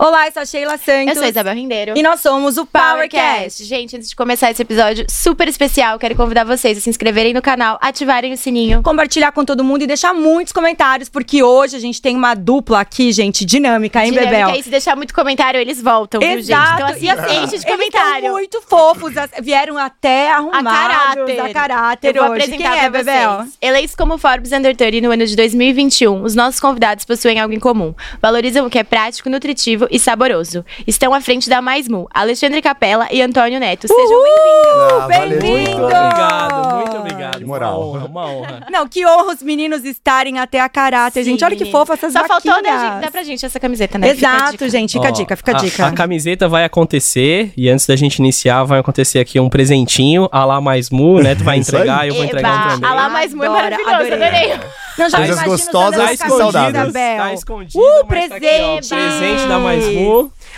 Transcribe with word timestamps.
Olá, 0.00 0.28
eu 0.28 0.32
sou 0.32 0.42
a 0.42 0.46
Sheila 0.46 0.78
Santos. 0.78 1.08
Eu 1.08 1.14
sou 1.16 1.24
a 1.24 1.28
Isabel 1.28 1.54
Rendeiro. 1.56 1.94
E 1.96 2.02
nós 2.04 2.20
somos 2.20 2.56
o 2.56 2.64
PowerCast. 2.64 3.64
Gente, 3.64 3.96
antes 3.96 4.08
de 4.08 4.14
começar 4.14 4.48
esse 4.48 4.62
episódio 4.62 5.04
super 5.10 5.48
especial, 5.48 5.98
quero 5.98 6.14
convidar 6.14 6.44
vocês 6.44 6.78
a 6.78 6.80
se 6.80 6.88
inscreverem 6.88 7.34
no 7.34 7.42
canal, 7.42 7.76
ativarem 7.82 8.32
o 8.32 8.36
sininho. 8.36 8.80
Compartilhar 8.80 9.32
com 9.32 9.44
todo 9.44 9.64
mundo 9.64 9.82
e 9.82 9.88
deixar 9.88 10.14
muitos 10.14 10.52
comentários, 10.52 11.08
porque 11.08 11.42
hoje 11.42 11.74
a 11.74 11.80
gente 11.80 12.00
tem 12.00 12.14
uma 12.14 12.36
dupla 12.36 12.78
aqui, 12.78 13.10
gente, 13.10 13.44
dinâmica, 13.44 14.04
hein, 14.04 14.12
Dinâmica, 14.12 14.36
Bebel? 14.36 14.54
E 14.60 14.62
se 14.62 14.70
deixar 14.70 14.94
muito 14.94 15.12
comentário, 15.12 15.58
eles 15.60 15.82
voltam, 15.82 16.20
viu, 16.20 16.28
gente? 16.30 16.42
Exato. 16.42 16.74
Então, 16.74 16.86
assim, 16.86 17.06
e 17.06 17.10
assim, 17.10 17.36
enche 17.38 17.48
de 17.48 17.54
eles 17.56 17.64
comentário. 17.64 18.22
são 18.26 18.32
muito 18.34 18.62
fofos, 18.62 19.14
vieram 19.42 19.76
até 19.76 20.30
arrumados, 20.30 20.72
caráter. 20.72 21.40
a 21.40 21.52
caráter 21.52 22.16
Eu 22.16 22.22
vou 22.22 22.30
hoje. 22.30 22.42
apresentar 22.44 22.72
Quem 22.74 22.84
é, 22.84 22.88
Bebel? 22.88 23.46
Eleitos 23.60 23.96
como 23.96 24.16
Forbes 24.16 24.52
Under 24.52 24.76
30 24.76 25.00
no 25.00 25.12
ano 25.12 25.26
de 25.26 25.34
2021, 25.34 26.22
os 26.22 26.36
nossos 26.36 26.60
convidados 26.60 27.04
possuem 27.04 27.40
algo 27.40 27.52
em 27.52 27.58
comum. 27.58 27.92
Valorizam 28.22 28.64
o 28.64 28.70
que 28.70 28.78
é 28.78 28.84
prático, 28.84 29.28
nutritivo 29.28 29.87
e 29.90 29.98
saboroso. 29.98 30.64
Estão 30.86 31.12
à 31.14 31.20
frente 31.20 31.48
da 31.48 31.60
Mais 31.60 31.88
Mu, 31.88 32.08
Alexandre 32.12 32.60
Capella 32.62 33.06
e 33.10 33.20
Antônio 33.22 33.58
Neto. 33.60 33.86
Sejam 33.88 34.22
bem-vindos. 34.22 34.92
Ah, 34.92 35.08
valeu. 35.08 35.38
Bem-vindo! 35.40 35.80
Muito 35.80 35.96
obrigado, 35.96 36.74
muito 36.76 36.96
obrigado. 36.96 37.38
Que 37.38 37.44
moral. 37.44 37.80
Uma 37.80 37.86
honra, 37.98 38.06
uma 38.06 38.26
honra. 38.26 38.66
Não, 38.70 38.88
que 38.88 39.06
honra 39.06 39.32
os 39.34 39.42
meninos 39.42 39.84
estarem 39.84 40.38
até 40.38 40.60
a 40.60 40.68
caráter, 40.68 41.24
gente. 41.24 41.44
Olha 41.44 41.54
que 41.56 41.64
menino. 41.64 41.78
fofa 41.78 41.94
essas 41.94 42.12
Só 42.12 42.26
faltou 42.26 42.52
vaquinhas. 42.52 42.80
dar, 42.82 43.00
dar 43.00 43.10
pra 43.10 43.22
gente 43.22 43.44
essa 43.44 43.58
camiseta, 43.60 43.98
né? 43.98 44.14
Fica 44.14 44.28
Exato, 44.28 44.50
dica. 44.52 44.68
gente. 44.70 44.92
Fica 44.92 45.08
a 45.08 45.10
dica, 45.10 45.36
fica 45.36 45.52
a 45.52 45.56
a, 45.56 45.58
dica. 45.58 45.86
A 45.86 45.92
camiseta 45.92 46.48
vai 46.48 46.64
acontecer 46.64 47.52
e 47.56 47.68
antes 47.68 47.86
da 47.86 47.96
gente 47.96 48.16
iniciar 48.18 48.64
vai 48.64 48.78
acontecer 48.80 49.18
aqui 49.18 49.38
um 49.40 49.48
presentinho, 49.48 50.28
a 50.32 50.44
lá 50.44 50.60
mais 50.60 50.90
mu, 50.90 51.20
né? 51.22 51.34
Tu 51.34 51.44
vai 51.44 51.56
aí. 51.56 51.60
entregar 51.60 52.04
e 52.06 52.08
eu 52.08 52.14
vou 52.14 52.24
entregar 52.24 52.50
um 52.50 52.54
Eba, 52.60 52.70
também. 52.74 52.90
a 52.90 52.94
lá 52.94 53.08
mais 53.08 53.34
mu 53.34 53.44
é 53.44 53.48
maravilhoso, 53.48 53.94
adorei. 53.94 54.22
adorei. 54.52 54.60
Não, 54.98 55.08
já 55.08 55.18
Coisas 55.18 55.42
gostosas 55.44 56.10
e 56.10 56.16
saudáveis. 56.16 56.92
Tá 56.92 57.32
escondido, 57.34 57.78
Uh, 57.78 58.04
mas 58.08 58.28
tá 58.28 58.36
presente! 58.38 58.94
aqui, 58.94 58.94
ó, 58.94 58.96
presente 58.96 59.46
da 59.48 59.58
mais 59.60 59.77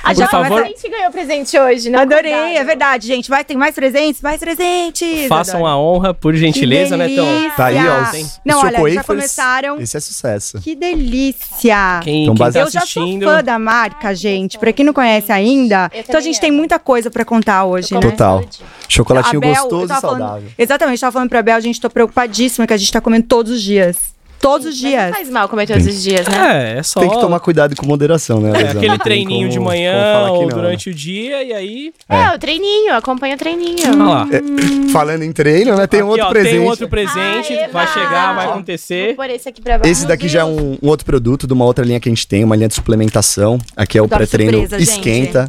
Ah, 0.03 0.15
Por 0.15 0.29
favor, 0.29 0.63
A 0.63 0.65
gente 0.65 0.89
ganhou 0.89 1.11
presente 1.11 1.59
hoje, 1.59 1.91
não 1.91 2.01
Adorei, 2.01 2.33
convidado. 2.33 2.57
é 2.57 2.65
verdade, 2.65 3.07
gente. 3.07 3.29
Vai, 3.29 3.45
tem 3.45 3.55
mais 3.57 3.75
presentes? 3.75 4.23
Mais 4.23 4.41
presentes! 4.41 5.27
façam 5.29 5.67
Adoro. 5.67 5.73
a 5.73 5.79
honra, 5.79 6.15
por 6.15 6.35
gentileza, 6.35 6.97
né, 6.97 7.09
Tom? 7.15 7.51
Tá 7.55 7.67
aí, 7.67 7.77
ó. 7.87 8.03
Os 8.19 8.41
Não, 8.43 8.61
olha, 8.61 8.91
já 8.95 9.05
começaram. 9.05 9.79
Esse 9.79 9.99
é 9.99 10.01
sucesso. 10.01 10.59
Que 10.61 10.75
delícia! 10.75 12.01
Quem, 12.03 12.23
Então, 12.25 12.35
quem 12.35 12.45
base- 12.47 12.59
tá 12.59 12.65
Eu 12.65 12.71
já 12.71 12.81
sou 12.87 13.21
fã 13.21 13.43
da 13.45 13.59
marca, 13.59 14.15
gente. 14.15 14.59
Pra 14.59 14.73
quem 14.73 14.87
não 14.87 14.93
conhece 14.95 15.31
ainda, 15.31 15.91
então 15.95 16.17
a 16.17 16.21
gente 16.23 16.37
também 16.37 16.51
tem 16.51 16.53
muita 16.53 16.79
coisa 16.79 17.11
pra 17.11 17.25
contar 17.25 17.65
hoje, 17.67 17.93
né? 17.93 18.01
Total. 18.01 18.43
Chocolatinho 18.89 19.39
A 19.39 19.41
Bel, 19.41 19.55
gostoso 19.55 19.85
e 19.85 19.89
tava 19.89 20.01
falando- 20.01 20.19
saudável. 20.21 20.49
Exatamente, 20.59 20.97
eu 20.97 21.01
tava 21.01 21.13
falando 21.13 21.29
pra 21.29 21.43
Bel, 21.43 21.57
a 21.57 21.61
gente 21.61 21.79
tô 21.81 21.91
preocupadíssima 21.91 22.67
que 22.67 22.73
a 22.73 22.77
gente 22.77 22.91
tá 22.91 23.01
comendo 23.03 23.27
todos 23.27 23.53
os 23.53 23.63
dias. 23.63 24.19
Todos 24.41 24.67
os 24.67 24.73
Mas 24.73 24.81
dias. 24.81 25.07
Não 25.07 25.13
faz 25.13 25.31
mal 25.31 25.49
comer 25.49 25.67
todos 25.67 25.87
os 25.87 26.03
dias, 26.03 26.27
né? 26.27 26.75
É, 26.75 26.79
é 26.79 26.83
só... 26.83 27.01
Tem 27.01 27.11
que 27.11 27.21
tomar 27.21 27.41
cuidado 27.41 27.77
com 27.77 27.87
moderação, 27.87 28.41
né, 28.41 28.53
é, 28.63 28.71
aquele 28.71 28.99
treininho 28.99 29.49
como- 29.49 29.51
de 29.51 29.61
manhã 29.61 30.21
ou 30.31 30.41
não, 30.41 30.47
né? 30.49 30.55
durante 30.55 30.91
o 30.91 30.95
dia 30.95 31.43
e 31.43 31.53
aí... 31.53 31.93
É, 32.09 32.35
o 32.35 32.39
treininho, 32.39 32.95
acompanha 32.95 33.35
o 33.35 33.39
treininho. 33.39 33.77
Olha 33.89 34.05
lá. 34.05 34.29
É, 34.33 34.91
falando 34.91 35.23
em 35.23 35.33
treino, 35.33 35.77
né? 35.77 35.87
Tem 35.87 36.03
um 36.03 36.13
Aqui, 36.13 36.21
outro 36.21 36.27
ó, 36.27 36.31
presente. 36.31 36.53
Tem 36.53 36.61
um 36.61 36.67
outro 36.69 36.89
presente, 36.89 37.53
Ai, 37.53 37.69
vai 37.69 37.87
chegar, 37.87 38.35
vai 38.35 38.45
Vou 38.47 38.55
acontecer. 38.55 39.15
pôr 39.15 39.31
esse 39.31 39.49
aqui 39.49 39.61
pra 39.61 39.79
baixo. 39.79 39.91
Esse 39.91 40.07
daqui 40.07 40.29
já 40.29 40.41
é 40.41 40.45
um, 40.45 40.79
um 40.83 40.89
outro 40.89 41.05
produto 41.05 41.47
de 41.47 41.53
uma 41.53 41.65
outra 41.65 41.85
linha 41.85 42.01
que 42.01 42.09
a 42.09 42.13
gente 42.13 42.27
tem, 42.27 42.43
uma 42.43 42.57
linha 42.57 42.69
de 42.69 42.75
suplementação. 42.75 43.59
Aqui 43.77 43.99
é 43.99 44.03
o 44.03 44.09
pré-treino. 44.09 44.67
Esquenta. 44.79 45.49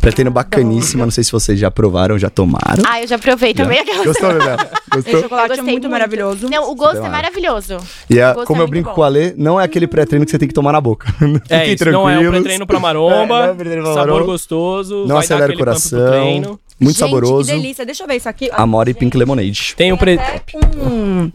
Pré-treino 0.00 0.30
bacaníssimo. 0.30 1.04
Não 1.04 1.10
sei 1.10 1.22
se 1.22 1.30
vocês 1.30 1.58
já 1.58 1.70
provaram, 1.70 2.18
já 2.18 2.28
tomaram. 2.28 2.82
Ah, 2.86 3.00
eu 3.00 3.06
já 3.06 3.18
provei 3.18 3.54
também 3.54 3.78
aquela. 3.78 4.04
Gostou? 4.04 4.30
Esse 4.92 5.04
Gostou? 5.04 5.22
chocolate 5.22 5.48
Eu 5.48 5.54
é 5.54 5.56
gostei 5.56 5.72
muito 5.72 5.88
maravilhoso. 5.88 6.48
Não, 6.50 6.70
o 6.70 6.74
gosto 6.74 7.04
é 7.04 7.08
maravilhoso. 7.08 7.78
E 8.10 8.18
é, 8.18 8.31
Como 8.34 8.60
é 8.60 8.64
eu 8.64 8.68
brinco 8.68 8.88
bom. 8.90 8.94
com 8.94 9.02
a 9.02 9.08
Lê, 9.08 9.32
não 9.36 9.60
é 9.60 9.64
aquele 9.64 9.86
pré-treino 9.86 10.24
que 10.24 10.30
você 10.30 10.38
tem 10.38 10.48
que 10.48 10.54
tomar 10.54 10.72
na 10.72 10.80
boca. 10.80 11.12
É, 11.48 11.66
isso 11.66 11.90
não 11.90 12.08
é 12.08 12.18
um 12.18 12.30
pré-treino 12.30 12.66
pra 12.66 12.76
É, 12.78 12.80
não 12.80 12.88
é 12.88 12.92
maromba, 12.92 13.52
um 13.52 13.54
pré-treino 13.56 13.82
pra 13.82 13.94
sabor 13.94 14.06
maromba. 14.12 14.24
gostoso, 14.32 15.00
Não 15.06 15.16
vai 15.16 15.24
acelera 15.24 15.52
o 15.52 15.56
coração. 15.58 16.58
Muito 16.80 16.96
gente, 16.96 17.08
saboroso. 17.08 17.48
que 17.48 17.56
delícia. 17.56 17.84
Deixa 17.86 18.02
eu 18.02 18.08
ver 18.08 18.16
isso 18.16 18.28
aqui. 18.28 18.50
Amore 18.52 18.92
Pink 18.94 19.16
Lemonade. 19.16 19.74
Tem 19.76 19.92
um 19.92 19.96
pre... 19.96 20.14
Até 20.14 20.42
com, 20.52 21.30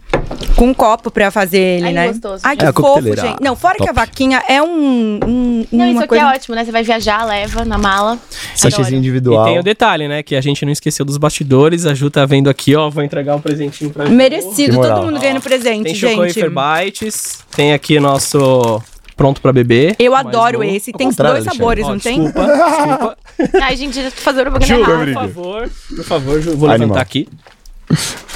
com 0.56 0.66
um 0.68 0.74
copo 0.74 1.10
pra 1.10 1.32
fazer 1.32 1.58
ele, 1.60 1.86
Ai, 1.88 1.94
né? 1.94 2.08
gostoso. 2.10 2.42
Ai, 2.46 2.58
que 2.58 2.66
É, 2.66 2.68
a 2.68 2.74
fofo, 2.74 3.02
gente. 3.02 3.42
Não, 3.42 3.56
fora 3.56 3.76
que 3.78 3.84
a 3.84 3.94
Top. 3.94 3.96
vaquinha 4.00 4.44
é 4.50 4.62
um, 4.62 5.20
um 5.26 5.66
Não, 5.72 5.86
uma 5.86 5.88
isso 5.90 6.00
aqui 6.00 6.08
coisa... 6.10 6.24
é 6.26 6.28
ótimo, 6.36 6.56
né? 6.56 6.66
Você 6.66 6.72
vai 6.72 6.84
viajar, 6.84 7.26
leva 7.26 7.64
na 7.64 7.78
mala. 7.78 8.20
Sachêzinho 8.56 8.86
Adoro. 8.88 8.96
individual. 8.98 9.48
E 9.48 9.50
tem 9.52 9.60
o 9.60 9.64
detalhe, 9.64 10.08
né? 10.08 10.22
Que 10.24 10.36
a 10.36 10.42
gente 10.42 10.66
não 10.66 10.72
esqueceu 10.72 11.06
dos 11.06 11.18
bastidores. 11.18 11.86
A 11.86 11.94
Ju 11.94 12.10
tá 12.10 12.26
vendo 12.26 12.50
aqui, 12.50 12.76
ó. 12.76 12.90
Vou 12.90 13.04
entregar 13.04 13.36
um 13.36 13.42
presentinho 13.42 13.90
pra 13.92 14.06
Ju. 14.06 14.12
Merecido, 14.14 14.82
todo 14.82 15.04
mundo 15.06 15.20
ganhando 15.20 15.42
presente, 15.42 15.84
Tem 15.86 15.96
gente. 15.96 16.12
Chocowafer 16.34 16.52
Bites. 16.52 17.40
Tem 17.56 17.74
aqui 17.74 18.00
nosso 18.00 18.82
pronto 19.18 19.42
pra 19.42 19.52
beber. 19.52 19.96
Eu 20.00 20.16
adoro 20.16 20.64
esse. 20.64 20.94
Tem 20.94 21.08
dois 21.08 21.20
Alexandre. 21.20 21.58
sabores, 21.58 21.86
Ó, 21.86 21.90
não 21.90 22.00
tem? 22.00 22.24
desculpa, 22.24 22.48
desculpa. 22.56 23.18
Ai, 23.62 23.76
gente, 23.76 24.00
eu 24.00 24.12
tô 24.12 24.22
fazendo 24.22 24.48
o 24.48 24.52
bagulho 24.52 24.68
Ju, 24.68 24.86
por 24.86 25.14
favor. 25.14 25.70
Por 25.96 26.04
favor, 26.06 26.42
Ju. 26.42 26.56
Vou 26.56 26.70
Animal. 26.70 26.80
levantar 26.88 27.02
aqui. 27.02 27.28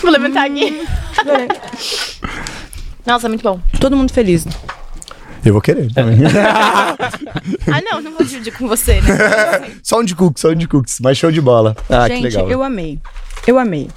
Vou 0.01 0.11
levantar 0.11 0.45
aqui. 0.47 0.85
Nossa, 3.05 3.29
muito 3.29 3.43
bom. 3.43 3.59
Todo 3.79 3.95
mundo 3.95 4.11
feliz. 4.11 4.45
Eu 5.43 5.53
vou 5.53 5.61
querer 5.61 5.91
também. 5.93 6.19
Ah, 7.73 7.81
não, 7.89 8.01
não 8.01 8.11
vou 8.11 8.25
dividir 8.25 8.53
com 8.57 8.67
você, 8.67 8.99
né? 9.01 9.17
só 9.81 9.99
um 9.99 10.03
de 10.03 10.13
cookies, 10.15 10.41
só 10.41 10.49
um 10.49 10.55
de 10.55 10.67
cookies. 10.67 10.99
Mas 11.01 11.17
show 11.17 11.31
de 11.31 11.39
bola. 11.41 11.75
Ah, 11.89 12.07
que 12.07 12.15
gente, 12.15 12.23
legal. 12.25 12.49
eu 12.49 12.61
amei. 12.63 12.99
Eu 13.47 13.57
amei. 13.57 13.87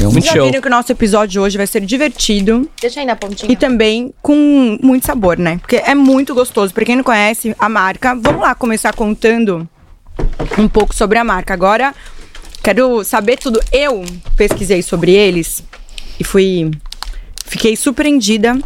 É 0.00 0.06
um- 0.06 0.12
Muito 0.12 0.24
Já 0.24 0.32
show. 0.32 0.46
viram 0.46 0.60
que 0.60 0.66
o 0.68 0.70
nosso 0.70 0.92
episódio 0.92 1.28
de 1.32 1.40
hoje 1.40 1.56
vai 1.56 1.66
ser 1.66 1.80
divertido 1.80 2.68
Deixa 2.80 3.00
aí 3.00 3.06
na 3.06 3.16
pontinha. 3.16 3.50
e 3.50 3.56
também 3.56 4.12
com 4.22 4.78
muito 4.82 5.04
sabor, 5.06 5.36
né? 5.38 5.58
Porque 5.58 5.76
é 5.76 5.94
muito 5.94 6.34
gostoso. 6.34 6.72
Pra 6.72 6.84
quem 6.84 6.96
não 6.96 7.02
conhece 7.04 7.54
a 7.58 7.68
marca, 7.68 8.14
vamos 8.14 8.40
lá 8.42 8.54
começar 8.54 8.94
contando 8.94 9.68
um 10.56 10.68
pouco 10.68 10.94
sobre 10.94 11.18
a 11.18 11.24
marca. 11.24 11.52
Agora, 11.52 11.94
quero 12.62 13.02
saber 13.02 13.38
tudo. 13.38 13.60
Eu 13.72 14.04
pesquisei 14.36 14.82
sobre 14.82 15.12
eles 15.12 15.64
e 16.20 16.24
fui. 16.24 16.70
Fiquei 17.44 17.74
surpreendida, 17.76 18.58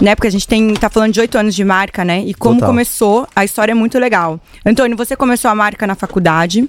né? 0.00 0.14
Porque 0.14 0.28
a 0.28 0.30
gente 0.32 0.46
tem, 0.48 0.72
tá 0.74 0.88
falando 0.88 1.12
de 1.12 1.20
oito 1.20 1.36
anos 1.36 1.54
de 1.54 1.64
marca, 1.64 2.04
né? 2.04 2.22
E 2.24 2.32
como 2.32 2.54
Total. 2.56 2.68
começou, 2.70 3.26
a 3.36 3.44
história 3.44 3.72
é 3.72 3.74
muito 3.74 3.98
legal. 3.98 4.40
Antônio, 4.64 4.96
você 4.96 5.16
começou 5.16 5.50
a 5.50 5.54
marca 5.54 5.86
na 5.86 5.94
faculdade. 5.94 6.66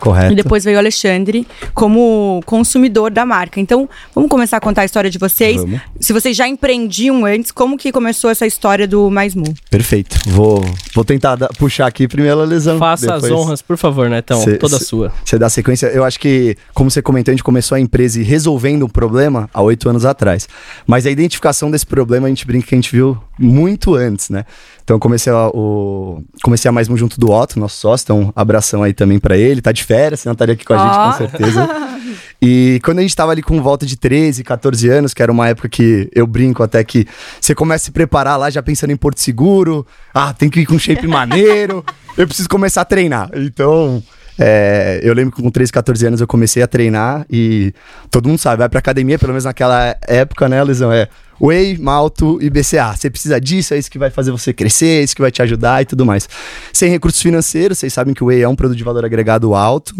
Correto. 0.00 0.32
E 0.32 0.36
depois 0.36 0.64
veio 0.64 0.76
o 0.76 0.78
Alexandre 0.80 1.46
como 1.74 2.40
consumidor 2.46 3.10
da 3.10 3.24
marca. 3.24 3.60
Então, 3.60 3.88
vamos 4.14 4.30
começar 4.30 4.56
a 4.56 4.60
contar 4.60 4.82
a 4.82 4.84
história 4.84 5.10
de 5.10 5.18
vocês. 5.18 5.56
Vamos. 5.60 5.80
Se 6.00 6.12
vocês 6.12 6.36
já 6.36 6.48
empreendiam 6.48 7.24
antes, 7.24 7.50
como 7.52 7.76
que 7.76 7.92
começou 7.92 8.30
essa 8.30 8.46
história 8.46 8.86
do 8.88 9.10
Mais 9.10 9.34
Mu? 9.34 9.52
Perfeito. 9.70 10.18
Vou, 10.28 10.64
vou 10.94 11.04
tentar 11.04 11.36
dar- 11.36 11.48
puxar 11.58 11.86
aqui 11.86 12.08
primeiro 12.08 12.40
a 12.40 12.44
lesão. 12.44 12.78
Faça 12.78 13.14
as 13.14 13.22
depois 13.22 13.40
honras, 13.40 13.62
por 13.62 13.76
favor, 13.76 14.08
Netão. 14.08 14.40
Cê- 14.42 14.56
Toda 14.56 14.78
cê- 14.78 14.84
sua. 14.84 15.12
Você 15.24 15.38
dá 15.38 15.48
sequência. 15.48 15.86
Eu 15.88 16.04
acho 16.04 16.18
que, 16.18 16.56
como 16.74 16.90
você 16.90 17.02
comentou, 17.02 17.30
a 17.32 17.34
gente 17.34 17.44
começou 17.44 17.76
a 17.76 17.80
empresa 17.80 18.20
e 18.20 18.22
resolvendo 18.24 18.84
um 18.84 18.88
problema 18.88 19.48
há 19.52 19.62
oito 19.62 19.88
anos 19.88 20.04
atrás. 20.04 20.48
Mas 20.86 21.06
a 21.06 21.10
identificação 21.10 21.70
desse 21.70 21.86
problema 21.86 22.26
a 22.26 22.30
gente 22.30 22.46
brinca 22.46 22.66
que 22.68 22.74
a 22.74 22.78
gente 22.78 22.92
viu 22.92 23.16
muito 23.38 23.94
antes, 23.94 24.30
né? 24.30 24.44
Então 24.82 24.96
eu 24.96 25.00
comecei 25.00 25.32
a, 25.32 25.48
o, 25.48 26.22
comecei 26.42 26.68
a 26.68 26.72
mais 26.72 26.88
um 26.88 26.96
junto 26.96 27.18
do 27.20 27.30
Otto, 27.30 27.58
nosso 27.60 27.76
sócio. 27.76 28.04
Então, 28.04 28.32
abração 28.34 28.82
aí 28.82 28.92
também 28.92 29.18
pra 29.20 29.36
ele. 29.36 29.60
Tá 29.60 29.70
de 29.72 29.84
férias, 29.90 30.20
senão 30.20 30.34
estaria 30.34 30.54
aqui 30.54 30.64
com 30.64 30.74
a 30.74 30.78
gente, 30.78 30.96
com 30.96 31.18
certeza. 31.18 31.68
E 32.42 32.80
quando 32.82 33.00
a 33.00 33.02
gente 33.02 33.14
tava 33.14 33.32
ali 33.32 33.42
com 33.42 33.62
volta 33.62 33.84
de 33.84 33.98
13, 33.98 34.42
14 34.42 34.88
anos, 34.88 35.12
que 35.12 35.22
era 35.22 35.30
uma 35.30 35.48
época 35.48 35.68
que 35.68 36.08
eu 36.14 36.26
brinco 36.26 36.62
até 36.62 36.82
que 36.82 37.06
você 37.38 37.54
começa 37.54 37.84
a 37.84 37.86
se 37.86 37.90
preparar 37.90 38.38
lá 38.38 38.48
já 38.48 38.62
pensando 38.62 38.90
em 38.90 38.96
Porto 38.96 39.20
Seguro, 39.20 39.86
ah, 40.14 40.32
tem 40.32 40.48
que 40.48 40.60
ir 40.60 40.66
com 40.66 40.78
shape 40.78 41.06
maneiro, 41.06 41.84
eu 42.16 42.26
preciso 42.26 42.48
começar 42.48 42.80
a 42.80 42.84
treinar. 42.86 43.28
Então, 43.34 44.02
é, 44.42 45.00
eu 45.02 45.12
lembro 45.12 45.36
que 45.36 45.42
com 45.42 45.50
13, 45.50 45.70
14 45.70 46.06
anos 46.06 46.20
eu 46.22 46.26
comecei 46.26 46.62
a 46.62 46.66
treinar 46.66 47.26
e 47.30 47.74
todo 48.10 48.26
mundo 48.26 48.38
sabe, 48.38 48.60
vai 48.60 48.70
pra 48.70 48.78
academia, 48.78 49.18
pelo 49.18 49.32
menos 49.32 49.44
naquela 49.44 49.94
época, 50.08 50.48
né, 50.48 50.64
Lisão? 50.64 50.90
É 50.90 51.08
Whey, 51.38 51.76
Malto 51.76 52.38
e 52.40 52.48
BCA. 52.48 52.96
Você 52.96 53.10
precisa 53.10 53.38
disso, 53.38 53.74
é 53.74 53.78
isso 53.78 53.90
que 53.90 53.98
vai 53.98 54.08
fazer 54.08 54.30
você 54.30 54.54
crescer, 54.54 55.00
é 55.00 55.02
isso 55.02 55.14
que 55.14 55.20
vai 55.20 55.30
te 55.30 55.42
ajudar 55.42 55.82
e 55.82 55.84
tudo 55.84 56.06
mais. 56.06 56.26
Sem 56.72 56.90
recursos 56.90 57.20
financeiros, 57.20 57.78
vocês 57.78 57.92
sabem 57.92 58.14
que 58.14 58.24
o 58.24 58.28
Whey 58.28 58.40
é 58.40 58.48
um 58.48 58.56
produto 58.56 58.78
de 58.78 58.84
valor 58.84 59.04
agregado 59.04 59.54
alto. 59.54 59.94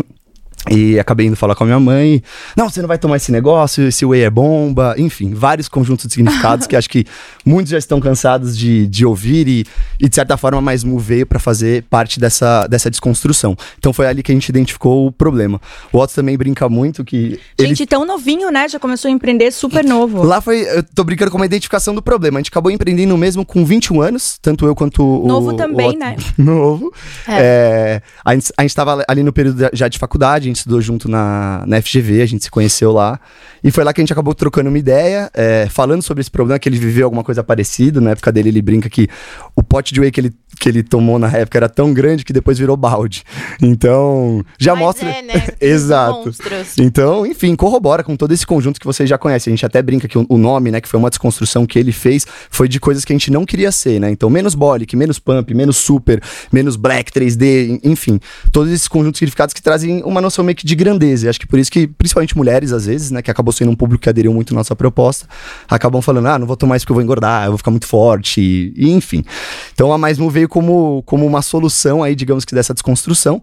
E 0.68 0.98
acabei 0.98 1.26
indo 1.26 1.36
falar 1.36 1.54
com 1.54 1.64
a 1.64 1.66
minha 1.66 1.80
mãe. 1.80 2.22
Não, 2.54 2.68
você 2.68 2.80
não 2.82 2.88
vai 2.88 2.98
tomar 2.98 3.16
esse 3.16 3.32
negócio, 3.32 3.88
esse 3.88 4.04
whey 4.04 4.22
é 4.22 4.30
bomba. 4.30 4.94
Enfim, 4.98 5.32
vários 5.32 5.68
conjuntos 5.68 6.06
de 6.06 6.12
significados 6.12 6.66
que 6.66 6.76
acho 6.76 6.90
que 6.90 7.06
muitos 7.46 7.70
já 7.70 7.78
estão 7.78 7.98
cansados 7.98 8.56
de, 8.56 8.86
de 8.86 9.06
ouvir 9.06 9.48
e, 9.48 9.66
e, 9.98 10.08
de 10.08 10.14
certa 10.14 10.36
forma, 10.36 10.60
mais 10.60 10.84
mu 10.84 10.98
veio 10.98 11.26
para 11.26 11.38
fazer 11.38 11.84
parte 11.84 12.20
dessa, 12.20 12.66
dessa 12.66 12.90
desconstrução. 12.90 13.56
Então 13.78 13.92
foi 13.92 14.06
ali 14.06 14.22
que 14.22 14.30
a 14.30 14.34
gente 14.34 14.48
identificou 14.48 15.06
o 15.06 15.12
problema. 15.12 15.60
O 15.92 15.98
Otto 15.98 16.14
também 16.14 16.36
brinca 16.36 16.68
muito 16.68 17.04
que. 17.04 17.40
ele 17.58 17.68
Gente, 17.68 17.86
tão 17.86 18.04
novinho, 18.04 18.50
né? 18.50 18.68
Já 18.68 18.78
começou 18.78 19.08
a 19.08 19.12
empreender 19.12 19.50
super 19.52 19.84
novo. 19.84 20.22
Lá 20.22 20.40
foi, 20.40 20.60
eu 20.62 20.82
tô 20.82 21.04
brincando 21.04 21.30
com 21.30 21.38
uma 21.38 21.46
identificação 21.46 21.94
do 21.94 22.02
problema. 22.02 22.38
A 22.38 22.40
gente 22.40 22.50
acabou 22.50 22.70
empreendendo 22.70 23.16
mesmo 23.16 23.46
com 23.46 23.64
21 23.64 24.02
anos, 24.02 24.38
tanto 24.42 24.66
eu 24.66 24.74
quanto 24.74 25.02
o. 25.02 25.26
Novo 25.26 25.50
o 25.50 25.56
também, 25.56 25.90
Otto. 25.90 25.98
né? 25.98 26.16
Novo. 26.36 26.92
É, 27.26 28.02
a, 28.24 28.34
gente, 28.34 28.52
a 28.56 28.62
gente 28.62 28.74
tava 28.74 29.04
ali 29.08 29.22
no 29.22 29.32
período 29.32 29.70
já 29.72 29.88
de 29.88 29.98
faculdade, 29.98 30.49
gente 30.50 30.58
estudou 30.58 30.80
junto 30.80 31.08
na, 31.08 31.64
na 31.66 31.80
FGV, 31.80 32.22
a 32.22 32.26
gente 32.26 32.44
se 32.44 32.50
conheceu 32.50 32.92
lá. 32.92 33.18
E 33.62 33.70
foi 33.70 33.84
lá 33.84 33.92
que 33.92 34.00
a 34.00 34.02
gente 34.02 34.12
acabou 34.12 34.34
trocando 34.34 34.68
uma 34.68 34.78
ideia, 34.78 35.30
é, 35.34 35.66
falando 35.70 36.02
sobre 36.02 36.20
esse 36.20 36.30
problema, 36.30 36.58
que 36.58 36.68
ele 36.68 36.78
viveu 36.78 37.06
alguma 37.06 37.24
coisa 37.24 37.42
parecida. 37.42 38.00
Na 38.00 38.10
época 38.10 38.30
dele, 38.32 38.48
ele 38.48 38.62
brinca 38.62 38.88
que 38.88 39.08
o 39.56 39.62
pote 39.62 39.92
de 39.92 40.00
whey 40.00 40.10
que 40.10 40.20
ele, 40.20 40.32
que 40.60 40.68
ele 40.68 40.82
tomou 40.82 41.18
na 41.18 41.28
época 41.28 41.58
era 41.58 41.68
tão 41.68 41.92
grande 41.92 42.24
que 42.24 42.32
depois 42.32 42.58
virou 42.58 42.76
balde. 42.76 43.24
Então, 43.60 44.44
já 44.58 44.72
Mas 44.74 44.80
mostra. 44.84 45.08
é, 45.08 45.22
né? 45.22 45.48
Exato. 45.60 46.26
Monstros. 46.26 46.76
Então, 46.78 47.24
enfim, 47.26 47.56
corrobora 47.56 48.04
com 48.04 48.14
todo 48.14 48.32
esse 48.32 48.46
conjunto 48.46 48.78
que 48.78 48.86
vocês 48.86 49.08
já 49.08 49.16
conhecem. 49.16 49.52
A 49.52 49.56
gente 49.56 49.64
até 49.66 49.80
brinca 49.80 50.06
que 50.06 50.18
o- 50.18 50.26
nome, 50.38 50.70
né, 50.70 50.80
que 50.80 50.88
foi 50.88 50.98
uma 50.98 51.08
desconstrução 51.10 51.66
que 51.66 51.78
ele 51.78 51.92
fez, 51.92 52.26
foi 52.50 52.68
de 52.68 52.78
coisas 52.78 53.04
que 53.04 53.12
a 53.12 53.14
gente 53.14 53.30
não 53.30 53.44
queria 53.46 53.72
ser, 53.72 53.98
né? 54.00 54.10
Então, 54.10 54.28
menos 54.30 54.54
Bolic, 54.54 54.94
menos 54.96 55.18
Pump, 55.18 55.52
menos 55.54 55.76
Super, 55.78 56.22
menos 56.52 56.76
Black 56.76 57.10
3D, 57.12 57.70
en- 57.70 57.80
enfim, 57.90 58.18
todos 58.52 58.70
esses 58.72 58.86
conjuntos 58.88 59.14
de 59.14 59.18
significados 59.20 59.54
que 59.54 59.62
trazem 59.62 60.02
uma 60.02 60.20
noção 60.20 60.44
meio 60.44 60.56
que 60.56 60.66
de 60.66 60.74
grandeza. 60.74 61.26
E 61.26 61.28
acho 61.28 61.40
que 61.40 61.46
por 61.46 61.58
isso 61.58 61.70
que, 61.70 61.86
principalmente 61.86 62.36
mulheres, 62.36 62.72
às 62.72 62.84
vezes, 62.86 63.10
né, 63.10 63.22
que 63.22 63.30
acabou 63.30 63.52
sendo 63.52 63.70
um 63.70 63.76
público 63.76 64.02
que 64.02 64.08
aderiu 64.08 64.32
muito 64.34 64.52
à 64.52 64.56
nossa 64.56 64.76
proposta, 64.76 65.26
acabam 65.68 66.00
falando, 66.02 66.26
ah, 66.26 66.38
não 66.38 66.46
vou 66.46 66.56
tomar 66.56 66.76
isso 66.76 66.84
porque 66.84 66.92
eu 66.92 66.96
vou 66.96 67.02
engordar, 67.02 67.44
eu 67.44 67.50
vou 67.52 67.58
ficar 67.58 67.70
muito 67.70 67.86
forte, 67.86 68.40
e, 68.40 68.72
e 68.76 68.90
enfim. 68.90 69.24
Então, 69.72 69.92
a 69.92 69.96
Mais 69.98 70.18
Mu 70.18 70.28
veio 70.30 70.48
como, 70.50 71.02
como 71.06 71.24
uma 71.24 71.40
solução 71.40 72.02
aí, 72.02 72.14
digamos 72.14 72.44
que 72.44 72.54
dessa 72.54 72.74
desconstrução. 72.74 73.40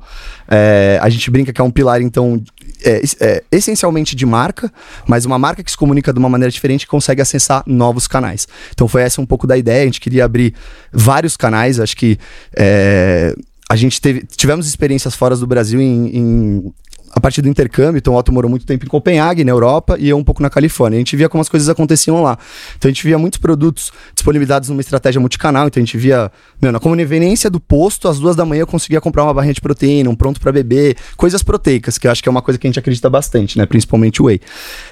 É, 0.47 0.99
a 1.01 1.09
gente 1.09 1.31
brinca 1.31 1.51
que 1.51 1.59
é 1.59 1.63
um 1.63 1.71
pilar, 1.71 2.01
então, 2.01 2.43
é, 2.83 3.01
é, 3.19 3.43
essencialmente 3.51 4.15
de 4.15 4.25
marca, 4.25 4.71
mas 5.07 5.25
uma 5.25 5.39
marca 5.39 5.63
que 5.63 5.71
se 5.71 5.77
comunica 5.77 6.13
de 6.13 6.19
uma 6.19 6.29
maneira 6.29 6.51
diferente 6.51 6.85
consegue 6.85 7.21
acessar 7.21 7.63
novos 7.65 8.05
canais. 8.07 8.47
Então 8.71 8.87
foi 8.87 9.01
essa 9.01 9.19
um 9.19 9.25
pouco 9.25 9.47
da 9.47 9.57
ideia, 9.57 9.81
a 9.81 9.85
gente 9.85 9.99
queria 10.01 10.25
abrir 10.25 10.53
vários 10.93 11.35
canais, 11.35 11.79
acho 11.79 11.97
que 11.97 12.19
é, 12.55 13.33
a 13.69 13.75
gente 13.75 13.99
teve, 13.99 14.23
tivemos 14.35 14.67
experiências 14.67 15.15
fora 15.15 15.35
do 15.35 15.47
Brasil 15.47 15.81
em, 15.81 16.15
em- 16.15 16.73
a 17.11 17.19
partir 17.19 17.41
do 17.41 17.49
intercâmbio, 17.49 17.97
então 17.97 18.13
o 18.13 18.17
Otto 18.17 18.31
morou 18.31 18.49
muito 18.49 18.65
tempo 18.65 18.85
em 18.85 18.87
Copenhague, 18.87 19.43
na 19.43 19.51
Europa, 19.51 19.95
e 19.99 20.09
eu 20.09 20.17
um 20.17 20.23
pouco 20.23 20.41
na 20.41 20.49
Califórnia. 20.49 20.97
A 20.97 20.99
gente 20.99 21.15
via 21.15 21.29
como 21.29 21.41
as 21.41 21.49
coisas 21.49 21.69
aconteciam 21.69 22.21
lá. 22.21 22.37
Então 22.77 22.89
a 22.89 22.91
gente 22.91 23.03
via 23.03 23.17
muitos 23.17 23.39
produtos 23.39 23.91
disponibilizados 24.13 24.69
numa 24.69 24.81
estratégia 24.81 25.19
multicanal, 25.19 25.67
então 25.67 25.81
a 25.81 25.85
gente 25.85 25.97
via, 25.97 26.31
meu, 26.61 26.71
na 26.71 26.79
conveniência 26.79 27.49
do 27.49 27.59
posto, 27.59 28.07
às 28.07 28.19
duas 28.19 28.35
da 28.35 28.45
manhã 28.45 28.61
eu 28.61 28.67
conseguia 28.67 28.99
comprar 29.01 29.23
uma 29.23 29.33
barrinha 29.33 29.53
de 29.53 29.61
proteína, 29.61 30.09
um 30.09 30.15
pronto 30.15 30.39
para 30.39 30.51
beber, 30.51 30.97
coisas 31.15 31.43
proteicas, 31.43 31.97
que 31.97 32.07
eu 32.07 32.11
acho 32.11 32.21
que 32.21 32.29
é 32.29 32.31
uma 32.31 32.41
coisa 32.41 32.57
que 32.57 32.67
a 32.67 32.69
gente 32.69 32.79
acredita 32.79 33.09
bastante, 33.09 33.57
né? 33.57 33.65
Principalmente 33.65 34.21
o 34.21 34.25
whey. 34.25 34.39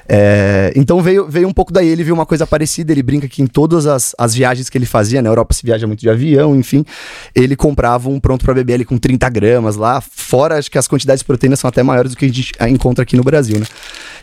É, 0.07 0.71
então 0.75 1.01
veio, 1.01 1.27
veio 1.27 1.47
um 1.47 1.53
pouco 1.53 1.73
daí, 1.73 1.87
ele 1.87 2.03
viu 2.03 2.13
uma 2.13 2.25
coisa 2.25 2.45
parecida, 2.47 2.91
ele 2.91 3.03
brinca 3.03 3.27
que 3.27 3.41
em 3.41 3.47
todas 3.47 3.85
as, 3.85 4.15
as 4.17 4.33
viagens 4.33 4.69
que 4.69 4.77
ele 4.77 4.85
fazia, 4.85 5.21
na 5.21 5.29
Europa 5.29 5.53
se 5.53 5.65
viaja 5.65 5.87
muito 5.87 5.99
de 5.99 6.09
avião, 6.09 6.55
enfim, 6.55 6.85
ele 7.33 7.55
comprava 7.55 8.09
um 8.09 8.19
pronto 8.19 8.43
para 8.45 8.53
beber 8.53 8.75
ali 8.75 8.85
com 8.85 8.97
30 8.97 9.29
gramas 9.29 9.75
lá, 9.75 10.01
fora 10.01 10.57
acho 10.57 10.69
que 10.69 10.77
as 10.77 10.87
quantidades 10.87 11.21
de 11.21 11.25
proteína 11.25 11.55
são 11.55 11.67
até 11.67 11.83
maiores 11.83 12.04
do 12.09 12.15
que 12.15 12.25
a 12.25 12.27
gente 12.27 12.53
encontra 12.69 13.03
aqui 13.03 13.15
no 13.15 13.23
Brasil, 13.23 13.59
né? 13.59 13.65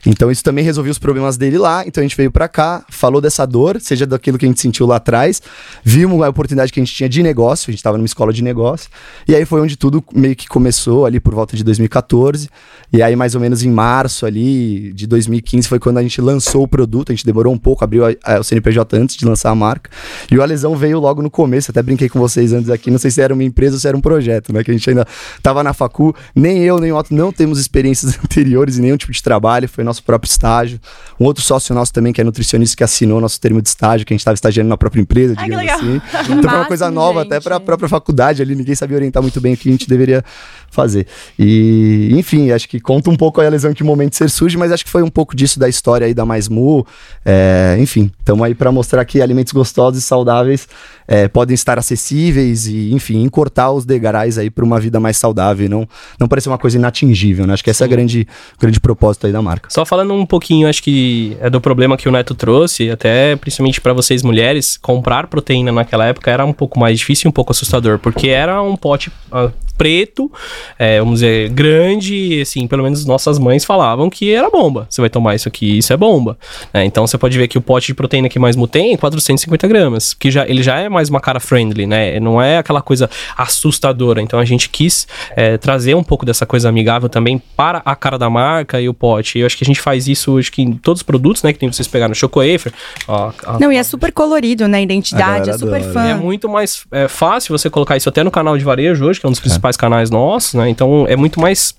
Então 0.04 0.30
isso 0.30 0.42
também 0.42 0.64
resolveu 0.64 0.90
os 0.90 0.98
problemas 0.98 1.36
dele 1.36 1.56
lá, 1.58 1.84
então 1.86 2.00
a 2.00 2.04
gente 2.04 2.16
veio 2.16 2.30
para 2.30 2.48
cá, 2.48 2.84
falou 2.90 3.20
dessa 3.20 3.46
dor, 3.46 3.80
seja 3.80 4.04
daquilo 4.04 4.36
que 4.36 4.44
a 4.44 4.48
gente 4.48 4.60
sentiu 4.60 4.84
lá 4.84 4.96
atrás, 4.96 5.40
vimos 5.84 6.20
a 6.22 6.28
oportunidade 6.28 6.72
que 6.72 6.80
a 6.80 6.84
gente 6.84 6.92
tinha 6.94 7.08
de 7.08 7.22
negócio, 7.22 7.70
a 7.70 7.72
gente 7.72 7.78
estava 7.78 7.96
numa 7.96 8.06
escola 8.06 8.32
de 8.32 8.42
negócio, 8.42 8.90
e 9.28 9.34
aí 9.34 9.44
foi 9.44 9.60
onde 9.60 9.76
tudo 9.76 10.02
meio 10.12 10.34
que 10.34 10.48
começou 10.48 11.06
ali 11.06 11.20
por 11.20 11.32
volta 11.34 11.56
de 11.56 11.62
2014, 11.62 12.48
e 12.92 13.00
aí 13.00 13.14
mais 13.14 13.36
ou 13.36 13.40
menos 13.40 13.62
em 13.62 13.70
março 13.70 14.26
ali 14.26 14.92
de 14.92 15.06
2015 15.06 15.68
foi 15.68 15.78
quando 15.78 15.98
a 15.98 16.02
gente 16.02 16.20
lançou 16.20 16.64
o 16.64 16.68
produto, 16.68 17.12
a 17.12 17.14
gente 17.14 17.24
demorou 17.24 17.52
um 17.54 17.58
pouco, 17.58 17.84
abriu 17.84 18.04
a- 18.04 18.12
a- 18.24 18.40
o 18.40 18.44
CNPJ 18.44 18.96
antes 18.96 19.16
de 19.16 19.24
lançar 19.24 19.50
a 19.50 19.54
marca, 19.54 19.88
e 20.30 20.36
o 20.36 20.42
Alesão 20.42 20.74
veio 20.74 20.98
logo 20.98 21.22
no 21.22 21.30
começo, 21.30 21.70
até 21.70 21.80
brinquei 21.80 22.08
com 22.08 22.18
vocês 22.18 22.52
antes 22.52 22.70
aqui, 22.70 22.90
não 22.90 22.98
sei 22.98 23.12
se 23.12 23.20
era 23.20 23.32
uma 23.32 23.44
empresa 23.44 23.76
ou 23.76 23.80
se 23.80 23.86
era 23.86 23.96
um 23.96 24.00
projeto, 24.00 24.52
né, 24.52 24.64
que 24.64 24.70
a 24.72 24.74
gente 24.74 24.90
ainda 24.90 25.06
tava 25.42 25.62
na 25.62 25.72
facu, 25.72 26.12
nem 26.34 26.58
eu 26.64 26.80
nem 26.80 26.90
o 26.90 26.96
Otto 26.96 27.14
não 27.14 27.30
temos 27.32 27.60
experiências 27.60 28.18
anteriores 28.24 28.78
em 28.78 28.82
nenhum 28.82 28.96
tipo 28.96 29.12
de 29.12 29.22
trabalho, 29.22 29.68
foi 29.68 29.84
nosso 29.84 29.91
próprio 30.00 30.30
estágio, 30.30 30.80
um 31.18 31.24
outro 31.24 31.42
sócio 31.42 31.74
nosso 31.74 31.92
também 31.92 32.12
que 32.12 32.20
é 32.20 32.24
nutricionista 32.24 32.76
que 32.76 32.84
assinou 32.84 33.20
nosso 33.20 33.40
termo 33.40 33.60
de 33.60 33.68
estágio, 33.68 34.06
que 34.06 34.12
a 34.12 34.14
gente 34.14 34.20
estava 34.20 34.34
estagiando 34.34 34.68
na 34.68 34.76
própria 34.76 35.00
empresa, 35.00 35.34
Ai, 35.36 35.44
digamos 35.44 35.66
legal. 35.66 35.78
assim. 35.80 36.00
Então 36.32 36.50
foi 36.50 36.58
uma 36.60 36.66
coisa 36.66 36.90
nova 36.90 37.22
gente. 37.22 37.32
até 37.32 37.40
para 37.40 37.56
a 37.56 37.60
própria 37.60 37.88
faculdade 37.88 38.40
ali, 38.40 38.54
ninguém 38.54 38.74
sabia 38.74 38.96
orientar 38.96 39.20
muito 39.22 39.40
bem 39.40 39.54
o 39.54 39.56
que 39.56 39.68
a 39.68 39.72
gente 39.72 39.88
deveria 39.88 40.24
fazer. 40.70 41.06
E, 41.38 42.10
enfim, 42.12 42.50
acho 42.50 42.68
que 42.68 42.80
conta 42.80 43.10
um 43.10 43.16
pouco 43.16 43.40
aí 43.40 43.46
a 43.46 43.50
lesão 43.50 43.74
que 43.74 43.82
momento 43.82 44.16
ser 44.16 44.30
surge, 44.30 44.56
mas 44.56 44.70
acho 44.70 44.84
que 44.84 44.90
foi 44.90 45.02
um 45.02 45.10
pouco 45.10 45.34
disso 45.34 45.58
da 45.58 45.68
história 45.68 46.06
aí 46.06 46.14
da 46.14 46.24
Mais 46.24 46.48
Mu. 46.48 46.86
É, 47.24 47.76
enfim, 47.78 48.10
estamos 48.18 48.44
aí 48.44 48.54
para 48.54 48.70
mostrar 48.70 49.04
que 49.04 49.20
alimentos 49.20 49.52
gostosos 49.52 49.98
e 49.98 50.02
saudáveis 50.02 50.66
é, 51.06 51.28
podem 51.28 51.54
estar 51.54 51.78
acessíveis 51.78 52.66
e, 52.66 52.92
enfim, 52.92 53.22
encurtar 53.22 53.70
os 53.70 53.84
degraus 53.84 54.38
aí 54.38 54.50
para 54.50 54.64
uma 54.64 54.78
vida 54.80 55.00
mais 55.00 55.16
saudável 55.16 55.66
e 55.66 55.68
não, 55.68 55.88
não 56.18 56.28
parecer 56.28 56.48
uma 56.48 56.58
coisa 56.58 56.76
inatingível, 56.76 57.46
né? 57.46 57.54
Acho 57.54 57.64
que 57.64 57.70
esse 57.70 57.82
é 57.82 57.86
a 57.86 57.88
grande, 57.88 58.26
o 58.56 58.60
grande 58.60 58.80
propósito 58.80 59.26
aí 59.26 59.32
da 59.32 59.42
marca. 59.42 59.68
Só 59.70 59.84
falando 59.84 60.14
um 60.14 60.26
pouquinho, 60.26 60.68
acho 60.68 60.82
que 60.82 61.36
é 61.40 61.50
do 61.50 61.60
problema 61.60 61.96
que 61.96 62.08
o 62.08 62.12
Neto 62.12 62.34
trouxe, 62.34 62.90
até 62.90 63.36
principalmente 63.36 63.80
pra 63.80 63.92
vocês 63.92 64.22
mulheres, 64.22 64.76
comprar 64.76 65.26
proteína 65.26 65.72
naquela 65.72 66.06
época 66.06 66.30
era 66.30 66.44
um 66.44 66.52
pouco 66.52 66.78
mais 66.78 66.98
difícil 66.98 67.28
e 67.28 67.30
um 67.30 67.32
pouco 67.32 67.52
assustador, 67.52 67.98
porque 67.98 68.28
era 68.28 68.62
um 68.62 68.76
pote 68.76 69.10
ah, 69.30 69.50
preto, 69.76 70.30
é, 70.78 70.98
vamos 70.98 71.20
dizer, 71.20 71.48
grande, 71.50 72.14
e, 72.14 72.40
assim, 72.40 72.66
pelo 72.66 72.82
menos 72.82 73.04
nossas 73.04 73.38
mães 73.38 73.64
falavam 73.64 74.08
que 74.08 74.32
era 74.32 74.48
bomba. 74.50 74.86
Você 74.88 75.00
vai 75.00 75.10
tomar 75.10 75.34
isso 75.34 75.48
aqui, 75.48 75.78
isso 75.78 75.92
é 75.92 75.96
bomba. 75.96 76.38
É, 76.72 76.84
então 76.84 77.06
você 77.06 77.18
pode 77.18 77.36
ver 77.36 77.48
que 77.48 77.58
o 77.58 77.60
pote 77.60 77.88
de 77.88 77.94
proteína 77.94 78.28
que 78.28 78.38
mais 78.38 78.56
tem 78.70 78.94
é 78.94 78.96
450 78.96 79.66
gramas, 79.68 80.14
que 80.14 80.30
já, 80.30 80.46
ele 80.46 80.62
já 80.62 80.78
é 80.78 80.88
mais 80.88 81.08
uma 81.08 81.20
cara 81.20 81.40
friendly, 81.40 81.86
né? 81.86 82.18
Não 82.20 82.40
é 82.40 82.58
aquela 82.58 82.80
coisa 82.80 83.10
assustadora. 83.36 84.20
Então 84.20 84.38
a 84.38 84.44
gente 84.44 84.68
quis 84.68 85.06
é, 85.36 85.56
trazer 85.58 85.94
um 85.94 86.02
pouco 86.02 86.24
dessa 86.24 86.46
coisa 86.46 86.68
amigável 86.68 87.08
também 87.08 87.40
para 87.56 87.82
a 87.84 87.94
cara 87.94 88.18
da 88.18 88.30
marca 88.30 88.80
e 88.80 88.88
o 88.88 88.94
pote. 88.94 89.38
Eu 89.38 89.46
acho 89.46 89.56
que 89.56 89.64
a 89.64 89.66
gente 89.66 89.80
faz 89.80 90.06
isso 90.06 90.38
acho 90.38 90.52
que 90.52 90.62
em 90.62 90.72
todos 90.72 91.00
os 91.00 91.02
produtos, 91.02 91.42
né? 91.42 91.52
Que 91.52 91.58
tem 91.58 91.70
vocês 91.70 91.88
pegar 91.88 92.08
no 92.08 92.14
Choco 92.14 92.40
Wafer. 92.40 92.72
Ó, 93.08 93.32
Não, 93.58 93.72
e 93.72 93.76
é 93.76 93.82
super 93.82 94.12
colorido, 94.12 94.68
né? 94.68 94.78
A 94.78 94.82
Identidade, 94.82 95.50
é 95.50 95.52
super 95.52 95.76
adora. 95.76 95.92
fã. 95.92 96.06
é 96.06 96.14
muito 96.14 96.48
mais 96.48 96.84
é, 96.90 97.08
fácil 97.08 97.56
você 97.56 97.68
colocar 97.70 97.96
isso 97.96 98.08
até 98.08 98.22
no 98.22 98.30
canal 98.30 98.56
de 98.56 98.64
varejo 98.64 99.04
hoje, 99.04 99.20
que 99.20 99.26
é 99.26 99.28
um 99.28 99.32
dos 99.32 99.40
principais 99.40 99.71
canais 99.76 100.10
nossos, 100.10 100.54
né? 100.54 100.68
Então 100.68 101.06
é 101.08 101.16
muito 101.16 101.40
mais 101.40 101.74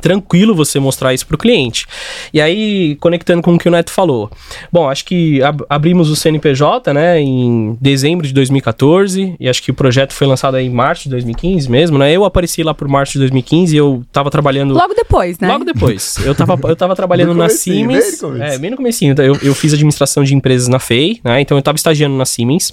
tranquilo 0.00 0.56
você 0.56 0.80
mostrar 0.80 1.14
isso 1.14 1.24
pro 1.24 1.38
cliente. 1.38 1.86
E 2.32 2.40
aí, 2.40 2.96
conectando 2.96 3.40
com 3.42 3.54
o 3.54 3.58
que 3.58 3.68
o 3.68 3.70
Neto 3.70 3.92
falou. 3.92 4.28
Bom, 4.72 4.88
acho 4.90 5.04
que 5.04 5.40
ab- 5.40 5.64
abrimos 5.70 6.10
o 6.10 6.16
CNPJ, 6.16 6.92
né, 6.92 7.20
em 7.20 7.78
dezembro 7.80 8.26
de 8.26 8.32
2014, 8.34 9.36
e 9.38 9.48
acho 9.48 9.62
que 9.62 9.70
o 9.70 9.74
projeto 9.74 10.12
foi 10.12 10.26
lançado 10.26 10.56
aí 10.56 10.66
em 10.66 10.70
março 10.70 11.04
de 11.04 11.10
2015 11.10 11.70
mesmo, 11.70 11.96
né? 11.96 12.10
Eu 12.12 12.24
apareci 12.24 12.64
lá 12.64 12.74
por 12.74 12.88
março 12.88 13.12
de 13.12 13.18
2015 13.20 13.72
e 13.74 13.78
eu 13.78 14.02
tava 14.10 14.30
trabalhando 14.30 14.74
Logo 14.74 14.94
depois, 14.94 15.38
né? 15.38 15.46
Logo 15.46 15.64
depois. 15.64 16.16
Eu 16.24 16.34
tava, 16.34 16.58
eu 16.68 16.74
tava 16.74 16.96
trabalhando 16.96 17.28
na 17.34 17.46
comecinho, 17.46 17.86
bem 17.88 18.00
Siemens. 18.00 18.20
no 18.22 18.28
começo. 18.30 18.52
É, 18.52 18.58
bem 18.58 18.70
no 18.72 18.76
comecinho. 18.76 19.14
Eu, 19.18 19.38
eu 19.42 19.54
fiz 19.54 19.72
administração 19.74 20.24
de 20.24 20.34
empresas 20.34 20.66
na 20.66 20.80
FEI, 20.80 21.20
né? 21.22 21.40
Então 21.40 21.56
eu 21.56 21.62
tava 21.62 21.76
estagiando 21.76 22.16
na 22.16 22.24
Siemens. 22.24 22.72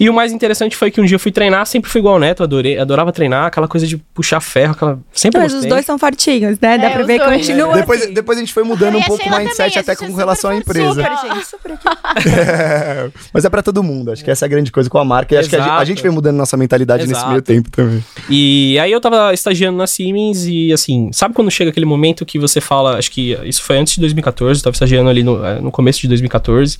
E 0.00 0.08
o 0.08 0.14
mais 0.14 0.32
interessante 0.32 0.74
foi 0.76 0.90
que 0.90 0.98
um 1.00 1.04
dia 1.04 1.14
eu 1.16 1.20
fui 1.20 1.30
treinar, 1.30 1.66
sempre 1.66 1.90
fui 1.90 1.98
igual 2.00 2.14
ao 2.14 2.20
Neto, 2.20 2.42
adorei, 2.42 2.78
adorava 2.78 3.12
treinar, 3.12 3.44
aquela 3.46 3.68
coisa 3.68 3.86
de 3.86 3.98
puxar 3.98 4.40
ferro, 4.40 4.72
aquela. 4.72 4.98
Sempre 5.12 5.40
Mas 5.40 5.48
os 5.52 5.56
gostei. 5.56 5.70
dois 5.70 5.84
são 5.84 5.98
fortinhos, 5.98 6.58
né? 6.58 6.78
Dá 6.78 6.86
É, 6.86 6.90
pra 6.90 7.00
os 7.02 7.06
ver 7.06 7.18
que 7.20 7.24
continua. 7.26 7.74
Depois, 7.74 8.02
assim. 8.02 8.12
depois 8.14 8.38
a 8.38 8.40
gente 8.40 8.52
foi 8.54 8.62
mudando 8.64 8.94
E 8.94 8.96
um 8.96 9.02
pouco 9.02 9.28
o 9.28 9.30
mindset 9.30 9.74
também, 9.74 9.78
até 9.78 9.94
com 9.96 10.12
relação 10.14 10.50
à 10.50 10.56
empresa. 10.56 10.94
super, 10.94 11.34
gente, 11.34 11.46
super. 11.46 11.78
É, 12.26 13.10
mas 13.32 13.44
é 13.44 13.50
pra 13.50 13.62
todo 13.62 13.82
mundo, 13.82 14.10
acho 14.10 14.24
que 14.24 14.30
essa 14.30 14.44
é 14.44 14.46
a 14.46 14.48
grande 14.48 14.72
coisa 14.72 14.88
com 14.88 14.98
a 14.98 15.04
marca. 15.04 15.34
E 15.34 15.38
acho 15.38 15.48
que 15.48 15.56
a 15.56 15.58
gente, 15.58 15.68
a 15.68 15.72
Exato. 15.74 15.86
gente 15.86 16.02
vem 16.02 16.10
mudando 16.12 16.36
nossa 16.36 16.56
mentalidade 16.56 17.02
nesse 17.02 17.12
Exato. 17.14 17.30
meio 17.30 17.42
tempo 17.42 17.70
também. 17.70 18.02
E 18.28 18.78
aí 18.78 18.90
eu 18.92 19.00
tava 19.00 19.32
estagiando 19.34 19.76
na 19.76 19.86
Siemens 19.86 20.46
e 20.46 20.72
assim, 20.72 21.10
sabe 21.12 21.34
quando 21.34 21.50
chega 21.50 21.70
aquele 21.70 21.86
momento 21.86 22.24
que 22.24 22.38
você 22.38 22.60
fala, 22.60 22.96
acho 22.98 23.10
que 23.10 23.38
isso 23.44 23.62
foi 23.62 23.76
antes 23.78 23.94
de 23.94 24.00
2014, 24.00 24.60
eu 24.60 24.64
tava 24.64 24.74
estagiando 24.74 25.10
ali 25.10 25.22
no, 25.22 25.44
eh, 25.44 25.60
no 25.60 25.70
começo 25.70 26.00
de 26.00 26.08
2014, 26.08 26.78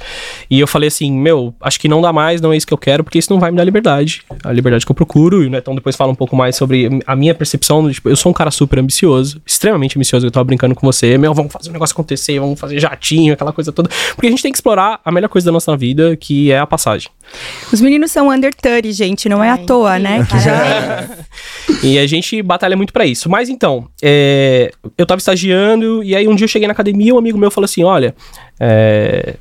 e 0.50 0.58
eu 0.60 0.66
falei 0.66 0.88
assim, 0.88 1.12
meu, 1.12 1.54
acho 1.60 1.78
que 1.78 1.88
não 1.88 2.00
dá 2.00 2.12
mais, 2.12 2.40
não 2.40 2.52
é 2.52 2.56
isso 2.56 2.66
que 2.66 2.72
eu 2.74 2.78
quero, 2.78 3.04
porque 3.10 3.18
isso 3.18 3.32
não 3.32 3.40
vai 3.40 3.50
me 3.50 3.56
dar 3.56 3.64
liberdade, 3.64 4.22
a 4.44 4.52
liberdade 4.52 4.86
que 4.86 4.92
eu 4.92 4.94
procuro, 4.94 5.42
e 5.42 5.48
o 5.48 5.50
Netão 5.50 5.74
depois 5.74 5.96
fala 5.96 6.12
um 6.12 6.14
pouco 6.14 6.36
mais 6.36 6.54
sobre 6.54 6.88
a 7.04 7.16
minha 7.16 7.34
percepção, 7.34 7.90
tipo, 7.90 8.08
eu 8.08 8.14
sou 8.14 8.30
um 8.30 8.32
cara 8.32 8.52
super 8.52 8.78
ambicioso, 8.78 9.42
extremamente 9.44 9.98
ambicioso, 9.98 10.24
eu 10.28 10.30
tava 10.30 10.44
brincando 10.44 10.76
com 10.76 10.86
você, 10.86 11.18
meu, 11.18 11.34
vamos 11.34 11.52
fazer 11.52 11.70
o 11.70 11.72
negócio 11.72 11.92
acontecer, 11.92 12.38
vamos 12.38 12.58
fazer 12.58 12.78
jatinho, 12.78 13.32
aquela 13.34 13.52
coisa 13.52 13.72
toda, 13.72 13.90
porque 14.14 14.28
a 14.28 14.30
gente 14.30 14.44
tem 14.44 14.52
que 14.52 14.58
explorar 14.58 15.00
a 15.04 15.10
melhor 15.10 15.26
coisa 15.26 15.46
da 15.46 15.50
nossa 15.50 15.76
vida, 15.76 16.16
que 16.16 16.52
é 16.52 16.60
a 16.60 16.66
passagem. 16.68 17.10
Os 17.72 17.80
meninos 17.80 18.12
são 18.12 18.30
under 18.30 18.54
30, 18.54 18.92
gente, 18.92 19.28
não 19.28 19.42
é 19.42 19.50
à 19.50 19.54
Ai, 19.54 19.64
toa, 19.64 19.98
né? 19.98 20.24
Já- 20.40 20.56
parabéns. 20.56 21.20
E 21.82 21.98
a 21.98 22.06
gente 22.06 22.42
batalha 22.42 22.76
muito 22.76 22.92
pra 22.92 23.06
isso. 23.06 23.30
Mas 23.30 23.48
então, 23.48 23.88
é, 24.02 24.70
eu 24.98 25.06
tava 25.06 25.18
estagiando 25.18 26.04
e 26.04 26.14
aí 26.14 26.28
um 26.28 26.34
dia 26.34 26.44
eu 26.44 26.48
cheguei 26.48 26.68
na 26.68 26.72
academia 26.72 27.08
e 27.08 27.12
um 27.12 27.18
amigo 27.18 27.38
meu 27.38 27.50
falou 27.50 27.64
assim: 27.64 27.82
olha, 27.82 28.14
é, 28.58 29.36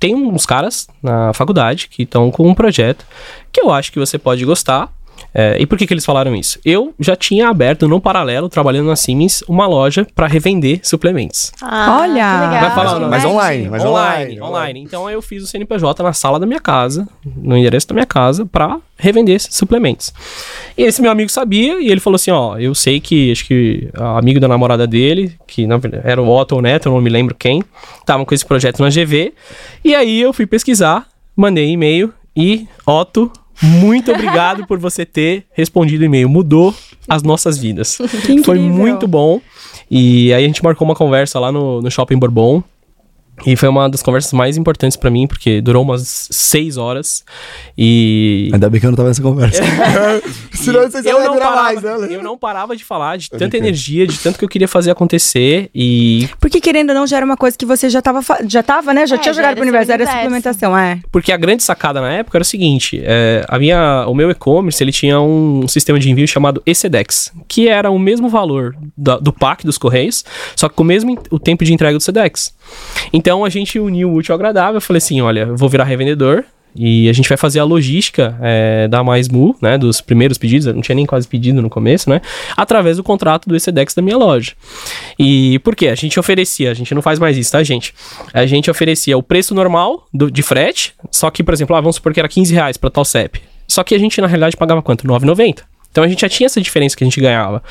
tem 0.00 0.14
uns 0.14 0.46
caras 0.46 0.88
na 1.02 1.32
faculdade 1.34 1.86
que 1.88 2.04
estão 2.04 2.30
com 2.30 2.48
um 2.48 2.54
projeto 2.54 3.04
que 3.52 3.60
eu 3.60 3.70
acho 3.70 3.92
que 3.92 3.98
você 3.98 4.18
pode 4.18 4.44
gostar. 4.46 4.90
É, 5.34 5.56
e 5.60 5.66
por 5.66 5.78
que, 5.78 5.86
que 5.86 5.94
eles 5.94 6.04
falaram 6.04 6.34
isso? 6.34 6.58
Eu 6.64 6.94
já 6.98 7.14
tinha 7.14 7.48
aberto 7.48 7.86
no 7.88 8.00
paralelo, 8.00 8.48
trabalhando 8.48 8.86
na 8.86 8.96
Siemens, 8.96 9.42
uma 9.48 9.66
loja 9.66 10.06
pra 10.14 10.26
revender 10.26 10.80
suplementos. 10.82 11.52
Ah, 11.62 11.98
Olha! 12.00 12.10
que 12.10 12.46
legal. 12.46 12.60
Vai 12.60 12.70
falar. 12.74 13.08
Mas 13.08 13.24
online, 13.24 13.68
mas 13.68 13.84
online. 13.84 14.40
online, 14.40 14.42
online. 14.42 14.80
Então 14.80 15.08
eu 15.08 15.22
fiz 15.22 15.42
o 15.42 15.46
CNPJ 15.46 16.02
na 16.02 16.12
sala 16.12 16.38
da 16.38 16.46
minha 16.46 16.60
casa, 16.60 17.08
no 17.24 17.56
endereço 17.56 17.88
da 17.88 17.94
minha 17.94 18.06
casa, 18.06 18.44
pra 18.44 18.78
revender 18.96 19.36
esses 19.36 19.54
suplementos. 19.54 20.12
E 20.76 20.82
esse 20.82 21.00
meu 21.00 21.10
amigo 21.10 21.30
sabia 21.30 21.80
e 21.80 21.88
ele 21.88 22.00
falou 22.00 22.16
assim: 22.16 22.30
Ó, 22.30 22.58
eu 22.58 22.74
sei 22.74 23.00
que 23.00 23.32
acho 23.32 23.46
que 23.46 23.88
amigo 23.94 24.38
da 24.40 24.48
namorada 24.48 24.86
dele, 24.86 25.34
que 25.46 25.66
na 25.66 25.80
era 26.04 26.20
o 26.20 26.28
Otto 26.28 26.52
ou 26.52 26.58
o 26.58 26.62
Neto, 26.62 26.88
eu 26.88 26.92
não 26.92 27.00
me 27.00 27.10
lembro 27.10 27.34
quem, 27.34 27.62
estavam 27.98 28.24
com 28.24 28.34
esse 28.34 28.44
projeto 28.44 28.82
na 28.82 28.88
GV. 28.88 29.32
E 29.84 29.94
aí 29.94 30.20
eu 30.20 30.32
fui 30.32 30.46
pesquisar, 30.46 31.06
mandei 31.36 31.70
e-mail 31.70 32.12
e 32.36 32.66
Otto 32.86 33.30
muito 33.62 34.10
obrigado 34.12 34.66
por 34.66 34.78
você 34.78 35.04
ter 35.04 35.44
respondido 35.52 36.02
o 36.02 36.06
e-mail. 36.06 36.28
Mudou 36.28 36.74
as 37.08 37.22
nossas 37.22 37.58
vidas. 37.58 37.98
Foi 38.44 38.58
muito 38.58 39.06
bom. 39.06 39.40
E 39.90 40.32
aí 40.32 40.44
a 40.44 40.46
gente 40.46 40.62
marcou 40.62 40.86
uma 40.86 40.94
conversa 40.94 41.38
lá 41.40 41.50
no, 41.50 41.82
no 41.82 41.90
Shopping 41.90 42.18
Bourbon. 42.18 42.62
E 43.46 43.56
foi 43.56 43.68
uma 43.68 43.88
das 43.88 44.02
conversas 44.02 44.32
mais 44.32 44.56
importantes 44.56 44.96
pra 44.96 45.10
mim, 45.10 45.26
porque 45.26 45.60
durou 45.60 45.82
umas 45.82 46.28
seis 46.30 46.76
horas. 46.76 47.24
E. 47.76 48.50
Ainda 48.52 48.68
bem 48.68 48.80
que 48.80 48.86
eu 48.86 48.90
não 48.90 48.96
tava 48.96 49.08
nessa 49.08 49.22
conversa. 49.22 49.62
Senão 50.52 50.82
vocês 50.82 51.04
eu 51.06 51.24
não 51.24 51.38
parava, 51.38 51.62
mais, 51.62 51.82
né? 51.82 52.08
Eu 52.10 52.22
não 52.22 52.36
parava 52.36 52.76
de 52.76 52.84
falar 52.84 53.16
de 53.16 53.30
tanta 53.30 53.56
energia, 53.56 54.06
de 54.06 54.18
tanto 54.18 54.38
que 54.38 54.44
eu 54.44 54.48
queria 54.48 54.68
fazer 54.68 54.90
acontecer. 54.90 55.70
E 55.74 56.28
Porque 56.38 56.60
querendo 56.60 56.90
ou 56.90 56.94
não, 56.94 57.06
já 57.06 57.16
era 57.16 57.24
uma 57.24 57.36
coisa 57.36 57.56
que 57.56 57.64
você 57.64 57.88
já 57.88 58.02
tava, 58.02 58.20
já 58.46 58.62
tava 58.62 58.92
né? 58.92 59.06
Já 59.06 59.16
É, 59.16 59.18
tinha 59.18 59.32
já 59.32 59.40
jogado 59.40 59.54
pro 59.54 59.62
universo, 59.62 59.92
era 59.92 60.06
suplementação, 60.06 60.76
é. 60.76 61.00
Porque 61.10 61.32
a 61.32 61.36
grande 61.36 61.62
sacada 61.62 62.00
na 62.00 62.12
época 62.12 62.36
era 62.36 62.42
o 62.42 62.46
seguinte: 62.46 63.00
é, 63.02 63.44
a 63.48 63.58
minha, 63.58 64.04
o 64.06 64.14
meu 64.14 64.30
e-commerce 64.30 64.82
ele 64.82 64.92
tinha 64.92 65.20
um 65.20 65.66
sistema 65.66 65.98
de 65.98 66.10
envio 66.10 66.28
chamado 66.28 66.62
ECDEX, 66.66 67.32
que 67.48 67.68
era 67.68 67.90
o 67.90 67.98
mesmo 67.98 68.28
valor 68.28 68.76
da- 68.96 69.18
do 69.18 69.32
pack 69.32 69.64
dos 69.64 69.78
Correios, 69.78 70.24
só 70.56 70.68
que 70.68 70.74
com 70.74 70.82
o 70.82 70.86
mesmo 70.86 71.16
o 71.30 71.38
tempo 71.38 71.64
de 71.64 71.72
entrega 71.72 71.96
do 71.96 72.02
SEDEX. 72.02 72.54
Então 73.12 73.29
a 73.44 73.48
gente 73.48 73.78
uniu 73.78 74.10
o 74.10 74.14
útil 74.14 74.32
ao 74.32 74.36
agradável. 74.38 74.76
Eu 74.76 74.80
falei 74.80 74.98
assim: 74.98 75.20
olha, 75.20 75.40
eu 75.40 75.56
vou 75.56 75.68
virar 75.68 75.84
revendedor. 75.84 76.44
E 76.76 77.08
a 77.08 77.12
gente 77.12 77.28
vai 77.28 77.36
fazer 77.36 77.58
a 77.58 77.64
logística 77.64 78.38
é, 78.40 78.86
da 78.86 79.02
Mais 79.02 79.28
Mu, 79.28 79.56
né? 79.60 79.76
Dos 79.76 80.00
primeiros 80.00 80.38
pedidos, 80.38 80.66
não 80.72 80.80
tinha 80.80 80.94
nem 80.94 81.04
quase 81.04 81.26
pedido 81.26 81.60
no 81.60 81.68
começo, 81.68 82.08
né? 82.08 82.20
Através 82.56 82.96
do 82.96 83.02
contrato 83.02 83.48
do 83.48 83.56
ECDEX 83.56 83.92
da 83.92 84.00
minha 84.00 84.16
loja. 84.16 84.52
E 85.18 85.58
por 85.64 85.74
quê? 85.74 85.88
A 85.88 85.96
gente 85.96 86.20
oferecia, 86.20 86.70
a 86.70 86.74
gente 86.74 86.94
não 86.94 87.02
faz 87.02 87.18
mais 87.18 87.36
isso, 87.36 87.50
tá, 87.50 87.60
gente? 87.64 87.92
A 88.32 88.46
gente 88.46 88.70
oferecia 88.70 89.18
o 89.18 89.22
preço 89.22 89.52
normal 89.52 90.06
do- 90.14 90.30
de 90.30 90.42
frete, 90.42 90.94
só 91.10 91.28
que, 91.28 91.42
por 91.42 91.52
exemplo, 91.52 91.74
ah, 91.74 91.80
vamos 91.80 91.96
supor 91.96 92.12
que 92.14 92.20
era 92.20 92.28
15 92.28 92.54
reais 92.54 92.76
pra 92.76 92.88
tal 92.88 93.04
CEP. 93.04 93.40
Só 93.66 93.82
que 93.82 93.92
a 93.92 93.98
gente, 93.98 94.20
na 94.20 94.28
realidade, 94.28 94.56
pagava 94.56 94.80
quanto? 94.80 95.04
9,90. 95.08 95.62
Então 95.90 96.04
a 96.04 96.08
gente 96.08 96.20
já 96.20 96.28
tinha 96.28 96.46
essa 96.46 96.60
diferença 96.60 96.96
que 96.96 97.02
a 97.02 97.06
gente 97.06 97.20
ganhava. 97.20 97.64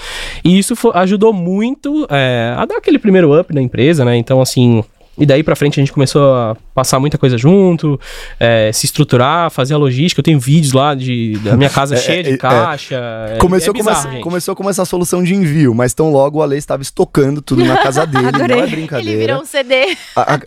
E 0.43 0.59
isso 0.59 0.75
fo- 0.75 0.91
ajudou 0.93 1.31
muito 1.31 2.05
é, 2.09 2.53
a 2.57 2.65
dar 2.65 2.75
aquele 2.75 2.99
primeiro 2.99 3.39
up 3.39 3.53
na 3.55 3.61
empresa, 3.61 4.03
né? 4.03 4.17
Então, 4.17 4.41
assim. 4.41 4.83
E 5.19 5.25
daí 5.25 5.43
pra 5.43 5.55
frente 5.55 5.79
a 5.79 5.83
gente 5.83 5.91
começou 5.91 6.33
a 6.33 6.55
passar 6.73 6.99
muita 6.99 7.17
coisa 7.17 7.37
junto, 7.37 7.99
é, 8.39 8.71
se 8.73 8.85
estruturar, 8.85 9.49
fazer 9.51 9.73
a 9.73 9.77
logística. 9.77 10.19
Eu 10.19 10.23
tenho 10.23 10.39
vídeos 10.39 10.73
lá 10.73 10.95
de, 10.95 11.37
da 11.43 11.55
minha 11.57 11.69
casa 11.69 11.95
É, 11.95 11.97
cheia 11.97 12.19
é, 12.21 12.23
de 12.23 12.29
é. 12.31 12.37
caixa. 12.37 12.95
é- 13.29 13.37
Começou, 13.37 13.73
é 13.73 13.77
como 13.77 13.89
bizarro, 13.89 14.09
essa, 14.13 14.19
começou 14.21 14.55
como 14.55 14.69
essa 14.69 14.85
solução 14.85 15.21
de 15.23 15.35
envio, 15.35 15.75
mas 15.75 15.93
tão 15.93 16.11
logo 16.11 16.39
o 16.39 16.41
Ale 16.41 16.55
estava 16.57 16.81
estocando 16.81 17.41
tudo 17.41 17.63
na 17.65 17.77
casa 17.77 18.05
dele. 18.07 18.27
Adorei. 18.27 18.55
não 18.57 18.63
é 18.63 18.67
brincadeira. 18.67 19.11
Ele 19.11 19.19
virou 19.19 19.41
um 19.41 19.45
CD. 19.45 19.97
A, 20.15 20.33
a- 20.33 20.39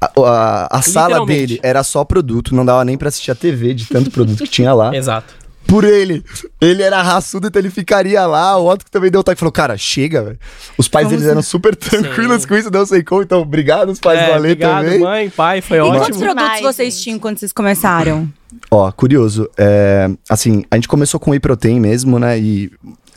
a- 0.00 0.10
a- 0.20 0.78
a 0.78 0.82
sala 0.82 1.24
dele 1.26 1.58
era 1.62 1.82
só 1.82 2.04
produto, 2.04 2.54
não 2.54 2.64
dava 2.64 2.84
nem 2.84 2.96
pra 2.96 3.08
assistir 3.08 3.30
a 3.30 3.34
TV 3.34 3.74
de 3.74 3.86
tanto 3.86 4.10
produto 4.10 4.38
que 4.44 4.50
tinha 4.50 4.72
lá. 4.72 4.94
Exato. 4.96 5.41
Por 5.72 5.84
ele. 5.84 6.22
Ele 6.60 6.82
era 6.82 7.00
raçudo, 7.00 7.46
então 7.46 7.58
ele 7.58 7.70
ficaria 7.70 8.26
lá. 8.26 8.58
O 8.58 8.68
Otto 8.68 8.84
que 8.84 8.90
também 8.90 9.10
deu 9.10 9.24
toque 9.24 9.38
falou: 9.38 9.50
Cara, 9.50 9.74
chega, 9.78 10.22
velho. 10.22 10.38
Os 10.76 10.86
pais 10.86 11.06
Vamos 11.06 11.18
deles 11.18 11.30
eram 11.32 11.40
super 11.42 11.74
tranquilos 11.74 12.42
Sim. 12.42 12.48
com 12.48 12.54
isso, 12.56 12.70
não 12.70 12.84
sei 12.84 13.02
como. 13.02 13.22
Então, 13.22 13.40
obrigado, 13.40 13.88
os 13.88 13.98
pais 13.98 14.20
É, 14.20 14.36
obrigado, 14.36 14.84
também. 14.84 15.00
mãe, 15.00 15.30
pai, 15.30 15.62
foi 15.62 15.78
E 15.78 15.80
ótimo. 15.80 15.98
quantos 16.04 16.18
produtos 16.18 16.60
vocês 16.60 16.92
gente. 16.92 17.02
tinham 17.04 17.18
quando 17.18 17.38
vocês 17.38 17.52
começaram? 17.52 18.28
Ó, 18.70 18.92
curioso. 18.92 19.48
É, 19.56 20.10
assim, 20.28 20.62
a 20.70 20.74
gente 20.74 20.88
começou 20.88 21.18
com 21.18 21.30
whey 21.30 21.40
protein 21.40 21.80
mesmo, 21.80 22.18
né? 22.18 22.38
E 22.38 22.70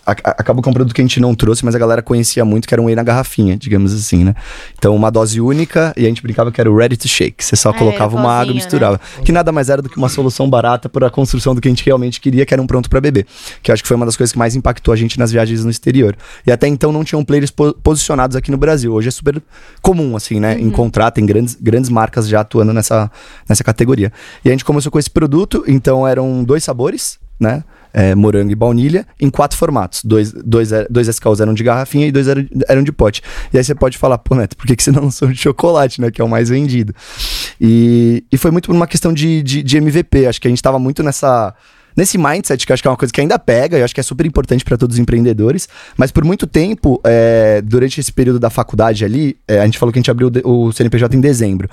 acabou 0.06 0.62
que 0.62 0.70
é 0.70 0.72
um 0.72 0.74
produto 0.74 0.94
que 0.94 1.02
a 1.02 1.04
gente 1.04 1.20
não 1.20 1.34
trouxe, 1.34 1.64
mas 1.66 1.74
a 1.76 1.80
galera 1.80 2.02
conhecia 2.02 2.46
muito, 2.46 2.68
que 2.68 2.74
era 2.74 2.82
um 2.82 2.86
whey 2.86 2.96
na 2.96 3.04
garrafinha, 3.04 3.58
digamos 3.58 3.94
assim, 3.94 4.24
né? 4.24 4.36
Então, 4.78 4.96
uma 4.96 5.10
dose 5.10 5.42
única 5.42 5.94
e 5.98 6.06
a 6.06 6.08
gente 6.08 6.22
brincava 6.22 6.52
que 6.52 6.62
era 6.62 6.72
o 6.72 6.76
ready 6.76 6.96
to 6.98 7.08
shake. 7.08 7.44
Você 7.44 7.56
só 7.56 7.70
Ah, 7.70 7.74
colocava 7.74 8.16
uma 8.16 8.32
água 8.32 8.44
e 8.44 8.46
pozinho, 8.48 8.56
misturava. 8.56 9.00
Que 9.24 9.32
nada 9.32 9.52
mais 9.52 9.70
era 9.70 9.82
do 9.82 9.90
que 9.90 9.98
uma 9.98 10.10
solução 10.10 10.50
barata 10.50 10.88
para 10.88 11.08
a 11.08 11.10
construção 11.10 11.56
do 11.56 11.62
que 11.62 11.68
a 11.68 11.72
gente 11.72 11.84
realmente 11.86 12.22
queria, 12.22 12.46
que 12.46 12.54
era 12.54 12.62
um 12.62 12.68
pronto 12.68 12.90
para 12.90 13.02
beber. 13.02 13.26
Que 13.64 13.72
eu 13.72 13.74
acho 13.74 13.82
que 13.84 13.88
foi 13.88 13.98
uma 13.98 14.06
das 14.06 14.16
coisas 14.16 14.32
que 14.32 14.38
mais 14.38 14.56
impactou 14.56 14.94
a 14.94 14.98
gente 14.98 15.18
nas 15.18 15.32
viagens 15.32 15.64
no 15.64 15.72
exterior. 15.72 16.16
E 16.46 16.52
até 16.52 16.68
então 16.68 16.92
não 16.92 17.04
tinham 17.04 17.24
players 17.26 17.52
po- 17.52 17.74
posicionados 17.84 18.36
aqui 18.36 18.52
no 18.52 18.58
Brasil. 18.58 18.94
Hoje 18.94 19.08
é 19.08 19.12
super 19.12 19.42
comum, 19.82 20.16
assim, 20.16 20.40
né? 20.40 20.60
Encontrar, 20.60 21.12
tem 21.12 21.26
grandes, 21.26 21.56
grandes 21.60 21.90
marcas 21.90 22.28
já 22.28 22.42
atuando 22.42 22.74
nessa, 22.74 23.12
nessa 23.50 23.64
categoria. 23.64 24.12
E 24.44 24.50
a 24.50 24.52
gente 24.52 24.64
começou 24.66 24.92
com 24.92 25.00
esse 25.00 25.10
produto, 25.10 25.64
então 25.68 26.08
eram 26.08 26.44
dois 26.44 26.64
sabores, 26.64 27.18
né? 27.40 27.64
É, 27.98 28.14
morango 28.14 28.52
e 28.52 28.56
baunilha, 28.56 29.08
em 29.22 29.30
quatro 29.30 29.58
formatos. 29.58 30.04
Dois, 30.04 30.34
dois, 30.34 30.74
é- 30.74 30.86
dois 30.90 31.08
SKUs 31.08 31.40
eram 31.40 31.54
de 31.54 31.64
garrafinha 31.64 32.06
e 32.06 32.12
dois 32.12 32.28
eram, 32.28 32.46
eram 32.68 32.84
de 32.84 32.92
pote. 32.92 33.22
E 33.54 33.58
aí 33.58 33.64
você 33.64 33.74
pode 33.74 33.98
falar, 33.98 34.18
pô, 34.18 34.36
Neto, 34.36 34.58
por 34.58 34.68
que, 34.68 34.76
que 34.76 34.84
você 34.84 34.92
não 34.92 35.04
lançou 35.04 35.30
de 35.30 35.38
chocolate, 35.38 36.02
né? 36.02 36.12
Que 36.12 36.20
é 36.22 36.24
o 36.26 36.28
mais 36.28 36.50
vendido. 36.50 36.94
E, 37.60 38.26
e 38.30 38.38
foi 38.38 38.52
muito 38.52 38.66
por 38.66 38.76
uma 38.76 38.86
questão 38.86 39.14
de, 39.14 39.42
de, 39.42 39.64
de 39.64 39.78
MVP. 39.78 40.28
Acho 40.28 40.42
que 40.42 40.48
a 40.48 40.50
gente 40.50 40.62
tava 40.62 40.78
muito 40.78 41.02
nessa. 41.02 41.56
Nesse 41.96 42.18
mindset, 42.18 42.66
que 42.66 42.74
eu 42.74 42.74
acho 42.74 42.84
que 42.84 42.90
é 42.90 42.92
uma 42.92 42.98
coisa 42.98 43.14
que 43.14 43.22
ainda 43.22 43.40
pega, 43.40 43.78
eu 43.78 43.86
acho 43.86 43.94
que 43.94 44.02
é 44.02 44.04
super 44.04 44.26
importante 44.26 44.66
para 44.66 44.76
todos 44.76 44.98
os 44.98 45.00
empreendedores, 45.00 45.70
mas 45.96 46.12
por 46.12 46.26
muito 46.26 46.46
tempo, 46.46 47.00
é, 47.06 47.62
durante 47.62 48.02
esse 48.02 48.12
período 48.12 48.38
da 48.38 48.50
faculdade 48.50 49.06
ali, 49.06 49.38
é, 49.48 49.62
a 49.62 49.66
gente 49.66 49.80
falou 49.80 49.94
que 49.94 50.00
a 50.00 50.02
gente 50.02 50.12
abriu 50.12 50.30
o 50.44 50.74
CNPJ 50.74 51.16
em 51.16 51.22
dezembro. 51.22 51.70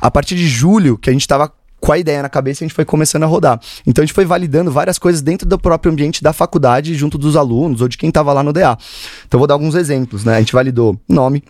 A 0.00 0.12
partir 0.12 0.36
de 0.36 0.46
julho, 0.46 0.96
que 0.96 1.10
a 1.10 1.12
gente 1.12 1.26
tava 1.26 1.52
com 1.84 1.92
a 1.92 1.98
ideia 1.98 2.22
na 2.22 2.30
cabeça, 2.30 2.64
a 2.64 2.66
gente 2.66 2.74
foi 2.74 2.86
começando 2.86 3.24
a 3.24 3.26
rodar. 3.26 3.60
Então 3.86 4.02
a 4.02 4.06
gente 4.06 4.14
foi 4.14 4.24
validando 4.24 4.70
várias 4.70 4.98
coisas 4.98 5.20
dentro 5.20 5.46
do 5.46 5.58
próprio 5.58 5.92
ambiente 5.92 6.22
da 6.22 6.32
faculdade, 6.32 6.94
junto 6.94 7.18
dos 7.18 7.36
alunos 7.36 7.82
ou 7.82 7.88
de 7.88 7.98
quem 7.98 8.10
tava 8.10 8.32
lá 8.32 8.42
no 8.42 8.54
DA. 8.54 8.74
Então 9.26 9.36
vou 9.36 9.46
dar 9.46 9.52
alguns 9.52 9.74
exemplos, 9.74 10.24
né? 10.24 10.36
A 10.36 10.38
gente 10.38 10.54
validou 10.54 10.98
nome, 11.06 11.44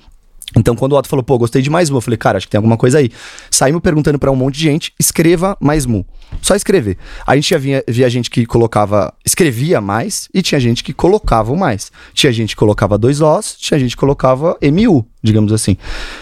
então, 0.56 0.76
quando 0.76 0.92
o 0.92 0.96
Otto 0.96 1.08
falou, 1.08 1.22
pô, 1.22 1.38
gostei 1.38 1.62
de 1.62 1.70
mais 1.70 1.90
mu, 1.90 1.96
eu 1.96 2.00
falei, 2.00 2.16
cara, 2.16 2.36
acho 2.36 2.46
que 2.46 2.50
tem 2.50 2.58
alguma 2.58 2.76
coisa 2.76 2.98
aí. 2.98 3.10
Saímos 3.50 3.80
perguntando 3.80 4.18
pra 4.18 4.30
um 4.30 4.36
monte 4.36 4.54
de 4.56 4.60
gente, 4.60 4.92
escreva 5.00 5.56
mais 5.60 5.84
mu. 5.86 6.06
Só 6.42 6.54
escrever. 6.54 6.96
A 7.26 7.34
gente 7.34 7.50
já 7.50 7.58
via, 7.58 7.82
via 7.88 8.08
gente 8.08 8.30
que 8.30 8.46
colocava, 8.46 9.12
escrevia 9.24 9.80
mais, 9.80 10.28
e 10.32 10.42
tinha 10.42 10.60
gente 10.60 10.84
que 10.84 10.92
colocava 10.92 11.52
o 11.52 11.56
mais. 11.56 11.90
Tinha 12.12 12.32
gente 12.32 12.50
que 12.50 12.56
colocava 12.56 12.96
dois 12.98 13.20
Os, 13.20 13.56
tinha 13.56 13.80
gente 13.80 13.92
que 13.92 14.00
colocava 14.00 14.56
MU, 14.62 15.04
digamos 15.24 15.52
assim. 15.52 15.76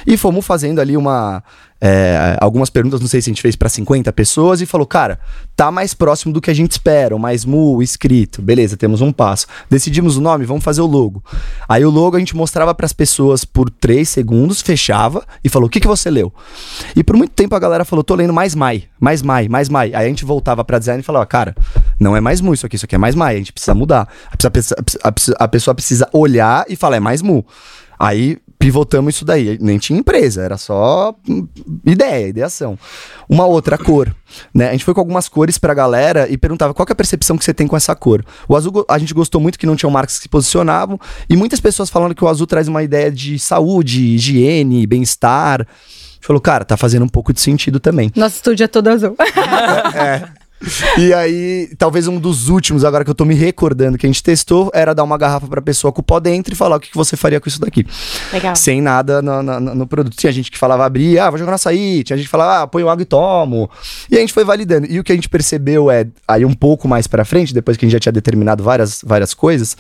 E 0.06 0.16
fomos 0.16 0.47
fazendo 0.47 0.80
ali 0.80 0.97
uma. 0.97 1.42
é, 1.80 2.37
algumas 2.40 2.71
perguntas, 2.71 3.00
não 3.00 3.09
sei 3.09 3.21
se 3.21 3.28
a 3.28 3.32
gente 3.32 3.42
fez 3.42 3.56
pra 3.56 3.68
50 3.68 4.12
pessoas, 4.12 4.61
e 4.61 4.66
falou, 4.66 4.87
cara, 4.87 5.18
tá 5.56 5.68
mais 5.68 5.92
próximo 5.92 6.32
do 6.32 6.40
que 6.40 6.49
a 6.49 6.54
gente 6.54 6.71
espera, 6.71 7.18
mais 7.18 7.44
mu, 7.44 7.82
escrito. 7.82 8.40
Beleza, 8.40 8.76
temos 8.76 9.00
um 9.00 9.11
passo. 9.11 9.49
Decidimos 9.68 10.16
o 10.16 10.21
nome, 10.21 10.44
vamos 10.44 10.62
fazer 10.62 10.80
o 10.80 10.87
logo. 10.87 11.21
Aí 11.68 11.85
o 11.85 11.90
logo 11.90 12.14
a 12.14 12.21
gente 12.21 12.37
mostrava 12.37 12.73
pras 12.73 12.92
pessoas 12.92 13.44
por 13.44 13.68
3 13.68 14.09
segundos, 14.09 14.62
fechava 14.62 15.25
e 15.42 15.49
falou: 15.49 15.66
o 15.66 15.71
que, 15.71 15.80
que 15.80 15.88
você 15.88 16.09
leu? 16.09 16.32
E 16.94 17.02
por 17.02 17.16
muito 17.16 17.32
tempo 17.32 17.56
a 17.56 17.59
galera 17.59 17.85
falou: 17.85 18.04
tô 18.04 18.14
lendo 18.14 18.32
mais 18.32 18.54
mai, 18.54 18.85
mais 19.00 19.21
mai, 19.21 19.49
mais 19.49 19.68
mai. 19.68 19.88
Aí 19.92 20.06
a 20.06 20.09
gente 20.09 20.25
voltava 20.25 20.64
pra 20.64 20.78
design 20.78 21.00
e 21.00 21.04
falava: 21.04 21.26
cara, 21.26 21.56
não 21.99 22.16
é 22.16 22.21
mais 22.21 22.40
mu 22.40 22.54
isso 22.54 22.64
aqui, 22.64 22.76
isso 22.76 22.85
aqui 22.85 22.94
é 22.94 22.99
mais 22.99 23.16
mai, 23.16 23.35
a 23.35 23.38
gente 23.38 23.52
precisa 23.52 23.75
mudar. 23.75 24.09
A 24.30 25.44
a 25.44 25.49
pessoa 25.49 25.75
precisa 25.75 26.09
olhar 26.12 26.64
e 26.68 26.76
falar: 26.76 26.99
é 26.99 27.00
mais 27.00 27.23
mu. 27.23 27.44
Aí 27.99 28.38
pivotamos 28.62 29.16
isso 29.16 29.25
daí. 29.25 29.59
Nem 29.61 29.76
tinha 29.76 29.99
empresa, 29.99 30.42
era 30.42 30.57
só 30.57 31.14
hum, 31.28 31.49
ideia, 31.85 32.28
ideação. 32.28 32.78
Uma 33.28 33.45
outra 33.45 33.76
cor, 33.76 34.14
né? 34.54 34.69
A 34.69 34.73
gente 34.73 34.85
foi 34.85 34.95
com 34.95 35.00
algumas 35.00 35.28
cores 35.28 35.59
pra 35.59 35.75
galera 35.75 36.28
e 36.31 36.38
perguntava 36.38 36.73
qual 36.73 36.87
é 36.88 36.92
a 36.92 36.95
percepção 36.95 37.37
que 37.37 37.45
você 37.45 37.52
tem 37.52 37.66
com 37.66 37.76
essa 37.76 37.95
cor. 37.97 38.25
O 38.49 38.57
azul 38.57 38.85
a 38.88 38.99
gente 38.99 39.12
gostou 39.12 39.40
muito 39.40 39.59
que 39.59 39.66
não 39.66 39.75
tinham 39.75 39.90
marcas 39.90 40.16
que 40.16 40.23
se 40.23 40.28
posicionavam 40.28 40.99
e 41.28 41.37
muitas 41.37 41.61
pessoas 41.61 41.90
falando 41.90 42.14
que 42.14 42.25
o 42.25 42.28
azul 42.28 42.47
traz 42.47 42.69
uma 42.69 42.83
ideia 42.85 43.11
de 43.11 43.37
saúde, 43.38 44.00
higiene, 44.14 44.87
bem-estar. 44.87 45.62
A 45.62 46.14
gente 46.14 46.26
falou, 46.26 46.40
cara, 46.40 46.64
tá 46.64 46.76
fazendo 46.76 47.04
um 47.04 47.09
pouco 47.09 47.33
de 47.33 47.40
sentido 47.40 47.81
também. 47.81 48.12
Nosso 48.14 48.37
estúdio 48.37 48.62
é 48.62 48.69
todo 48.69 48.87
azul. 48.87 49.16
E 50.99 51.12
aí, 51.12 51.71
talvez 51.76 52.07
um 52.07 52.19
dos 52.19 52.49
últimos, 52.49 52.85
agora 52.85 53.04
que 53.04 53.11
eu 53.11 53.14
tô 53.14 53.25
me 53.25 53.35
recordando, 53.35 53.99
que 53.99 54.07
a 54.07 54.09
gente 54.09 54.23
testou, 54.23 54.71
era 54.73 54.95
dar 54.95 55.02
uma 55.02 55.19
garrafa 55.19 55.47
pra 55.47 55.61
pessoa 55.61 55.92
com 55.92 56.00
o 56.00 56.04
pó 56.04 56.21
dentro 56.21 56.52
e 56.54 56.57
falar 56.57 56.76
o 56.76 56.81
que, 56.81 56.90
que 56.90 56.97
você 56.97 57.16
faria 57.16 57.40
com 57.40 57.49
isso 57.49 57.61
daqui. 57.61 57.85
Legal. 58.33 58.54
Sem 58.57 58.81
nada 58.81 59.21
no, 59.21 59.42
no- 59.42 59.61
no 59.75 59.87
produto. 59.87 60.16
Tinha 60.16 60.33
gente 60.33 60.50
que 60.50 60.59
falava 60.59 60.85
abrir, 60.85 61.19
ah, 61.19 61.31
vou 61.31 61.38
jogar 61.38 61.50
no 61.52 61.54
açaí. 61.57 62.02
Tinha 62.04 62.16
gente 62.16 62.26
que 62.26 62.31
falava, 62.31 62.62
ah, 62.62 62.66
põe 62.66 62.83
água 62.83 63.02
e 63.02 63.04
tomo. 63.04 63.69
E 64.11 64.16
a 64.16 64.21
gente 64.21 64.33
foi 64.33 64.45
validando. 64.45 64.87
E 64.88 64.99
o 65.00 65.04
que 65.04 65.12
a 65.12 65.14
gente 65.14 65.28
percebeu 65.28 65.90
é, 65.90 66.07
aí 66.28 66.45
um 66.45 66.54
pouco 66.54 66.87
mais 66.87 67.07
pra 67.07 67.25
frente, 67.25 67.52
depois 67.52 67.76
que 67.76 67.85
a 67.85 67.88
gente 67.88 67.92
já 67.95 68.00
tinha 68.00 68.12
determinado 68.12 68.62
várias, 68.62 69.00
várias 69.04 69.35
coisas, 69.35 69.76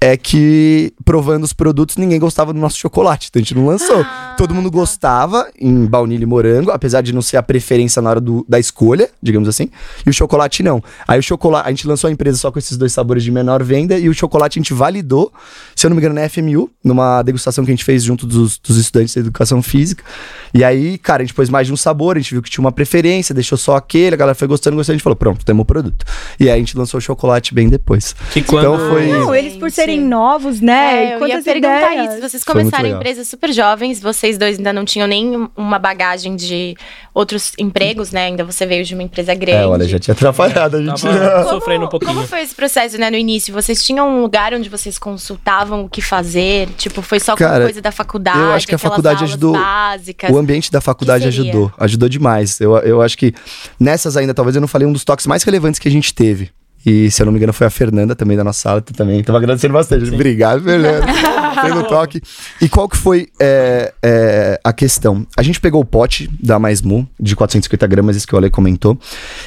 é 0.00 0.16
que 0.16 0.92
provando 1.04 1.44
os 1.44 1.52
produtos, 1.52 1.96
ninguém 1.96 2.18
gostava 2.18 2.52
do 2.52 2.58
nosso 2.58 2.76
chocolate. 2.78 3.28
Então 3.30 3.40
a 3.40 3.42
gente 3.42 3.54
não 3.54 3.66
lançou. 3.66 4.00
Ah, 4.02 4.34
Todo 4.36 4.54
mundo 4.54 4.70
gostava 4.70 5.48
em 5.58 5.84
baunilha 5.86 6.22
e 6.22 6.26
morango, 6.26 6.70
apesar 6.70 7.00
de 7.00 7.12
não 7.12 7.22
ser 7.22 7.36
a 7.38 7.42
preferência 7.42 8.00
na 8.02 8.10
hora 8.10 8.20
do- 8.20 8.44
da 8.48 8.58
escolha, 8.60 9.08
digamos 9.22 9.48
assim. 9.48 9.68
E 10.06 10.10
o 10.10 10.12
chocolate 10.18 10.62
não. 10.62 10.82
Aí 11.06 11.18
o 11.18 11.22
chocolate, 11.22 11.66
a 11.66 11.70
gente 11.70 11.86
lançou 11.86 12.08
a 12.08 12.10
empresa 12.12 12.36
só 12.38 12.50
com 12.50 12.58
esses 12.58 12.76
dois 12.76 12.92
sabores 12.92 13.22
de 13.22 13.30
menor 13.30 13.62
venda 13.62 13.98
e 13.98 14.08
o 14.08 14.14
chocolate 14.14 14.58
a 14.58 14.60
gente 14.62 14.74
validou, 14.74 15.32
se 15.74 15.86
eu 15.86 15.90
não 15.90 15.96
me 15.96 16.00
engano, 16.02 16.14
na 16.14 16.28
FMU, 16.28 16.70
numa 16.84 17.22
degustação 17.22 17.64
que 17.64 17.70
a 17.70 17.74
gente 17.74 17.84
fez 17.84 18.02
junto 18.04 18.26
dos, 18.26 18.58
dos 18.58 18.76
estudantes 18.76 19.14
de 19.14 19.20
educação 19.20 19.62
física. 19.62 20.04
E 20.52 20.64
aí, 20.64 20.98
cara, 20.98 21.22
a 21.22 21.24
gente 21.24 21.34
pôs 21.34 21.48
mais 21.48 21.66
de 21.66 21.72
um 21.72 21.76
sabor, 21.76 22.16
a 22.16 22.20
gente 22.20 22.32
viu 22.32 22.42
que 22.42 22.50
tinha 22.50 22.62
uma 22.62 22.72
preferência, 22.72 23.34
deixou 23.34 23.56
só 23.58 23.76
aquele, 23.76 24.14
a 24.14 24.18
galera 24.18 24.34
foi 24.34 24.48
gostando, 24.48 24.76
gostando, 24.76 24.94
a 24.94 24.96
gente 24.96 25.02
falou, 25.04 25.16
pronto, 25.16 25.44
temos 25.44 25.62
o 25.62 25.64
produto. 25.64 26.04
E 26.40 26.44
aí 26.48 26.56
a 26.56 26.58
gente 26.58 26.76
lançou 26.76 26.98
o 26.98 27.00
chocolate 27.00 27.54
bem 27.54 27.68
depois. 27.68 28.14
Que 28.32 28.40
Então 28.40 28.76
quando- 28.76 28.90
foi. 28.90 29.06
Não, 29.08 29.34
eles 29.34 29.56
por 29.56 29.70
serem 29.70 30.00
novos, 30.00 30.60
né? 30.60 30.72
É, 30.72 30.98
E 30.98 31.04
eu 31.04 31.12
ia 31.12 31.18
quantas 31.18 31.44
perguntar 31.44 31.92
ideias. 31.92 32.12
isso. 32.14 32.28
Vocês 32.28 32.44
começaram 32.44 32.88
empresas 32.88 33.28
super 33.28 33.52
jovens, 33.52 34.00
vocês 34.00 34.36
dois 34.38 34.56
ainda 34.58 34.72
não 34.72 34.84
tinham 34.84 35.06
nem 35.06 35.48
uma 35.56 35.78
bagagem 35.78 36.34
de 36.36 36.74
outros 37.14 37.52
empregos, 37.58 38.10
né? 38.12 38.24
Ainda 38.26 38.44
você 38.44 38.64
veio 38.66 38.84
de 38.84 38.94
uma 38.94 39.02
empresa 39.02 39.34
grande. 39.34 39.62
É, 39.62 39.66
olha, 39.66 39.86
já 39.86 39.98
tinha 40.14 40.30
atrapalhado 40.30 40.76
a 40.76 40.82
gente. 40.82 41.02
Tava 41.02 41.48
sofrendo 41.48 41.84
um 41.84 41.88
pouquinho. 41.88 42.14
Como 42.14 42.26
foi 42.26 42.40
esse 42.42 42.54
processo, 42.54 42.98
né, 42.98 43.10
no 43.10 43.16
início? 43.16 43.52
Vocês 43.52 43.82
tinham 43.82 44.08
um 44.08 44.22
lugar 44.22 44.54
onde 44.54 44.68
vocês 44.68 44.98
consultavam 44.98 45.84
o 45.84 45.88
que 45.88 46.00
fazer? 46.00 46.68
Tipo, 46.76 47.02
foi 47.02 47.20
só 47.20 47.34
Cara, 47.36 47.64
coisa 47.64 47.80
da 47.82 47.92
faculdade? 47.92 48.38
eu 48.38 48.52
acho 48.52 48.66
que 48.66 48.74
a 48.74 48.78
faculdade 48.78 49.24
ajudou- 49.24 49.52
Básicas? 49.52 50.30
O 50.30 50.38
ambiente 50.38 50.70
da 50.70 50.80
faculdade 50.80 51.26
ajudou, 51.28 51.72
ajudou 51.78 52.08
demais. 52.08 52.60
Eu, 52.60 52.76
eu 52.78 53.02
acho 53.02 53.16
que 53.18 53.34
nessas 53.78 54.16
ainda, 54.16 54.32
talvez 54.34 54.54
eu 54.54 54.60
não 54.60 54.68
falei 54.68 54.86
um 54.86 54.92
dos 54.92 55.04
toques 55.04 55.26
mais 55.26 55.42
relevantes 55.42 55.78
que 55.78 55.88
a 55.88 55.90
gente 55.90 56.14
teve. 56.14 56.50
E 56.86 57.10
se 57.10 57.20
eu 57.20 57.26
não 57.26 57.32
me 57.32 57.38
engano, 57.38 57.52
foi 57.52 57.66
a 57.66 57.70
Fernanda 57.70 58.14
também 58.14 58.36
da 58.36 58.44
nossa 58.44 58.60
sala, 58.60 58.80
tu 58.80 58.92
também. 58.92 59.22
Tava 59.22 59.38
agradecendo 59.38 59.74
bastante. 59.74 60.12
Obrigado, 60.14 60.62
Fernanda, 60.62 61.06
pelo 61.62 61.82
toque. 61.84 62.22
E 62.60 62.68
qual 62.68 62.88
que 62.88 62.96
foi 62.96 63.28
é, 63.38 63.92
é, 64.02 64.60
a 64.62 64.72
questão? 64.72 65.26
A 65.36 65.42
gente 65.42 65.60
pegou 65.60 65.80
o 65.80 65.84
pote 65.84 66.30
da 66.40 66.58
Mais 66.58 66.80
Mu, 66.80 67.06
de 67.18 67.34
450 67.34 67.86
gramas, 67.86 68.16
esse 68.16 68.26
que 68.26 68.34
o 68.34 68.38
Ale 68.38 68.48
comentou, 68.48 68.98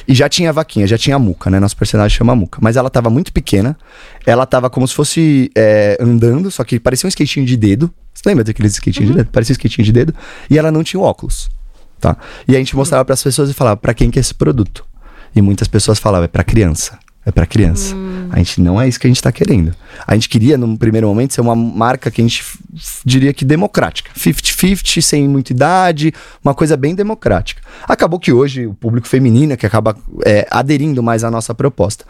e 0.06 0.14
já 0.14 0.28
tinha 0.28 0.50
a 0.50 0.52
vaquinha, 0.52 0.86
já 0.86 0.98
tinha 0.98 1.16
a 1.16 1.18
muca, 1.18 1.48
né? 1.48 1.58
Nosso 1.58 1.76
personagem 1.76 2.16
chama 2.16 2.34
muca. 2.36 2.58
Mas 2.60 2.76
ela 2.76 2.90
tava 2.90 3.08
muito 3.08 3.32
pequena, 3.32 3.76
ela 4.26 4.44
tava 4.44 4.68
como 4.68 4.86
se 4.86 4.94
fosse 4.94 5.50
é, 5.56 5.96
andando, 6.00 6.50
só 6.50 6.62
que 6.64 6.78
parecia 6.78 7.06
um 7.06 7.08
skatinho 7.08 7.46
de 7.46 7.56
dedo. 7.56 7.92
Você 8.12 8.28
lembra 8.28 8.44
daqueles 8.44 8.72
skatinhos 8.72 9.10
de 9.10 9.16
dedo? 9.16 9.30
Parecia 9.32 9.54
um 9.54 9.56
skatinho 9.56 9.84
de 9.84 9.92
dedo. 9.92 10.14
E 10.50 10.58
ela 10.58 10.70
não 10.70 10.84
tinha 10.84 11.00
o 11.00 11.02
óculos, 11.02 11.50
tá? 11.98 12.16
E 12.46 12.54
a 12.54 12.58
gente 12.58 12.76
mostrava 12.76 13.04
para 13.06 13.14
as 13.14 13.22
pessoas 13.22 13.48
e 13.48 13.54
falava, 13.54 13.78
para 13.78 13.94
quem 13.94 14.10
que 14.10 14.18
é 14.18 14.20
esse 14.20 14.34
produto? 14.34 14.84
E 15.34 15.40
muitas 15.40 15.66
pessoas 15.66 15.98
falavam, 15.98 16.26
é 16.26 16.28
para 16.28 16.44
criança. 16.44 16.98
É 17.24 17.30
para 17.30 17.46
criança. 17.46 17.94
A 18.30 18.38
gente 18.38 18.60
não 18.60 18.80
é 18.80 18.88
isso 18.88 18.98
que 18.98 19.06
a 19.06 19.10
gente 19.10 19.22
tá 19.22 19.30
querendo. 19.30 19.74
A 20.06 20.14
gente 20.14 20.28
queria, 20.28 20.56
num 20.58 20.76
primeiro 20.76 21.06
momento, 21.06 21.34
ser 21.34 21.40
uma 21.40 21.54
marca 21.54 22.10
que 22.10 22.20
a 22.20 22.24
gente 22.24 22.44
diria 23.04 23.32
que 23.32 23.44
democrática. 23.44 24.10
50-50, 24.14 25.00
sem 25.00 25.28
muita 25.28 25.52
idade, 25.52 26.12
uma 26.44 26.54
coisa 26.54 26.76
bem 26.76 26.94
democrática. 26.94 27.62
Acabou 27.88 28.18
que 28.18 28.32
hoje 28.32 28.66
o 28.66 28.74
público 28.74 29.06
feminino 29.06 29.52
é 29.52 29.56
que 29.56 29.66
acaba 29.66 29.96
é, 30.24 30.46
aderindo 30.50 31.02
mais 31.02 31.24
à 31.24 31.30
nossa 31.30 31.54
proposta. 31.54 32.04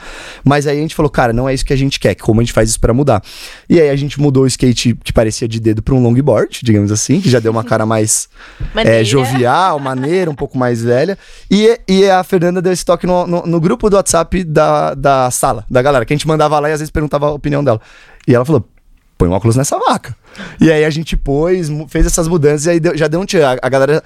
Mas 0.44 0.66
aí 0.66 0.78
a 0.78 0.80
gente 0.80 0.94
falou, 0.94 1.10
cara, 1.10 1.32
não 1.32 1.48
é 1.48 1.54
isso 1.54 1.64
que 1.64 1.72
a 1.72 1.76
gente 1.76 1.98
quer, 1.98 2.14
como 2.14 2.40
a 2.40 2.44
gente 2.44 2.52
faz 2.52 2.70
isso 2.70 2.80
para 2.80 2.94
mudar? 2.94 3.22
E 3.68 3.80
aí 3.80 3.90
a 3.90 3.96
gente 3.96 4.20
mudou 4.20 4.44
o 4.44 4.46
skate 4.46 4.96
que 5.02 5.12
parecia 5.12 5.48
de 5.48 5.60
dedo 5.60 5.82
para 5.82 5.94
um 5.94 6.02
longboard, 6.02 6.60
digamos 6.62 6.92
assim, 6.92 7.20
que 7.20 7.30
já 7.30 7.40
deu 7.40 7.52
uma 7.52 7.64
cara 7.64 7.84
mais 7.84 8.28
é, 8.76 9.04
jovial, 9.04 9.78
maneira, 9.78 10.30
um 10.30 10.34
pouco 10.34 10.56
mais 10.56 10.82
velha. 10.82 11.18
E, 11.50 11.78
e 11.88 12.08
a 12.08 12.22
Fernanda 12.22 12.62
deu 12.62 12.72
esse 12.72 12.84
toque 12.84 13.06
no, 13.06 13.26
no, 13.26 13.46
no 13.46 13.60
grupo 13.60 13.88
do 13.90 13.96
WhatsApp 13.96 14.44
da, 14.44 14.94
da 14.94 15.30
sala, 15.30 15.64
da 15.70 15.82
galera, 15.82 16.04
que 16.04 16.12
a 16.12 16.16
gente 16.16 16.26
mandava 16.26 16.58
lá 16.58 16.68
e 16.68 16.72
às 16.72 16.80
vezes 16.80 16.90
perguntava 16.90 17.26
a 17.26 17.30
opinião 17.32 17.62
dela. 17.62 17.72
E 18.26 18.35
ela 18.35 18.45
falou: 18.45 18.69
põe 19.19 19.29
um 19.29 19.33
óculos 19.33 19.57
nessa 19.57 19.79
vaca. 19.79 20.17
E 20.61 20.73
aí 20.73 20.85
a 20.85 20.91
gente 20.91 21.17
pôs, 21.17 21.69
fez 21.88 22.07
essas 22.07 22.26
mudanças 22.26 22.64
e 22.67 22.71
aí 22.71 22.81
deu- 22.81 22.97
já 22.97 23.07
deu 23.07 23.21
um 23.21 23.25
tiro. 23.26 23.45
A, 23.47 23.57
a 23.62 23.69
galera. 23.69 24.02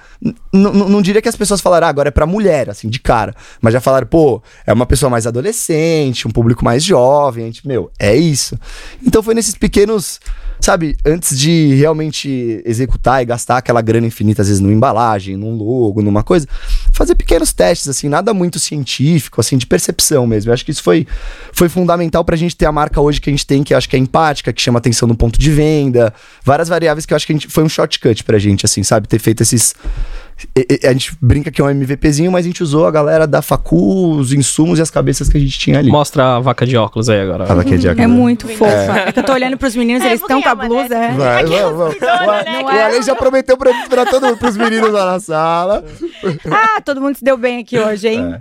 Não 0.51 1.01
diria 1.01 1.21
que 1.21 1.29
as 1.29 1.35
pessoas 1.35 1.61
falaram, 1.61 1.87
ah, 1.87 1.89
agora 1.89 2.09
é 2.09 2.11
pra 2.11 2.25
mulher, 2.25 2.69
assim, 2.69 2.89
de 2.89 2.99
cara. 2.99 3.33
Mas 3.61 3.73
já 3.73 3.79
falaram, 3.79 4.05
pô, 4.07 4.41
é 4.65 4.73
uma 4.73 4.85
pessoa 4.85 5.09
mais 5.09 5.25
adolescente, 5.25 6.27
um 6.27 6.31
público 6.31 6.63
mais 6.65 6.83
jovem. 6.83 7.43
A 7.45 7.47
gente, 7.47 7.65
meu, 7.67 7.89
é 7.97 8.15
isso. 8.15 8.59
Então 9.05 9.23
foi 9.23 9.33
nesses 9.33 9.55
pequenos. 9.55 10.19
Sabe, 10.59 10.97
antes 11.05 11.37
de 11.37 11.75
realmente 11.75 12.61
executar 12.65 13.21
e 13.21 13.25
gastar 13.25 13.57
aquela 13.57 13.81
grana 13.81 14.07
infinita, 14.07 14.41
às 14.41 14.47
vezes, 14.47 14.61
numa 14.61 14.73
embalagem, 14.73 15.37
num 15.37 15.55
logo, 15.55 16.01
numa 16.01 16.23
coisa, 16.23 16.47
fazer 16.91 17.15
pequenos 17.15 17.53
testes, 17.53 17.87
assim, 17.87 18.09
nada 18.09 18.33
muito 18.33 18.59
científico, 18.59 19.39
assim, 19.39 19.57
de 19.57 19.65
percepção 19.65 20.25
mesmo. 20.25 20.49
Eu 20.49 20.53
acho 20.53 20.65
que 20.65 20.71
isso 20.71 20.83
foi, 20.83 21.07
foi 21.53 21.69
fundamental 21.69 22.25
pra 22.25 22.35
gente 22.35 22.55
ter 22.55 22.65
a 22.65 22.71
marca 22.71 22.99
hoje 22.99 23.21
que 23.21 23.29
a 23.29 23.33
gente 23.33 23.45
tem, 23.45 23.63
que 23.63 23.73
acho 23.73 23.87
que 23.87 23.95
é 23.95 23.99
empática, 23.99 24.51
que 24.51 24.61
chama 24.61 24.79
atenção 24.79 25.07
no 25.07 25.15
ponto 25.15 25.39
de 25.39 25.51
venda, 25.51 26.13
várias 26.43 26.67
variáveis 26.67 27.05
que 27.05 27.13
eu 27.13 27.15
acho 27.15 27.25
que 27.25 27.33
a 27.33 27.35
gente, 27.35 27.47
foi 27.47 27.63
um 27.63 27.69
shortcut 27.69 28.23
pra 28.23 28.37
gente, 28.39 28.65
assim, 28.65 28.83
sabe? 28.83 29.07
Ter 29.07 29.19
feito 29.19 29.41
esses. 29.41 29.75
A 30.87 30.91
gente 30.93 31.17
brinca 31.21 31.49
que 31.51 31.59
é 31.61 31.63
um 31.63 31.69
MVPzinho, 31.69 32.31
mas 32.31 32.45
a 32.45 32.47
gente 32.49 32.61
usou 32.61 32.85
a 32.85 32.91
galera 32.91 33.25
da 33.25 33.41
Facu, 33.41 34.11
os 34.17 34.31
insumos 34.33 34.77
e 34.79 34.81
as 34.81 34.91
cabeças 34.91 35.29
que 35.29 35.37
a 35.37 35.39
gente 35.39 35.57
tinha 35.57 35.79
ali. 35.79 35.89
Mostra 35.89 36.35
a 36.35 36.39
vaca 36.39 36.65
de 36.65 36.77
óculos 36.77 37.09
aí 37.09 37.19
agora. 37.21 37.45
Tava 37.45 37.61
aqui 37.61 37.73
a 37.73 37.77
diagra- 37.77 38.03
É 38.03 38.07
muito 38.07 38.47
fofa. 38.47 38.99
É 39.07 39.11
que 39.11 39.19
eu 39.19 39.23
tô 39.23 39.33
olhando 39.33 39.57
pros 39.57 39.75
meninos, 39.75 40.03
É, 40.03 40.07
eles 40.07 40.21
estão 40.21 40.41
com 40.41 40.49
a 40.49 40.51
é 40.51 40.55
blusa. 40.55 40.89
né? 40.89 41.09
é. 41.13 41.17
Vai, 41.17 41.43
Aqui 41.43 41.49
vamos, 41.55 41.77
vamos. 41.77 41.93
respeitona, 41.93 42.43
né, 42.43 42.61
O? 42.63 42.67
Ale 42.67 43.01
já 43.01 43.15
prometeu 43.15 43.57
pra, 43.57 43.71
pra 43.89 44.05
todo 44.05 44.27
mundo, 44.27 44.37
pros 44.37 44.55
meninos 44.57 44.91
lá 44.91 45.13
na 45.13 45.19
sala. 45.19 45.83
Ah, 46.51 46.81
todo 46.81 47.01
mundo 47.01 47.15
se 47.17 47.23
deu 47.23 47.37
bem 47.37 47.59
aqui 47.61 47.77
hoje, 47.79 48.07
hein? 48.09 48.35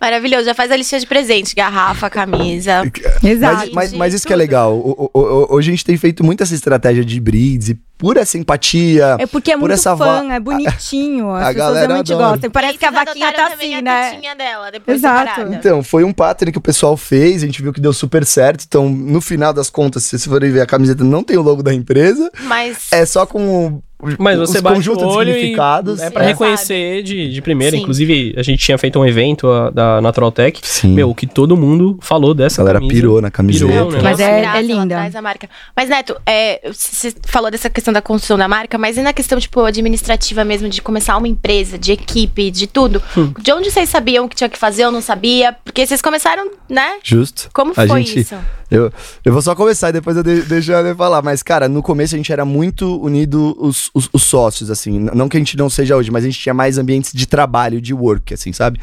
Maravilhoso. 0.00 0.44
Já 0.44 0.54
faz 0.54 0.70
a 0.70 0.76
listinha 0.76 1.00
de 1.00 1.06
presente. 1.06 1.54
Garrafa, 1.54 2.08
camisa. 2.10 2.82
Exato. 3.22 3.56
Mas, 3.56 3.70
mas, 3.72 3.90
de 3.92 3.96
mas 3.98 4.14
isso 4.14 4.26
que 4.26 4.32
é 4.32 4.36
legal. 4.36 4.74
O- 4.76 5.10
o- 5.12 5.18
o- 5.18 5.54
hoje 5.54 5.70
a 5.70 5.72
gente 5.72 5.84
tem 5.84 5.96
feito 5.96 6.24
muito 6.24 6.42
essa 6.42 6.54
estratégia 6.54 7.04
de 7.04 7.20
breeds 7.20 7.68
e 7.70 7.78
pura 7.98 8.24
simpatia. 8.24 9.16
É 9.18 9.26
porque 9.26 9.50
é 9.52 9.54
por 9.54 9.60
muito 9.60 9.72
essa 9.72 9.96
fã, 9.96 10.26
va- 10.26 10.34
é 10.34 10.40
bonitinho. 10.40 11.30
As 11.30 11.42
a 11.42 11.46
pessoas 11.48 11.56
galera 11.56 11.86
realmente 11.86 12.12
adora. 12.12 12.30
gostam. 12.32 12.50
Parece 12.50 12.78
que 12.78 12.84
a 12.84 12.90
vaquinha 12.90 13.32
tá 13.32 13.46
assim, 13.48 13.74
a 13.74 13.82
né? 13.82 14.10
tetinha 14.10 14.34
dela, 14.36 14.70
depois 14.70 14.96
Exato. 14.98 15.28
separada. 15.30 15.54
Então, 15.56 15.82
foi 15.82 16.04
um 16.04 16.12
pattern 16.12 16.52
que 16.52 16.58
o 16.58 16.60
pessoal 16.60 16.96
fez, 16.96 17.42
a 17.42 17.46
gente 17.46 17.62
viu 17.62 17.72
que 17.72 17.80
deu 17.80 17.92
super 17.92 18.24
certo. 18.24 18.64
Então, 18.66 18.88
no 18.88 19.20
final 19.20 19.52
das 19.52 19.70
contas, 19.70 20.02
se 20.04 20.10
vocês 20.10 20.24
forem 20.24 20.50
ver 20.52 20.60
a 20.60 20.66
camiseta, 20.66 21.02
não 21.04 21.22
tem 21.22 21.36
o 21.36 21.42
logo 21.42 21.62
da 21.62 21.72
empresa. 21.72 22.30
Mas 22.42 22.88
É 22.92 23.04
só 23.06 23.24
com 23.26 23.66
o- 23.66 23.82
Mas 24.18 24.38
você 24.38 24.58
os 24.58 24.62
bate 24.62 24.76
conjuntos 24.76 25.02
o 25.04 25.06
olho 25.08 25.32
significados. 25.32 26.00
e 26.00 26.04
é 26.04 26.10
pra 26.10 26.24
É. 26.24 26.26
reconhecer 26.28 27.02
de, 27.02 27.30
de 27.32 27.40
primeira. 27.42 27.74
Sim. 27.76 27.82
Inclusive, 27.82 28.34
a 28.36 28.42
gente 28.42 28.58
tinha 28.62 28.76
feito 28.76 28.98
um 28.98 29.06
evento 29.06 29.48
a- 29.50 29.70
da 29.70 30.00
Natural 30.02 30.30
Tech. 30.30 30.60
Sim. 30.62 30.92
Meu, 30.92 31.14
que 31.14 31.26
todo 31.26 31.56
mundo 31.56 31.98
falou 32.02 32.32
A 32.32 32.34
dessa 32.34 32.58
galera 32.62 32.78
camisa. 32.78 32.94
pirou 32.94 33.22
na 33.22 33.30
camiseta. 33.30 33.72
Pirou, 33.72 33.90
né? 33.90 34.00
Mas 34.02 34.20
é- 34.20 34.44
é 34.44 34.62
linda. 34.62 35.08
da 35.08 35.22
marca. 35.22 35.48
Mas, 35.74 35.88
Neto, 35.88 36.14
é, 36.26 36.60
você 36.70 37.12
falou 37.26 37.50
dessa 37.50 37.70
questão 37.70 37.92
da 37.92 38.02
construção 38.02 38.36
da 38.36 38.46
marca, 38.46 38.76
mas 38.76 38.96
e 38.98 39.02
na 39.02 39.12
questão, 39.14 39.38
tipo, 39.40 39.60
administrativa 39.60 40.44
mesmo, 40.44 40.68
de 40.68 40.82
começar 40.82 41.16
uma 41.16 41.28
empresa, 41.28 41.78
de 41.78 41.92
equipe, 41.92 42.50
de 42.50 42.66
tudo? 42.66 43.02
Hum. 43.16 43.32
De 43.40 43.50
onde 43.52 43.70
vocês 43.70 43.88
sabiam 43.88 44.28
que 44.28 44.36
tinha 44.36 44.48
que 44.50 44.58
fazer 44.58 44.84
ou 44.84 44.92
não 44.92 45.00
sabia? 45.00 45.54
Porque 45.64 45.86
vocês 45.86 46.02
começaram, 46.02 46.50
né? 46.68 46.98
Justo. 47.02 47.48
Como 47.52 47.72
A 47.72 47.86
foi 47.86 48.02
gente- 48.02 48.20
isso? 48.20 48.34
Eu, 48.70 48.92
eu 49.24 49.32
vou 49.32 49.40
só 49.40 49.54
começar 49.54 49.90
e 49.90 49.92
depois 49.92 50.16
eu 50.16 50.22
de, 50.22 50.42
deixo 50.42 50.72
a 50.72 50.78
Ale 50.78 50.94
falar. 50.94 51.22
Mas, 51.22 51.42
cara, 51.42 51.68
no 51.68 51.82
começo 51.82 52.14
a 52.14 52.18
gente 52.18 52.32
era 52.32 52.44
muito 52.44 53.00
unido 53.00 53.56
os, 53.58 53.90
os, 53.94 54.08
os 54.12 54.22
sócios, 54.22 54.70
assim. 54.70 54.98
Não 54.98 55.28
que 55.28 55.36
a 55.36 55.40
gente 55.40 55.56
não 55.56 55.70
seja 55.70 55.96
hoje, 55.96 56.10
mas 56.10 56.24
a 56.24 56.26
gente 56.26 56.38
tinha 56.38 56.54
mais 56.54 56.78
ambientes 56.78 57.12
de 57.12 57.26
trabalho, 57.26 57.80
de 57.80 57.94
work, 57.94 58.34
assim, 58.34 58.52
sabe? 58.52 58.80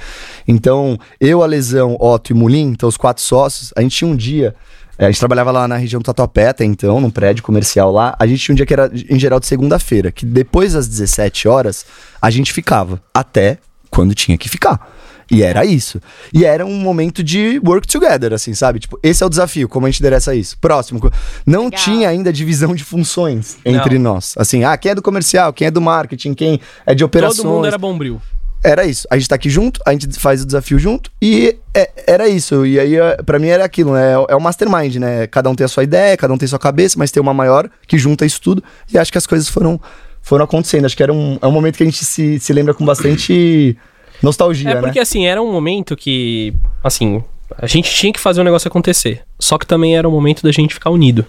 Então, 0.48 0.98
eu, 1.20 1.44
a 1.44 1.46
Lesão, 1.46 1.98
Otto 2.00 2.32
e 2.32 2.36
Mulim, 2.36 2.70
então 2.70 2.88
os 2.88 2.98
quatro 2.98 3.22
sócios, 3.22 3.74
a 3.76 3.82
gente 3.82 3.98
tinha 3.98 4.10
um 4.10 4.16
dia. 4.16 4.56
é, 4.98 5.06
a 5.06 5.12
gente 5.12 5.20
trabalhava 5.20 5.52
lá 5.52 5.68
na 5.68 5.76
região 5.76 6.00
do 6.00 6.06
Tatuapé 6.06 6.48
até 6.50 6.64
então, 6.64 7.02
num 7.02 7.12
prédio 7.12 7.44
comercial 7.44 7.92
lá. 7.92 8.16
A 8.18 8.26
gente 8.26 8.42
tinha 8.42 8.54
um 8.54 8.56
dia 8.56 8.66
que 8.66 8.74
era, 8.74 8.90
em 9.10 9.20
geral, 9.20 9.40
de 9.40 9.48
segunda-feira, 9.48 10.12
que 10.12 10.26
depois 10.26 10.74
das 10.74 10.88
17 10.88 11.48
horas, 11.48 11.86
a 12.22 12.30
gente 12.30 12.54
ficava 12.54 13.02
até 13.14 13.58
quando 13.90 14.16
tinha 14.16 14.38
que 14.38 14.48
ficar. 14.48 14.90
E 15.32 15.44
era 15.44 15.66
isso. 15.66 16.00
E 16.34 16.46
era 16.46 16.66
um 16.66 16.76
momento 16.80 17.24
de 17.24 17.60
work 17.66 17.88
together, 17.88 18.34
assim, 18.34 18.54
sabe? 18.54 18.80
Tipo, 18.80 19.00
esse 19.02 19.24
é 19.24 19.26
o 19.26 19.30
desafio, 19.30 19.68
como 19.70 19.86
a 19.86 19.90
gente 19.90 20.00
endereça 20.00 20.36
isso. 20.36 20.58
Próximo. 20.60 21.00
Não 21.46 21.66
Legal. 21.66 21.80
tinha 21.80 22.10
ainda 22.10 22.32
divisão 22.32 22.76
de 22.76 22.84
funções 22.84 23.58
entre 23.66 23.98
nós. 23.98 24.34
Assim, 24.38 24.64
ah, 24.64 24.78
quem 24.78 24.92
é 24.92 24.96
do 24.96 25.02
comercial, 25.02 25.52
quem 25.54 25.68
é 25.68 25.72
do 25.72 25.82
marketing, 25.82 26.34
quem 26.34 26.60
é 26.86 26.94
de 26.94 27.04
operações. 27.04 27.38
Todo 27.44 27.52
mundo 27.56 27.68
era 27.68 27.78
bombril. 27.78 28.22
Era 28.64 28.86
isso. 28.86 29.06
A 29.12 29.18
gente 29.18 29.28
tá 29.28 29.36
aqui 29.36 29.50
junto, 29.50 29.82
a 29.86 29.92
gente 29.92 30.08
faz 30.18 30.42
o 30.42 30.46
desafio 30.46 30.80
junto 30.80 31.12
e 31.22 31.58
é- 31.74 31.92
era 32.08 32.30
isso. 32.30 32.66
E 32.66 32.80
aí, 32.80 32.96
é, 32.96 33.18
pra 33.18 33.38
mim, 33.38 33.48
era 33.50 33.66
aquilo, 33.66 33.92
né? 33.94 34.14
É 34.30 34.36
o 34.36 34.40
mastermind, 34.40 34.96
né? 34.96 35.28
Cada 35.28 35.50
um 35.50 35.56
tem 35.56 35.66
a 35.66 35.68
sua 35.68 35.84
ideia, 35.84 36.16
cada 36.16 36.34
um 36.34 36.38
tem 36.38 36.46
a 36.46 36.50
sua 36.50 36.60
cabeça, 36.60 36.96
mas 36.98 37.12
tem 37.12 37.22
uma 37.22 37.34
maior 37.34 37.70
que 37.86 37.98
junta 37.98 38.26
isso 38.26 38.40
tudo. 38.42 38.64
E 38.92 38.98
acho 38.98 39.12
que 39.12 39.18
as 39.18 39.28
coisas 39.28 39.50
foram, 39.50 39.78
foram 40.22 40.46
acontecendo. 40.46 40.86
Acho 40.86 40.96
que 40.96 41.04
era 41.04 41.12
um, 41.12 41.38
é 41.42 41.46
um 41.46 41.52
momento 41.52 41.76
que 41.76 41.84
a 41.84 41.86
gente 41.86 42.06
se, 42.06 42.40
se 42.40 42.54
lembra 42.54 42.74
com 42.74 42.86
bastante 42.86 43.78
nostalgia, 44.24 44.72
É 44.72 44.76
né? 44.76 44.82
porque, 44.82 45.00
assim, 45.00 45.26
era 45.26 45.42
um 45.42 45.52
momento 45.52 45.96
que, 45.96 46.54
assim, 46.84 47.24
a 47.58 47.68
gente 47.68 47.94
tinha 47.94 48.12
que 48.12 48.20
fazer 48.20 48.42
o 48.42 48.44
negócio 48.44 48.68
acontecer. 48.68 49.22
Só 49.40 49.58
que 49.58 49.68
também 49.68 49.96
era 49.96 50.08
o 50.08 50.12
momento 50.12 50.42
da 50.42 50.52
gente 50.52 50.74
ficar 50.74 50.90
unido. 50.90 51.26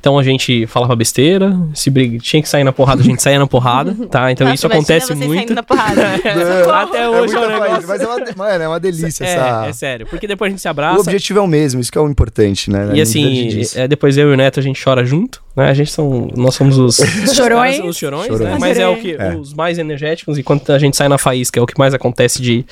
Então 0.00 0.18
a 0.18 0.22
gente 0.22 0.66
falava 0.66 0.94
besteira, 0.96 1.56
se 1.74 1.90
briga, 1.90 2.18
tinha 2.18 2.42
que 2.42 2.48
sair 2.48 2.64
na 2.64 2.72
porrada, 2.72 3.00
a 3.00 3.04
gente 3.04 3.22
saía 3.22 3.38
na 3.38 3.46
porrada, 3.46 3.94
tá? 4.10 4.30
Então 4.32 4.46
Nossa, 4.46 4.54
isso 4.54 4.66
acontece 4.66 5.14
muito. 5.14 5.54
na 5.54 5.62
porrada. 5.62 6.02
Até 6.82 7.02
É 7.02 7.08
hoje 7.08 7.34
é, 7.34 7.38
muita 7.38 7.56
um 7.56 7.60
negócio. 7.60 7.88
Mas 7.88 8.00
é 8.00 8.06
uma, 8.06 8.24
de- 8.24 8.36
mano, 8.36 8.64
é 8.64 8.68
uma 8.68 8.80
delícia 8.80 9.24
essa. 9.24 9.64
É, 9.66 9.68
é 9.68 9.72
sério. 9.72 10.06
Porque 10.06 10.26
depois 10.26 10.48
a 10.48 10.50
gente 10.50 10.60
se 10.62 10.68
O 10.68 10.70
abraça. 10.70 11.00
objetivo 11.00 11.38
é 11.38 11.42
o 11.42 11.46
mesmo, 11.46 11.80
isso 11.80 11.90
que 11.92 11.98
é 11.98 12.00
o 12.00 12.08
importante, 12.08 12.70
né? 12.70 12.90
E 12.94 13.00
assim, 13.00 13.60
é, 13.74 13.88
depois 13.88 14.16
eu 14.16 14.30
e 14.30 14.34
o 14.34 14.36
Neto 14.36 14.60
a 14.60 14.62
gente 14.62 14.82
chora 14.82 15.04
junto, 15.04 15.42
né? 15.56 15.68
A 15.70 15.74
gente 15.74 15.90
são, 15.90 16.28
nós 16.36 16.54
somos 16.54 16.78
os 16.78 16.96
Chorões. 17.34 17.78
os 17.80 17.96
chorões, 17.96 18.26
Chorões. 18.26 18.50
né? 18.52 18.56
Mas 18.60 18.78
é 18.78 18.86
o 18.88 18.96
que 18.96 19.12
É. 19.18 19.34
os 19.36 19.52
mais 19.54 19.78
energéticos 19.78 20.38
e 20.38 20.42
quando 20.42 20.68
a 20.70 20.78
gente 20.78 20.96
sai 20.96 21.08
na 21.08 21.18
faísca 21.18 21.58
é 21.58 21.62
o 21.62 21.66
que 21.66 21.78
mais 21.78 21.94
acontece 21.94 22.40
de, 22.42 22.64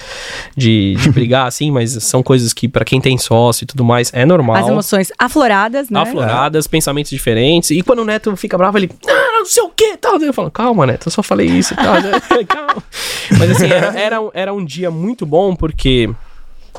de, 0.57 0.95
de 0.97 1.11
brigar 1.11 1.47
assim, 1.49 1.71
mas 1.71 1.93
são 2.03 2.23
coisas 2.23 2.53
que 2.53 2.69
pra 2.69 2.85
quem 2.85 3.01
tem 3.01 3.17
sócio 3.19 3.65
e 3.65 3.67
tudo 3.67 3.85
mais 3.85 4.11
é 4.15 4.25
normal. 4.25 4.57
As 4.57 4.69
emoções 4.69 5.13
afloradas, 5.19 5.91
né? 5.91 6.01
Afloradas, 6.01 6.67
pensamentos 6.67 6.96
diferentes. 7.05 7.71
E 7.71 7.83
quando 7.83 8.01
o 8.01 8.05
Neto 8.05 8.35
fica 8.37 8.57
bravo, 8.57 8.79
ele, 8.79 8.91
ah, 9.09 9.33
não 9.33 9.45
sei 9.45 9.63
o 9.63 9.69
que, 9.69 9.97
tal. 9.97 10.21
Eu 10.21 10.33
falo, 10.33 10.51
calma, 10.51 10.87
Neto, 10.87 11.09
eu 11.09 11.13
só 11.13 11.23
falei 11.23 11.47
isso 11.47 11.75
e 11.75 11.77
tal. 11.77 11.95
calma. 12.47 12.83
Mas 13.39 13.51
assim, 13.51 13.67
era, 13.67 13.99
era, 13.99 14.17
era 14.33 14.55
um 14.55 14.65
dia 14.65 14.91
muito 14.91 15.25
bom 15.27 15.55
porque 15.55 16.11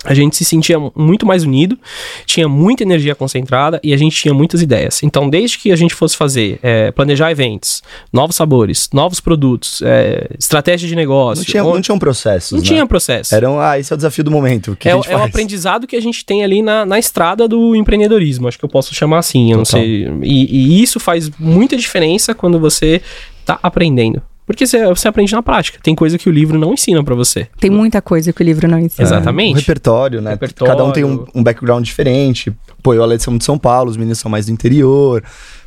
a 0.03 0.13
gente 0.13 0.35
se 0.35 0.45
sentia 0.45 0.77
muito 0.95 1.25
mais 1.25 1.43
unido, 1.43 1.77
tinha 2.25 2.47
muita 2.47 2.83
energia 2.83 3.15
concentrada 3.15 3.79
e 3.83 3.93
a 3.93 3.97
gente 3.97 4.15
tinha 4.15 4.33
muitas 4.33 4.61
ideias. 4.61 5.01
Então, 5.03 5.29
desde 5.29 5.57
que 5.57 5.71
a 5.71 5.75
gente 5.75 5.93
fosse 5.93 6.15
fazer, 6.15 6.59
é, 6.63 6.91
planejar 6.91 7.31
eventos, 7.31 7.81
novos 8.11 8.35
sabores, 8.35 8.89
novos 8.93 9.19
produtos, 9.19 9.81
é, 9.83 10.27
estratégia 10.39 10.87
de 10.87 10.95
negócio. 10.95 11.41
Não 11.41 11.45
tinha, 11.45 11.63
onde- 11.63 11.73
não 11.75 11.81
tinha 11.81 11.95
um 11.95 11.99
processo. 11.99 12.55
não 12.55 12.61
tinha 12.61 12.85
processo. 12.85 13.33
Era 13.35 13.49
um, 13.49 13.59
ah, 13.59 13.77
esse 13.79 13.91
é 13.91 13.95
o 13.95 13.97
desafio 13.97 14.23
do 14.23 14.31
momento. 14.31 14.75
Que 14.79 14.89
é, 14.89 14.91
é 14.91 14.95
o 14.95 15.23
aprendizado 15.23 15.85
que 15.87 15.95
a 15.95 16.01
gente 16.01 16.25
tem 16.25 16.43
ali 16.43 16.61
na, 16.61 16.85
na 16.85 16.97
estrada 16.99 17.47
do 17.47 17.75
empreendedorismo, 17.75 18.47
acho 18.47 18.57
que 18.57 18.65
eu 18.65 18.69
posso 18.69 18.93
chamar 18.95 19.19
assim, 19.19 19.51
eu 19.51 19.57
não 19.57 19.65
sei. 19.65 20.07
E, 20.23 20.77
e 20.77 20.81
isso 20.83 20.99
faz 20.99 21.29
muita 21.39 21.75
diferença 21.77 22.33
quando 22.33 22.59
você 22.59 23.01
tá 23.45 23.59
aprendendo. 23.63 24.21
Porque 24.47 24.65
você, 24.65 24.87
você 24.87 25.09
aprende 25.09 25.33
na 25.33 25.43
prática. 25.43 25.77
Tem 25.83 25.93
coisa 25.93 26.17
que 26.17 26.29
o 26.29 26.31
livro 26.31 26.57
não 26.57 26.73
ensina 26.73 27.03
pra 27.03 27.13
você. 27.13 27.49
Tem 27.59 27.69
muita 27.69 28.01
coisa 28.01 28.31
que 28.31 28.41
o 28.41 28.45
livro 28.45 28.65
não 28.65 28.79
ensina. 28.79 29.05
Exatamente. 29.05 29.55
Um 29.55 29.59
repertório, 29.59 30.21
né? 30.21 30.31
Repertório. 30.31 30.73
Cada 30.73 30.85
um 30.85 30.91
tem 30.93 31.03
um, 31.03 31.25
um 31.35 31.43
background 31.43 31.83
diferente. 31.83 32.55
Pô, 32.81 32.93
eu 32.93 33.03
Alex 33.03 33.23
somos 33.23 33.39
de 33.39 33.45
São 33.45 33.57
Paulo, 33.59 33.91
os 33.91 33.97
meninos 33.97 34.19
são 34.19 34.31
mais 34.31 34.45
do 34.45 34.53
interior. 34.53 35.21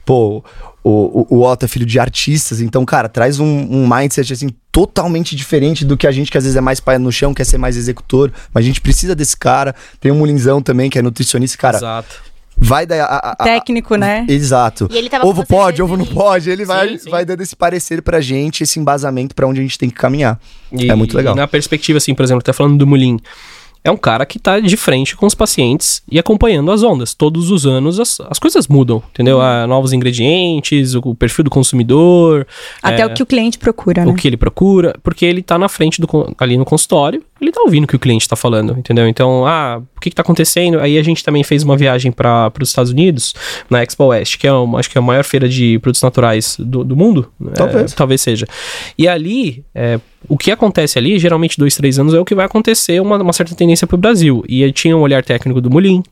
Pô, 0.06 0.42
o, 0.82 1.26
o, 1.30 1.36
o 1.36 1.42
Otto 1.42 1.66
é 1.66 1.68
filho 1.68 1.84
de 1.84 2.00
artistas. 2.00 2.62
Então, 2.62 2.86
cara, 2.86 3.06
traz 3.06 3.38
um, 3.38 3.46
um 3.46 3.86
mindset, 3.86 4.32
assim, 4.32 4.48
totalmente 4.72 5.36
diferente 5.36 5.84
do 5.84 5.94
que 5.94 6.06
a 6.06 6.10
gente, 6.10 6.30
que 6.30 6.38
às 6.38 6.44
vezes 6.44 6.56
é 6.56 6.60
mais 6.62 6.80
pai 6.80 6.96
no 6.96 7.12
chão, 7.12 7.34
quer 7.34 7.44
ser 7.44 7.58
mais 7.58 7.76
executor. 7.76 8.32
Mas 8.54 8.64
a 8.64 8.66
gente 8.66 8.80
precisa 8.80 9.14
desse 9.14 9.36
cara. 9.36 9.74
Tem 10.00 10.10
um 10.10 10.16
Mulinzão 10.16 10.62
também, 10.62 10.88
que 10.88 10.98
é 10.98 11.02
nutricionista. 11.02 11.58
Cara, 11.58 11.76
Exato. 11.76 12.22
Vai 12.61 12.87
dar... 12.87 13.03
A, 13.05 13.16
a- 13.16 13.33
a- 13.38 13.44
Técnico, 13.44 13.96
né? 13.96 14.25
Exato. 14.29 14.88
E 14.90 14.96
ele 14.99 15.09
tava 15.09 15.27
Ovo 15.27 15.44
pode, 15.46 15.83
ovo 15.83 15.96
não 15.96 16.05
pode. 16.07 16.51
Ele 16.51 16.64
vai, 16.64 16.90
Sim, 16.90 16.99
sim. 16.99 17.11
vai 17.11 17.25
dando 17.25 17.40
esse 17.40 17.57
parecer 17.57 18.03
pra 18.03 18.20
gente, 18.20 18.62
esse 18.62 18.79
embasamento 18.79 19.35
pra 19.35 19.46
onde 19.46 19.61
a 19.61 19.62
gente 19.62 19.79
tem 19.79 19.88
que 19.88 19.96
caminhar. 19.96 20.38
E- 20.73 20.90
É 20.90 20.94
muito 20.94 21.16
legal. 21.16 21.35
E 21.35 21.37
na 21.37 21.49
perspectiva, 21.49 21.96
assim, 21.99 22.14
por 22.14 22.23
exemplo, 22.23 22.42
tá 22.42 22.53
falando 22.53 22.77
do 22.79 22.87
Mulin. 22.87 23.18
É 23.83 23.90
um 23.90 23.96
cara 23.96 24.27
que 24.27 24.38
tá 24.38 24.61
de 24.61 24.77
frente 24.77 25.16
com 25.16 25.25
os 25.25 25.35
pacientes 25.35 26.03
e 26.11 26.18
acompanhando 26.18 26.70
as 26.70 26.83
ondas. 26.83 27.14
Todos 27.14 27.51
os 27.51 27.64
anos 27.64 27.99
as, 27.99 28.20
as 28.29 28.38
coisas 28.38 28.68
mudam, 28.68 29.03
entendeu? 29.11 29.40
Ah, 29.40 29.66
novos 29.66 29.94
ingredientes, 29.94 30.94
o, 30.94 31.01
o 31.03 31.14
perfil 31.14 31.44
do 31.44 31.51
consumidor, 31.51 32.46
Até 32.83 33.01
é, 33.01 33.07
o 33.07 33.14
que 33.14 33.23
o 33.23 33.27
cliente 33.27 33.59
procura, 33.59 34.05
né? 34.05 34.12
o 34.12 34.14
que 34.14 34.29
ele 34.29 34.37
procura, 34.37 34.94
porque 35.03 35.25
ele 35.25 35.42
tá 35.42 35.59
na 35.59 35.66
frente 35.66 35.99
do 35.99 36.07
ali 36.38 36.59
no 36.59 36.64
consultório, 36.66 37.23
ele 37.40 37.53
tá 37.53 37.61
ouvindo 37.62 37.85
o 37.85 37.87
que 37.87 37.96
o 37.96 37.98
cliente 37.98 38.29
tá 38.29 38.37
falando, 38.37 38.76
entendeu? 38.79 39.07
Então, 39.09 39.46
ah, 39.46 39.81
o 39.96 40.00
que 40.00 40.11
que 40.11 40.16
tá 40.16 40.22
acontecendo? 40.22 40.79
Aí 40.81 40.98
a 40.98 41.03
gente 41.03 41.22
também 41.24 41.42
fez 41.44 41.62
uma 41.62 41.76
viagem 41.76 42.11
para 42.12 42.53
os 42.61 42.68
Estados 42.68 42.92
Unidos, 42.92 43.35
na 43.68 43.83
Expo 43.83 44.07
West, 44.07 44.38
que 44.38 44.46
é 44.46 44.53
uma, 44.53 44.79
acho 44.79 44.90
que 44.90 44.96
é 44.96 45.00
a 45.00 45.03
maior 45.03 45.24
feira 45.24 45.48
de 45.48 45.79
produtos 45.79 46.03
naturais 46.03 46.57
do, 46.59 46.83
do 46.85 46.96
mundo. 46.96 47.31
Talvez. 47.55 47.92
É, 47.92 47.96
talvez 47.96 48.20
seja. 48.20 48.46
E 48.96 49.07
ali, 49.09 49.64
é, 49.74 49.98
o 50.29 50.37
que 50.37 50.50
acontece 50.50 50.98
ali, 50.98 51.18
geralmente 51.18 51.57
dois, 51.59 51.74
três 51.76 51.98
anos, 51.98 52.12
é 52.14 52.20
o 52.20 52.24
que 52.24 52.35
vai 52.35 52.44
acontecer 52.46 53.00
uma, 53.00 53.16
uma 53.18 53.33
certa 53.33 53.55
tendência 53.55 53.87
pro 53.87 53.96
Brasil. 53.96 54.44
E 54.48 54.70
tinha 54.72 54.96
o 54.96 55.00
olhar 55.00 55.22
técnico 55.24 55.61
do 55.61 55.70
Mulim, 55.70 56.03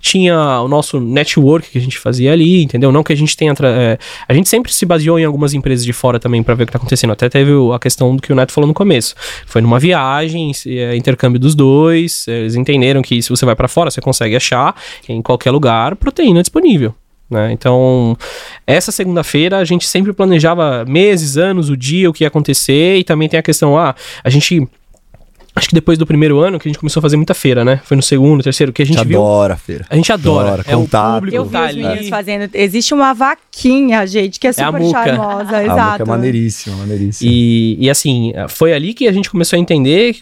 tinha 0.00 0.60
o 0.60 0.68
nosso 0.68 0.98
network 1.00 1.70
que 1.70 1.78
a 1.78 1.80
gente 1.80 1.98
fazia 1.98 2.32
ali, 2.32 2.62
entendeu? 2.62 2.90
Não 2.92 3.02
que 3.02 3.12
a 3.12 3.16
gente 3.16 3.36
tenha. 3.36 3.52
é, 3.62 3.98
a 4.26 4.34
gente 4.34 4.48
sempre 4.48 4.72
se 4.72 4.84
baseou 4.86 5.18
em 5.18 5.24
algumas 5.24 5.54
empresas 5.54 5.84
de 5.84 5.92
fora 5.92 6.18
também 6.18 6.42
para 6.42 6.54
ver 6.54 6.62
o 6.64 6.66
que 6.66 6.72
tá 6.72 6.78
acontecendo. 6.78 7.12
Até 7.12 7.28
teve 7.28 7.52
a 7.74 7.78
questão 7.78 8.14
do 8.16 8.22
que 8.22 8.32
o 8.32 8.36
Neto 8.36 8.52
falou 8.52 8.68
no 8.68 8.74
começo. 8.74 9.14
Foi 9.46 9.60
numa 9.60 9.78
viagem, 9.78 10.52
se- 10.52 10.77
é, 10.78 10.96
intercâmbio 10.96 11.40
dos 11.40 11.54
dois. 11.54 12.26
Eles 12.28 12.54
entenderam 12.54 13.02
que 13.02 13.20
se 13.22 13.30
você 13.30 13.44
vai 13.44 13.56
para 13.56 13.68
fora, 13.68 13.90
você 13.90 14.00
consegue 14.00 14.36
achar 14.36 14.74
em 15.08 15.22
qualquer 15.22 15.50
lugar 15.50 15.96
proteína 15.96 16.42
disponível. 16.42 16.94
Né? 17.30 17.52
Então, 17.52 18.16
essa 18.66 18.90
segunda-feira 18.90 19.58
a 19.58 19.64
gente 19.64 19.86
sempre 19.86 20.12
planejava 20.12 20.84
meses, 20.86 21.36
anos, 21.36 21.68
o 21.68 21.76
dia, 21.76 22.08
o 22.08 22.12
que 22.12 22.24
ia 22.24 22.28
acontecer, 22.28 22.96
e 22.96 23.04
também 23.04 23.28
tem 23.28 23.38
a 23.38 23.42
questão, 23.42 23.76
ah, 23.76 23.94
a 24.24 24.30
gente. 24.30 24.66
Acho 25.58 25.68
que 25.68 25.74
depois 25.74 25.98
do 25.98 26.06
primeiro 26.06 26.38
ano 26.40 26.58
que 26.58 26.68
a 26.68 26.70
gente 26.70 26.78
começou 26.78 27.00
a 27.00 27.02
fazer 27.02 27.16
muita 27.16 27.34
feira, 27.34 27.64
né? 27.64 27.80
Foi 27.84 27.96
no 27.96 28.02
segundo, 28.02 28.42
terceiro, 28.44 28.72
que 28.72 28.80
a 28.80 28.84
A 28.84 28.86
gente 28.86 28.96
gente 28.98 29.08
viu. 29.08 29.20
adora 29.20 29.54
a 29.54 29.56
feira. 29.56 29.84
A 29.90 29.96
gente 29.96 30.12
adora. 30.12 30.48
Adora, 30.48 30.64
é 30.66 30.74
contato. 30.74 31.10
o 31.10 31.14
público 31.16 31.36
Eu 31.36 31.44
vi 31.44 31.50
tá 31.50 31.66
os 31.66 31.74
meninos 31.74 31.98
ali. 31.98 32.08
fazendo. 32.08 32.50
Existe 32.54 32.94
uma 32.94 33.12
vaquinha, 33.12 34.06
gente, 34.06 34.38
que 34.38 34.46
é 34.46 34.52
super 34.52 34.80
muca. 34.80 35.04
charmosa, 35.04 35.56
A 35.56 35.64
exato. 35.64 35.90
boca 35.98 36.02
é 36.02 36.06
maneiríssima, 36.06 36.76
maneiríssima. 36.76 37.30
E, 37.32 37.76
e 37.80 37.90
assim, 37.90 38.32
foi 38.48 38.72
ali 38.72 38.94
que 38.94 39.08
a 39.08 39.12
gente 39.12 39.28
começou 39.30 39.56
a 39.56 39.60
entender 39.60 40.16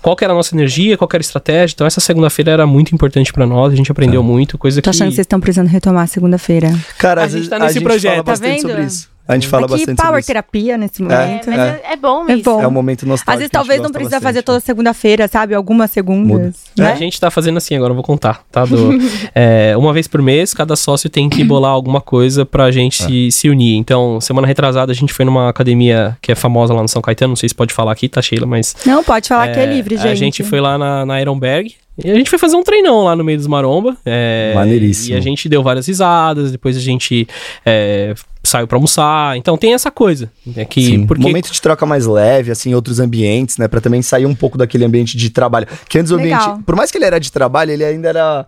qual 0.00 0.16
que 0.16 0.24
era 0.24 0.32
a 0.32 0.36
nossa 0.36 0.54
energia, 0.54 0.96
qual 0.98 1.06
que 1.06 1.14
era 1.16 1.20
a 1.22 1.26
estratégia. 1.26 1.74
Então, 1.74 1.86
essa 1.86 2.00
segunda-feira 2.00 2.50
era 2.50 2.66
muito 2.66 2.94
importante 2.94 3.32
pra 3.32 3.46
nós, 3.46 3.72
a 3.72 3.76
gente 3.76 3.90
aprendeu 3.92 4.22
muito, 4.22 4.58
coisa 4.58 4.80
Tô 4.80 4.84
que. 4.84 4.90
achando 4.90 5.08
que 5.10 5.14
vocês 5.14 5.24
estão 5.24 5.40
precisando 5.40 5.68
retomar 5.68 6.08
segunda-feira. 6.08 6.72
Cara, 6.98 7.20
A 7.22 7.24
às 7.24 7.30
gente 7.30 7.38
vezes 7.42 7.50
tá 7.50 7.58
nesse 7.58 7.70
a 7.70 7.72
gente 7.74 7.84
projeto. 7.84 8.10
fala 8.12 8.24
Tá 8.24 8.32
bastante 8.32 8.50
vendo? 8.62 8.68
sobre 8.68 8.84
isso. 8.84 9.12
A 9.32 9.34
gente 9.38 9.48
fala 9.48 9.64
Aqui, 9.64 9.72
bastante 9.72 9.96
sobre 9.96 10.02
power 10.06 10.20
isso. 10.20 10.26
terapia 10.26 10.76
nesse 10.78 11.02
É, 11.02 11.04
momento. 11.04 11.46
mas 11.50 11.58
É. 11.58 11.80
é, 11.84 11.92
é 11.92 11.96
bom 11.96 12.28
É 12.28 12.34
isso. 12.34 12.44
bom. 12.44 12.62
É 12.62 12.66
um 12.66 12.70
momento 12.70 13.06
nostálgico. 13.06 13.30
Às 13.32 13.38
vezes 13.38 13.50
talvez 13.50 13.80
não 13.82 13.90
precisa 13.90 14.16
bastante. 14.16 14.28
fazer 14.28 14.42
toda 14.42 14.60
segunda-feira, 14.60 15.28
sabe? 15.28 15.54
Algumas 15.54 15.90
segundas. 15.90 16.56
Né? 16.76 16.92
A 16.92 16.96
gente 16.96 17.20
tá 17.20 17.30
fazendo 17.30 17.56
assim 17.58 17.74
agora, 17.76 17.90
eu 17.90 17.94
vou 17.94 18.04
contar, 18.04 18.42
tá? 18.50 18.64
Do, 18.64 18.90
é, 19.34 19.74
uma 19.76 19.92
vez 19.92 20.06
por 20.06 20.20
mês, 20.22 20.52
cada 20.54 20.76
sócio 20.76 21.08
tem 21.10 21.28
que 21.28 21.42
bolar 21.44 21.70
alguma 21.72 22.00
coisa 22.00 22.44
pra 22.46 22.70
gente 22.70 23.02
se, 23.02 23.30
se 23.32 23.48
unir. 23.48 23.76
Então, 23.76 24.20
semana 24.20 24.46
retrasada, 24.46 24.92
a 24.92 24.94
gente 24.94 25.12
foi 25.12 25.24
numa 25.24 25.48
academia 25.48 26.16
que 26.20 26.30
é 26.32 26.34
famosa 26.34 26.72
lá 26.74 26.82
no 26.82 26.88
São 26.88 27.02
Caetano, 27.02 27.30
não 27.30 27.36
sei 27.36 27.48
se 27.48 27.54
pode 27.54 27.72
falar 27.74 27.92
aqui, 27.92 28.08
tá, 28.08 28.20
Sheila? 28.22 28.46
Mas 28.46 28.74
Não, 28.86 29.02
pode 29.02 29.28
falar 29.28 29.48
que 29.52 29.58
é 29.60 29.66
livre, 29.66 29.96
gente. 29.96 30.08
A 30.08 30.14
gente 30.14 30.42
foi 30.44 30.60
lá 30.60 30.76
na, 30.78 31.04
na 31.06 31.20
Ironberg. 31.20 31.74
E 32.02 32.10
a 32.10 32.14
gente 32.14 32.30
foi 32.30 32.38
fazer 32.38 32.56
um 32.56 32.62
treinão 32.62 33.04
lá 33.04 33.14
no 33.14 33.22
meio 33.22 33.36
dos 33.38 33.46
maromba. 33.46 33.96
é, 34.04 34.52
Maneiríssimo. 34.54 35.14
E 35.14 35.18
a 35.18 35.20
gente 35.20 35.48
deu 35.48 35.62
várias 35.62 35.86
risadas, 35.86 36.50
depois 36.50 36.76
a 36.76 36.80
gente 36.80 37.28
é, 37.66 38.14
saiu 38.42 38.66
pra 38.66 38.76
almoçar. 38.76 39.36
Então 39.36 39.58
tem 39.58 39.74
essa 39.74 39.90
coisa. 39.90 40.30
É 40.56 40.64
que, 40.64 40.82
Sim. 40.84 41.06
porque 41.06 41.22
Momento 41.22 41.52
de 41.52 41.60
troca 41.60 41.84
mais 41.84 42.06
leve, 42.06 42.50
assim, 42.50 42.70
em 42.70 42.74
outros 42.74 42.98
ambientes, 42.98 43.58
né? 43.58 43.68
Pra 43.68 43.80
também 43.80 44.00
sair 44.00 44.24
um 44.24 44.34
pouco 44.34 44.56
daquele 44.56 44.84
ambiente 44.86 45.16
de 45.18 45.28
trabalho. 45.30 45.66
Que 45.88 45.98
antes 45.98 46.10
o 46.10 46.16
Legal. 46.16 46.42
ambiente. 46.52 46.64
Por 46.64 46.74
mais 46.76 46.90
que 46.90 46.96
ele 46.96 47.04
era 47.04 47.20
de 47.20 47.30
trabalho, 47.30 47.70
ele 47.72 47.84
ainda 47.84 48.08
era. 48.08 48.46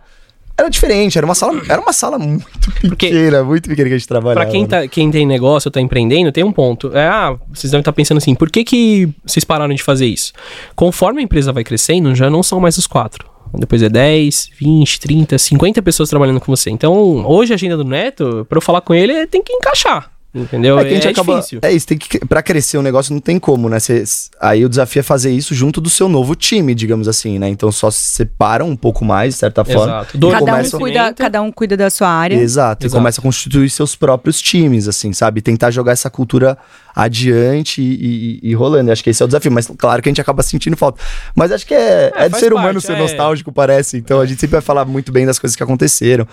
Era 0.57 0.69
diferente, 0.69 1.17
era 1.17 1.27
uma 1.27 1.35
sala, 1.35 1.61
era 1.67 1.81
uma 1.81 1.91
sala 1.91 2.17
muito 2.17 2.45
Porque- 2.81 3.09
pequena, 3.09 3.43
muito 3.43 3.67
pequena 3.67 3.89
que 3.89 3.95
a 3.95 3.97
gente 3.97 4.07
trabalhava. 4.07 4.39
Pra 4.45 4.49
quem, 4.49 4.61
né? 4.61 4.67
tá, 4.69 4.87
quem 4.87 5.11
tem 5.11 5.25
negócio, 5.25 5.69
tá 5.69 5.81
empreendendo, 5.81 6.31
tem 6.31 6.45
um 6.45 6.51
ponto. 6.51 6.95
É, 6.95 7.05
ah, 7.09 7.35
vocês 7.53 7.71
devem 7.71 7.81
estar 7.81 7.91
pensando 7.91 8.19
assim, 8.19 8.33
por 8.33 8.49
que, 8.49 8.63
que 8.63 9.09
vocês 9.25 9.43
pararam 9.43 9.75
de 9.75 9.83
fazer 9.83 10.05
isso? 10.05 10.31
Conforme 10.73 11.19
a 11.19 11.23
empresa 11.25 11.51
vai 11.51 11.61
crescendo, 11.65 12.15
já 12.15 12.29
não 12.29 12.41
são 12.41 12.61
mais 12.61 12.77
os 12.77 12.87
quatro. 12.87 13.34
Depois 13.57 13.81
é 13.81 13.89
10, 13.89 14.49
20, 14.57 14.99
30, 14.99 15.37
50 15.37 15.81
pessoas 15.81 16.09
trabalhando 16.09 16.39
com 16.39 16.55
você. 16.55 16.69
Então, 16.69 17.25
hoje 17.25 17.53
a 17.53 17.55
agenda 17.55 17.77
do 17.77 17.83
Neto, 17.83 18.45
pra 18.49 18.57
eu 18.57 18.61
falar 18.61 18.81
com 18.81 18.93
ele, 18.93 19.27
tem 19.27 19.43
que 19.43 19.53
encaixar. 19.53 20.14
Entendeu? 20.35 20.77
É 20.77 20.83
que 20.83 20.89
a 20.91 20.93
gente 20.95 21.07
é 21.07 21.11
acaba. 21.11 21.35
difícil. 21.35 21.59
É 21.61 21.71
isso, 21.71 21.87
tem 21.87 21.97
que. 21.97 22.19
Pra 22.25 22.43
crescer 22.43 22.77
o 22.77 22.81
negócio 22.81 23.13
não 23.13 23.21
tem 23.21 23.39
como, 23.39 23.69
né? 23.69 23.79
Cê- 23.79 24.03
aí 24.41 24.65
o 24.65 24.69
desafio 24.69 24.99
é 24.99 25.03
fazer 25.03 25.31
isso 25.31 25.55
junto 25.55 25.79
do 25.79 25.89
seu 25.89 26.09
novo 26.09 26.35
time, 26.35 26.75
digamos 26.75 27.07
assim, 27.07 27.39
né? 27.39 27.47
Então 27.47 27.71
só 27.71 27.89
se 27.89 27.99
separam 28.09 28.67
um 28.69 28.75
pouco 28.75 29.05
mais, 29.05 29.33
de 29.35 29.39
certa 29.39 29.63
forma. 29.63 29.83
Exato. 30.01 30.19
Cada 30.19 30.35
um, 30.35 30.45
começam- 30.45 30.79
cuida, 30.79 31.13
cada 31.13 31.41
um 31.41 31.51
cuida 31.51 31.77
da 31.77 31.89
sua 31.89 32.09
área. 32.09 32.35
Exato, 32.35 32.85
Exato. 32.85 32.85
e 32.85 32.89
começa 32.99 33.21
a 33.21 33.23
constituir 33.23 33.69
seus 33.69 33.95
próprios 33.95 34.41
times, 34.41 34.87
assim, 34.87 35.13
sabe? 35.13 35.41
Tentar 35.41 35.71
jogar 35.71 35.93
essa 35.93 36.09
cultura 36.09 36.57
adiante 36.93 37.81
e, 37.81 38.39
e- 38.43 38.49
e 38.49 38.53
rolando. 38.53 38.91
Acho 38.91 39.03
que 39.03 39.09
esse 39.09 39.21
é 39.21 39.25
o 39.25 39.27
desafio, 39.27 39.51
mas 39.51 39.67
claro 39.77 40.01
que 40.01 40.09
a 40.09 40.11
gente 40.11 40.21
acaba 40.21 40.43
sentindo 40.43 40.75
falta. 40.75 41.01
Mas 41.35 41.51
acho 41.51 41.65
que 41.65 41.73
é, 41.73 42.11
É, 42.15 42.25
é, 42.25 42.29
do 42.29 42.37
ser 42.37 42.51
humano 42.53 42.73
parte, 42.73 42.87
ser 42.87 42.93
é. 42.93 42.99
nostálgico, 42.99 43.51
parece. 43.51 43.97
Então 43.97 44.19
a 44.19 44.25
gente 44.25 44.39
sempre 44.41 44.53
vai 44.53 44.61
falar 44.61 44.85
muito 44.85 45.11
bem 45.11 45.25
das 45.25 45.39
coisas 45.39 45.55
que 45.55 45.63
aconteceram. 45.63 46.27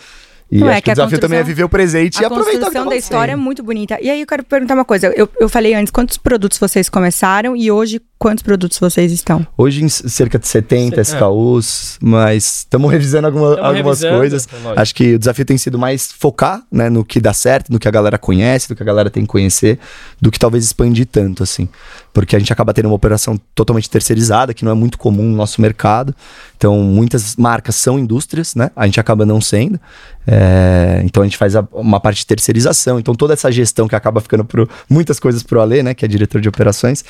E 0.52 0.58
Não, 0.58 0.68
é 0.68 0.72
acho 0.72 0.82
que 0.82 0.84
que 0.84 0.90
o 0.90 0.92
a 0.92 0.94
desafio 0.94 1.18
também 1.18 1.38
é 1.38 1.42
viver 1.42 1.64
o 1.64 1.68
presente 1.68 2.20
e 2.20 2.24
A 2.24 2.26
aproveitar 2.26 2.66
o 2.66 2.68
que 2.68 2.74
tá 2.74 2.80
construção 2.82 2.86
da 2.90 2.96
história 2.96 3.32
é 3.32 3.36
muito 3.36 3.62
bonita. 3.62 3.98
E 4.02 4.10
aí 4.10 4.20
eu 4.20 4.26
quero 4.26 4.44
perguntar 4.44 4.74
uma 4.74 4.84
coisa. 4.84 5.10
Eu, 5.16 5.26
eu 5.40 5.48
falei 5.48 5.72
antes, 5.72 5.90
quantos 5.90 6.18
produtos 6.18 6.58
vocês 6.58 6.90
começaram 6.90 7.56
e 7.56 7.70
hoje 7.70 8.02
quantos 8.22 8.42
produtos 8.44 8.78
vocês 8.78 9.10
estão? 9.10 9.44
Hoje 9.58 9.82
em 9.82 9.88
cerca 9.88 10.38
de 10.38 10.46
70 10.46 11.02
Cer- 11.02 11.16
SKUs, 11.16 11.98
mas 12.00 12.58
estamos 12.58 12.88
revisando 12.88 13.26
alguma- 13.26 13.58
algumas 13.58 14.00
revisando, 14.00 14.16
coisas. 14.18 14.48
lógico. 14.62 14.80
Acho 14.80 14.94
que 14.94 15.14
o 15.16 15.18
desafio 15.18 15.44
tem 15.44 15.58
sido 15.58 15.76
mais 15.76 16.12
focar 16.12 16.62
né, 16.70 16.88
no 16.88 17.04
que 17.04 17.20
dá 17.20 17.32
certo, 17.32 17.72
no 17.72 17.80
que 17.80 17.88
a 17.88 17.90
galera 17.90 18.16
conhece, 18.18 18.68
do 18.68 18.76
que 18.76 18.82
a 18.82 18.86
galera 18.86 19.10
tem 19.10 19.24
que 19.24 19.28
conhecer, 19.28 19.76
do 20.20 20.30
que 20.30 20.38
talvez 20.38 20.64
expandir 20.64 21.04
tanto, 21.06 21.42
assim. 21.42 21.68
Porque 22.14 22.36
a 22.36 22.38
gente 22.38 22.52
acaba 22.52 22.72
tendo 22.72 22.86
uma 22.86 22.94
operação 22.94 23.36
totalmente 23.56 23.90
terceirizada, 23.90 24.54
que 24.54 24.64
não 24.64 24.70
é 24.70 24.74
muito 24.74 24.98
comum 24.98 25.24
no 25.24 25.36
nosso 25.36 25.60
mercado. 25.60 26.14
Então, 26.56 26.78
muitas 26.80 27.34
marcas 27.34 27.74
são 27.74 27.98
indústrias, 27.98 28.54
né? 28.54 28.70
A 28.76 28.84
gente 28.86 29.00
acaba 29.00 29.26
não 29.26 29.40
sendo. 29.40 29.80
É, 30.26 31.00
então, 31.04 31.22
a 31.24 31.26
gente 31.26 31.36
faz 31.38 31.56
a- 31.56 31.66
uma 31.72 31.98
parte 31.98 32.18
de 32.18 32.26
terceirização. 32.26 33.00
Então, 33.00 33.14
toda 33.14 33.32
essa 33.32 33.50
gestão 33.50 33.88
que 33.88 33.96
acaba 33.96 34.20
ficando 34.20 34.44
por 34.44 34.68
muitas 34.88 35.18
coisas 35.18 35.42
pro 35.42 35.60
Ale, 35.60 35.82
né? 35.82 35.94
Que 35.94 36.04
é 36.04 36.08
diretor 36.08 36.40
de 36.40 36.48
operações, 36.48 37.02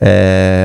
é, 0.00 0.55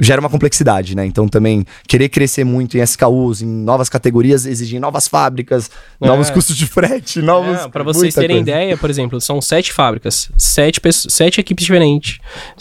gera 0.00 0.20
uma 0.20 0.30
complexidade, 0.30 0.94
né? 0.94 1.04
Então, 1.04 1.26
também 1.26 1.64
querer 1.88 2.08
crescer 2.08 2.44
muito 2.44 2.78
em 2.78 2.80
SKUs, 2.82 3.42
em 3.42 3.46
novas 3.46 3.88
categorias, 3.88 4.46
exigir 4.46 4.80
novas 4.80 5.08
fábricas, 5.08 5.68
É. 6.00 6.06
novos 6.06 6.30
custos 6.30 6.56
de 6.56 6.66
frete, 6.66 7.20
novos. 7.20 7.58
É, 7.64 7.68
para 7.68 7.82
vocês 7.82 8.14
terem 8.14 8.36
coisa. 8.36 8.50
ideia, 8.50 8.76
por 8.76 8.88
exemplo, 8.90 9.20
são 9.20 9.40
sete 9.40 9.72
fábricas, 9.72 10.30
sete, 10.36 10.80
pessoas, 10.80 11.12
sete 11.12 11.40
equipes 11.40 11.64
diferentes, 11.64 12.18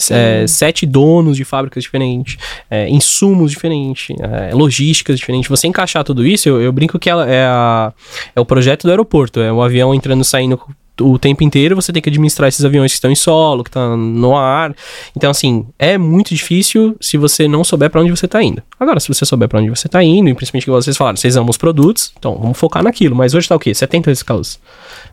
é, 0.10 0.48
sete 0.48 0.86
donos 0.88 1.38
de 1.38 1.46
fábricas 1.46 1.84
diferentes, 1.84 2.38
é, 2.72 2.90
insumos 2.90 3.52
diferentes, 3.52 4.16
é, 4.20 4.54
logísticas 4.56 5.20
diferentes. 5.20 5.48
Você 5.48 5.68
encaixar 5.68 6.04
tudo 6.04 6.26
isso, 6.26 6.50
eu, 6.50 6.60
eu 6.60 6.72
brinco 6.72 6.98
que 6.98 7.08
ela 7.10 7.30
é, 7.30 7.46
a- 7.46 7.94
é 8.36 8.40
o 8.40 8.46
projeto 8.46 8.84
do 8.84 8.90
aeroporto, 8.90 9.40
é 9.40 9.54
o 9.54 9.62
avião 9.62 9.94
entrando 9.94 10.22
e 10.22 10.26
saindo 10.26 10.60
o 11.02 11.18
tempo 11.20 11.44
inteiro 11.44 11.76
você 11.76 11.92
tem 11.94 12.02
que 12.02 12.10
administrar 12.10 12.48
esses 12.48 12.64
aviões 12.66 12.92
que 12.92 12.96
estão 12.98 13.12
em 13.12 13.16
solo, 13.16 13.64
que 13.64 13.70
estão 13.70 13.96
no 13.98 14.36
ar. 14.36 14.76
Então, 15.16 15.30
assim, 15.32 15.66
é 15.78 15.98
muito 15.98 16.34
difícil 16.34 16.96
se 17.00 17.18
você 17.18 17.48
não 17.48 17.64
souber 17.64 17.90
para 17.90 18.02
onde 18.02 18.12
você 18.12 18.28
tá 18.28 18.42
indo. 18.42 18.62
Agora, 18.80 19.00
se 19.00 19.08
você 19.08 19.26
souber 19.26 19.48
para 19.48 19.60
onde 19.60 19.70
você 19.70 19.88
tá 19.88 20.04
indo, 20.04 20.30
e 20.30 20.34
principalmente 20.34 20.66
que 20.66 20.72
vocês 20.72 20.96
falaram, 20.98 21.18
vocês 21.18 21.36
amam 21.38 21.50
os 21.50 21.58
produtos, 21.58 22.12
então 22.18 22.36
vamos 22.38 22.58
focar 22.58 22.84
naquilo. 22.84 23.16
Mas 23.16 23.34
hoje 23.34 23.48
tá 23.48 23.56
o 23.56 23.60
quê? 23.60 23.74
70 23.74 24.12
escalas. 24.12 24.60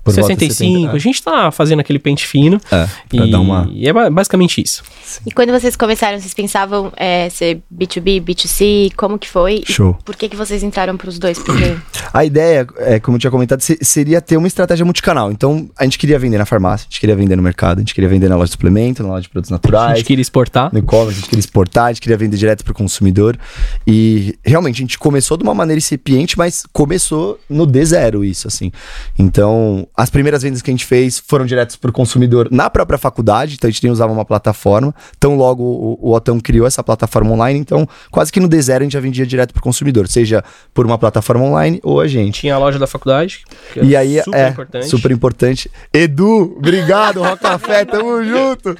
Por 0.02 0.12
volta 0.14 0.34
de 0.34 0.40
65. 0.54 0.72
70, 0.74 0.92
é. 0.92 0.94
A 0.94 0.98
gente 0.98 1.22
tá 1.22 1.50
fazendo 1.50 1.80
aquele 1.80 1.98
pente 1.98 2.26
fino. 2.26 2.60
É, 2.70 2.86
pra 3.08 3.26
e, 3.26 3.30
dar 3.30 3.40
uma- 3.40 3.68
e 3.72 3.88
é 3.88 3.92
ba- 3.92 4.10
basicamente 4.10 4.60
isso. 4.62 4.82
E 5.26 5.30
quando 5.30 5.50
vocês 5.50 5.76
começaram, 5.76 6.18
vocês 6.20 6.34
pensavam 6.34 6.92
é, 6.96 7.28
ser 7.30 7.62
B2B, 7.74 8.20
B2C? 8.22 8.92
Como 8.96 9.18
que 9.18 9.28
foi? 9.28 9.62
E 9.66 9.72
Show. 9.72 9.96
por 10.04 10.14
que, 10.16 10.28
que 10.28 10.36
vocês 10.36 10.62
entraram 10.62 10.96
pros 10.96 11.18
dois? 11.18 11.38
Porque 11.38 11.74
A 12.12 12.24
ideia, 12.24 12.66
é, 12.78 13.00
como 13.00 13.16
eu 13.16 13.20
tinha 13.20 13.30
comentado, 13.30 13.60
se- 13.60 13.78
seria 13.82 14.20
ter 14.20 14.36
uma 14.36 14.46
estratégia 14.46 14.84
multicanal. 14.84 15.32
Então, 15.32 15.68
a 15.78 15.84
gente 15.84 15.98
queria 15.98 16.18
vender 16.18 16.38
na 16.38 16.46
farmácia, 16.46 16.84
a 16.84 16.90
gente 16.90 17.00
queria 17.00 17.16
vender 17.16 17.36
no 17.36 17.42
mercado, 17.42 17.78
a 17.78 17.80
gente 17.80 17.94
queria 17.94 18.08
vender 18.08 18.28
na 18.28 18.36
loja 18.36 18.46
de 18.46 18.52
suplemento, 18.52 19.02
na 19.02 19.08
loja 19.10 19.22
de 19.22 19.28
produtos 19.28 19.50
A 19.50 19.54
naturais. 19.54 19.98
gente 19.98 20.06
queria 20.06 20.22
exportar. 20.22 20.72
no 20.72 20.78
e-commerce, 20.78 21.12
a 21.12 21.14
gente 21.20 21.28
queria 21.28 21.40
exportar, 21.40 21.84
a 21.86 21.88
gente 21.92 22.00
queria 22.00 22.16
vender 22.16 22.36
direto 22.36 22.64
para 22.64 22.72
o 22.72 22.74
consumidor. 22.74 23.38
E 23.86 24.38
realmente 24.44 24.76
a 24.76 24.80
gente 24.82 24.98
começou 24.98 25.36
de 25.36 25.42
uma 25.42 25.54
maneira 25.54 25.78
incipiente, 25.78 26.38
mas 26.38 26.64
começou 26.72 27.38
no 27.48 27.66
D0 27.66 28.24
isso, 28.24 28.46
assim. 28.48 28.70
Então, 29.18 29.86
as 29.96 30.10
primeiras 30.10 30.42
vendas 30.42 30.62
que 30.62 30.70
a 30.70 30.72
gente 30.72 30.84
fez 30.84 31.18
foram 31.26 31.46
diretos 31.46 31.76
para 31.76 31.90
o 31.90 31.92
consumidor 31.92 32.48
na 32.50 32.68
própria 32.70 32.98
faculdade, 32.98 33.54
então 33.54 33.68
a 33.68 33.70
gente 33.70 33.82
nem 33.82 33.92
usava 33.92 34.12
uma 34.12 34.24
plataforma. 34.24 34.94
Então, 35.16 35.36
logo 35.36 35.62
o, 35.62 35.98
o 36.10 36.14
Otão 36.14 36.38
criou 36.40 36.66
essa 36.66 36.82
plataforma 36.82 37.30
online, 37.32 37.58
então 37.58 37.88
quase 38.10 38.32
que 38.32 38.40
no 38.40 38.48
D0 38.48 38.78
a 38.78 38.82
gente 38.82 38.92
já 38.92 39.00
vendia 39.00 39.26
direto 39.26 39.52
para 39.52 39.60
o 39.60 39.62
consumidor, 39.62 40.08
seja 40.08 40.42
por 40.72 40.86
uma 40.86 40.98
plataforma 40.98 41.44
online 41.44 41.80
ou 41.82 42.00
a 42.00 42.06
gente. 42.08 42.40
Tinha 42.40 42.54
a 42.54 42.58
loja 42.58 42.78
da 42.78 42.86
faculdade. 42.86 43.42
que 43.72 43.80
é 43.80 43.84
E 43.84 43.96
aí 43.96 44.22
super 44.22 44.38
é 44.38 44.48
importante. 44.48 44.86
super 44.88 45.10
importante. 45.10 45.63
Edu, 45.92 46.54
obrigado, 46.56 47.22
Rocafé, 47.22 47.84
tamo 47.84 48.22
junto. 48.24 48.70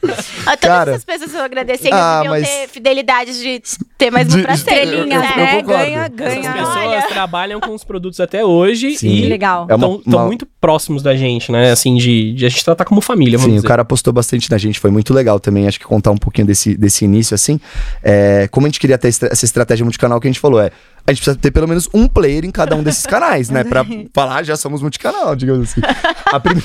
Ah, 0.46 0.56
todas 0.56 0.60
Cara. 0.60 0.90
essas 0.92 1.04
pessoas 1.04 1.30
estão 1.30 1.44
agradecendo 1.44 1.94
Ah, 1.94 2.16
deviam 2.22 2.34
mas- 2.34 2.48
ter 2.48 2.68
fidelidade 2.68 3.38
de 3.40 3.62
ter 3.96 4.10
mais 4.10 4.32
um 4.34 4.38
De- 4.38 4.42
pra 4.42 4.54
eu 4.84 5.06
né? 5.06 5.16
concordo. 5.62 5.64
Ganha, 5.66 6.00
Essas 6.00 6.14
ganha. 6.16 6.52
pessoas 6.52 6.76
Olha. 6.76 7.02
trabalham 7.08 7.60
com 7.60 7.74
os 7.74 7.84
produtos 7.84 8.20
até 8.20 8.44
hoje 8.44 8.96
Sim. 8.96 9.08
e 9.08 9.26
Legal. 9.26 9.66
É 9.68 9.74
uma- 9.74 9.96
estão 9.96 10.02
uma- 10.20 10.26
muito 10.26 10.46
próximos 10.60 11.02
da 11.02 11.14
gente, 11.16 11.50
né? 11.52 11.70
Assim, 11.70 11.96
de, 11.96 12.32
de 12.34 12.46
a 12.46 12.48
gente 12.48 12.64
tratar 12.64 12.84
como 12.84 13.00
família, 13.00 13.38
vamos 13.38 13.50
Sim, 13.52 13.56
dizer. 13.56 13.66
o 13.66 13.68
cara 13.68 13.82
apostou 13.82 14.12
bastante 14.12 14.50
na 14.50 14.58
gente, 14.58 14.80
foi 14.80 14.90
muito 14.90 15.12
legal 15.14 15.38
também. 15.38 15.66
Acho 15.68 15.78
que 15.78 15.84
contar 15.86 16.10
um 16.10 16.16
pouquinho 16.16 16.46
desse, 16.46 16.76
desse 16.76 17.04
início, 17.04 17.34
assim. 17.34 17.60
É, 18.02 18.48
como 18.50 18.66
a 18.66 18.68
gente 18.68 18.80
queria 18.80 18.98
ter 18.98 19.08
essa 19.08 19.44
estratégia 19.44 19.84
multicanal 19.84 20.20
que 20.20 20.26
a 20.26 20.30
gente 20.30 20.40
falou, 20.40 20.60
é. 20.60 20.70
A 21.06 21.12
gente 21.12 21.20
precisa 21.22 21.36
ter 21.36 21.50
pelo 21.50 21.68
menos 21.68 21.88
um 21.92 22.08
player 22.08 22.44
em 22.44 22.50
cada 22.50 22.74
um 22.74 22.82
desses 22.82 23.04
canais, 23.06 23.50
né? 23.50 23.62
Pra 23.64 23.84
falar, 24.14 24.42
já 24.42 24.56
somos 24.56 24.80
multicanal, 24.80 25.36
digamos 25.36 25.70
assim. 25.70 25.80
A 26.26 26.40
prim... 26.40 26.62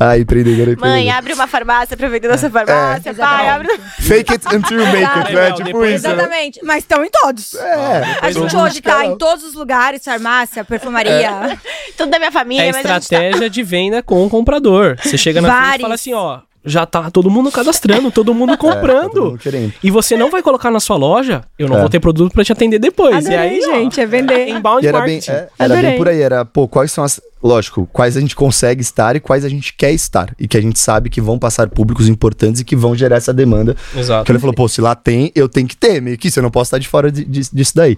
Ai, 0.00 0.20
empreendedor, 0.22 0.66
Mãe, 0.66 0.72
empreendedor. 0.72 1.14
abre 1.16 1.32
uma 1.32 1.46
farmácia 1.46 1.96
pra 1.96 2.08
vender 2.08 2.26
nossa 2.26 2.50
farmácia. 2.50 3.02
pai, 3.02 3.12
exatamente. 3.12 3.70
abre. 3.70 3.80
Fake 4.00 4.32
it 4.32 4.46
until 4.56 4.80
you 4.80 4.86
make 4.86 5.18
it, 5.18 5.32
né? 5.32 5.52
Tipo 5.52 5.84
isso, 5.86 6.08
né? 6.08 6.12
Exatamente. 6.14 6.60
Mas 6.64 6.78
estão 6.78 7.04
em 7.04 7.08
todos. 7.10 7.54
É. 7.54 8.18
A 8.20 8.30
gente 8.32 8.56
hoje 8.56 8.80
tá 8.80 9.06
em 9.06 9.16
todos 9.16 9.44
os 9.44 9.54
lugares, 9.54 10.02
farmácia, 10.04 10.64
perfumaria. 10.64 11.56
Tudo 11.96 12.10
da 12.10 12.18
minha 12.18 12.32
família, 12.32 12.64
É 12.64 12.72
mas 12.72 12.84
a 12.84 12.94
gente 12.94 13.08
tá... 13.08 13.16
estratégia 13.16 13.48
de 13.48 13.62
venda 13.62 14.02
com 14.02 14.26
o 14.26 14.28
comprador. 14.28 14.96
Você 15.00 15.16
chega 15.16 15.40
na 15.40 15.62
frente 15.62 15.78
e 15.78 15.82
fala 15.82 15.94
assim, 15.94 16.14
ó, 16.14 16.40
já 16.64 16.84
tá 16.84 17.10
todo 17.10 17.30
mundo 17.30 17.50
cadastrando, 17.50 18.10
todo 18.10 18.34
mundo 18.34 18.52
É, 18.54 18.56
tá 18.56 18.60
comprando. 18.60 19.10
todo 19.10 19.24
mundo 19.30 19.38
querendo. 19.38 19.72
E 19.82 19.90
você 19.90 20.16
não 20.16 20.30
vai 20.30 20.42
colocar 20.42 20.70
na 20.70 20.80
sua 20.80 20.96
loja, 20.96 21.42
eu 21.58 21.68
não 21.68 21.76
É. 21.76 21.80
vou 21.80 21.88
ter 21.88 22.00
produto 22.00 22.32
pra 22.32 22.44
te 22.44 22.52
atender 22.52 22.78
depois. 22.78 23.26
e 23.26 23.34
aí, 23.34 23.60
ó, 23.64 23.74
gente, 23.74 24.00
é 24.00 24.06
vender. 24.06 24.48
inbound 24.50 24.84
E 24.84 24.88
era 24.88 25.00
bem, 25.00 25.14
marketing. 25.16 25.30
é, 25.30 25.48
era 25.58 25.74
Adorei. 25.74 25.82
bem 25.90 25.98
por 25.98 26.08
aí, 26.08 26.20
era, 26.20 26.44
pô, 26.44 26.68
quais 26.68 26.92
são 26.92 27.02
as. 27.04 27.20
Lógico, 27.42 27.88
quais 27.90 28.18
a 28.18 28.20
gente 28.20 28.36
consegue 28.36 28.82
estar 28.82 29.16
e 29.16 29.20
quais 29.20 29.46
a 29.46 29.48
gente 29.48 29.72
quer 29.72 29.92
estar. 29.92 30.34
E 30.38 30.46
que 30.46 30.58
a 30.58 30.60
gente 30.60 30.78
sabe 30.78 31.08
que 31.08 31.22
vão 31.22 31.38
passar 31.38 31.70
públicos 31.70 32.06
importantes 32.06 32.60
e 32.60 32.64
que 32.66 32.76
vão 32.76 32.94
gerar 32.94 33.16
essa 33.16 33.32
demanda. 33.32 33.74
Exato. 33.96 34.26
Que 34.26 34.32
ele 34.32 34.38
falou, 34.38 34.54
pô, 34.54 34.68
se 34.68 34.82
lá 34.82 34.94
tem, 34.94 35.32
eu 35.34 35.48
tenho 35.48 35.66
que 35.66 35.74
ter, 35.74 36.02
meio 36.02 36.18
que 36.18 36.28
isso, 36.28 36.38
eu 36.38 36.42
não 36.42 36.50
posso 36.50 36.68
estar 36.68 36.76
de 36.78 36.86
fora 36.86 37.10
de- 37.10 37.24
disso 37.24 37.50
disso 37.56 37.72
daí. 37.74 37.96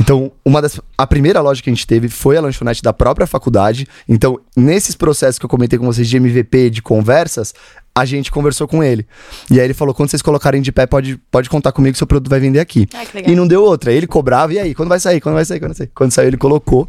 Então, 0.00 0.30
uma 0.44 0.62
das. 0.62 0.80
A 0.96 1.08
primeira 1.08 1.40
loja 1.40 1.60
que 1.60 1.68
a 1.68 1.72
gente 1.72 1.84
teve 1.88 2.08
foi 2.08 2.36
a 2.36 2.40
lanchonete 2.40 2.82
da 2.84 2.92
própria 2.92 3.26
faculdade. 3.26 3.88
Então, 4.08 4.38
nesses 4.56 4.94
processos 4.94 5.40
que 5.40 5.44
eu 5.44 5.50
comentei 5.50 5.76
com 5.76 5.86
vocês 5.86 6.08
de 6.08 6.16
MVP, 6.16 6.70
de 6.70 6.80
conversas, 6.80 7.52
a 7.96 8.04
gente 8.04 8.30
conversou 8.30 8.66
com 8.66 8.82
ele. 8.82 9.06
E 9.50 9.60
aí 9.60 9.66
ele 9.66 9.74
falou: 9.74 9.94
quando 9.94 10.10
vocês 10.10 10.22
colocarem 10.22 10.60
de 10.60 10.72
pé, 10.72 10.86
pode, 10.86 11.16
pode 11.30 11.48
contar 11.48 11.70
comigo 11.70 11.92
que 11.92 11.98
seu 11.98 12.06
produto 12.06 12.28
vai 12.28 12.40
vender 12.40 12.58
aqui. 12.58 12.88
Legal. 13.14 13.32
E 13.32 13.36
não 13.36 13.46
deu 13.46 13.62
outra. 13.62 13.92
Ele 13.92 14.06
cobrava, 14.06 14.52
e 14.52 14.58
aí, 14.58 14.74
quando 14.74 14.88
vai 14.88 14.98
sair? 14.98 15.20
Quando 15.20 15.36
vai 15.36 15.44
sair? 15.44 15.60
Quando 15.60 15.70
vai 15.70 15.76
sair? 15.76 15.90
Quando 15.94 16.10
saiu, 16.10 16.28
ele 16.28 16.36
colocou. 16.36 16.88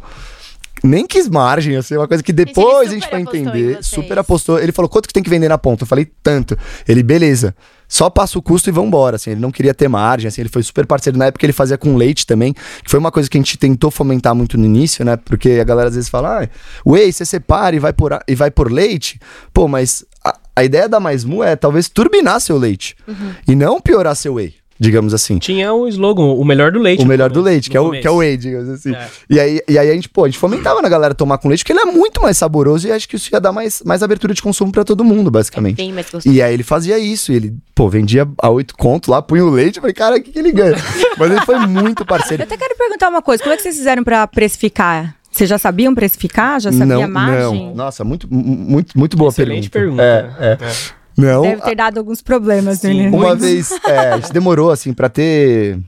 Nem 0.84 1.06
quis 1.06 1.26
margem, 1.26 1.74
assim, 1.76 1.96
uma 1.96 2.06
coisa 2.06 2.22
que 2.22 2.32
depois 2.32 2.90
a 2.90 2.92
gente 2.92 3.08
em 3.10 3.22
entender. 3.22 3.82
Super 3.82 4.18
apostou. 4.18 4.58
Ele 4.58 4.72
falou, 4.72 4.88
quanto 4.88 5.06
que 5.06 5.14
tem 5.14 5.22
que 5.22 5.30
vender 5.30 5.48
na 5.48 5.56
ponta? 5.56 5.84
Eu 5.84 5.86
falei, 5.86 6.06
tanto. 6.22 6.56
Ele, 6.86 7.02
beleza. 7.02 7.54
Só 7.88 8.10
passa 8.10 8.38
o 8.38 8.42
custo 8.42 8.68
e 8.68 8.72
vambora, 8.72 9.16
assim. 9.16 9.30
Ele 9.30 9.40
não 9.40 9.50
queria 9.50 9.72
ter 9.72 9.88
margem, 9.88 10.28
assim. 10.28 10.42
Ele 10.42 10.50
foi 10.50 10.62
super 10.62 10.86
parceiro. 10.86 11.18
Na 11.18 11.26
época 11.26 11.46
ele 11.46 11.52
fazia 11.52 11.78
com 11.78 11.96
leite 11.96 12.26
também, 12.26 12.52
que 12.52 12.90
foi 12.90 12.98
uma 12.98 13.10
coisa 13.10 13.28
que 13.30 13.38
a 13.38 13.40
gente 13.40 13.56
tentou 13.56 13.90
fomentar 13.90 14.34
muito 14.34 14.58
no 14.58 14.64
início, 14.64 15.04
né? 15.04 15.16
Porque 15.16 15.52
a 15.52 15.64
galera 15.64 15.88
às 15.88 15.94
vezes 15.94 16.10
fala, 16.10 16.42
ah, 16.42 16.48
whey, 16.84 17.10
você 17.10 17.24
separa 17.24 17.74
e 17.74 17.78
vai 17.78 17.92
por, 17.92 18.18
e 18.28 18.34
vai 18.34 18.50
por 18.50 18.70
leite. 18.70 19.18
Pô, 19.54 19.66
mas 19.68 20.04
a, 20.26 20.34
a 20.56 20.64
ideia 20.64 20.88
da 20.88 20.98
Mais 21.00 21.24
Mu 21.24 21.42
é 21.42 21.54
talvez 21.56 21.88
turbinar 21.88 22.40
seu 22.40 22.58
leite. 22.58 22.96
Uhum. 23.06 23.32
E 23.46 23.54
não 23.54 23.80
piorar 23.80 24.16
seu 24.16 24.34
whey, 24.34 24.54
digamos 24.78 25.14
assim. 25.14 25.38
Tinha 25.38 25.72
o 25.72 25.86
slogan, 25.88 26.22
o 26.24 26.44
melhor 26.44 26.72
do 26.72 26.78
leite. 26.80 27.02
O 27.02 27.06
melhor 27.06 27.30
do 27.30 27.40
começo, 27.40 27.52
leite, 27.52 27.70
que 27.70 27.76
é, 27.76 27.80
o, 27.80 27.90
que 27.90 28.06
é 28.06 28.10
o 28.10 28.16
whey, 28.16 28.36
digamos 28.36 28.68
assim. 28.68 28.94
É. 28.94 29.08
E, 29.28 29.40
aí, 29.40 29.60
e 29.68 29.78
aí 29.78 29.90
a 29.90 29.94
gente, 29.94 30.08
pô, 30.08 30.24
a 30.24 30.28
gente 30.28 30.38
fomentava 30.38 30.82
na 30.82 30.88
galera 30.88 31.14
tomar 31.14 31.38
com 31.38 31.48
leite, 31.48 31.62
porque 31.64 31.72
ele 31.72 31.80
é 31.80 31.92
muito 31.92 32.20
mais 32.20 32.36
saboroso 32.36 32.88
e 32.88 32.92
acho 32.92 33.08
que 33.08 33.16
isso 33.16 33.28
ia 33.32 33.40
dar 33.40 33.52
mais, 33.52 33.82
mais 33.84 34.02
abertura 34.02 34.34
de 34.34 34.42
consumo 34.42 34.72
pra 34.72 34.84
todo 34.84 35.04
mundo, 35.04 35.30
basicamente. 35.30 35.76
Bem 35.76 35.92
mais 35.92 36.10
gostoso. 36.10 36.34
E 36.34 36.42
aí 36.42 36.52
ele 36.52 36.62
fazia 36.62 36.98
isso, 36.98 37.32
e 37.32 37.36
ele, 37.36 37.54
pô, 37.74 37.88
vendia 37.88 38.28
a 38.38 38.50
oito 38.50 38.74
conto 38.76 39.10
lá, 39.10 39.22
punha 39.22 39.44
o 39.44 39.50
leite, 39.50 39.76
eu 39.76 39.82
falei, 39.82 39.94
cara, 39.94 40.16
o 40.16 40.22
que, 40.22 40.32
que 40.32 40.38
ele 40.38 40.52
ganha? 40.52 40.76
Mas 41.16 41.30
ele 41.30 41.40
foi 41.42 41.58
muito 41.66 42.02
Eu 42.02 42.06
parceiro. 42.06 42.42
até 42.42 42.56
quero 42.56 42.76
perguntar 42.76 43.08
uma 43.08 43.22
coisa. 43.22 43.42
Como 43.42 43.52
é 43.54 43.56
que 43.56 43.62
vocês 43.62 43.76
fizeram 43.76 44.04
pra 44.04 44.26
precificar? 44.26 45.14
Vocês 45.36 45.50
já 45.50 45.58
sabiam 45.58 45.94
precificar? 45.94 46.58
Já 46.60 46.72
sabia 46.72 47.04
a 47.04 47.08
margem? 47.08 47.66
não. 47.68 47.74
Nossa, 47.74 48.02
muito, 48.04 48.26
mu- 48.32 48.42
muito, 48.42 48.98
muito 48.98 49.16
boa 49.16 49.28
Excelente 49.28 49.68
pergunta. 49.68 50.02
pergunta. 50.02 50.36
É, 50.40 50.52
é. 50.52 50.96
Não, 51.18 51.42
Deve 51.42 51.62
ter 51.62 51.74
dado 51.74 51.98
alguns 51.98 52.20
problemas, 52.20 52.78
Sim. 52.80 53.08
né? 53.10 53.16
Uma 53.16 53.34
vez, 53.34 53.70
é, 53.86 53.98
a 54.12 54.16
gente 54.18 54.32
demorou, 54.32 54.70
assim, 54.70 54.92
pra 54.92 55.08
ter 55.08 55.78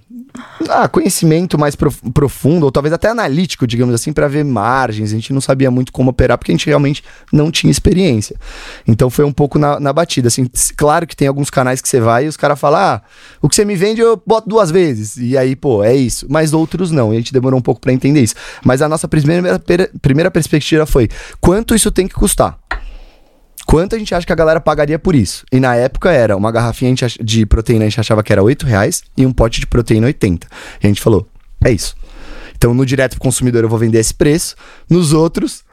ah, 0.69 0.89
conhecimento 0.89 1.59
mais 1.59 1.75
prof- 1.75 2.01
profundo, 2.13 2.65
ou 2.65 2.73
talvez 2.73 2.93
até 2.93 3.09
analítico, 3.09 3.67
digamos 3.67 3.95
assim, 3.95 4.13
pra 4.13 4.29
ver 4.29 4.45
margens. 4.45 5.11
A 5.11 5.15
gente 5.15 5.33
não 5.33 5.41
sabia 5.41 5.71
muito 5.71 5.93
como 5.93 6.11
operar, 6.11 6.39
porque 6.39 6.53
a 6.53 6.55
gente 6.55 6.67
realmente 6.67 7.03
não 7.33 7.51
tinha 7.51 7.71
experiência. 7.71 8.37
Então 8.87 9.11
foi 9.11 9.25
um 9.25 9.33
pouco 9.33 9.59
na, 9.59 9.79
na 9.81 9.93
batida, 9.93 10.29
assim. 10.29 10.49
Claro 10.77 11.07
que 11.07 11.17
tem 11.17 11.29
alguns 11.29 11.51
canais 11.51 11.81
que 11.81 11.89
você 11.89 12.01
vai 12.01 12.27
e 12.27 12.29
os 12.29 12.37
caras 12.37 12.59
falam, 12.59 12.81
ah, 12.81 13.03
o 13.41 13.49
que 13.49 13.55
você 13.55 13.65
me 13.65 13.77
vende 13.77 14.01
eu 14.01 14.21
boto 14.27 14.49
duas 14.49 14.71
vezes. 14.71 15.17
E 15.17 15.37
aí, 15.37 15.57
pô, 15.57 15.83
é 15.83 15.95
isso. 15.95 16.27
Mas 16.29 16.53
outros 16.53 16.91
não. 16.91 17.13
E 17.13 17.17
a 17.17 17.19
gente 17.21 17.33
demorou 17.33 17.59
um 17.59 17.63
pouco 17.63 17.81
pra 17.81 17.93
entender 17.93 18.21
isso. 18.21 18.35
Mas 18.65 18.83
a 18.83 18.89
nossa 18.89 19.09
primeira, 19.09 19.61
primeira 20.01 20.31
perspectiva 20.31 20.87
foi, 20.87 21.09
quanto 21.41 21.75
isso 21.75 21.91
tem 21.91 22.07
que 22.07 22.15
custar? 22.15 22.59
Quanto 23.69 23.95
a 23.95 23.99
gente 23.99 24.15
acha 24.15 24.27
que 24.27 24.33
a 24.33 24.37
galera 24.37 24.63
pagaria 24.63 24.99
por 24.99 25.15
isso? 25.15 25.45
E 25.53 25.61
na 25.61 25.75
época 25.75 26.11
era 26.11 26.35
uma 26.35 26.51
garrafinha 26.51 26.95
de 27.21 27.45
proteína, 27.45 27.85
a 27.85 27.89
gente 27.91 28.01
achava 28.01 28.23
que 28.23 28.33
era 28.33 28.43
8 28.43 28.65
reais 28.65 29.03
e 29.15 29.27
um 29.27 29.33
pote 29.33 29.61
de 29.61 29.67
proteína 29.67 30.07
80. 30.07 30.47
E 30.83 30.87
a 30.87 30.89
gente 30.89 31.03
falou, 31.03 31.29
é 31.63 31.71
isso. 31.71 31.95
Então 32.57 32.73
no 32.73 32.87
direto 32.87 33.11
pro 33.11 33.21
consumidor 33.21 33.63
eu 33.63 33.69
vou 33.69 33.79
vender 33.79 33.99
esse 33.99 34.15
preço, 34.15 34.57
nos 34.89 35.13
outros 35.13 35.65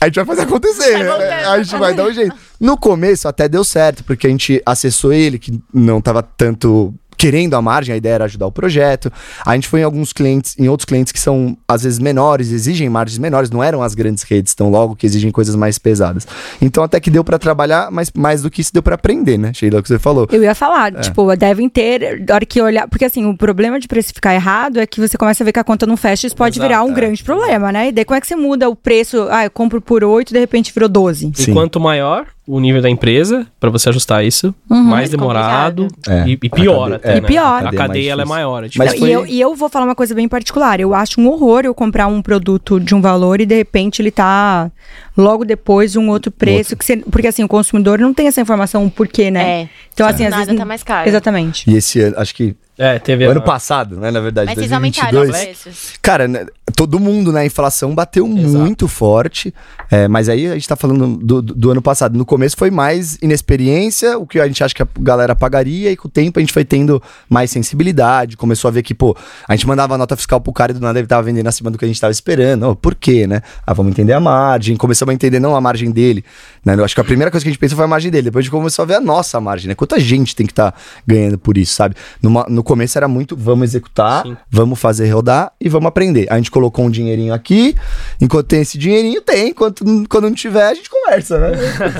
a 0.00 0.06
gente 0.06 0.16
vai 0.16 0.24
fazer 0.24 0.40
acontecer. 0.42 0.92
Vai 0.94 1.04
voltando. 1.04 1.32
a 1.32 1.62
gente 1.62 1.76
vai 1.76 1.94
dar 1.94 2.06
um 2.06 2.12
jeito. 2.12 2.34
No 2.58 2.76
começo 2.76 3.28
até 3.28 3.48
deu 3.48 3.62
certo, 3.62 4.02
porque 4.02 4.26
a 4.26 4.30
gente 4.30 4.60
acessou 4.66 5.12
ele, 5.12 5.38
que 5.38 5.62
não 5.72 6.00
tava 6.00 6.24
tanto 6.24 6.92
querendo 7.22 7.54
a 7.54 7.62
margem, 7.62 7.94
a 7.94 7.96
ideia 7.96 8.14
era 8.14 8.24
ajudar 8.24 8.48
o 8.48 8.50
projeto. 8.50 9.12
A 9.46 9.54
gente 9.54 9.68
foi 9.68 9.78
em 9.78 9.82
alguns 9.84 10.12
clientes, 10.12 10.58
em 10.58 10.68
outros 10.68 10.84
clientes 10.84 11.12
que 11.12 11.20
são 11.20 11.56
às 11.68 11.84
vezes 11.84 12.00
menores, 12.00 12.50
exigem 12.50 12.88
margens 12.88 13.16
menores, 13.16 13.48
não 13.48 13.62
eram 13.62 13.80
as 13.80 13.94
grandes 13.94 14.24
redes 14.24 14.56
tão 14.56 14.68
logo 14.68 14.96
que 14.96 15.06
exigem 15.06 15.30
coisas 15.30 15.54
mais 15.54 15.78
pesadas. 15.78 16.26
Então 16.60 16.82
até 16.82 16.98
que 16.98 17.12
deu 17.12 17.22
pra 17.22 17.38
trabalhar, 17.38 17.92
mas 17.92 18.10
mais 18.10 18.42
do 18.42 18.50
que 18.50 18.60
isso 18.60 18.72
deu 18.72 18.82
pra 18.82 18.96
aprender, 18.96 19.38
né? 19.38 19.52
Sheila, 19.54 19.78
o 19.78 19.82
que 19.84 19.88
você 19.88 20.00
falou. 20.00 20.26
Eu 20.32 20.42
ia 20.42 20.52
falar, 20.52 20.90
tipo, 20.94 21.36
devem 21.36 21.68
ter, 21.68 22.24
hora 22.28 22.44
que 22.44 22.60
olhar. 22.60 22.88
Porque 22.88 23.04
assim, 23.04 23.24
o 23.24 23.36
problema 23.36 23.78
de 23.78 23.86
precificar 23.86 24.34
errado 24.34 24.80
é 24.80 24.86
que 24.86 25.00
você 25.00 25.16
começa 25.16 25.44
a 25.44 25.46
ver 25.46 25.52
que 25.52 25.60
a 25.60 25.64
conta 25.64 25.86
não 25.86 25.96
fecha, 25.96 26.26
isso 26.26 26.34
pode 26.34 26.58
Exato, 26.58 26.68
virar 26.68 26.82
um 26.82 26.90
é. 26.90 26.94
grande 26.94 27.22
problema, 27.22 27.70
né? 27.70 27.90
E 27.90 27.92
daí 27.92 28.04
como 28.04 28.18
é 28.18 28.20
que 28.20 28.26
você 28.26 28.34
muda 28.34 28.68
o 28.68 28.74
preço? 28.74 29.28
Ah, 29.30 29.44
eu 29.44 29.50
compro 29.52 29.80
por 29.80 30.02
8 30.02 30.30
e 30.30 30.32
de 30.32 30.40
repente 30.40 30.74
virou 30.74 30.88
12. 30.88 31.30
E 31.38 31.42
Sim. 31.44 31.52
quanto 31.52 31.78
maior 31.78 32.26
o 32.46 32.58
nível 32.58 32.82
da 32.82 32.90
empresa, 32.90 33.46
pra 33.60 33.70
você 33.70 33.88
ajustar 33.88 34.24
isso, 34.24 34.52
mais 34.68 34.84
Mais 34.84 35.10
demorado 35.10 35.86
É. 36.08 36.24
e, 36.26 36.32
e 36.32 36.48
pior 36.50 36.92
A 36.92 36.96
até, 36.96 36.98
cadeia- 36.98 37.18
é. 37.18 37.20
né? 37.20 37.26
E 37.26 37.28
pior. 37.28 37.64
A 37.64 37.68
A 37.68 37.72
cadeia 37.72 38.08
é 38.08 38.10
ela 38.10 38.22
é 38.22 38.24
maior. 38.24 38.64
é 38.64 38.68
Mas 38.76 38.98
foi- 38.98 39.08
e, 39.08 39.12
eu, 39.12 39.26
e 39.26 39.40
eu 39.40 39.54
vou 39.54 39.68
falar 39.68 39.84
uma 39.84 39.94
coisa 39.94 40.12
bem 40.14 40.28
particular. 40.28 40.80
Eu 40.80 40.92
acho 40.92 41.20
um 41.20 41.28
horror 41.28 41.62
eu 41.64 41.72
comprar 41.74 42.08
um 42.08 42.20
produto 42.20 42.80
de 42.80 42.94
um 42.94 43.00
valor 43.00 43.40
e 43.40 43.46
de 43.46 43.54
repente 43.54 44.02
ele 44.02 44.10
tá 44.10 44.70
logo 45.16 45.44
depois 45.44 45.92
de 45.92 45.98
um 46.00 46.08
outro 46.10 46.32
preço. 46.32 46.76
Que 46.76 46.84
você- 46.84 46.96
porque 46.96 47.28
assim, 47.28 47.44
o 47.44 47.48
consumidor 47.48 47.98
não 48.00 48.12
tem 48.12 48.26
essa 48.26 48.40
informação 48.40 48.84
o 48.86 48.90
porquê, 48.90 49.30
né? 49.30 49.62
É. 49.62 49.68
Então, 49.94 50.06
assim, 50.06 50.24
às 50.24 50.30
Nada 50.32 50.44
vezes. 50.46 50.58
tá 50.58 50.64
mais 50.64 50.82
caro. 50.82 51.08
Exatamente. 51.08 51.70
E 51.70 51.76
esse 51.76 52.00
ano, 52.00 52.16
acho 52.18 52.34
que 52.34 52.56
É, 52.78 52.98
teve 52.98 53.24
ano 53.24 53.42
passado, 53.42 53.96
né, 53.96 54.10
na 54.10 54.20
verdade, 54.20 54.46
Mas 54.46 54.56
vocês 54.56 54.70
2022. 54.70 55.14
aumentaram 55.14 55.30
os 55.30 55.62
preços. 55.62 55.92
Cara, 56.00 56.26
né, 56.26 56.46
todo 56.74 56.98
mundo, 56.98 57.32
né? 57.32 57.42
A 57.42 57.46
inflação 57.46 57.94
bateu 57.94 58.26
muito 58.26 58.88
forte. 58.88 59.54
É, 59.90 60.08
mas 60.08 60.28
aí 60.28 60.48
a 60.48 60.54
gente 60.54 60.66
tá 60.66 60.74
falando 60.74 61.18
do, 61.18 61.42
do, 61.42 61.54
do 61.54 61.70
ano 61.70 61.82
passado. 61.82 62.16
No 62.16 62.24
começo 62.24 62.56
foi 62.56 62.70
mais 62.70 63.18
inexperiência, 63.20 64.18
o 64.18 64.26
que 64.26 64.40
a 64.40 64.46
gente 64.46 64.64
acha 64.64 64.74
que 64.74 64.82
a 64.82 64.88
galera 64.98 65.34
pagaria, 65.34 65.90
e 65.92 65.96
com 65.96 66.08
o 66.08 66.10
tempo 66.10 66.38
a 66.38 66.42
gente 66.42 66.52
foi 66.52 66.64
tendo 66.64 67.02
mais 67.28 67.50
sensibilidade. 67.50 68.36
Começou 68.36 68.68
a 68.68 68.72
ver 68.72 68.82
que, 68.82 68.94
pô, 68.94 69.14
a 69.46 69.54
gente 69.54 69.66
mandava 69.66 69.94
a 69.94 69.98
nota 69.98 70.16
fiscal 70.16 70.40
pro 70.40 70.52
cara 70.52 70.72
e 70.72 70.74
do 70.74 70.80
nada 70.80 70.98
ele 70.98 71.06
tava 71.06 71.22
vendendo 71.22 71.46
acima 71.46 71.70
do 71.70 71.76
que 71.76 71.84
a 71.84 71.88
gente 71.88 72.00
tava 72.00 72.10
esperando. 72.10 72.70
Oh, 72.70 72.76
por 72.76 72.94
quê, 72.94 73.26
né? 73.26 73.42
Ah, 73.66 73.74
vamos 73.74 73.92
entender 73.92 74.14
a 74.14 74.20
margem. 74.20 74.76
Começamos 74.76 75.12
a 75.12 75.14
entender 75.14 75.38
não 75.38 75.54
a 75.54 75.60
margem 75.60 75.90
dele. 75.90 76.24
Né? 76.64 76.74
Eu 76.74 76.84
acho 76.84 76.94
que 76.94 77.00
a 77.00 77.04
primeira 77.04 77.30
coisa 77.30 77.44
que 77.44 77.48
a 77.48 77.52
gente 77.52 77.60
pensou 77.60 77.76
foi 77.76 77.84
a 77.84 77.88
margem 77.88 78.10
dele. 78.10 78.24
Depois 78.24 78.42
a 78.42 78.44
gente 78.44 78.52
começou 78.52 78.82
a 78.82 78.86
ver 78.86 78.94
a 78.94 79.00
nossa 79.00 79.40
margem, 79.40 79.68
né? 79.68 79.74
Quanta 79.74 80.00
gente 80.00 80.34
tem 80.34 80.46
que 80.46 80.52
estar 80.52 80.72
tá 80.72 80.78
ganhando 81.06 81.38
por 81.38 81.58
isso, 81.58 81.74
sabe? 81.74 81.94
Numa, 82.22 82.46
no 82.48 82.61
começo 82.62 82.98
era 82.98 83.08
muito, 83.08 83.36
vamos 83.36 83.64
executar, 83.70 84.22
Sim. 84.24 84.36
vamos 84.50 84.78
fazer 84.78 85.08
rodar 85.10 85.52
e 85.60 85.68
vamos 85.68 85.86
aprender. 85.88 86.26
A 86.30 86.36
gente 86.36 86.50
colocou 86.50 86.84
um 86.84 86.90
dinheirinho 86.90 87.32
aqui, 87.34 87.74
enquanto 88.20 88.46
tem 88.46 88.60
esse 88.62 88.76
dinheirinho, 88.78 89.20
tem. 89.22 89.48
Enquanto, 89.50 89.84
quando 90.08 90.24
não 90.24 90.34
tiver, 90.34 90.66
a 90.66 90.74
gente 90.74 90.88
conversa, 90.90 91.38
né? 91.38 91.50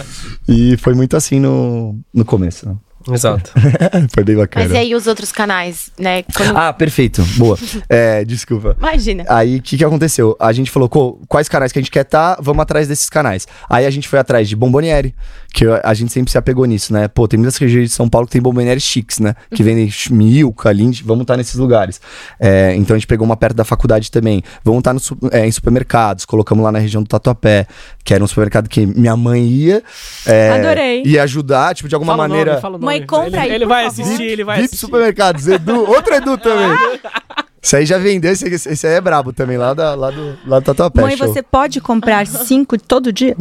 e 0.48 0.77
foi 0.79 0.94
muito 0.94 1.16
assim 1.16 1.38
no, 1.40 1.98
no 2.12 2.25
começo. 2.25 2.68
né? 2.68 2.77
Exato. 3.11 3.51
foi 4.14 4.22
bem 4.22 4.37
bacana. 4.37 4.64
Mas 4.66 4.75
e 4.75 4.79
aí 4.79 4.94
os 4.94 5.09
outros 5.09 5.33
canais, 5.33 5.90
né? 5.98 6.22
Quando- 6.37 6.57
Ah, 6.57 6.72
perfeito. 6.72 7.20
Boa. 7.37 7.59
É, 7.88 8.25
desculpa. 8.25 8.77
Imagina. 8.79 9.25
Aí, 9.29 9.57
o 9.57 9.62
que, 9.62 9.77
que 9.77 9.85
aconteceu? 9.85 10.37
A 10.38 10.53
gente 10.53 10.70
falou, 10.70 10.88
"Qual- 10.88 11.18
quais 11.27 11.48
canais 11.48 11.72
que 11.72 11.81
a 11.81 11.83
gente 11.83 11.90
quer 11.90 12.03
estar, 12.05 12.37
vamos 12.40 12.62
atrás 12.62 12.87
desses 12.87 13.11
canais. 13.11 13.48
Aí 13.68 13.87
a 13.87 13.90
gente 13.90 14.07
foi 14.09 14.20
atrás 14.20 14.48
de 14.48 14.55
Bomboniere, 14.55 15.16
que 15.53 15.67
a 15.83 15.93
gente 15.95 16.12
sempre 16.12 16.31
se 16.33 16.38
apegou 16.38 16.65
nisso, 16.65 16.93
né? 16.93 17.09
Pô, 17.09 17.29
tem 17.29 17.38
muitas 17.38 17.57
regiões 17.59 17.91
de 17.91 17.95
São 17.95 18.09
Paulo 18.09 18.27
que 18.27 18.33
tem 18.33 18.41
Bomboniere 18.43 18.81
chiques, 18.81 19.19
né? 19.19 19.35
Que 19.55 19.62
vendem 19.62 19.91
Milka, 20.11 20.73
Lindt, 20.73 21.05
vamos 21.05 21.23
estar 21.23 21.37
nesses 21.37 21.57
lugares. 21.57 22.01
É, 22.41 22.75
então 22.77 22.95
a 22.95 22.99
gente 22.99 23.07
pegou 23.07 23.25
uma 23.25 23.37
perto 23.37 23.55
da 23.57 23.65
faculdade 23.65 24.11
também. 24.11 24.43
Vamos 24.65 24.79
estar 24.81 24.93
no 24.95 25.01
su- 25.01 25.19
é, 25.31 25.47
em 25.47 25.53
supermercados, 25.53 26.25
colocamos 26.25 26.65
lá 26.65 26.73
na 26.73 26.79
região 26.79 27.03
do 27.03 27.09
Tatuapé, 27.09 27.67
que 28.03 28.15
era 28.15 28.25
um 28.25 28.27
supermercado 28.27 28.69
que 28.69 28.87
minha 28.87 29.17
mãe 29.17 29.45
ia. 29.47 29.83
é, 30.27 30.51
Adorei. 30.51 31.03
Ia 31.05 31.23
ajudar, 31.25 31.75
tipo, 31.75 31.88
de 31.88 31.95
alguma 31.95 32.12
Fala 32.15 32.25
o 32.25 32.29
maneira. 32.29 32.51
nome, 32.53 32.62
fala 32.62 32.77
o 32.77 32.79
nome. 32.79 32.85
Mãe, 32.99 33.07
compra 33.07 33.27
ele, 33.29 33.38
aí, 33.38 33.51
Ele 33.53 33.65
por 33.65 33.69
vai 33.69 33.85
favor. 33.91 34.03
assistir, 34.03 34.23
ele 34.25 34.45
vai 34.45 34.57
VIP 34.57 34.67
assistir. 34.67 34.87
Supermercados, 34.87 35.47
Edu, 35.49 35.88
outro 35.88 36.15
Edu 36.15 36.38
também. 36.38 36.69
Isso 37.64 37.77
aí 37.77 37.87
já 37.87 37.96
vendeu, 37.96 38.33
esse, 38.33 38.44
esse 38.48 38.87
aí 38.87 38.94
é 38.94 39.01
brabo 39.01 39.33
também, 39.33 39.57
lá, 39.57 39.72
da, 39.72 39.94
lá 39.94 40.11
do, 40.11 40.37
lá 40.44 40.59
do 40.59 40.64
Tatuapé. 40.64 41.01
Mãe, 41.01 41.16
show. 41.16 41.29
você 41.29 41.42
pode 41.42 41.81
comprar 41.81 42.27
cinco 42.27 42.77
todo 42.77 43.12
dia? 43.12 43.37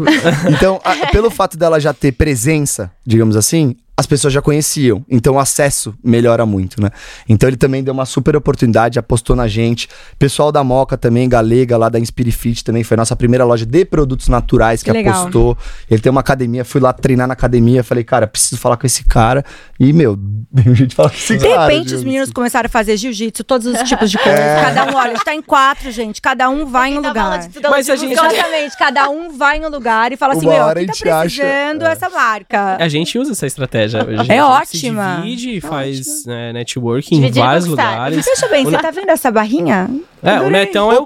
Então, 0.47 0.79
a- 0.84 1.07
pelo 1.07 1.31
fato 1.31 1.57
dela 1.57 1.79
já 1.79 1.91
ter 1.91 2.12
presença, 2.12 2.91
digamos 3.03 3.36
assim, 3.36 3.75
as 4.02 4.08
pessoas 4.08 4.34
já 4.34 4.42
conheciam. 4.42 5.06
Então 5.10 5.36
o 5.36 5.40
acesso 5.40 5.94
melhora 6.04 6.46
muito, 6.46 6.82
né? 6.82 6.90
Então 7.30 7.48
ele 7.48 7.56
também 7.56 7.84
deu 7.84 7.94
uma 7.94 8.06
super 8.06 8.36
oportunidade, 8.36 8.98
apostou 9.00 9.36
na 9.36 9.48
gente. 9.48 9.88
Pessoal 10.18 10.52
da 10.52 10.64
Moca 10.64 10.98
também, 10.98 11.30
Galega, 11.30 11.78
lá 11.78 11.88
da 11.88 12.00
Inspirifit 12.00 12.64
também, 12.64 12.84
foi 12.84 12.96
a 12.96 12.98
nossa 12.98 13.16
primeira 13.16 13.46
loja 13.46 13.66
de 13.66 13.86
produtos 13.86 14.28
naturais 14.28 14.82
que, 14.84 14.92
legal. 14.92 15.22
apostou. 15.22 15.58
Ele 15.90 16.02
tem 16.02 16.10
uma 16.10 16.22
academia, 16.22 16.66
fui 16.66 16.82
lá 16.82 16.92
treinar 16.92 17.28
na 17.28 17.34
academia, 17.34 17.84
falei, 17.84 18.04
cara, 18.04 18.26
preciso 18.28 18.60
falar 18.60 18.76
com 18.76 18.86
esse 18.88 19.04
cara. 19.06 19.46
E, 19.80 19.94
meu, 19.94 20.18
tem 20.56 20.76
gente 20.76 20.96
falar 20.96 21.10
com 21.10 21.16
esse 21.16 21.38
De 21.38 21.48
cara. 21.48 21.68
repente, 21.68 21.94
os 21.94 22.04
meninos 22.04 22.32
começaram 22.32 22.66
a 22.66 22.70
fazer 22.70 22.98
jiu-jitsu, 22.98 23.44
todos 23.44 23.68
os 23.68 23.80
tipos 23.88 24.10
de 24.10 24.18
coisas. 24.20 24.40
Cada 24.40 24.92
um, 24.92 24.96
olha, 24.96 25.14
está 25.14 25.34
em 25.36 25.42
quatro, 25.42 25.92
gente. 25.92 26.20
Cada 26.22 26.50
um 26.50 26.66
vai 26.66 26.92
em 26.92 26.98
um 26.98 27.02
lugar. 27.08 27.40
de 27.48 27.60
Mas 27.70 27.90
a 27.90 27.96
gente- 27.96 28.12
Exatamente, 28.14 28.78
cada 28.78 29.10
um 29.10 29.38
vai 29.38 29.58
em 29.60 29.66
um 29.66 29.70
lugar 29.70 30.12
e 30.12 30.18
fala 30.18 30.34
assim: 30.34 30.48
meu, 30.48 30.56
quem 30.56 30.62
a 30.62 30.74
tá 30.74 30.82
gente 30.82 31.10
acha, 31.10 31.22
precisando 31.44 31.86
é. 31.86 31.92
essa 31.92 32.10
marca? 32.10 32.78
A 32.80 32.88
gente 32.88 33.18
usa 33.20 33.32
essa 33.32 33.46
estratégia. 33.46 33.90
A 33.99 34.23
gente, 34.23 34.32
É 34.32 34.39
a 34.39 34.41
gente 34.41 34.41
ótima. 34.41 35.15
Se 35.15 35.21
divide, 35.21 35.62
faz 35.62 36.25
né, 36.25 36.54
networking 36.54 37.15
Dividir 37.15 37.38
em 37.38 37.43
e 37.43 37.45
vários 37.45 37.65
lugares. 37.65 38.25
Veja 38.25 38.47
bem, 38.47 38.65
você 38.65 38.77
tá 38.77 38.91
vendo 38.91 39.10
essa 39.10 39.32
barrinha? 39.32 39.89
É, 40.23 40.34
o 40.34 40.36
Adorei. 40.36 40.51
Netão 40.51 40.91
é 40.91 40.99
o. 40.99 41.06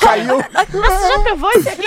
Caiu. 0.00 0.36
Você 0.38 1.08
já 1.08 1.20
provou 1.20 1.50
isso 1.52 1.68
aqui? 1.68 1.86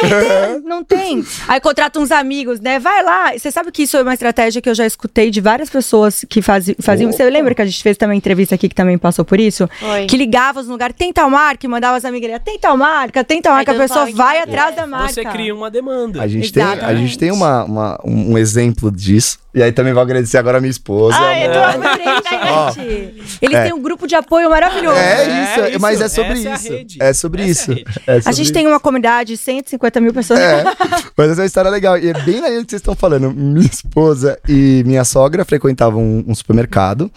Não 0.66 0.84
tem. 0.84 1.24
Aí 1.48 1.60
contrata 1.60 2.00
uns 2.00 2.12
amigos, 2.12 2.60
né? 2.60 2.80
Vai 2.80 3.04
lá. 3.04 3.32
Você 3.38 3.52
sabe 3.52 3.72
que 3.72 3.84
isso 3.84 3.98
é 3.98 4.02
uma 4.02 4.14
estratégia 4.14 4.62
que 4.62 4.70
eu 4.70 4.76
já 4.76 4.86
escutei 4.86 5.30
de 5.32 5.42
várias 5.42 5.70
pessoas 5.70 6.26
que 6.30 6.42
fazi- 6.42 6.76
faziam. 6.80 7.12
Você 7.12 7.28
lembra 7.30 7.54
que 7.56 7.62
a 7.62 7.66
gente 7.66 7.82
fez 7.82 7.98
também 7.98 8.18
entrevista 8.18 8.56
aqui 8.56 8.70
que 8.70 8.76
também 8.76 8.98
passou 8.98 9.26
por 9.26 9.40
isso? 9.40 9.68
Foi. 9.80 10.06
Que 10.06 10.18
ligava 10.18 10.60
os 10.60 10.68
lugares, 10.68 10.96
tem 10.98 11.12
tal 11.12 11.30
marca, 11.30 11.66
e 11.66 11.70
mandava 11.70 11.98
as 11.98 12.06
amigas, 12.06 12.40
tem 12.44 12.60
tal 12.60 12.78
marca, 12.78 13.24
tem 13.24 13.42
tal 13.42 13.54
Aí 13.54 13.58
marca, 13.66 13.72
a 13.72 13.76
pessoa 13.76 14.06
vai 14.14 14.40
atrás 14.42 14.74
é. 14.74 14.76
da 14.76 14.88
marca. 14.88 15.14
Você 15.14 15.26
cria 15.26 15.54
uma 15.56 15.70
demanda. 15.72 16.22
A 16.22 16.28
gente 16.28 16.52
tem, 16.52 16.64
a 16.64 16.74
Exatamente. 16.74 17.02
gente 17.02 17.18
tem 17.18 17.32
uma, 17.32 17.64
uma- 17.64 18.00
um 18.06 18.38
exemplo 18.38 18.92
disso. 18.92 19.42
E 19.56 19.62
aí 19.62 19.72
também 19.72 19.94
vou 19.94 20.02
agradecer 20.02 20.40
agora 20.40 20.58
a 20.58 20.62
minha 20.62 20.72
esposa. 20.72 21.16
Eu 21.16 21.52
tô 21.54 21.60
Adorei, 21.60 22.06
Ó. 22.52 22.72
gente. 22.72 23.38
Eles 23.40 23.56
É. 23.56 23.64
têm 23.66 23.74
um 23.74 23.82
grupo 23.82 24.08
de 24.08 24.16
apoio 24.16 24.50
maravilhoso. 24.50 24.98
É 24.98 25.14
É 25.24 25.44
isso, 25.44 25.66
isso, 25.70 25.80
mas 25.80 26.02
é 26.02 26.10
sobre 26.10 26.32
essa 26.32 26.48
é 26.48 26.52
a 26.52 26.56
isso. 26.56 26.70
rede. 26.72 26.98
É 27.00 27.14
sobre 27.14 27.44
Essa 27.50 27.72
isso. 27.72 27.84
É 28.08 28.14
a. 28.14 28.30
É 28.30 28.32
gente 28.34 28.52
tem 28.52 28.68
uma 28.68 28.80
comunidade 28.80 29.34
de 29.34 29.38
150 29.38 30.02
mil 30.02 30.14
pessoas. 30.14 30.40
É, 30.40 30.64
mas 31.18 31.32
essa 31.32 31.42
é 31.42 31.44
uma 31.44 31.46
história 31.46 31.70
legal. 31.72 31.98
E 31.98 32.10
é 32.10 32.14
bem 32.14 32.42
na 32.42 32.50
linha 32.50 32.64
que 32.64 32.70
vocês 32.72 32.82
estão 32.82 32.96
falando. 32.96 33.32
Minha 33.32 33.66
esposa 33.66 34.38
e 34.48 34.84
minha 34.86 35.04
sogra 35.04 35.46
frequentavam 35.46 36.02
um, 36.02 36.24
um 36.28 36.36
supermercado. 36.36 37.12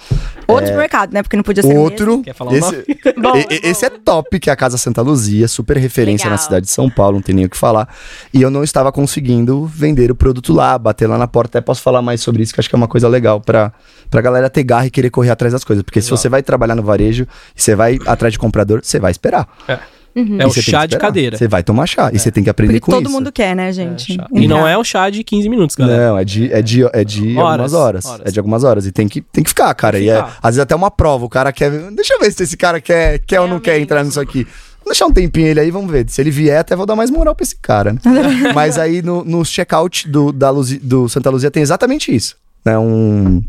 Outro 0.46 0.66
supermercado, 0.66 1.12
né? 1.12 1.22
Porque 1.22 1.36
não 1.36 1.42
podia 1.44 1.62
ser 1.62 1.74
É. 1.74 1.78
Outro. 1.78 2.22
Quer 2.22 2.34
falar 2.34 2.54
esse, 2.54 2.84
e- 2.86 3.60
esse 3.68 3.84
é 3.84 3.90
top, 3.90 4.38
que 4.38 4.50
é 4.50 4.52
a 4.52 4.56
Casa 4.56 4.78
Santa 4.78 5.02
Luzia, 5.02 5.48
super 5.48 5.76
referência 5.76 6.24
Legal. 6.26 6.32
na 6.32 6.38
cidade 6.38 6.66
de 6.66 6.72
São 6.72 6.88
Paulo, 6.88 7.16
não 7.16 7.22
tem 7.22 7.34
nem 7.34 7.44
o 7.44 7.50
que 7.50 7.56
falar. 7.56 7.88
E 8.32 8.40
eu 8.42 8.50
não 8.50 8.62
estava 8.62 8.90
conseguindo 8.92 9.66
vender 9.66 10.10
o 10.10 10.14
produto 10.14 10.52
lá, 10.52 10.78
bater 10.78 11.06
lá 11.08 11.18
na 11.18 11.26
porta. 11.26 11.58
Até 11.58 11.64
posso 11.64 11.82
falar 11.82 12.02
mais 12.02 12.20
sobre 12.20 12.42
isso, 12.42 12.52
que 12.54 12.60
acho 12.60 12.68
que 12.68 12.74
é 12.74 12.78
uma 12.78 12.88
coisa 12.88 13.08
legal 13.08 13.40
pra, 13.40 13.72
pra 14.10 14.20
galera 14.20 14.48
ter 14.50 14.62
garra 14.62 14.86
e 14.86 14.90
querer 14.90 15.10
correr 15.10 15.30
atrás 15.30 15.52
das 15.52 15.64
coisas. 15.64 15.82
Porque 15.82 16.00
se 16.00 16.08
Exato. 16.08 16.20
você 16.22 16.28
vai 16.28 16.42
trabalhar 16.42 16.74
no 16.74 16.82
varejo 16.82 17.26
e 17.56 17.62
você 17.62 17.74
vai 17.74 17.98
atrás 18.06 18.32
de 18.32 18.38
comprador, 18.38 18.80
você 18.82 18.98
vai 18.98 19.10
esperar. 19.10 19.48
É, 19.68 19.78
Uhum. 20.16 20.40
é 20.40 20.46
o 20.46 20.50
chá 20.50 20.86
de 20.86 20.96
cadeira. 20.96 21.36
Você 21.36 21.46
vai 21.46 21.62
tomar 21.62 21.86
chá. 21.86 22.10
E 22.12 22.18
você 22.18 22.30
tem 22.32 22.42
que 22.42 22.48
aprender 22.48 22.80
Porque 22.80 22.86
com 22.86 22.92
todo 22.92 23.04
isso. 23.04 23.12
mundo 23.12 23.30
quer, 23.30 23.54
né, 23.54 23.68
É, 23.68 23.72
gente? 23.72 24.14
chá. 24.14 24.26
E 24.32 24.48
não 24.48 24.66
é 24.66 24.76
o 24.78 24.82
chá 24.82 25.10
de 25.10 25.22
15 25.22 25.48
minutos, 25.48 25.76
galera. 25.76 26.08
Não, 26.08 26.18
é 26.18 26.24
de, 26.24 26.50
é 26.52 26.62
de, 26.62 26.84
é 26.92 27.04
de 27.04 27.36
Horas, 27.36 27.72
algumas 27.72 27.74
horas. 27.74 28.06
horas. 28.06 28.26
É 28.26 28.30
de 28.30 28.38
algumas 28.38 28.64
horas. 28.64 28.86
E 28.86 28.92
tem 28.92 29.06
que, 29.06 29.20
tem 29.20 29.44
que 29.44 29.50
ficar, 29.50 29.74
cara. 29.74 29.98
Tem 29.98 30.06
E 30.06 30.10
é, 30.10 30.16
ficar. 30.16 30.38
às 30.42 30.54
vezes 30.54 30.60
até 30.60 30.74
uma 30.74 30.90
prova. 30.90 31.24
O 31.24 31.28
cara 31.28 31.52
quer. 31.52 31.70
Deixa 31.92 32.14
eu 32.14 32.20
ver 32.20 32.32
se 32.32 32.42
esse 32.42 32.56
cara 32.56 32.80
quer, 32.80 33.18
quer 33.20 33.40
ou 33.40 33.46
não 33.48 33.60
quer 33.60 33.78
entrar 33.78 34.02
nisso 34.02 34.18
aqui. 34.20 34.44
Vou 34.84 34.92
deixar 34.92 35.06
um 35.06 35.12
tempinho 35.12 35.48
ele 35.48 35.60
aí, 35.60 35.70
vamos 35.70 35.90
ver. 35.90 36.08
Se 36.08 36.20
ele 36.20 36.30
vier, 36.30 36.60
até 36.60 36.74
vou 36.76 36.86
dar 36.86 36.94
mais 36.96 37.10
moral 37.10 37.34
pra 37.34 37.42
esse 37.42 37.56
cara, 37.56 37.92
né? 37.92 38.00
Mas 38.54 38.78
aí 38.78 39.02
no, 39.02 39.24
no 39.24 39.44
checkout 39.44 40.08
do, 40.08 40.32
da 40.32 40.50
do 40.80 41.08
Santa 41.08 41.28
Luzia 41.28 41.50
tem 41.50 41.62
exatamente 41.62 42.14
isso. 42.14 42.36
Né? 42.64 42.78
Um. 42.78 43.42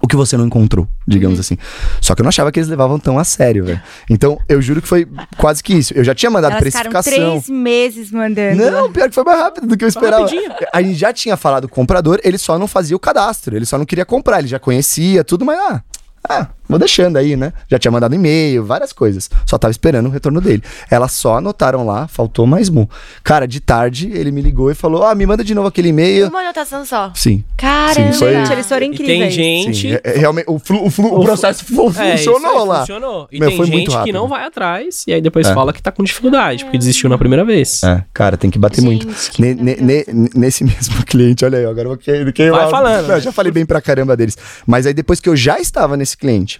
O 0.00 0.08
que 0.08 0.16
você 0.16 0.36
não 0.36 0.46
encontrou, 0.46 0.88
digamos 1.06 1.38
assim. 1.38 1.58
Só 2.00 2.14
que 2.14 2.22
eu 2.22 2.24
não 2.24 2.30
achava 2.30 2.50
que 2.50 2.58
eles 2.58 2.68
levavam 2.68 2.98
tão 2.98 3.18
a 3.18 3.24
sério, 3.24 3.64
velho. 3.66 3.80
Então, 4.08 4.38
eu 4.48 4.60
juro 4.62 4.80
que 4.80 4.88
foi 4.88 5.06
quase 5.36 5.62
que 5.62 5.74
isso. 5.74 5.92
Eu 5.94 6.02
já 6.02 6.14
tinha 6.14 6.30
mandado 6.30 6.52
Elas 6.52 6.62
precificação. 6.62 7.12
três 7.12 7.48
meses 7.48 8.10
mandando. 8.10 8.70
Não, 8.70 8.90
pior 8.90 9.08
que 9.08 9.14
foi 9.14 9.24
mais 9.24 9.38
rápido 9.38 9.66
do 9.66 9.76
que 9.76 9.84
eu 9.84 9.88
esperava. 9.88 10.26
A 10.72 10.82
gente 10.82 10.94
já 10.94 11.12
tinha 11.12 11.36
falado 11.36 11.68
com 11.68 11.74
o 11.74 11.84
comprador, 11.84 12.18
ele 12.24 12.38
só 12.38 12.58
não 12.58 12.66
fazia 12.66 12.96
o 12.96 12.98
cadastro, 12.98 13.54
ele 13.56 13.66
só 13.66 13.76
não 13.76 13.84
queria 13.84 14.06
comprar, 14.06 14.38
ele 14.38 14.48
já 14.48 14.58
conhecia 14.58 15.22
tudo, 15.22 15.44
mas 15.44 15.58
ah, 15.58 15.82
ah, 16.26 16.48
vou 16.68 16.78
deixando 16.78 17.16
aí, 17.16 17.36
né? 17.36 17.52
Já 17.68 17.78
tinha 17.78 17.90
mandado 17.92 18.14
e-mail, 18.14 18.64
várias 18.64 18.92
coisas. 18.92 19.30
Só 19.46 19.56
tava 19.58 19.70
esperando 19.70 20.06
o 20.06 20.10
retorno 20.10 20.40
dele. 20.40 20.62
Elas 20.90 21.12
só 21.12 21.38
anotaram 21.38 21.84
lá, 21.86 22.06
faltou 22.08 22.46
mais 22.46 22.68
mu. 22.68 22.88
Cara, 23.22 23.46
de 23.46 23.60
tarde 23.60 24.10
ele 24.14 24.30
me 24.30 24.40
ligou 24.40 24.70
e 24.70 24.74
falou: 24.74 25.04
"Ah, 25.04 25.14
me 25.14 25.26
manda 25.26 25.44
de 25.44 25.54
novo 25.54 25.68
aquele 25.68 25.88
e-mail". 25.88 26.28
Uma 26.28 26.40
anotação 26.40 26.84
só. 26.84 27.12
Sim. 27.14 27.44
Caramba. 27.56 28.12
Sim, 28.12 28.18
foi- 28.18 28.34
Gente, 28.34 28.52
eles 28.52 28.66
foram 28.68 28.86
E 28.86 28.88
incríveis. 28.88 29.34
tem 29.36 29.64
Sim, 29.66 29.72
gente. 29.72 29.94
é- 29.94 30.00
é 30.14 30.18
realmente 30.18 30.46
o, 30.48 30.58
flu- 30.58 30.84
o, 30.86 30.90
flu- 30.90 31.12
o 31.14 31.20
O 31.20 31.24
processo 31.24 31.64
fu- 31.64 31.92
É, 31.98 32.14
isso 32.14 32.30
funcionou 32.32 32.62
aí, 32.62 32.68
lá. 32.68 32.78
Funcionou. 32.80 33.28
E 33.30 33.38
Meu, 33.38 33.48
tem 33.48 33.56
foi 33.56 33.66
muito 33.66 33.90
gente 33.92 34.02
que 34.04 34.12
não 34.12 34.28
vai 34.28 34.44
atrás 34.44 35.04
e 35.06 35.12
aí 35.12 35.20
depois 35.20 35.46
É. 35.46 35.54
fala 35.54 35.72
que 35.72 35.82
tá 35.82 35.90
com 35.92 36.02
dificuldade, 36.02 36.64
porque 36.64 36.78
desistiu 36.78 37.08
na 37.08 37.16
primeira 37.18 37.44
vez. 37.44 37.82
É, 37.82 38.02
cara, 38.12 38.36
tem 38.36 38.50
que 38.50 38.58
bater 38.58 38.80
Gente, 38.80 39.06
muito. 39.06 39.30
que 39.30 39.40
Ne- 39.42 39.54
ne- 39.54 39.76
ne- 39.80 40.04
nesse 40.34 40.64
mesmo 40.64 41.04
cliente, 41.04 41.44
olha 41.44 41.58
aí, 41.58 41.64
agora 41.64 41.82
eu 41.82 41.88
vou 41.88 41.96
que- 41.98 42.32
queimar. 42.32 42.62
Vai 42.62 42.70
falando. 42.70 43.06
Não, 43.08 43.14
eu 43.16 43.20
já 43.20 43.32
falei 43.32 43.52
bem 43.52 43.64
pra 43.66 43.80
caramba 43.80 44.16
deles. 44.16 44.36
Mas 44.66 44.86
aí 44.86 44.94
depois 44.94 45.20
que 45.20 45.28
eu 45.28 45.36
já 45.36 45.58
estava 45.58 45.96
nesse 45.96 46.16
cliente, 46.16 46.53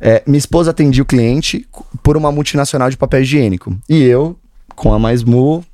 é, 0.00 0.22
minha 0.26 0.38
esposa 0.38 0.70
atendia 0.70 1.02
o 1.02 1.06
cliente 1.06 1.66
por 2.02 2.16
uma 2.16 2.32
multinacional 2.32 2.90
de 2.90 2.96
papel 2.96 3.22
higiênico. 3.22 3.76
E 3.88 4.02
eu, 4.02 4.36
com 4.74 4.92
a 4.92 4.98
Mais 4.98 5.22
Mu, 5.22 5.64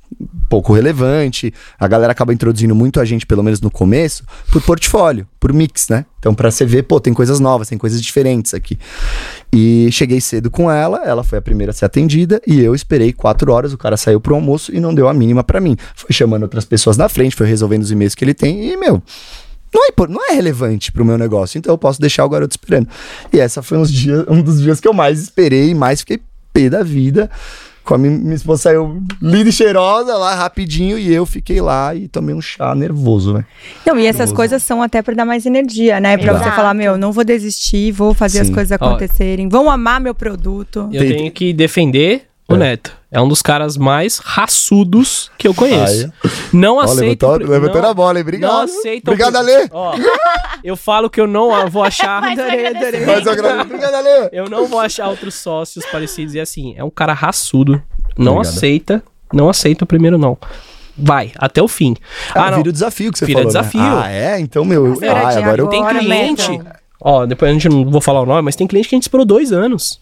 pouco 0.49 0.73
relevante. 0.73 1.53
A 1.79 1.87
galera 1.87 2.11
acaba 2.11 2.33
introduzindo 2.33 2.73
muito 2.73 2.99
a 2.99 3.05
gente, 3.05 3.25
pelo 3.25 3.43
menos 3.43 3.61
no 3.61 3.69
começo, 3.69 4.23
por 4.51 4.61
portfólio, 4.61 5.27
por 5.39 5.53
mix, 5.53 5.87
né? 5.89 6.05
Então, 6.17 6.33
pra 6.33 6.51
você 6.51 6.65
ver, 6.65 6.83
pô, 6.83 6.99
tem 6.99 7.13
coisas 7.13 7.39
novas, 7.39 7.69
tem 7.69 7.77
coisas 7.77 8.01
diferentes 8.01 8.53
aqui. 8.53 8.77
E 9.53 9.89
cheguei 9.91 10.19
cedo 10.19 10.49
com 10.49 10.69
ela, 10.69 11.03
ela 11.05 11.23
foi 11.23 11.37
a 11.37 11.41
primeira 11.41 11.71
a 11.71 11.73
ser 11.73 11.85
atendida, 11.85 12.41
e 12.45 12.59
eu 12.59 12.75
esperei 12.75 13.13
quatro 13.13 13.51
horas, 13.51 13.71
o 13.71 13.77
cara 13.77 13.95
saiu 13.95 14.19
pro 14.19 14.35
almoço 14.35 14.75
e 14.75 14.79
não 14.79 14.93
deu 14.93 15.07
a 15.07 15.13
mínima 15.13 15.43
pra 15.43 15.61
mim. 15.61 15.77
Foi 15.95 16.11
chamando 16.11 16.43
outras 16.43 16.65
pessoas 16.65 16.97
na 16.97 17.07
frente, 17.07 17.35
foi 17.35 17.47
resolvendo 17.47 17.83
os 17.83 17.91
e-mails 17.91 18.15
que 18.15 18.25
ele 18.25 18.33
tem, 18.33 18.71
e, 18.71 18.77
meu, 18.77 19.01
não 19.73 19.85
é, 19.87 20.07
não 20.07 20.29
é 20.29 20.33
relevante 20.33 20.91
pro 20.91 21.05
meu 21.05 21.17
negócio, 21.17 21.57
então 21.57 21.73
eu 21.73 21.77
posso 21.77 21.99
deixar 22.01 22.25
o 22.25 22.29
garoto 22.29 22.51
esperando. 22.53 22.87
E 23.31 23.39
essa 23.39 23.61
foi 23.61 23.77
uns 23.77 23.91
dias, 23.91 24.25
um 24.27 24.41
dos 24.41 24.61
dias 24.61 24.79
que 24.79 24.87
eu 24.87 24.93
mais 24.93 25.19
esperei, 25.21 25.73
mais 25.73 25.99
fiquei 26.01 26.19
pé 26.53 26.69
da 26.69 26.83
vida. 26.83 27.29
Com 27.83 27.95
a 27.95 27.97
minha, 27.97 28.15
minha 28.17 28.35
esposa 28.35 28.61
saiu 28.63 29.01
linda 29.19 29.49
e 29.49 29.51
cheirosa 29.51 30.15
lá 30.15 30.35
rapidinho 30.35 30.95
e 30.97 31.11
eu 31.11 31.25
fiquei 31.25 31.59
lá 31.59 31.95
e 31.95 32.07
tomei 32.07 32.35
um 32.35 32.41
chá 32.41 32.75
nervoso, 32.75 33.33
velho. 33.33 33.45
Não, 33.83 33.97
e 33.97 34.05
essas 34.05 34.19
Nervoso. 34.19 34.35
coisas 34.35 34.61
são 34.61 34.83
até 34.83 35.01
pra 35.01 35.15
dar 35.15 35.25
mais 35.25 35.43
energia, 35.47 35.99
né? 35.99 36.15
Pra 36.17 36.33
você 36.33 36.51
falar, 36.51 36.75
meu, 36.75 36.99
não 36.99 37.11
vou 37.11 37.23
desistir, 37.23 37.91
vou 37.91 38.13
fazer 38.13 38.41
as 38.41 38.47
Sim. 38.47 38.53
coisas 38.53 38.77
Ó. 38.79 38.85
acontecerem. 38.85 39.49
Vão 39.49 39.71
amar 39.71 39.99
meu 39.99 40.13
produto. 40.13 40.87
Eu 40.91 41.01
tenho 41.01 41.31
que 41.31 41.51
defender 41.51 42.27
o 42.47 42.53
É. 42.53 42.57
Neto. 42.57 42.98
É 43.11 43.19
um 43.19 43.27
dos 43.27 43.41
caras 43.41 43.75
mais 43.77 44.19
raçudos 44.19 45.31
que 45.37 45.47
eu 45.47 45.53
conheço. 45.53 46.11
Não 46.53 46.79
aceito. 46.79 47.25
levantou, 47.27 47.49
levantou 47.49 47.81
não- 47.81 47.87
na 47.87 47.93
bola, 47.93 48.17
hein? 48.19 48.21
Obrigado. 48.21 48.51
Não 48.51 48.59
aceito. 48.61 49.07
Obrigado, 49.07 49.35
Ale. 49.35 49.67
Ó, 49.71 49.93
eu 50.63 50.75
falo 50.77 51.09
que 51.09 51.19
eu 51.19 51.25
não 51.27 51.67
vou 51.69 51.83
achar. 51.83 52.21
Mas 52.21 52.37
agradecimento. 52.39 53.61
Obrigado, 53.61 53.93
Ale. 53.95 54.29
Eu 54.31 54.49
não 54.49 54.67
vou 54.67 54.79
achar 54.79 55.07
outros 55.07 55.35
sócios 55.35 55.85
parecidos. 55.87 56.35
E 56.35 56.39
assim, 56.39 56.75
é 56.77 56.83
um 56.83 56.89
cara 56.89 57.13
raçudo. 57.13 57.81
Não 58.17 58.33
Obrigado. 58.37 58.55
aceita. 58.55 59.03
Não 59.33 59.49
aceita 59.49 59.83
o 59.83 59.87
primeiro 59.87 60.17
não. 60.17 60.37
Vai, 60.97 61.31
até 61.37 61.61
o 61.61 61.67
fim. 61.67 61.95
Ah, 62.35 62.51
não. 62.51 62.57
vira 62.57 62.69
o 62.69 62.73
desafio 62.73 63.11
que 63.11 63.17
você 63.19 63.25
Vira 63.25 63.39
falou, 63.39 63.53
né? 63.53 63.59
desafio. 63.59 63.81
Ah, 63.81 64.11
é? 64.11 64.39
Então, 64.39 64.65
meu... 64.65 64.93
Ah, 64.93 64.97
que 64.99 65.05
agora 65.07 65.61
eu... 65.61 65.67
agora- 65.67 65.67
Tem 65.67 65.85
cliente. 65.99 66.61
Ó, 66.99 67.25
depois 67.25 67.49
a 67.49 67.53
gente 67.53 67.69
não 67.69 67.89
vou 67.89 68.01
falar 68.01 68.21
o 68.21 68.25
nome, 68.25 68.41
mas 68.41 68.55
tem 68.57 68.67
cliente 68.67 68.89
que 68.89 68.95
a 68.95 68.97
gente 68.97 69.03
esperou 69.03 69.25
dois 69.25 69.53
anos. 69.53 70.01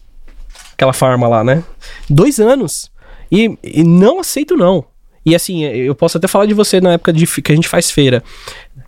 Aquela 0.74 0.94
farma 0.94 1.28
lá, 1.28 1.44
né? 1.44 1.64
Dois 2.10 2.40
anos. 2.40 2.90
E, 3.32 3.58
e 3.64 3.84
não 3.84 4.20
aceito, 4.20 4.56
não. 4.56 4.86
E 5.26 5.36
assim, 5.36 5.66
eu 5.66 5.94
posso 5.94 6.18
até 6.18 6.28
falar 6.28 6.46
de 6.46 6.54
você 6.54 6.80
na 6.80 6.94
época 6.94 7.12
de, 7.12 7.28
que 7.28 7.52
a 7.52 7.56
gente 7.56 7.68
faz 7.68 7.92
feira. 7.92 8.24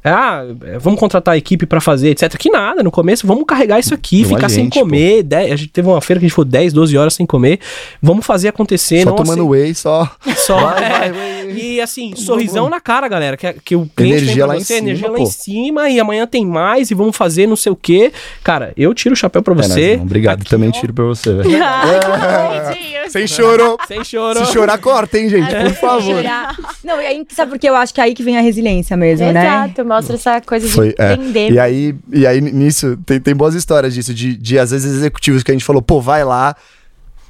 Ah, 0.03 0.43
vamos 0.79 0.99
contratar 0.99 1.33
a 1.33 1.37
equipe 1.37 1.65
pra 1.65 1.81
fazer, 1.81 2.09
etc. 2.09 2.35
Que 2.37 2.49
nada, 2.49 2.81
no 2.83 2.91
começo, 2.91 3.25
vamos 3.27 3.43
carregar 3.45 3.79
isso 3.79 3.93
aqui, 3.93 4.21
Não, 4.23 4.29
ficar 4.29 4.49
sem 4.49 4.63
gente, 4.65 4.79
comer. 4.79 5.23
dez- 5.23 5.51
a 5.51 5.55
gente 5.55 5.69
teve 5.69 5.87
uma 5.87 5.99
feira 6.01 6.19
que 6.19 6.25
a 6.25 6.27
gente 6.27 6.31
ficou 6.33 6.45
10, 6.45 6.71
12 6.73 6.97
horas 6.97 7.13
sem 7.13 7.25
comer. 7.25 7.59
Vamos 8.01 8.25
fazer 8.25 8.47
acontecer. 8.49 9.03
Só 9.03 9.09
não 9.09 9.15
tomando 9.15 9.41
aceito- 9.41 9.49
whey, 9.49 9.75
só... 9.75 10.09
só, 10.37 10.57
Vai, 10.71 10.83
é. 10.83 10.89
vai, 10.89 11.11
vai. 11.11 11.51
E 11.51 11.81
assim, 11.81 12.15
sorrisão 12.15 12.69
na 12.69 12.79
cara, 12.79 13.07
galera. 13.07 13.35
Que, 13.35 13.53
que 13.53 13.75
o 13.75 13.89
cliente 13.95 14.23
Energia 14.23 14.35
vem 14.35 14.37
pra 14.37 14.45
lá 14.47 14.55
em 14.55 14.59
você, 14.59 14.73
cima, 14.75 14.87
energia 14.87 15.07
lá 15.09 15.17
pô. 15.17 15.23
em 15.23 15.25
cima, 15.25 15.89
e 15.89 15.99
amanhã 15.99 16.27
tem 16.27 16.45
mais, 16.45 16.91
e 16.91 16.93
vamos 16.93 17.17
fazer 17.17 17.47
não 17.47 17.55
sei 17.55 17.71
o 17.71 17.75
quê. 17.75 18.11
Cara, 18.43 18.71
eu 18.77 18.93
tiro 18.93 19.13
o 19.13 19.17
chapéu 19.17 19.41
pra 19.41 19.53
É, 19.53 19.57
você. 19.57 19.89
Nazão, 19.91 20.03
Obrigado, 20.05 20.41
Aqui, 20.41 20.49
também 20.49 20.69
ó, 20.69 20.71
tiro 20.71 20.93
pra 20.93 21.05
você, 21.05 21.33
velho. 21.33 21.49
Bonitinho. 21.49 23.09
Sem 23.09 23.27
choro. 23.27 23.77
Sem 23.87 24.03
choro. 24.03 24.45
Se 24.45 24.53
chorar, 24.53 24.77
corta, 24.77 25.17
hein, 25.17 25.29
gente? 25.29 25.49
Por 25.53 25.73
favor. 25.73 26.15
Chorar. 26.15 26.55
Não, 26.83 27.01
e 27.01 27.05
aí, 27.05 27.25
sabe 27.29 27.51
por 27.51 27.59
que 27.59 27.67
eu 27.67 27.75
acho 27.75 27.93
que 27.93 27.99
é 28.01 28.03
aí 28.03 28.13
que 28.13 28.23
vem 28.23 28.37
a 28.37 28.41
resiliência 28.41 28.95
mesmo, 28.95 29.31
né? 29.31 29.41
Exato, 29.45 29.78
mostra 29.83 30.15
essa 30.15 30.41
coisa 30.41 30.67
de 30.67 30.73
Foi, 30.73 30.95
é. 30.97 31.13
entender. 31.13 31.51
E 31.51 31.59
aí, 31.59 31.95
e 32.11 32.27
aí 32.27 32.41
nisso, 32.41 32.97
tem, 33.05 33.19
tem 33.19 33.35
boas 33.35 33.55
histórias 33.55 33.93
disso, 33.93 34.13
de, 34.13 34.35
de 34.35 34.59
às 34.59 34.71
vezes 34.71 34.95
executivos 34.97 35.43
que 35.43 35.51
a 35.51 35.53
gente 35.53 35.65
falou, 35.65 35.81
pô, 35.81 36.01
vai 36.01 36.23
lá, 36.23 36.55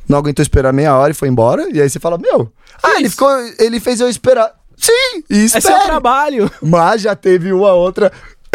não 0.07 0.17
aguentou 0.17 0.41
esperar 0.41 0.73
meia 0.73 0.95
hora 0.95 1.11
e 1.11 1.15
foi 1.15 1.27
embora. 1.27 1.67
E 1.71 1.81
aí 1.81 1.89
você 1.89 1.99
fala, 1.99 2.17
meu, 2.17 2.51
ah, 2.81 2.95
ele 2.97 3.07
Isso. 3.07 3.11
ficou, 3.11 3.31
ele 3.59 3.79
fez 3.79 3.99
eu 3.99 4.09
esperar. 4.09 4.51
Sim, 4.75 5.23
e 5.29 5.43
É 5.43 5.47
seu 5.47 5.79
trabalho. 5.81 6.49
Mas 6.61 7.01
já 7.01 7.15
teve 7.15 7.51
uma 7.51 7.73
outra. 7.73 8.11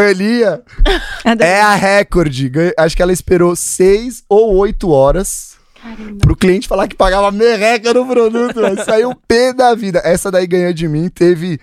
Adorei. 1.25 1.53
é 1.53 1.61
a 1.61 1.75
recorde. 1.75 2.51
Acho 2.77 2.97
que 2.97 3.03
ela 3.03 3.13
esperou 3.13 3.55
seis 3.55 4.25
ou 4.29 4.57
oito 4.57 4.91
horas 4.91 5.55
Caramba. 5.81 6.19
pro 6.19 6.35
cliente 6.35 6.67
falar 6.67 6.89
que 6.89 6.97
pagava 6.97 7.31
merreca 7.31 7.95
no 7.95 8.05
produto. 8.07 8.61
Saiu 8.85 9.11
o 9.11 9.15
pé 9.15 9.53
da 9.53 9.75
vida. 9.75 10.01
Essa 10.05 10.31
daí 10.31 10.47
ganhou 10.47 10.73
de 10.73 10.89
mim, 10.89 11.09
teve 11.09 11.61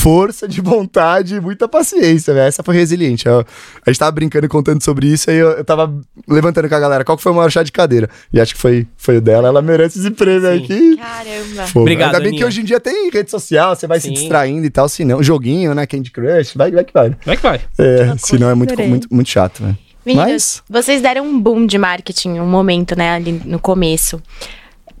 força 0.00 0.48
de 0.48 0.60
vontade 0.60 1.36
e 1.36 1.40
muita 1.40 1.68
paciência, 1.68 2.32
velho. 2.32 2.46
Essa 2.46 2.62
foi 2.62 2.74
resiliente. 2.74 3.26
Eu- 3.26 3.44
a 3.86 3.90
gente 3.90 3.98
tava 3.98 4.10
brincando 4.12 4.46
e 4.46 4.48
contando 4.48 4.82
sobre 4.82 5.06
isso, 5.06 5.30
aí 5.30 5.36
eu, 5.36 5.50
eu 5.50 5.64
tava 5.64 5.92
levantando 6.28 6.68
com 6.68 6.74
a 6.74 6.80
galera 6.80 7.04
qual 7.04 7.16
que 7.16 7.22
foi 7.22 7.32
o 7.32 7.34
maior 7.34 7.50
chá 7.50 7.62
de 7.62 7.70
cadeira. 7.70 8.08
E 8.32 8.40
acho 8.40 8.54
que 8.54 8.60
foi, 8.60 8.86
foi 8.96 9.18
o 9.18 9.20
dela. 9.20 9.48
Ela 9.48 9.60
merece 9.62 9.98
esse 9.98 10.10
prêmio 10.10 10.50
Sim. 10.50 10.64
aqui. 10.64 10.96
Caramba. 10.96 11.70
Pô, 11.72 11.80
Obrigado, 11.80 12.06
Ainda 12.14 12.20
bem 12.20 12.30
que 12.30 12.36
Aninha. 12.36 12.46
hoje 12.46 12.60
em 12.60 12.64
dia 12.64 12.80
tem 12.80 13.10
rede 13.10 13.30
social, 13.30 13.76
você 13.76 13.86
vai 13.86 14.00
se 14.00 14.08
Sim. 14.08 14.14
distraindo 14.14 14.64
e 14.66 14.70
tal, 14.70 14.88
se 14.88 15.04
não, 15.04 15.22
joguinho, 15.22 15.74
né, 15.74 15.86
Candy 15.86 16.10
Crush, 16.10 16.54
vai, 16.56 16.70
vai 16.70 16.84
que 16.84 16.92
vai. 16.92 17.14
É 17.26 17.36
que 17.36 17.42
vai? 17.42 17.60
É, 17.78 18.14
senão 18.18 18.48
é 18.50 18.54
muito, 18.54 18.74
muito, 18.82 19.08
muito 19.10 19.28
chato, 19.28 19.62
né? 19.62 19.76
Meninos, 20.04 20.62
vocês 20.68 21.02
deram 21.02 21.26
um 21.26 21.38
boom 21.38 21.66
de 21.66 21.76
marketing, 21.76 22.38
um 22.40 22.46
momento, 22.46 22.96
né, 22.96 23.10
ali 23.16 23.32
no 23.44 23.58
começo. 23.58 24.20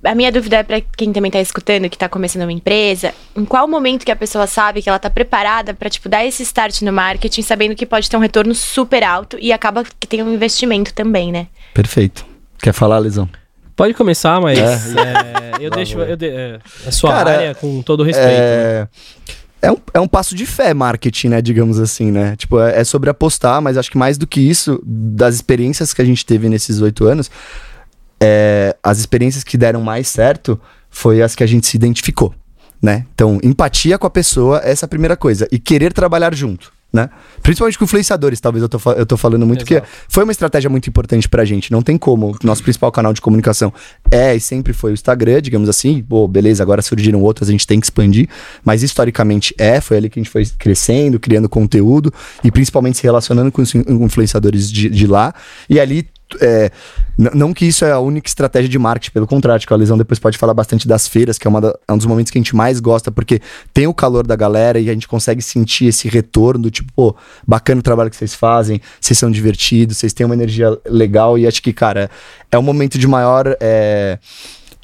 A 0.02 0.14
minha 0.14 0.32
dúvida 0.32 0.56
é 0.58 0.62
pra 0.62 0.80
quem 0.80 1.12
também 1.12 1.30
tá 1.30 1.40
escutando, 1.40 1.88
que 1.90 1.98
tá 1.98 2.08
começando 2.08 2.42
uma 2.42 2.52
empresa, 2.52 3.12
em 3.36 3.44
qual 3.44 3.68
momento 3.68 4.04
que 4.04 4.10
a 4.10 4.16
pessoa 4.16 4.46
sabe 4.46 4.80
que 4.80 4.88
ela 4.88 4.98
tá 4.98 5.10
preparada 5.10 5.74
pra, 5.74 5.90
tipo, 5.90 6.08
dar 6.08 6.24
esse 6.24 6.42
start 6.42 6.80
no 6.82 6.92
marketing, 6.92 7.42
sabendo 7.42 7.74
que 7.74 7.84
pode 7.84 8.08
ter 8.08 8.16
um 8.16 8.20
retorno 8.20 8.54
super 8.54 9.04
alto 9.04 9.36
e 9.40 9.52
acaba 9.52 9.84
que 9.98 10.06
tem 10.06 10.22
um 10.22 10.32
investimento 10.32 10.94
também, 10.94 11.30
né? 11.30 11.48
Perfeito. 11.74 12.24
Quer 12.62 12.72
falar, 12.72 12.98
Lisão? 13.00 13.28
Pode 13.76 13.94
começar, 13.94 14.40
mas 14.40 14.58
É. 14.58 14.62
é, 14.64 15.66
eu 15.66 15.70
deixo. 15.70 15.98
Eu 15.98 16.16
de, 16.16 16.28
é, 16.28 16.58
a 16.86 16.90
sua 16.90 17.10
Cara, 17.10 17.30
área 17.32 17.54
com 17.54 17.82
todo 17.82 18.00
o 18.00 18.04
respeito. 18.04 18.28
né? 18.28 18.36
É... 18.38 18.88
É 19.62 19.70
um, 19.70 19.76
é 19.92 20.00
um 20.00 20.08
passo 20.08 20.34
de 20.34 20.46
fé 20.46 20.72
marketing, 20.72 21.28
né? 21.28 21.42
Digamos 21.42 21.78
assim, 21.78 22.10
né? 22.10 22.34
Tipo, 22.34 22.58
é, 22.58 22.80
é 22.80 22.84
sobre 22.84 23.10
apostar, 23.10 23.60
mas 23.60 23.76
acho 23.76 23.90
que 23.90 23.98
mais 23.98 24.16
do 24.16 24.26
que 24.26 24.40
isso, 24.40 24.80
das 24.82 25.34
experiências 25.34 25.92
que 25.92 26.00
a 26.00 26.04
gente 26.04 26.24
teve 26.24 26.48
nesses 26.48 26.80
oito 26.80 27.04
anos, 27.06 27.30
é, 28.22 28.76
as 28.82 28.98
experiências 28.98 29.42
que 29.44 29.56
deram 29.56 29.80
mais 29.80 30.08
certo 30.08 30.60
foi 30.90 31.22
as 31.22 31.34
que 31.34 31.42
a 31.44 31.46
gente 31.46 31.66
se 31.66 31.76
identificou, 31.76 32.34
né? 32.82 33.06
Então, 33.14 33.38
empatia 33.42 33.98
com 33.98 34.06
a 34.06 34.10
pessoa, 34.10 34.60
essa 34.64 34.84
é 34.84 34.86
a 34.86 34.88
primeira 34.88 35.16
coisa. 35.16 35.46
E 35.52 35.58
querer 35.58 35.92
trabalhar 35.92 36.34
junto, 36.34 36.72
né? 36.92 37.08
Principalmente 37.42 37.78
com 37.78 37.84
influenciadores, 37.84 38.40
talvez 38.40 38.62
eu 38.62 38.68
tô, 38.68 38.78
eu 38.92 39.06
tô 39.06 39.16
falando 39.16 39.46
muito, 39.46 39.60
Exato. 39.60 39.86
porque 39.86 40.04
foi 40.08 40.24
uma 40.24 40.32
estratégia 40.32 40.68
muito 40.68 40.88
importante 40.88 41.28
pra 41.28 41.44
gente. 41.44 41.70
Não 41.70 41.80
tem 41.82 41.96
como. 41.96 42.36
Nosso 42.42 42.62
principal 42.64 42.90
canal 42.90 43.12
de 43.12 43.20
comunicação 43.20 43.72
é 44.10 44.34
e 44.34 44.40
sempre 44.40 44.72
foi 44.72 44.90
o 44.90 44.94
Instagram, 44.94 45.40
digamos 45.40 45.68
assim. 45.68 46.02
Pô, 46.02 46.26
beleza, 46.26 46.62
agora 46.62 46.82
surgiram 46.82 47.22
outras, 47.22 47.48
a 47.48 47.52
gente 47.52 47.66
tem 47.66 47.78
que 47.78 47.86
expandir. 47.86 48.28
Mas 48.64 48.82
historicamente 48.82 49.54
é, 49.56 49.80
foi 49.80 49.96
ali 49.96 50.10
que 50.10 50.18
a 50.18 50.22
gente 50.22 50.32
foi 50.32 50.44
crescendo, 50.58 51.20
criando 51.20 51.48
conteúdo 51.48 52.12
e 52.42 52.50
principalmente 52.50 52.98
se 52.98 53.04
relacionando 53.04 53.52
com 53.52 53.62
os 53.62 53.72
in- 53.74 53.84
influenciadores 53.86 54.70
de, 54.70 54.88
de 54.90 55.06
lá. 55.06 55.32
E 55.68 55.78
ali. 55.78 56.08
É, 56.40 56.70
não 57.16 57.52
que 57.52 57.66
isso 57.66 57.84
é 57.84 57.92
a 57.92 57.98
única 57.98 58.28
estratégia 58.28 58.68
de 58.68 58.78
marketing, 58.78 59.12
pelo 59.12 59.26
contrário, 59.26 59.66
que 59.66 59.72
a 59.72 59.76
Lesão 59.76 59.98
depois 59.98 60.18
pode 60.18 60.38
falar 60.38 60.54
bastante 60.54 60.86
das 60.88 61.06
feiras, 61.08 61.38
que 61.38 61.46
é, 61.46 61.50
da- 61.60 61.78
é 61.88 61.92
um 61.92 61.96
dos 61.96 62.06
momentos 62.06 62.30
que 62.30 62.38
a 62.38 62.40
gente 62.40 62.54
mais 62.56 62.80
gosta, 62.80 63.10
porque 63.10 63.40
tem 63.74 63.86
o 63.86 63.94
calor 63.94 64.26
da 64.26 64.36
galera 64.36 64.78
e 64.78 64.88
a 64.88 64.92
gente 64.92 65.08
consegue 65.08 65.42
sentir 65.42 65.86
esse 65.86 66.08
retorno 66.08 66.62
do 66.64 66.70
tipo, 66.70 66.92
pô, 66.94 67.16
bacana 67.46 67.80
o 67.80 67.82
trabalho 67.82 68.10
que 68.10 68.16
vocês 68.16 68.34
fazem, 68.34 68.80
vocês 69.00 69.18
são 69.18 69.30
divertidos, 69.30 69.96
vocês 69.98 70.12
têm 70.12 70.24
uma 70.24 70.34
energia 70.34 70.78
legal 70.86 71.38
e 71.38 71.46
acho 71.46 71.62
que, 71.62 71.72
cara, 71.72 72.10
é 72.50 72.58
um 72.58 72.62
momento 72.62 72.98
de 72.98 73.06
maior. 73.06 73.56
é, 73.60 74.18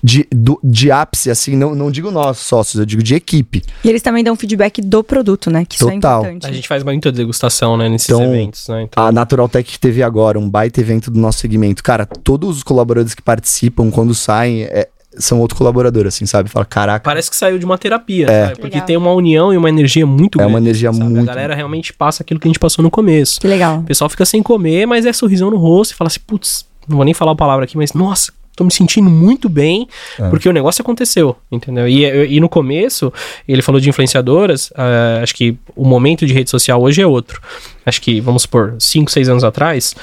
de, 0.07 0.25
do- 0.31 0.61
de 0.63 0.89
ápice, 0.93 1.31
assim, 1.31 1.57
não, 1.57 1.75
não 1.75 1.91
digo 1.91 2.13
nós 2.13 2.39
sócios, 2.39 2.79
eu 2.79 2.87
digo 2.87 3.03
de 3.03 3.17
equipe. 3.17 3.61
E 3.83 3.89
eles 3.89 4.01
também 4.01 4.23
dão 4.23 4.37
feedback 4.37 4.81
do 4.81 5.03
produto, 5.03 5.51
né? 5.51 5.65
Que 5.65 5.75
isso 5.75 5.85
Total. 5.91 6.19
é 6.25 6.29
importante. 6.29 6.47
A 6.47 6.53
gente 6.55 6.69
faz 6.69 6.85
muita 6.85 7.11
degustação, 7.11 7.77
né, 7.77 7.89
nesses 7.89 8.09
Então, 8.09 8.23
eventos, 8.23 8.69
né? 8.69 8.83
Então, 8.83 9.05
A 9.05 9.11
Natural 9.11 9.49
Tech 9.49 9.79
teve 9.81 10.05
agora, 10.05 10.39
um 10.39 10.49
baita 10.49 10.81
evento 10.81 11.11
do 11.11 11.19
nosso 11.19 11.41
segmento. 11.41 11.83
Cara, 11.83 12.07
todos 12.07 12.59
os 12.59 12.63
colaboradores 12.63 13.15
que 13.15 13.23
participam, 13.23 13.91
quando 13.91 14.15
saem, 14.15 14.63
é- 14.63 14.89
são 15.19 15.41
outro 15.41 15.57
colaborador, 15.57 16.07
assim, 16.07 16.25
sabe? 16.25 16.49
Fala, 16.49 16.65
caraca, 16.65 17.03
Parece 17.03 17.29
que 17.29 17.35
saiu 17.35 17.59
de 17.59 17.65
uma 17.65 17.77
terapia, 17.77 18.27
É. 18.31 18.43
sabe? 18.49 18.61
Porque 18.61 18.75
Legal. 18.77 18.87
tem 18.87 18.97
uma 18.97 19.13
união 19.13 19.53
e 19.53 19.57
uma 19.57 19.69
energia 19.69 20.07
muito 20.07 20.37
É 20.37 20.41
grande. 20.41 20.53
uma 20.53 20.59
energia 20.61 20.93
sabe? 20.93 21.05
muito- 21.05 21.21
A 21.31 21.35
galera 21.35 21.55
realmente 21.55 21.93
passa 21.93 22.23
aquilo 22.23 22.39
que 22.39 22.47
a 22.47 22.51
gente 22.51 22.61
passou 22.61 22.83
no 22.83 22.91
começo. 22.93 23.41
Que 23.41 23.49
legal. 23.49 23.79
O 23.79 23.83
pessoal 23.83 24.09
fica 24.09 24.25
sem 24.25 24.41
comer, 24.43 24.87
mas 24.87 25.05
é 25.05 25.13
sorrisão 25.13 25.51
no 25.51 25.57
rosto 25.57 25.93
e 25.93 25.95
fala 25.97 26.07
assim, 26.09 26.21
putz, 26.25 26.65
não 26.87 26.97
vou 26.97 27.05
nem 27.05 27.13
falar 27.15 27.33
a 27.33 27.35
palavra 27.37 27.65
aqui, 27.65 27.77
mas 27.77 27.93
nossa, 27.95 28.31
tô 28.57 28.65
me 28.65 28.73
sentindo 28.73 29.09
muito 29.09 29.49
bem, 29.49 29.87
É. 30.19 30.29
porque 30.31 30.49
o 30.49 30.53
negócio 30.53 30.83
aconteceu, 30.83 31.37
entendeu? 31.53 31.87
E, 31.87 32.05
e 32.35 32.41
no 32.41 32.49
começo, 32.49 33.13
ele 33.47 33.63
falou 33.63 33.81
de 33.81 33.89
influenciadoras, 33.89 34.73
ah, 34.75 35.21
acho 35.23 35.35
que 35.35 35.57
o 35.77 35.85
momento 35.87 36.27
de 36.27 36.33
rede 36.33 36.51
social 36.51 36.83
hoje 36.83 37.01
é 37.03 37.07
outro. 37.07 37.41
Acho 37.85 38.01
que, 38.03 38.21
vamos 38.21 38.43
supor, 38.43 38.75
5, 38.79 39.11
6 39.13 39.29
anos 39.29 39.45
atrás, 39.45 39.95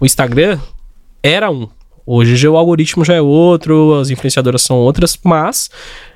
o 0.00 0.06
Instagram 0.06 0.58
era 1.22 1.50
um. 1.50 1.68
Hoje 2.06 2.36
já 2.36 2.48
o 2.48 2.56
algoritmo 2.56 3.04
já 3.04 3.14
é 3.14 3.20
outro, 3.20 3.94
as 4.00 4.08
influenciadoras 4.10 4.62
são 4.62 4.76
outras, 4.76 5.18
mas 5.24 5.68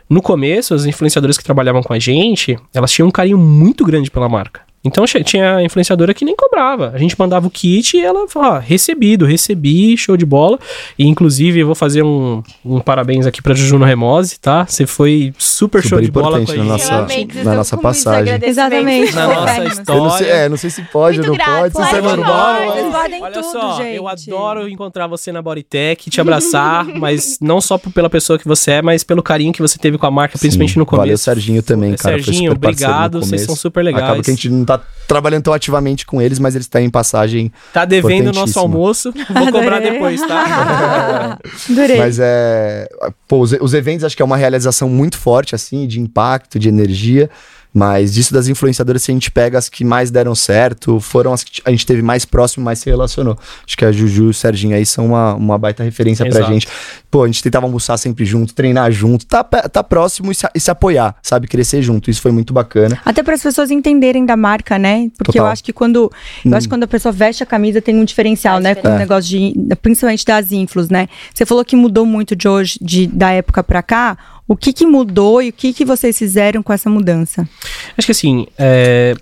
no 0.08 0.22
começo, 0.22 0.72
as 0.74 0.86
influenciadoras 0.86 1.36
que 1.36 1.42
trabalhavam 1.44 1.82
com 1.82 1.92
a 1.92 1.98
gente, 1.98 2.56
elas 2.72 2.92
tinham 2.92 3.08
um 3.08 3.10
carinho 3.12 3.36
muito 3.38 3.84
grande 3.84 4.10
pela 4.10 4.28
marca. 4.28 4.60
Então 4.82 5.04
tinha 5.04 5.62
influenciadora 5.62 6.14
que 6.14 6.24
nem 6.24 6.34
cobrava. 6.34 6.90
A 6.94 6.98
gente 6.98 7.14
mandava 7.18 7.46
o 7.46 7.50
kit 7.50 7.96
e 7.96 8.00
ela 8.00 8.26
falava, 8.28 8.56
ah, 8.56 8.58
recebido, 8.60 9.26
recebi, 9.26 9.96
show 9.96 10.16
de 10.16 10.24
bola. 10.24 10.58
E 10.98 11.06
inclusive 11.06 11.60
eu 11.60 11.66
vou 11.66 11.74
fazer 11.74 12.02
um, 12.02 12.42
um 12.64 12.80
parabéns 12.80 13.26
aqui 13.26 13.42
pra 13.42 13.52
Juju 13.54 13.78
no 13.78 13.84
Remose, 13.84 14.38
tá? 14.40 14.64
Você 14.66 14.86
foi 14.86 15.34
super, 15.38 15.82
show 15.82 15.98
Super 15.98 16.04
de 16.04 16.10
bola 16.10 16.30
com 16.30 16.36
a 16.36 16.40
importante 16.40 16.66
na 16.66 16.76
gente. 16.78 17.34
nossa- 17.34 17.44
na 17.44 17.54
nossa 17.56 17.76
passagem. 17.76 18.38
Exatamente. 18.42 19.14
Na 19.14 19.26
nossa 19.26 19.64
história. 19.64 19.98
Eu 19.98 20.02
não, 20.04 20.10
sei, 20.10 20.28
é, 20.30 20.48
não 20.48 20.56
sei 20.56 20.70
se 20.70 20.82
pode 20.84 21.20
ou 21.20 21.26
não 21.26 21.34
grato, 21.34 21.50
pode, 21.60 21.68
se 21.72 21.76
claro 21.76 21.96
é 21.96 22.00
que 22.00 22.06
normal. 22.16 22.54
pode. 22.54 22.66
mas- 22.66 22.74
Vocês 22.80 22.92
podem 22.94 23.22
Olha 23.22 23.32
tudo, 23.34 23.44
só, 23.52 23.76
gente. 23.82 23.96
eu 23.96 24.08
adoro 24.08 24.68
encontrar 24.68 25.06
você 25.06 25.30
na 25.30 25.42
Bodytech, 25.42 26.08
te 26.08 26.20
abraçar, 26.20 26.86
mas 26.98 27.38
não 27.40 27.60
só 27.60 27.76
por- 27.76 27.92
pela 27.92 28.08
pessoa 28.08 28.38
que 28.38 28.48
você 28.48 28.72
é, 28.72 28.82
mas 28.82 29.04
pelo 29.04 29.22
carinho 29.22 29.52
que 29.52 29.60
você 29.60 29.78
teve 29.78 29.98
com 29.98 30.06
a 30.06 30.10
marca, 30.10 30.38
principalmente 30.38 30.72
Sim, 30.72 30.78
no 30.78 30.86
começo. 30.86 31.02
Valeu, 31.02 31.18
Serginho 31.18 31.62
também, 31.62 31.94
cara. 31.96 32.14
foi 32.16 32.22
Serginho, 32.24 32.52
obrigado, 32.52 33.20
vocês 33.20 33.42
são 33.42 33.54
super 33.54 33.82
legais. 33.84 34.04
Acaba 34.04 34.22
que 34.22 34.30
a 34.30 34.34
gente 34.34 34.48
não 34.48 34.64
tá 34.78 34.84
trabalhando 35.06 35.42
tão 35.42 35.52
ativamente 35.52 36.06
com 36.06 36.22
eles, 36.22 36.38
mas 36.38 36.54
eles 36.54 36.68
têm 36.68 36.88
passagem. 36.88 37.52
Tá 37.72 37.84
devendo 37.84 38.28
o 38.28 38.32
nosso 38.32 38.58
almoço, 38.58 39.12
vou 39.12 39.50
cobrar 39.50 39.78
Adorei. 39.78 39.92
depois, 39.92 40.20
tá? 40.20 41.36
Adorei. 41.68 41.98
Mas 41.98 42.18
é. 42.20 42.88
Pô, 43.26 43.40
os, 43.40 43.52
os 43.60 43.74
eventos 43.74 44.04
acho 44.04 44.16
que 44.16 44.22
é 44.22 44.24
uma 44.24 44.36
realização 44.36 44.88
muito 44.88 45.18
forte, 45.18 45.54
assim, 45.54 45.86
de 45.86 45.98
impacto, 46.00 46.58
de 46.58 46.68
energia. 46.68 47.28
Mas 47.72 48.14
disso 48.14 48.34
das 48.34 48.48
influenciadoras, 48.48 49.02
se 49.02 49.10
a 49.10 49.14
gente 49.14 49.30
pega 49.30 49.56
as 49.56 49.68
que 49.68 49.84
mais 49.84 50.10
deram 50.10 50.34
certo, 50.34 50.98
foram 50.98 51.32
as 51.32 51.44
que 51.44 51.62
a 51.64 51.70
gente 51.70 51.86
teve 51.86 52.02
mais 52.02 52.24
próximo, 52.24 52.64
mais 52.64 52.80
se 52.80 52.90
relacionou. 52.90 53.38
Acho 53.64 53.76
que 53.76 53.84
a 53.84 53.92
Juju 53.92 54.24
e 54.24 54.28
o 54.28 54.34
Serginho 54.34 54.74
aí 54.74 54.84
são 54.84 55.06
uma, 55.06 55.34
uma 55.34 55.58
baita 55.58 55.84
referência 55.84 56.24
pra 56.26 56.40
Exato. 56.40 56.52
gente. 56.52 56.68
Pô, 57.10 57.22
a 57.22 57.26
gente 57.26 57.42
tentava 57.42 57.66
almoçar 57.66 57.96
sempre 57.96 58.24
junto, 58.24 58.54
treinar 58.54 58.90
junto, 58.90 59.24
tá, 59.24 59.44
tá 59.44 59.82
próximo 59.84 60.32
e 60.32 60.34
se, 60.34 60.46
e 60.54 60.60
se 60.60 60.70
apoiar, 60.70 61.14
sabe? 61.22 61.46
Crescer 61.46 61.82
junto. 61.82 62.10
Isso 62.10 62.20
foi 62.20 62.32
muito 62.32 62.52
bacana. 62.52 62.98
Até 63.04 63.22
para 63.22 63.34
as 63.34 63.42
pessoas 63.42 63.70
entenderem 63.70 64.26
da 64.26 64.36
marca, 64.36 64.78
né? 64.78 65.08
Porque 65.16 65.32
Total. 65.32 65.46
eu 65.46 65.52
acho 65.52 65.62
que 65.62 65.72
quando 65.72 66.10
eu 66.44 66.56
acho 66.56 66.66
que 66.66 66.70
quando 66.70 66.84
a 66.84 66.88
pessoa 66.88 67.12
veste 67.12 67.42
a 67.42 67.46
camisa 67.46 67.80
tem 67.80 67.96
um 67.96 68.04
diferencial, 68.04 68.54
Faz 68.54 68.64
né? 68.64 68.74
Com 68.74 68.88
o 68.88 68.98
negócio 68.98 69.30
de 69.30 69.54
principalmente 69.80 70.24
das 70.24 70.50
inflos, 70.50 70.88
né? 70.88 71.08
Você 71.32 71.46
falou 71.46 71.64
que 71.64 71.76
mudou 71.76 72.04
muito 72.04 72.34
de 72.34 72.48
hoje, 72.48 72.78
de, 72.80 73.06
da 73.06 73.30
época 73.30 73.62
pra 73.62 73.82
cá. 73.82 74.16
O 74.52 74.56
que 74.56 74.72
que 74.72 74.84
mudou 74.84 75.40
e 75.40 75.50
o 75.50 75.52
que 75.52 75.72
que 75.72 75.84
vocês 75.84 76.18
fizeram 76.18 76.60
com 76.60 76.72
essa 76.72 76.90
mudança? 76.90 77.48
Acho 77.96 78.06
que 78.06 78.10
assim, 78.10 78.48
é, 78.58 79.14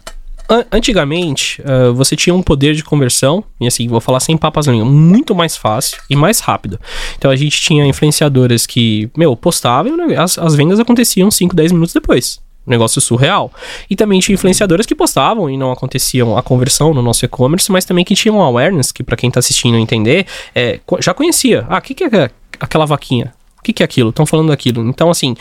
an- 0.48 0.64
antigamente 0.72 1.60
ah, 1.66 1.92
você 1.92 2.16
tinha 2.16 2.34
um 2.34 2.42
poder 2.42 2.74
de 2.74 2.82
conversão, 2.82 3.44
e 3.60 3.66
assim, 3.66 3.86
vou 3.88 4.00
falar 4.00 4.20
sem 4.20 4.38
papas 4.38 4.66
língua, 4.66 4.86
muito 4.86 5.34
mais 5.34 5.54
fácil 5.54 5.98
e 6.08 6.16
mais 6.16 6.40
rápido. 6.40 6.80
Então 7.18 7.30
a 7.30 7.36
gente 7.36 7.60
tinha 7.60 7.84
influenciadoras 7.84 8.64
que, 8.64 9.10
meu, 9.14 9.36
postavam 9.36 10.10
e 10.10 10.16
as, 10.16 10.38
as 10.38 10.54
vendas 10.54 10.80
aconteciam 10.80 11.30
5, 11.30 11.54
10 11.54 11.72
minutos 11.72 11.92
depois. 11.92 12.40
Um 12.66 12.70
Negócio 12.70 12.98
surreal. 12.98 13.52
E 13.90 13.94
também 13.94 14.20
tinha 14.20 14.32
influenciadoras 14.34 14.86
que 14.86 14.94
postavam 14.94 15.50
e 15.50 15.58
não 15.58 15.70
aconteciam 15.70 16.38
a 16.38 16.42
conversão 16.42 16.94
no 16.94 17.02
nosso 17.02 17.26
e-commerce, 17.26 17.70
mas 17.70 17.84
também 17.84 18.02
que 18.02 18.14
tinham 18.14 18.40
awareness, 18.40 18.92
que 18.92 19.02
pra 19.02 19.14
quem 19.14 19.30
tá 19.30 19.40
assistindo 19.40 19.76
entender, 19.76 20.24
é, 20.54 20.80
já 21.00 21.12
conhecia. 21.12 21.66
Ah, 21.68 21.76
o 21.76 21.82
que, 21.82 21.94
que 21.94 22.04
é 22.04 22.30
aquela 22.58 22.86
vaquinha? 22.86 23.34
Que, 23.68 23.72
que 23.74 23.82
é 23.82 23.84
aquilo? 23.84 24.08
Estão 24.08 24.24
falando 24.24 24.48
daquilo. 24.48 24.82
Então, 24.88 25.10
assim, 25.10 25.36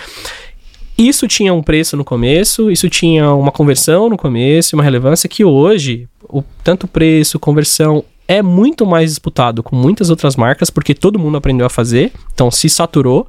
isso 0.97 1.29
tinha 1.29 1.53
um 1.53 1.63
preço 1.63 1.95
no 1.95 2.03
começo, 2.03 2.69
isso 2.69 2.89
tinha 2.89 3.31
uma 3.31 3.53
conversão 3.53 4.09
no 4.09 4.17
começo, 4.17 4.75
uma 4.75 4.83
relevância 4.83 5.29
que 5.29 5.45
hoje, 5.45 6.09
o 6.27 6.43
tanto 6.61 6.89
preço, 6.89 7.39
conversão 7.39 8.03
é 8.27 8.41
muito 8.41 8.85
mais 8.85 9.11
disputado 9.11 9.63
com 9.63 9.77
muitas 9.77 10.09
outras 10.09 10.35
marcas, 10.35 10.69
porque 10.69 10.93
todo 10.93 11.17
mundo 11.17 11.37
aprendeu 11.37 11.65
a 11.65 11.69
fazer, 11.69 12.11
então 12.33 12.51
se 12.51 12.67
saturou, 12.67 13.25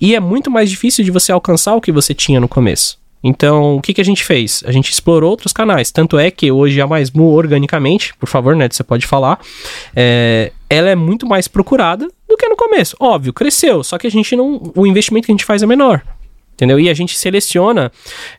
e 0.00 0.14
é 0.14 0.20
muito 0.20 0.50
mais 0.50 0.70
difícil 0.70 1.04
de 1.04 1.10
você 1.10 1.30
alcançar 1.30 1.74
o 1.74 1.82
que 1.82 1.92
você 1.92 2.14
tinha 2.14 2.40
no 2.40 2.48
começo. 2.48 2.98
Então, 3.22 3.76
o 3.76 3.82
que, 3.82 3.92
que 3.92 4.00
a 4.00 4.04
gente 4.04 4.24
fez? 4.24 4.62
A 4.66 4.72
gente 4.72 4.90
explorou 4.90 5.30
outros 5.30 5.52
canais. 5.52 5.90
Tanto 5.90 6.18
é 6.18 6.30
que 6.30 6.52
hoje 6.52 6.78
a 6.80 6.86
Mais 6.86 7.10
Mu, 7.10 7.32
organicamente, 7.32 8.14
por 8.16 8.28
favor, 8.28 8.56
Neto, 8.56 8.74
você 8.74 8.84
pode 8.84 9.06
falar, 9.06 9.38
é, 9.94 10.52
ela 10.70 10.90
é 10.90 10.94
muito 10.94 11.26
mais 11.26 11.48
procurada 11.48 12.08
do 12.34 12.38
que 12.38 12.48
no 12.48 12.56
começo. 12.56 12.96
Óbvio, 13.00 13.32
cresceu, 13.32 13.82
só 13.84 13.96
que 13.98 14.06
a 14.06 14.10
gente 14.10 14.34
não. 14.36 14.60
O 14.76 14.86
investimento 14.86 15.26
que 15.26 15.32
a 15.32 15.34
gente 15.34 15.44
faz 15.44 15.62
é 15.62 15.66
menor. 15.66 16.02
Entendeu? 16.54 16.78
E 16.78 16.88
a 16.88 16.94
gente 16.94 17.16
seleciona 17.18 17.90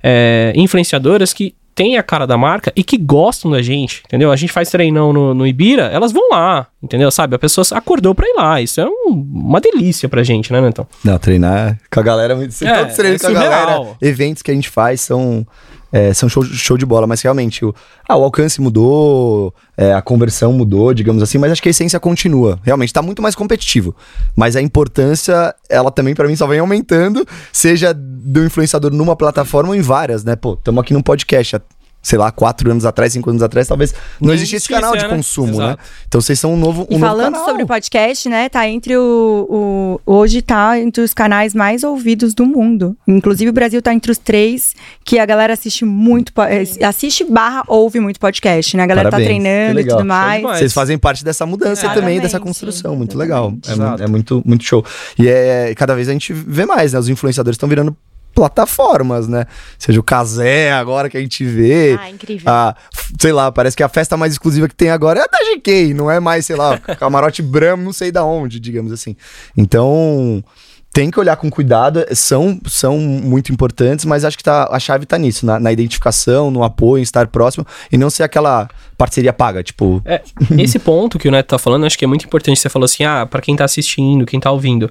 é, 0.01 0.53
influenciadoras 0.55 1.33
que 1.33 1.53
têm 1.73 1.97
a 1.97 2.03
cara 2.03 2.25
da 2.25 2.37
marca 2.37 2.71
e 2.73 2.81
que 2.85 2.97
gostam 2.97 3.51
da 3.51 3.61
gente, 3.61 4.01
entendeu? 4.05 4.31
A 4.31 4.35
gente 4.37 4.53
faz 4.53 4.69
treinão 4.69 5.11
no, 5.11 5.33
no 5.33 5.45
Ibira, 5.45 5.83
elas 5.91 6.13
vão 6.13 6.29
lá, 6.31 6.67
entendeu? 6.81 7.11
Sabe? 7.11 7.35
A 7.35 7.39
pessoa 7.39 7.65
acordou 7.71 8.15
pra 8.15 8.25
ir 8.25 8.33
lá. 8.37 8.61
Isso 8.61 8.79
é 8.79 8.85
um- 8.85 9.11
uma 9.33 9.59
delícia 9.59 10.07
pra 10.07 10.23
gente, 10.23 10.53
né, 10.53 10.61
Netão? 10.61 10.87
Não, 11.03 11.17
treinar 11.19 11.77
com 11.91 11.99
a 11.99 12.03
galera 12.03 12.31
é 12.31 12.35
muito. 12.37 12.55
É, 12.65 12.79
todos 12.79 12.95
treinando 12.95 13.25
é 13.25 13.31
com 13.33 13.37
a 13.37 13.43
galera. 13.49 13.87
Eventos 14.01 14.41
que 14.41 14.51
a 14.51 14.53
gente 14.53 14.69
faz 14.69 15.01
são. 15.01 15.45
É, 15.95 16.13
são 16.13 16.27
show, 16.27 16.43
show 16.43 16.77
de 16.77 16.85
bola, 16.85 17.07
mas 17.07 17.21
realmente 17.21 17.63
o, 17.63 17.73
ah, 18.05 18.17
o 18.17 18.23
alcance 18.25 18.59
mudou, 18.59 19.53
é, 19.77 19.93
a 19.93 20.01
conversão 20.01 20.51
mudou, 20.51 20.93
digamos 20.93 21.23
assim, 21.23 21.37
mas 21.37 21.53
acho 21.53 21.61
que 21.61 21.69
a 21.69 21.71
essência 21.71 21.97
continua. 22.01 22.59
Realmente 22.63 22.91
tá 22.91 23.01
muito 23.01 23.21
mais 23.21 23.33
competitivo. 23.33 23.95
Mas 24.35 24.57
a 24.57 24.61
importância, 24.61 25.55
ela 25.69 25.89
também 25.89 26.13
pra 26.13 26.27
mim 26.27 26.35
só 26.35 26.45
vem 26.47 26.59
aumentando, 26.59 27.25
seja 27.49 27.93
do 27.95 28.43
influenciador 28.43 28.91
numa 28.91 29.15
plataforma 29.15 29.69
ou 29.69 29.75
em 29.75 29.79
várias, 29.79 30.25
né? 30.25 30.35
Pô, 30.35 30.55
estamos 30.55 30.81
aqui 30.81 30.93
num 30.93 31.01
podcast 31.01 31.55
sei 32.05 32.19
lá, 32.19 32.31
quatro 32.31 32.69
anos 32.69 32.85
atrás, 32.85 33.13
cinco 33.13 33.31
anos 33.31 33.41
atrás, 33.41 33.67
talvez 33.67 33.91
não 34.21 34.27
Nem 34.27 34.35
existia 34.35 34.57
esse 34.57 34.69
canal 34.69 34.95
de 34.95 35.01
né? 35.01 35.09
consumo, 35.09 35.57
né? 35.57 35.75
Então 36.07 36.21
vocês 36.21 36.39
são 36.39 36.53
um 36.53 36.57
novo, 36.57 36.83
um 36.83 36.85
E 36.95 36.97
novo 36.99 37.05
falando 37.05 37.35
sobre 37.43 37.63
o 37.63 37.67
podcast, 37.67 38.29
né? 38.29 38.47
Tá 38.47 38.67
entre 38.69 38.95
o, 38.95 39.47
o- 39.49 40.01
Hoje 40.05 40.43
tá 40.43 40.79
entre 40.79 41.01
os 41.01 41.15
canais 41.15 41.55
mais 41.55 41.83
ouvidos 41.83 42.35
do 42.35 42.45
mundo. 42.45 42.95
Inclusive, 43.07 43.49
o 43.49 43.53
Brasil 43.53 43.81
tá 43.81 43.91
entre 43.91 44.11
os 44.11 44.19
três 44.19 44.73
que 45.03 45.17
a 45.17 45.25
galera 45.25 45.53
assiste 45.53 45.83
muito. 45.83 46.31
eh, 46.43 46.85
Assiste 46.85 47.23
barra 47.23 47.63
ouve 47.67 47.99
muito 47.99 48.19
podcast, 48.19 48.77
né? 48.77 48.83
A 48.83 48.85
galera 48.85 49.09
Parabéns, 49.09 49.27
tá 49.27 49.33
que 49.33 49.41
treinando 49.41 49.79
e 49.79 49.87
tudo 49.87 50.05
mais. 50.05 50.43
Vocês 50.43 50.73
fazem 50.73 50.99
parte 50.99 51.23
dessa 51.25 51.43
mudança 51.47 51.85
Exatamente, 51.87 51.99
também, 52.01 52.19
dessa 52.21 52.39
construção. 52.39 52.95
Muito 52.95 53.17
legal. 53.17 53.51
É, 53.99 54.03
é 54.03 54.07
muito, 54.07 54.43
muito 54.45 54.63
show. 54.63 54.85
E 55.17 55.27
é, 55.27 55.73
cada 55.75 55.95
vez 55.95 56.07
a 56.07 56.11
gente 56.11 56.31
vê 56.33 56.67
mais, 56.67 56.93
né? 56.93 56.99
Os 56.99 57.09
influenciadores 57.09 57.55
estão 57.55 57.67
virando 57.67 57.97
plataformas, 58.35 59.27
né? 59.27 59.45
Seja 59.79 59.99
o 59.99 60.03
Casé 60.03 60.71
agora 60.73 61.09
que 61.09 61.17
a 61.17 61.21
gente 61.21 61.43
vê. 61.45 61.97
Ah, 61.99 62.09
incrível. 62.09 62.43
A, 62.51 62.75
f- 62.93 63.13
sei 63.19 63.31
lá, 63.31 63.51
parece 63.51 63.75
que 63.75 63.81
a 63.81 63.89
festa 63.89 64.15
mais 64.17 64.33
exclusiva 64.33 64.67
que 64.67 64.75
tem 64.75 64.89
agora 64.91 65.21
é 65.21 65.23
a 65.23 65.27
da 65.27 65.39
GK, 65.55 65.93
não 65.93 66.11
é 66.11 66.19
mais, 66.19 66.45
sei 66.45 66.55
lá, 66.55 66.77
camarote 66.99 67.41
Brahma, 67.41 67.81
não 67.83 67.93
sei 67.93 68.11
da 68.11 68.23
onde, 68.23 68.59
digamos 68.59 68.91
assim. 68.91 69.15
Então, 69.57 70.43
tem 70.93 71.09
que 71.11 71.19
olhar 71.19 71.35
com 71.35 71.49
cuidado, 71.49 72.05
são, 72.13 72.59
são 72.67 72.97
muito 72.97 73.51
importantes, 73.51 74.05
mas 74.05 74.23
acho 74.23 74.37
que 74.37 74.43
tá, 74.43 74.69
a 74.71 74.79
chave 74.79 75.05
tá 75.05 75.17
nisso, 75.17 75.45
na, 75.45 75.59
na 75.59 75.71
identificação, 75.71 76.49
no 76.49 76.63
apoio, 76.63 76.99
em 77.01 77.03
estar 77.03 77.27
próximo, 77.27 77.65
e 77.91 77.97
não 77.97 78.09
ser 78.09 78.23
aquela 78.23 78.69
parceria 78.97 79.33
paga, 79.33 79.61
tipo, 79.61 80.01
É, 80.05 80.21
esse 80.57 80.79
ponto 80.79 81.19
que 81.19 81.27
o 81.27 81.31
Neto 81.31 81.47
tá 81.47 81.57
falando, 81.57 81.85
acho 81.85 81.97
que 81.97 82.05
é 82.05 82.07
muito 82.07 82.25
importante. 82.25 82.59
Você 82.59 82.69
falou 82.69 82.85
assim, 82.85 83.03
ah, 83.03 83.25
pra 83.25 83.41
quem 83.41 83.55
tá 83.55 83.65
assistindo, 83.65 84.25
quem 84.25 84.39
tá 84.39 84.49
ouvindo. 84.51 84.89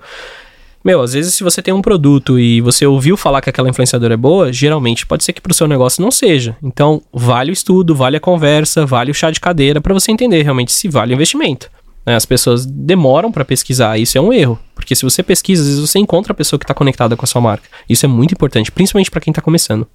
Meu, 0.85 1.01
às 1.01 1.14
vezes 1.14 1.35
se 1.35 1.43
você 1.43 1.62
tem 1.62 1.72
um 1.72 1.80
produto 1.80 2.39
e 2.39 2.61
você 2.61 2.85
ouviu 2.87 3.16
falar 3.16 3.41
que 3.41 3.49
aquela 3.49 3.70
influenciadora 3.70 4.12
é 4.14 4.16
boa, 4.18 4.53
geralmente 4.53 5.07
pode 5.07 5.24
ser 5.24 5.32
que 5.32 5.41
pro 5.41 5.55
seu 5.55 5.66
negócio 5.66 6.03
não 6.03 6.11
seja. 6.11 6.57
Então, 6.62 7.01
vale 7.12 7.51
o 7.51 7.55
estudo, 7.55 7.95
vale 7.95 8.18
a 8.18 8.20
conversa, 8.20 8.85
vale 8.85 9.11
o 9.11 9.14
chá 9.14 9.30
de 9.30 9.41
cadeira 9.41 9.80
pra 9.80 9.95
você 9.95 10.12
entender 10.12 10.43
realmente 10.43 10.72
se 10.72 10.87
vale 10.89 11.12
o 11.12 11.16
investimento. 11.16 11.70
né? 12.05 12.14
As 12.14 12.26
pessoas 12.26 12.66
demoram 12.66 13.32
pra 13.32 13.47
pesquisar, 13.47 13.97
isso 13.99 14.18
é 14.18 14.20
um 14.20 14.30
erro. 14.30 14.59
Porque 14.74 14.95
se 14.95 15.05
você 15.05 15.22
pesquisa, 15.22 15.62
às 15.62 15.68
vezes 15.68 15.80
você 15.80 15.99
encontra 15.99 16.32
a 16.32 16.37
pessoa 16.37 16.61
que 16.61 16.66
tá 16.66 16.74
conectada 16.74 17.16
com 17.16 17.24
a 17.24 17.26
sua 17.26 17.41
marca. 17.41 17.66
Isso 17.89 18.05
é 18.05 18.09
muito 18.09 18.32
importante, 18.32 18.70
principalmente 18.70 19.11
pra 19.11 19.22
quem 19.22 19.32
tá 19.32 19.41
começando. 19.41 19.87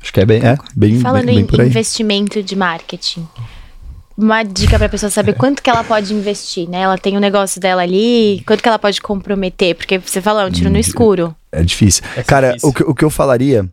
acho 0.00 0.12
que 0.12 0.20
é 0.20 0.24
bem, 0.24 0.40
é, 0.40 0.56
bem, 0.76 1.00
Falando 1.00 1.26
bem, 1.26 1.34
bem 1.34 1.44
em 1.44 1.46
por 1.48 1.60
aí. 1.60 1.66
investimento 1.66 2.40
de 2.44 2.54
marketing. 2.54 3.26
Uma 4.16 4.42
dica 4.42 4.78
pra 4.78 4.88
pessoa 4.88 5.08
saber 5.10 5.34
quanto 5.34 5.62
que 5.62 5.70
ela 5.70 5.82
pode 5.82 6.12
investir, 6.12 6.68
né? 6.68 6.80
Ela 6.80 6.98
tem 6.98 7.16
o 7.16 7.20
negócio 7.20 7.60
dela 7.60 7.82
ali, 7.82 8.42
quanto 8.46 8.62
que 8.62 8.68
ela 8.68 8.78
pode 8.78 9.00
comprometer, 9.00 9.74
porque 9.74 9.98
você 9.98 10.20
falou, 10.20 10.42
é 10.42 10.46
um 10.46 10.50
tiro 10.50 10.68
no 10.70 10.78
escuro. 10.78 11.34
É 11.50 11.62
difícil. 11.62 12.02
É 12.16 12.22
Cara, 12.22 12.48
difícil. 12.48 12.68
O, 12.68 12.72
que, 12.72 12.82
o 12.82 12.94
que 12.94 13.04
eu 13.04 13.10
falaria, 13.10 13.68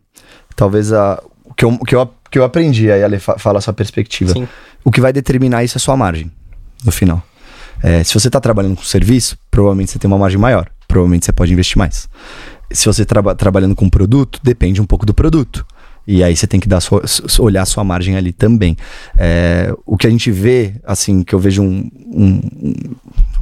talvez 0.56 0.92
a, 0.92 1.22
o, 1.44 1.54
que 1.54 1.64
eu, 1.64 1.68
o 1.70 1.84
que 1.84 1.94
eu, 1.94 2.10
que 2.30 2.38
eu 2.38 2.44
aprendi, 2.44 2.90
aí 2.90 3.02
Ale, 3.04 3.18
fa- 3.18 3.38
fala 3.38 3.58
a 3.58 3.60
sua 3.60 3.72
perspectiva. 3.72 4.32
Sim. 4.32 4.48
O 4.84 4.90
que 4.90 5.00
vai 5.00 5.12
determinar 5.12 5.62
isso 5.62 5.76
é 5.76 5.78
a 5.78 5.80
sua 5.80 5.96
margem, 5.96 6.30
no 6.84 6.90
final. 6.92 7.22
É, 7.82 8.02
se 8.04 8.12
você 8.14 8.28
está 8.28 8.40
trabalhando 8.40 8.76
com 8.76 8.82
serviço, 8.82 9.36
provavelmente 9.50 9.90
você 9.90 9.98
tem 9.98 10.08
uma 10.08 10.18
margem 10.18 10.38
maior. 10.38 10.68
Provavelmente 10.88 11.24
você 11.26 11.32
pode 11.32 11.52
investir 11.52 11.78
mais. 11.78 12.08
Se 12.72 12.86
você 12.86 13.02
está 13.02 13.34
trabalhando 13.34 13.74
com 13.74 13.88
produto, 13.88 14.38
depende 14.42 14.80
um 14.80 14.86
pouco 14.86 15.04
do 15.04 15.12
produto. 15.12 15.66
E 16.12 16.24
aí 16.24 16.34
você 16.34 16.44
tem 16.44 16.58
que 16.58 16.68
dar 16.68 16.80
sua- 16.80 17.04
olhar 17.38 17.62
a 17.62 17.64
sua 17.66 17.84
margem 17.84 18.16
ali 18.16 18.32
também. 18.32 18.76
É, 19.16 19.72
o 19.86 19.96
que 19.96 20.08
a 20.08 20.10
gente 20.10 20.28
vê, 20.32 20.74
assim, 20.84 21.22
que 21.22 21.32
eu 21.32 21.38
vejo 21.38 21.62
um, 21.62 21.88
um, 22.12 22.40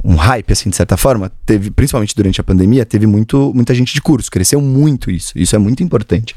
um- 0.03 0.15
hype, 0.15 0.53
assim, 0.53 0.69
de 0.69 0.75
certa 0.75 0.95
forma, 0.95 1.31
teve, 1.47 1.71
principalmente 1.71 2.15
durante 2.15 2.39
a 2.39 2.43
pandemia, 2.43 2.85
teve 2.85 3.07
muito, 3.07 3.51
muita 3.55 3.73
gente 3.73 3.91
de 3.91 3.99
curso, 3.99 4.29
cresceu 4.29 4.61
muito 4.61 5.09
isso. 5.09 5.33
Isso 5.35 5.55
é 5.55 5.59
muito 5.59 5.81
importante. 5.81 6.35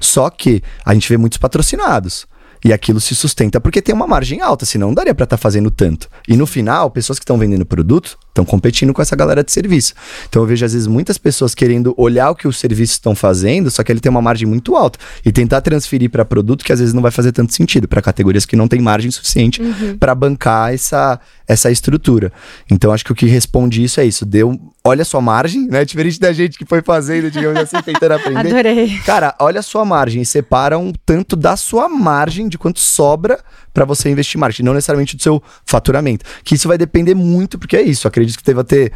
Só 0.00 0.30
que 0.30 0.62
a 0.82 0.94
gente 0.94 1.06
vê 1.10 1.18
muitos 1.18 1.36
patrocinados. 1.36 2.26
E 2.64 2.72
aquilo 2.72 2.98
se 2.98 3.14
sustenta 3.14 3.60
porque 3.60 3.82
tem 3.82 3.94
uma 3.94 4.06
margem 4.06 4.40
alta, 4.40 4.64
senão 4.64 4.88
não 4.88 4.94
daria 4.94 5.14
pra 5.14 5.24
estar 5.24 5.36
fazendo 5.36 5.70
tanto. 5.70 6.08
E 6.26 6.38
no 6.38 6.46
final, 6.46 6.90
pessoas 6.90 7.18
que 7.18 7.22
estão 7.22 7.36
vendendo 7.36 7.66
produto 7.66 8.18
estão 8.36 8.44
competindo 8.44 8.92
com 8.92 9.00
essa 9.00 9.16
galera 9.16 9.42
de 9.42 9.50
serviço. 9.50 9.94
Então 10.28 10.42
eu 10.42 10.46
vejo 10.46 10.64
às 10.64 10.72
vezes 10.72 10.86
muitas 10.86 11.16
pessoas 11.16 11.54
querendo 11.54 11.94
olhar 11.96 12.30
o 12.30 12.34
que 12.34 12.46
os 12.46 12.58
serviços 12.58 12.96
estão 12.96 13.14
fazendo, 13.14 13.70
só 13.70 13.82
que 13.82 13.90
ele 13.90 14.00
tem 14.00 14.10
uma 14.10 14.22
margem 14.22 14.46
muito 14.46 14.76
alta 14.76 14.98
e 15.24 15.32
tentar 15.32 15.60
transferir 15.62 16.10
para 16.10 16.24
produto 16.24 16.64
que 16.64 16.72
às 16.72 16.78
vezes 16.78 16.94
não 16.94 17.02
vai 17.02 17.10
fazer 17.10 17.32
tanto 17.32 17.54
sentido, 17.54 17.88
para 17.88 18.02
categorias 18.02 18.44
que 18.44 18.56
não 18.56 18.68
tem 18.68 18.80
margem 18.80 19.10
suficiente 19.10 19.60
pra 19.98 20.14
bancar 20.14 20.72
essa 20.72 21.18
essa 21.48 21.70
estrutura. 21.70 22.32
Então 22.70 22.92
acho 22.92 23.04
que 23.04 23.12
o 23.12 23.14
que 23.14 23.26
responde 23.26 23.82
isso 23.82 24.00
é 24.00 24.04
isso, 24.04 24.26
deu 24.26 24.58
olha 24.86 25.02
a 25.02 25.04
sua 25.04 25.20
margem, 25.20 25.66
né? 25.66 25.84
Diferente 25.84 26.18
da 26.20 26.32
gente 26.32 26.56
que 26.56 26.64
foi 26.64 26.80
fazendo, 26.80 27.30
digamos 27.30 27.60
assim, 27.60 27.76
tentando 27.82 28.12
aprender. 28.12 28.38
Adorei. 28.38 28.98
Cara, 29.04 29.34
olha 29.40 29.60
a 29.60 29.62
sua 29.62 29.84
margem 29.84 30.22
e 30.22 30.26
separa 30.26 30.78
um 30.78 30.92
tanto 31.04 31.34
da 31.34 31.56
sua 31.56 31.88
margem 31.88 32.48
de 32.48 32.56
quanto 32.56 32.78
sobra 32.78 33.40
pra 33.74 33.84
você 33.84 34.08
investir 34.08 34.38
em 34.38 34.40
marketing, 34.40 34.62
não 34.62 34.72
necessariamente 34.72 35.16
do 35.16 35.22
seu 35.22 35.42
faturamento. 35.66 36.24
Que 36.42 36.54
isso 36.54 36.66
vai 36.66 36.78
depender 36.78 37.14
muito, 37.14 37.58
porque 37.58 37.76
é 37.76 37.82
isso. 37.82 38.08
Acredito 38.08 38.25
que 38.34 38.42
deva 38.42 38.64
ter 38.64 38.92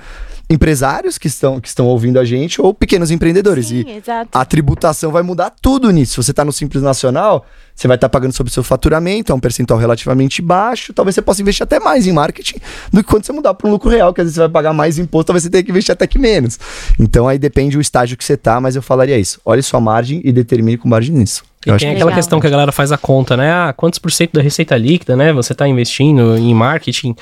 empresários 0.51 1.16
que 1.16 1.28
estão, 1.28 1.61
que 1.61 1.68
estão 1.68 1.87
ouvindo 1.87 2.18
a 2.18 2.24
gente 2.24 2.61
ou 2.61 2.74
pequenos 2.74 3.12
empreendedores. 3.12 3.68
Sim, 3.68 3.85
e 3.87 3.99
exato. 3.99 4.31
a 4.37 4.45
tributação 4.45 5.12
vai 5.12 5.22
mudar 5.22 5.51
tudo 5.51 5.89
nisso. 5.93 6.14
Se 6.14 6.26
você 6.26 6.33
está 6.33 6.45
no 6.45 6.53
Simples 6.53 6.83
Nacional, 6.83 7.47
você 7.72 7.87
vai 7.87 7.97
estar 7.97 8.09
pagando 8.09 8.33
sobre 8.33 8.51
o 8.51 8.53
seu 8.53 8.64
faturamento, 8.64 9.31
é 9.31 9.35
um 9.35 9.39
percentual 9.39 9.78
relativamente 9.78 10.43
baixo. 10.43 10.93
Talvez 10.93 11.14
você 11.14 11.22
possa 11.22 11.41
investir 11.41 11.62
até 11.62 11.78
mais 11.78 12.05
em 12.07 12.12
marketing 12.12 12.59
do 12.93 13.05
que 13.05 13.09
quando 13.09 13.24
você 13.24 13.33
mudar 13.33 13.55
para 13.55 13.68
um 13.68 13.70
lucro 13.70 13.89
real, 13.89 14.12
que 14.12 14.20
às 14.20 14.24
vezes 14.24 14.35
você 14.35 14.41
vai 14.41 14.49
pagar 14.49 14.72
mais 14.72 14.99
imposto, 14.99 15.26
talvez 15.26 15.45
você 15.45 15.51
tenha 15.51 15.62
que 15.62 15.70
investir 15.70 15.93
até 15.93 16.07
que 16.07 16.18
menos. 16.18 16.59
Então 16.99 17.28
aí 17.28 17.39
depende 17.39 17.76
do 17.76 17.81
estágio 17.81 18.16
que 18.16 18.24
você 18.24 18.37
tá, 18.37 18.61
mas 18.61 18.74
eu 18.74 18.83
falaria 18.83 19.18
isso. 19.18 19.41
Olhe 19.45 19.62
sua 19.62 19.81
margem 19.81 20.20
e 20.24 20.33
determine 20.33 20.76
com 20.76 20.89
margem 20.89 21.14
nisso. 21.14 21.49
E 21.66 21.68
Eu 21.68 21.76
tem 21.76 21.90
aquela 21.90 22.06
Legal. 22.06 22.16
questão 22.16 22.40
que 22.40 22.46
a 22.46 22.50
galera 22.50 22.72
faz 22.72 22.90
a 22.90 22.96
conta, 22.96 23.36
né? 23.36 23.52
Ah, 23.52 23.74
quantos 23.76 23.98
por 23.98 24.11
cento 24.11 24.32
da 24.32 24.40
receita 24.40 24.76
líquida, 24.76 25.14
né? 25.14 25.32
Você 25.32 25.54
tá 25.54 25.68
investindo 25.68 26.36
em 26.38 26.54
marketing. 26.54 27.14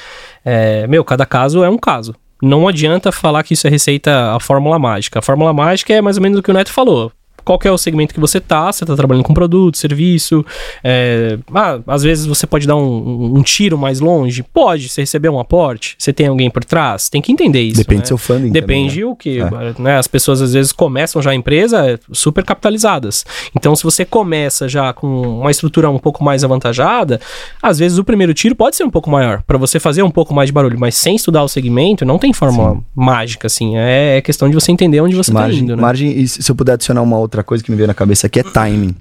É, 0.44 0.86
meu, 0.86 1.04
cada 1.04 1.26
caso 1.26 1.64
é 1.64 1.68
um 1.68 1.78
caso. 1.78 2.14
Não 2.40 2.68
adianta 2.68 3.10
falar 3.10 3.42
que 3.42 3.54
isso 3.54 3.66
é 3.66 3.70
receita, 3.70 4.32
a 4.34 4.38
fórmula 4.38 4.78
mágica. 4.78 5.18
A 5.18 5.22
fórmula 5.22 5.52
mágica 5.52 5.92
é 5.92 6.00
mais 6.00 6.16
ou 6.18 6.22
menos 6.22 6.38
o 6.38 6.42
que 6.42 6.50
o 6.50 6.54
Neto 6.54 6.72
falou. 6.72 7.10
Qual 7.48 7.58
é 7.64 7.72
o 7.72 7.78
segmento 7.78 8.12
que 8.12 8.20
você 8.20 8.42
tá? 8.42 8.70
Você 8.70 8.84
tá 8.84 8.94
trabalhando 8.94 9.24
com 9.24 9.32
produto, 9.32 9.78
serviço. 9.78 10.44
é, 10.84 11.38
ah, 11.54 11.80
às 11.86 12.02
vezes 12.02 12.26
você 12.26 12.46
pode 12.46 12.66
dar 12.66 12.76
um, 12.76 13.36
um 13.38 13.42
tiro 13.42 13.78
mais 13.78 14.00
longe. 14.00 14.42
Pode, 14.42 14.90
você 14.90 15.00
recebeu 15.00 15.32
um 15.32 15.40
aporte. 15.40 15.96
Você 15.98 16.12
tem 16.12 16.26
alguém 16.26 16.50
por 16.50 16.62
trás. 16.62 17.08
Tem 17.08 17.22
que 17.22 17.32
entender 17.32 17.62
isso. 17.62 17.78
Depende 17.78 18.00
né? 18.00 18.02
do 18.02 18.08
seu 18.08 18.18
funding. 18.18 18.50
Depende 18.50 18.90
também, 18.90 19.04
né? 19.06 19.10
o 19.10 19.16
que, 19.16 19.38
É. 19.40 19.82
né? 19.82 19.96
As 19.96 20.06
pessoas 20.06 20.42
às 20.42 20.52
vezes 20.52 20.72
começam 20.72 21.22
já 21.22 21.30
a 21.30 21.34
empresa 21.34 21.90
é, 21.90 21.98
super 22.12 22.44
capitalizadas. 22.44 23.24
Então, 23.56 23.74
se 23.74 23.82
você 23.82 24.04
começa 24.04 24.68
já 24.68 24.92
com 24.92 25.06
uma 25.40 25.50
estrutura 25.50 25.88
um 25.88 25.98
pouco 25.98 26.22
mais 26.22 26.44
avantajada, 26.44 27.18
às 27.62 27.78
vezes 27.78 27.96
o 27.96 28.04
primeiro 28.04 28.34
tiro 28.34 28.54
pode 28.54 28.76
ser 28.76 28.84
um 28.84 28.90
pouco 28.90 29.08
maior, 29.08 29.42
para 29.46 29.56
você 29.56 29.80
fazer 29.80 30.02
um 30.02 30.10
pouco 30.10 30.34
mais 30.34 30.48
de 30.48 30.52
barulho, 30.52 30.78
mas 30.78 30.96
sem 30.96 31.16
estudar 31.16 31.42
o 31.42 31.48
segmento, 31.48 32.04
não 32.04 32.18
tem 32.18 32.30
forma 32.34 32.84
mágica 32.94 33.46
assim. 33.46 33.78
É, 33.78 34.18
é 34.18 34.20
questão 34.20 34.50
de 34.50 34.54
você 34.54 34.70
entender 34.70 35.00
onde 35.00 35.16
você 35.16 35.32
margem, 35.32 35.60
tá 35.60 35.64
indo, 35.64 35.76
né? 35.76 35.80
margem, 35.80 36.10
e 36.10 36.28
se 36.28 36.50
eu 36.50 36.54
puder 36.54 36.74
adicionar 36.74 37.00
uma 37.00 37.16
outra 37.16 37.37
coisa 37.42 37.62
que 37.64 37.70
me 37.70 37.76
veio 37.76 37.86
na 37.86 37.94
cabeça 37.94 38.26
aqui 38.26 38.40
é 38.40 38.42
timing. 38.42 38.94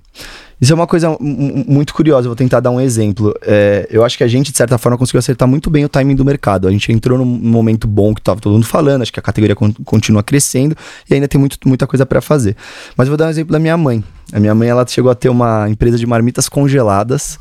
Isso 0.59 0.71
é 0.71 0.75
uma 0.75 0.87
coisa 0.87 1.09
mu- 1.11 1.17
mu- 1.19 1.65
muito 1.67 1.93
curiosa, 1.93 2.25
eu 2.25 2.29
vou 2.29 2.35
tentar 2.35 2.59
dar 2.59 2.71
um 2.71 2.81
exemplo. 2.81 3.31
É, 3.43 3.87
eu 3.91 4.03
acho 4.03 4.17
que 4.17 4.23
a 4.23 4.27
gente, 4.27 4.51
de 4.51 4.57
certa 4.57 4.75
forma, 4.79 4.97
conseguiu 4.97 5.19
acertar 5.19 5.47
muito 5.47 5.69
bem 5.69 5.85
o 5.85 5.89
timing 5.89 6.15
do 6.15 6.25
mercado. 6.25 6.67
A 6.67 6.71
gente 6.71 6.91
entrou 6.91 7.15
num 7.15 7.25
momento 7.25 7.87
bom 7.87 8.11
que 8.15 8.21
tava 8.23 8.41
todo 8.41 8.53
mundo 8.53 8.65
falando, 8.65 9.03
acho 9.03 9.13
que 9.13 9.19
a 9.19 9.21
categoria 9.23 9.55
con- 9.55 9.71
continua 9.85 10.23
crescendo 10.23 10.75
e 11.07 11.13
ainda 11.13 11.27
tem 11.27 11.39
muito, 11.39 11.59
muita 11.67 11.85
coisa 11.85 12.07
para 12.07 12.21
fazer. 12.21 12.55
Mas 12.95 13.07
vou 13.07 13.15
dar 13.15 13.27
um 13.27 13.29
exemplo 13.29 13.51
da 13.53 13.59
minha 13.59 13.77
mãe. 13.77 14.03
A 14.33 14.39
minha 14.39 14.55
mãe, 14.55 14.67
ela 14.67 14.83
chegou 14.87 15.11
a 15.11 15.15
ter 15.15 15.29
uma 15.29 15.69
empresa 15.69 15.95
de 15.97 16.07
marmitas 16.07 16.49
congeladas, 16.49 17.37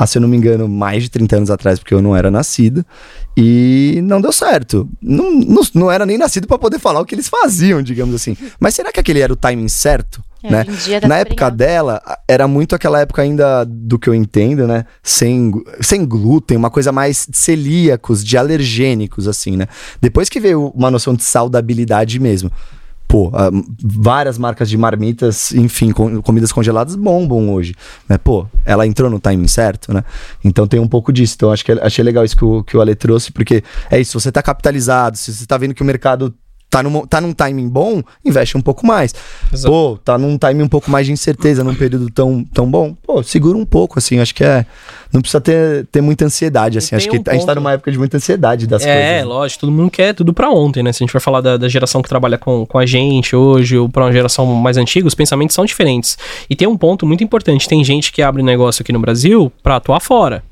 há, 0.00 0.06
se 0.06 0.16
eu 0.16 0.22
não 0.22 0.28
me 0.28 0.36
engano, 0.36 0.66
mais 0.66 1.02
de 1.02 1.10
30 1.10 1.36
anos 1.36 1.50
atrás, 1.50 1.78
porque 1.78 1.92
eu 1.92 2.00
não 2.00 2.16
era 2.16 2.30
nascido. 2.30 2.84
E 3.36 4.00
não 4.02 4.18
deu 4.18 4.32
certo. 4.32 4.88
Não, 5.00 5.30
não, 5.30 5.62
não 5.74 5.92
era 5.92 6.06
nem 6.06 6.16
nascido 6.16 6.46
para 6.46 6.58
poder 6.58 6.78
falar 6.78 7.00
o 7.00 7.04
que 7.04 7.14
eles 7.14 7.28
faziam, 7.28 7.82
digamos 7.82 8.14
assim. 8.14 8.34
Mas 8.58 8.74
será 8.74 8.90
que 8.90 8.98
aquele 8.98 9.20
era 9.20 9.32
o 9.32 9.36
timing 9.36 9.68
certo? 9.68 10.22
É, 10.42 10.50
né? 10.50 10.64
Na 11.06 11.18
época 11.18 11.50
dela, 11.50 12.00
era 12.26 12.48
muito 12.48 12.74
aquela 12.74 13.00
época 13.00 13.20
ainda 13.20 13.62
do 13.64 13.98
que 13.98 14.08
eu 14.08 14.14
entendo, 14.14 14.66
né? 14.66 14.86
Sem, 15.02 15.52
sem 15.82 16.06
glúten, 16.06 16.56
uma 16.56 16.70
coisa 16.70 16.90
mais 16.90 17.26
de 17.28 17.36
celíacos, 17.36 18.24
de 18.24 18.38
alergênicos, 18.38 19.28
assim, 19.28 19.54
né? 19.58 19.66
Depois 20.00 20.30
que 20.30 20.40
veio 20.40 20.68
uma 20.74 20.90
noção 20.90 21.14
de 21.14 21.24
saudabilidade 21.24 22.18
mesmo. 22.18 22.50
Pô, 23.10 23.28
ah, 23.34 23.50
várias 23.82 24.38
marcas 24.38 24.70
de 24.70 24.78
marmitas, 24.78 25.52
enfim, 25.52 25.90
com- 25.90 26.22
comidas 26.22 26.52
congeladas 26.52 26.94
bombam 26.94 27.52
hoje. 27.52 27.74
Né? 28.08 28.16
Pô, 28.16 28.46
ela 28.64 28.86
entrou 28.86 29.10
no 29.10 29.18
timing 29.18 29.48
certo, 29.48 29.92
né? 29.92 30.04
Então 30.44 30.64
tem 30.64 30.78
um 30.78 30.86
pouco 30.86 31.12
disso. 31.12 31.34
Então 31.36 31.50
acho 31.50 31.64
que 31.64 31.72
achei 31.72 32.04
legal 32.04 32.24
isso 32.24 32.36
que 32.36 32.44
o, 32.44 32.62
que 32.62 32.76
o 32.76 32.80
Ale 32.80 32.94
trouxe, 32.94 33.32
porque 33.32 33.64
é 33.90 33.98
isso, 34.00 34.18
você 34.18 34.30
tá 34.30 34.40
capitalizado, 34.40 35.16
se 35.18 35.34
você 35.34 35.44
tá 35.44 35.58
vendo 35.58 35.74
que 35.74 35.82
o 35.82 35.84
mercado 35.84 36.32
tá 36.70 36.82
num, 36.82 37.04
tá 37.06 37.20
num 37.20 37.32
timing 37.32 37.68
bom, 37.68 38.00
investe 38.24 38.56
um 38.56 38.60
pouco 38.60 38.86
mais. 38.86 39.12
Exato. 39.52 39.70
Pô, 39.72 39.98
tá 40.02 40.16
num 40.16 40.38
timing 40.38 40.62
um 40.62 40.68
pouco 40.68 40.90
mais 40.90 41.04
de 41.06 41.12
incerteza, 41.12 41.64
num 41.64 41.74
período 41.74 42.08
tão, 42.10 42.44
tão 42.44 42.70
bom. 42.70 42.94
Pô, 43.02 43.22
segura 43.22 43.58
um 43.58 43.64
pouco, 43.66 43.98
assim. 43.98 44.20
Acho 44.20 44.34
que 44.34 44.44
é. 44.44 44.64
Não 45.12 45.20
precisa 45.20 45.40
ter, 45.40 45.86
ter 45.86 46.00
muita 46.00 46.24
ansiedade, 46.24 46.78
assim. 46.78 46.94
Acho 46.94 47.08
que 47.08 47.16
um 47.16 47.22
a 47.26 47.32
gente 47.32 47.40
tá 47.40 47.46
ponto- 47.46 47.54
numa 47.56 47.72
época 47.72 47.90
de 47.90 47.98
muita 47.98 48.16
ansiedade 48.16 48.66
das 48.68 48.82
é, 48.82 48.86
coisas. 48.86 49.10
né? 49.10 49.24
lógico, 49.24 49.60
todo 49.62 49.72
mundo 49.72 49.90
quer 49.90 50.14
tudo 50.14 50.32
pra 50.32 50.48
ontem, 50.50 50.82
né? 50.82 50.92
Se 50.92 51.02
a 51.02 51.04
gente 51.04 51.12
for 51.12 51.20
falar 51.20 51.40
da, 51.40 51.56
da 51.56 51.68
geração 51.68 52.00
que 52.00 52.08
trabalha 52.08 52.38
com, 52.38 52.64
com 52.64 52.78
a 52.78 52.86
gente 52.86 53.34
hoje 53.34 53.76
ou 53.76 53.88
pra 53.88 54.04
uma 54.04 54.12
geração 54.12 54.46
mais 54.46 54.76
antiga, 54.76 55.08
os 55.08 55.14
pensamentos 55.14 55.54
são 55.54 55.64
diferentes. 55.64 56.16
E 56.48 56.54
tem 56.54 56.68
um 56.68 56.76
ponto 56.76 57.04
muito 57.04 57.24
importante: 57.24 57.68
tem 57.68 57.82
gente 57.82 58.12
que 58.12 58.22
abre 58.22 58.42
negócio 58.42 58.82
aqui 58.82 58.92
no 58.92 59.00
Brasil 59.00 59.50
pra 59.62 59.76
atuar 59.76 59.98
fora. 60.00 60.44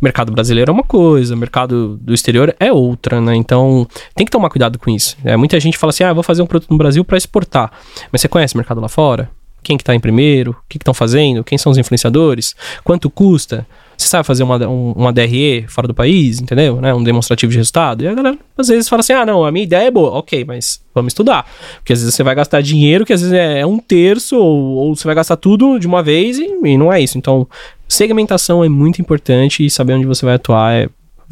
O 0.00 0.04
mercado 0.04 0.32
brasileiro 0.32 0.70
é 0.70 0.74
uma 0.74 0.84
coisa, 0.84 1.34
o 1.34 1.38
mercado 1.38 1.96
do 2.00 2.14
exterior 2.14 2.54
é 2.60 2.72
outra, 2.72 3.20
né? 3.20 3.34
Então 3.34 3.86
tem 4.14 4.24
que 4.24 4.30
tomar 4.30 4.48
cuidado 4.48 4.78
com 4.78 4.90
isso. 4.90 5.16
É, 5.24 5.36
muita 5.36 5.58
gente 5.58 5.76
fala 5.76 5.90
assim: 5.90 6.04
ah, 6.04 6.12
vou 6.12 6.22
fazer 6.22 6.40
um 6.40 6.46
produto 6.46 6.70
no 6.70 6.78
Brasil 6.78 7.04
pra 7.04 7.18
exportar. 7.18 7.72
Mas 8.12 8.20
você 8.20 8.28
conhece 8.28 8.54
o 8.54 8.58
mercado 8.58 8.80
lá 8.80 8.88
fora? 8.88 9.28
Quem 9.62 9.76
que 9.76 9.82
tá 9.82 9.94
em 9.94 10.00
primeiro? 10.00 10.52
O 10.52 10.56
que 10.68 10.78
estão 10.78 10.94
fazendo? 10.94 11.42
Quem 11.42 11.58
são 11.58 11.72
os 11.72 11.78
influenciadores? 11.78 12.54
Quanto 12.84 13.10
custa? 13.10 13.66
Você 13.98 14.06
sabe 14.06 14.24
fazer 14.24 14.44
uma, 14.44 14.56
um- 14.68 14.92
uma 14.92 15.12
DRE 15.12 15.66
fora 15.68 15.88
do 15.88 15.92
país, 15.92 16.40
entendeu? 16.40 16.80
Né? 16.80 16.94
Um 16.94 17.02
demonstrativo 17.02 17.50
de 17.50 17.58
resultado. 17.58 18.04
E 18.04 18.06
a 18.08 18.14
galera 18.14 18.38
às 18.56 18.68
vezes 18.68 18.88
fala 18.88 19.00
assim: 19.00 19.12
ah, 19.12 19.26
não, 19.26 19.44
a 19.44 19.50
minha 19.50 19.64
ideia 19.64 19.88
é 19.88 19.90
boa. 19.90 20.12
Ok, 20.12 20.44
mas 20.44 20.80
vamos 20.94 21.10
estudar. 21.10 21.44
Porque 21.78 21.92
às 21.92 21.98
vezes 22.00 22.14
você 22.14 22.22
vai 22.22 22.34
gastar 22.36 22.60
dinheiro 22.62 23.04
que 23.04 23.12
às 23.12 23.20
vezes 23.20 23.34
é 23.36 23.66
um 23.66 23.78
terço, 23.78 24.36
ou, 24.38 24.76
ou 24.76 24.94
você 24.96 25.04
vai 25.04 25.16
gastar 25.16 25.36
tudo 25.36 25.78
de 25.80 25.86
uma 25.88 26.00
vez 26.00 26.38
e, 26.38 26.46
e 26.64 26.78
não 26.78 26.92
é 26.92 27.00
isso. 27.00 27.18
Então, 27.18 27.44
segmentação 27.88 28.62
é 28.62 28.68
muito 28.68 29.00
importante 29.02 29.66
e 29.66 29.70
saber 29.70 29.94
onde 29.94 30.06
você 30.06 30.24
vai 30.24 30.36
atuar 30.36 30.72
é. 30.74 30.88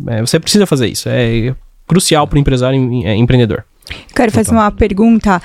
é- 0.08 0.20
você 0.20 0.40
precisa 0.40 0.66
fazer 0.66 0.88
isso. 0.88 1.08
É 1.08 1.54
crucial 1.86 2.26
para 2.26 2.36
o 2.36 2.40
empresário 2.40 2.92
e- 2.92 3.04
é, 3.04 3.14
empreendedor. 3.14 3.64
Quero 4.14 4.32
fazer 4.32 4.50
uma 4.50 4.72
pergunta. 4.72 5.40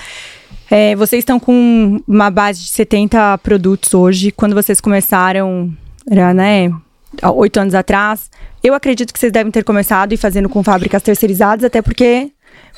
É, 0.72 0.95
vocês 0.95 1.19
estão 1.22 1.39
com 1.39 2.01
uma 2.07 2.32
base 2.32 2.61
de 2.63 2.69
70 2.69 3.38
produtos 3.39 3.93
hoje. 3.93 4.32
Quando 4.32 4.55
vocês 4.55 4.82
começaram, 4.82 5.72
era, 6.09 6.34
né, 6.34 6.72
oito 7.36 7.57
anos 7.59 7.74
atrás, 7.76 8.30
eu 8.64 8.74
acredito 8.74 9.14
que 9.14 9.20
vocês 9.20 9.32
devem 9.32 9.51
ter 9.51 9.64
começado 9.64 10.14
e 10.14 10.18
fazendo 10.18 10.47
com 10.49 10.64
fábricas 10.64 11.01
terceirizadas, 11.01 11.64
até 11.64 11.82
porque, 11.82 12.32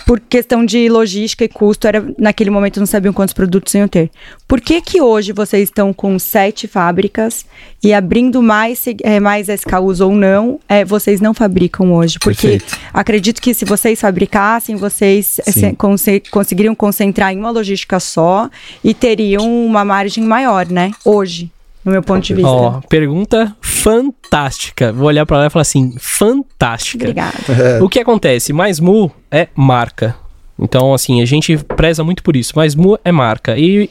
por 0.06 0.20
questão 0.20 0.66
de 0.66 0.88
logística 0.90 1.44
e 1.44 1.48
custo, 1.50 1.88
era, 1.88 2.06
naquele 2.18 2.50
momento 2.50 2.80
não 2.80 2.86
sabiam 2.88 3.14
quantos 3.14 3.34
produtos 3.34 3.74
iam 3.76 3.88
ter. 3.88 4.10
Por 4.48 4.62
que 4.62 4.82
que 4.82 5.02
hoje 5.02 5.34
vocês 5.34 5.64
estão 5.70 5.92
com 5.94 6.18
sete 6.18 6.68
fábricas 6.68 7.46
e 7.84 7.94
abrindo 7.94 8.42
mais, 8.42 8.84
eh, 9.04 9.20
mais 9.20 9.50
SKUs 9.50 10.00
ou 10.00 10.14
não, 10.16 10.60
eh, 10.70 10.86
vocês 10.86 11.20
não 11.20 11.34
fabricam 11.34 11.92
hoje? 11.94 12.18
Porque 12.18 12.48
Perfeito. 12.48 12.78
acredito 12.94 13.42
que 13.42 13.54
se 13.54 13.66
vocês 13.66 14.00
fabricassem, 14.00 14.76
vocês 14.78 15.40
Sim. 15.46 15.52
se- 15.52 15.74
conse- 15.74 16.24
conseguiriam 16.32 16.74
concentrar 16.76 17.34
em 17.34 17.38
uma 17.38 17.52
logística 17.52 18.00
só 18.00 18.50
e 18.84 18.94
teriam 18.94 19.66
uma 19.66 19.84
margem 19.84 20.24
maior, 20.24 20.66
né? 20.68 20.92
Hoje, 21.04 21.52
no 21.84 21.92
meu 21.92 22.02
ponto 22.02 22.24
de 22.24 22.34
vista. 22.34 22.50
Ó, 22.50 22.82
pergunta 22.88 23.56
fantástica. 23.62 24.92
Vou 24.92 25.08
olhar 25.08 25.26
para 25.26 25.38
lá 25.40 25.48
e 25.48 25.50
falar 25.50 25.62
assim: 25.62 25.96
fantástica. 26.00 27.04
Obrigada. 27.04 27.36
O 27.82 27.90
que 27.90 28.00
acontece? 28.00 28.54
Mais 28.54 28.80
Mu 28.80 29.12
é 29.30 29.48
marca. 29.56 30.16
Então, 30.58 30.94
assim, 30.94 31.22
a 31.22 31.26
gente 31.26 31.58
preza 31.58 32.04
muito 32.04 32.24
por 32.24 32.36
isso. 32.36 32.54
Mais 32.56 32.76
Mu 32.76 32.98
é 33.04 33.12
marca. 33.12 33.58
E 33.58 33.90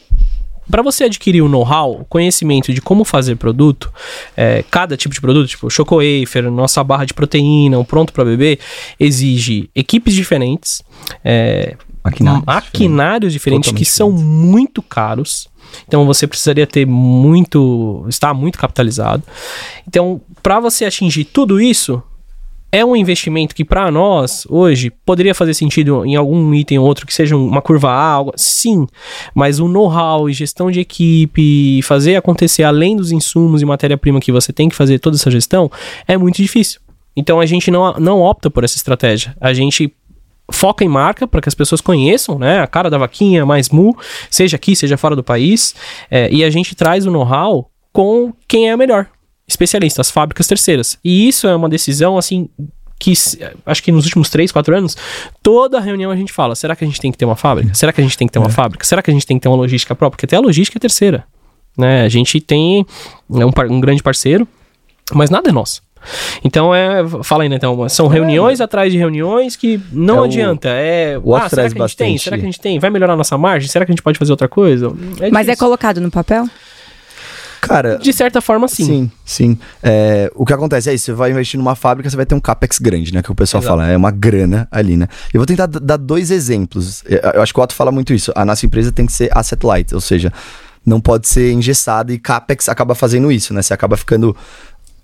para 0.70 0.80
você 0.80 1.05
adquirir 1.05 1.43
o 1.43 1.49
know-how, 1.49 2.01
o 2.01 2.05
conhecimento 2.05 2.72
de 2.72 2.80
como 2.80 3.05
fazer 3.05 3.36
produto, 3.36 3.93
é, 4.36 4.64
cada 4.70 4.97
tipo 4.97 5.14
de 5.14 5.20
produto, 5.20 5.49
tipo 5.49 5.68
Choco 5.68 5.97
Wafer, 5.97 6.51
nossa 6.51 6.82
barra 6.82 7.05
de 7.05 7.12
proteína, 7.12 7.78
um 7.78 7.84
pronto 7.84 8.12
para 8.12 8.24
beber, 8.24 8.59
exige 8.99 9.68
equipes 9.74 10.14
diferentes, 10.14 10.82
é, 11.24 11.76
Maquinários 12.05 12.45
maquinários 12.45 13.32
diferentes 13.32 13.70
que 13.70 13.84
Totalmente 13.84 13.90
são 13.90 14.11
muito 14.11 14.82
caros. 14.82 15.49
Então 15.86 16.06
você 16.06 16.26
precisaria 16.26 16.66
ter 16.66 16.86
muito, 16.86 18.04
estar 18.08 18.32
muito 18.34 18.58
capitalizado. 18.58 19.22
Então, 19.86 20.20
para 20.42 20.60
você 20.60 20.84
atingir 20.84 21.24
tudo 21.24 21.60
isso, 21.60 22.02
é 22.74 22.82
um 22.82 22.96
investimento 22.96 23.54
que 23.54 23.66
para 23.66 23.90
nós 23.90 24.46
hoje 24.48 24.90
poderia 25.04 25.34
fazer 25.34 25.52
sentido 25.52 26.06
em 26.06 26.16
algum 26.16 26.54
item 26.54 26.78
ou 26.78 26.86
outro 26.86 27.06
que 27.06 27.12
seja 27.12 27.36
uma 27.36 27.60
curva 27.60 27.90
A, 27.90 28.12
algo, 28.12 28.32
sim, 28.34 28.86
mas 29.34 29.60
o 29.60 29.68
know-how 29.68 30.30
e 30.30 30.32
gestão 30.32 30.70
de 30.70 30.80
equipe, 30.80 31.82
fazer 31.82 32.16
acontecer 32.16 32.62
além 32.62 32.96
dos 32.96 33.12
insumos 33.12 33.60
e 33.60 33.66
matéria-prima 33.66 34.20
que 34.20 34.32
você 34.32 34.54
tem 34.54 34.70
que 34.70 34.74
fazer 34.74 34.98
toda 34.98 35.16
essa 35.16 35.30
gestão 35.30 35.70
é 36.08 36.16
muito 36.16 36.36
difícil. 36.36 36.80
Então 37.14 37.40
a 37.40 37.44
gente 37.44 37.70
não, 37.70 37.92
não 37.94 38.20
opta 38.22 38.50
por 38.50 38.64
essa 38.64 38.76
estratégia. 38.76 39.36
A 39.38 39.52
gente 39.52 39.92
foca 40.53 40.84
em 40.84 40.88
marca 40.88 41.26
para 41.26 41.40
que 41.40 41.48
as 41.48 41.55
pessoas 41.55 41.80
conheçam, 41.80 42.38
né? 42.38 42.61
A 42.61 42.66
cara 42.66 42.88
da 42.88 42.98
vaquinha, 42.98 43.44
mais 43.44 43.68
mu, 43.68 43.96
seja 44.30 44.57
aqui, 44.57 44.76
seja 44.76 44.96
fora 44.96 45.16
do 45.16 45.24
país. 45.24 45.74
é, 46.11 46.32
e 46.32 46.44
a 46.44 46.50
gente 46.50 46.74
traz 46.74 47.07
o 47.07 47.11
know-how 47.11 47.70
com 47.92 48.32
quem 48.46 48.70
é 48.70 48.76
melhor. 48.76 49.09
Especialista, 49.46 50.00
as 50.00 50.11
fábricas 50.11 50.46
terceiras. 50.46 50.98
E 51.05 51.28
isso 51.28 51.46
é 51.46 51.55
uma 51.55 51.68
decisão, 51.68 52.16
assim, 52.16 52.48
que 52.98 53.12
acho 53.66 53.82
que 53.82 53.90
nos 53.90 54.05
últimos 54.05 54.30
3, 54.30 54.53
4 54.53 54.76
anos, 54.76 54.96
toda 55.42 55.80
reunião 55.80 56.11
a 56.11 56.16
gente 56.16 56.32
fala: 56.32 56.55
será 56.55 56.76
que 56.76 56.84
a 56.84 56.86
gente 56.86 57.00
tem 57.00 57.11
que 57.11 57.18
ter 57.18 57.24
uma 57.24 57.34
fábrica? 57.34 57.74
Será 57.74 57.92
que 57.92 58.00
a 58.00 58.05
gente 58.05 58.16
tem 58.16 58.28
que 58.28 58.32
ter 58.32 58.38
uma 58.38 58.48
fábrica? 58.48 58.84
Será 58.84 59.03
que 59.03 59.11
a 59.11 59.14
gente 59.14 59.26
tem 59.26 59.36
que 59.36 59.42
ter 59.42 59.48
uma 59.48 59.57
logística 59.57 59.94
própria? 59.94 60.16
Porque 60.16 60.26
até 60.26 60.36
a 60.36 60.40
logística 60.40 60.78
é 60.78 60.80
terceira. 60.80 61.24
Né? 61.76 62.03
A 62.03 62.09
gente 62.09 62.40
tem 62.40 62.86
é 63.34 63.44
um, 63.44 63.53
um 63.70 63.80
grande 63.80 64.03
parceiro, 64.03 64.46
mas 65.12 65.30
nada 65.30 65.48
é 65.48 65.53
nosso. 65.53 65.82
Então 66.44 66.74
é. 66.74 67.03
Fala 67.22 67.42
aí, 67.44 67.48
né? 67.48 67.57
Então, 67.57 67.88
são 67.88 68.07
reuniões 68.09 68.61
atrás 68.61 68.92
de 68.92 68.98
reuniões 68.98 69.57
que 69.57 69.80
não 69.92 70.18
É 70.18 70.20
o- 70.20 70.24
adianta. 70.24 70.68
É. 70.68 71.18
o 71.22 71.34
Ah, 71.34 71.48
será 71.48 71.62
que 71.62 71.66
a 71.66 71.68
gente 71.68 71.96
tem? 71.96 72.09
bastante- 72.12 72.18
Será 72.24 72.36
que 72.36 72.42
a 72.42 72.46
gente 72.46 72.61
tem? 72.61 72.78
Vai 72.78 72.90
melhorar 72.90 73.12
a 73.14 73.16
nossa 73.16 73.36
margem? 73.38 73.68
Será 73.68 73.84
que 73.84 73.92
a 73.92 73.94
gente 73.94 74.03
pode 74.03 74.18
fazer 74.18 74.30
outra 74.32 74.48
coisa? 74.48 74.92
Mas 75.32 75.48
é 75.48 75.57
colocado 75.57 76.00
no 76.00 76.11
papel? 76.11 76.46
Cara, 77.61 77.96
De 77.96 78.12
certa 78.12 78.40
forma, 78.40 78.66
sim. 78.66 78.84
Sim, 78.84 79.11
sim. 79.24 79.59
É, 79.80 80.28
o 80.34 80.44
que 80.44 80.53
acontece 80.53 80.90
é 80.90 80.94
isso, 80.94 81.05
você 81.05 81.12
vai 81.12 81.30
investir 81.30 81.57
numa 81.59 81.76
fábrica, 81.76 82.11
você 82.11 82.16
vai 82.16 82.26
ter 82.26 82.34
um 82.34 82.40
capex 82.40 82.76
grande, 82.80 83.14
né? 83.14 83.22
Que 83.22 83.30
o 83.30 83.36
pessoal 83.36 83.62
Exato. 83.62 83.76
fala, 83.78 83.88
é 83.88 83.96
uma 83.96 84.11
grana 84.11 84.66
ali, 84.68 84.96
né? 84.96 85.07
Eu 85.32 85.38
vou 85.38 85.46
tentar 85.46 85.66
dar 85.66 85.96
dois 85.96 86.32
exemplos. 86.32 87.05
Eu 87.07 87.20
eu 87.34 87.40
acho 87.42 87.55
que 87.55 87.61
o 87.61 87.62
Otto 87.62 87.72
fala 87.72 87.92
muito 87.92 88.12
isso. 88.12 88.32
A 88.34 88.44
nossa 88.44 88.66
empresa 88.66 88.90
tem 88.90 89.07
que 89.07 89.12
ser 89.12 89.30
asset 89.32 89.64
light, 89.64 89.94
ou 89.94 90.00
seja, 90.00 90.32
não 90.84 91.00
pode 91.00 91.28
ser 91.28 91.53
engessada 91.53 92.12
e 92.12 92.18
capex 92.18 92.68
acaba 92.68 92.96
fazendo 92.96 93.30
isso, 93.30 93.55
né? 93.55 93.62
Você 93.62 93.72
acaba 93.72 93.96
ficando 93.96 94.36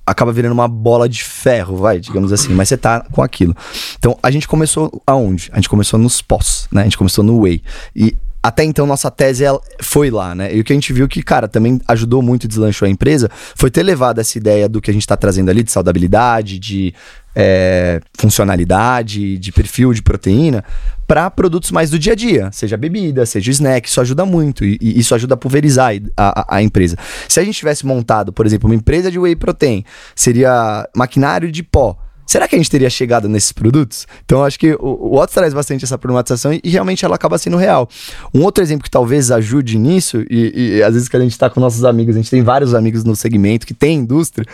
acaba 0.09 0.33
virando 0.33 0.53
uma 0.53 0.69
bola 0.69 1.09
de 1.09 1.23
ferro, 1.23 1.77
vai, 1.77 2.01
digamos 2.01 2.33
assim, 2.33 2.53
mas 2.55 2.69
você 2.69 2.77
tá 2.77 3.05
com 3.13 3.23
aquilo. 3.23 3.55
Então, 3.99 4.19
a 4.23 4.31
gente 4.31 4.49
começou 4.49 5.03
aonde? 5.07 5.51
A 5.53 5.57
gente 5.57 5.69
começou 5.69 5.99
nos 5.99 6.23
pós, 6.23 6.67
né? 6.73 6.83
A 6.83 6.85
gente 6.85 6.99
começou 6.99 7.23
no 7.23 7.43
whey. 7.43 7.63
E 7.95 8.17
até 8.43 8.65
então 8.65 8.87
nossa 8.87 9.11
tese 9.11 9.45
ela 9.45 9.61
foi 9.83 10.11
lá, 10.11 10.35
né? 10.35 10.55
E 10.55 10.61
o 10.61 10.65
que 10.65 10.73
a 10.73 10.77
gente 10.77 10.93
viu 10.93 11.09
que, 11.09 11.23
cara, 11.23 11.49
também 11.49 11.81
ajudou 11.89 12.23
muito 12.23 12.45
e 12.45 12.49
deslanchou 12.49 12.87
a 12.87 12.91
empresa 12.91 13.29
foi 13.55 13.71
ter 13.71 13.83
levado 13.83 14.21
essa 14.21 14.39
ideia 14.39 14.69
do 14.69 14.81
que 14.81 14.91
a 14.91 14.95
gente 14.95 15.07
tá 15.07 15.17
trazendo 15.17 15.51
ali 15.51 15.63
de 15.63 15.73
saudabilidade, 15.73 16.59
de 16.59 16.95
é, 17.35 18.01
funcionalidade, 18.17 19.37
de 19.39 19.53
perfil 19.53 19.93
de 19.93 20.03
proteína 20.03 20.65
para 21.09 21.31
produtos 21.31 21.71
mais 21.73 21.89
do 21.91 21.99
dia 21.99 22.13
a 22.13 22.15
dia, 22.15 22.51
seja 22.53 22.77
bebida, 22.77 23.25
seja 23.25 23.51
snack, 23.51 23.89
isso 23.89 23.99
ajuda 24.01 24.27
muito 24.27 24.63
e, 24.65 24.79
e 24.81 25.01
isso 25.01 25.15
ajuda 25.15 25.35
a 25.35 25.37
pulverizar 25.39 25.93
a, 26.15 26.41
a- 26.43 26.57
a 26.59 26.63
empresa. 26.63 26.97
Se 27.27 27.41
a 27.41 27.45
gente 27.45 27.57
tivesse 27.57 27.87
montado, 27.87 28.31
por 28.33 28.45
exemplo, 28.45 28.69
uma 28.69 28.75
empresa 28.77 29.11
de 29.11 29.19
whey 29.19 29.35
protein, 29.35 29.85
seria 30.15 30.87
maquinário 30.95 31.51
de 31.51 31.63
pó. 31.63 31.99
Será 32.29 32.47
que 32.47 32.55
a 32.55 32.59
gente 32.59 32.71
teria 32.71 32.91
chegado 32.91 33.27
nesses 33.27 33.53
produtos? 33.53 34.07
Então, 34.23 34.45
acho 34.45 34.59
que 34.59 34.75
o, 34.75 35.15
o 35.15 35.19
Otto 35.19 35.33
traz 35.33 35.55
bastante 35.55 35.87
essa 35.87 35.97
problematização 35.97 36.53
e, 36.53 36.61
e 36.63 36.69
realmente 36.69 37.03
ela 37.03 37.15
acaba 37.15 37.39
sendo 37.39 37.57
real. 37.57 37.89
Um 38.35 38.43
outro 38.43 38.63
exemplo 38.63 38.85
que 38.85 38.91
talvez 38.91 39.31
ajude 39.31 39.79
nisso, 39.79 40.23
e, 40.29 40.77
e 40.77 40.83
às 40.83 40.93
vezes 40.93 41.09
que 41.09 41.17
a 41.17 41.21
gente 41.21 41.33
está 41.33 41.49
com 41.49 41.59
nossos 41.59 41.87
amigos, 41.87 42.15
a 42.15 42.19
gente 42.19 42.31
tem 42.31 42.43
vários 42.43 42.75
amigos 42.75 43.03
no 43.03 43.17
segmento 43.17 43.67
que 43.67 43.73
tem 43.73 43.97
indústria, 43.97 44.47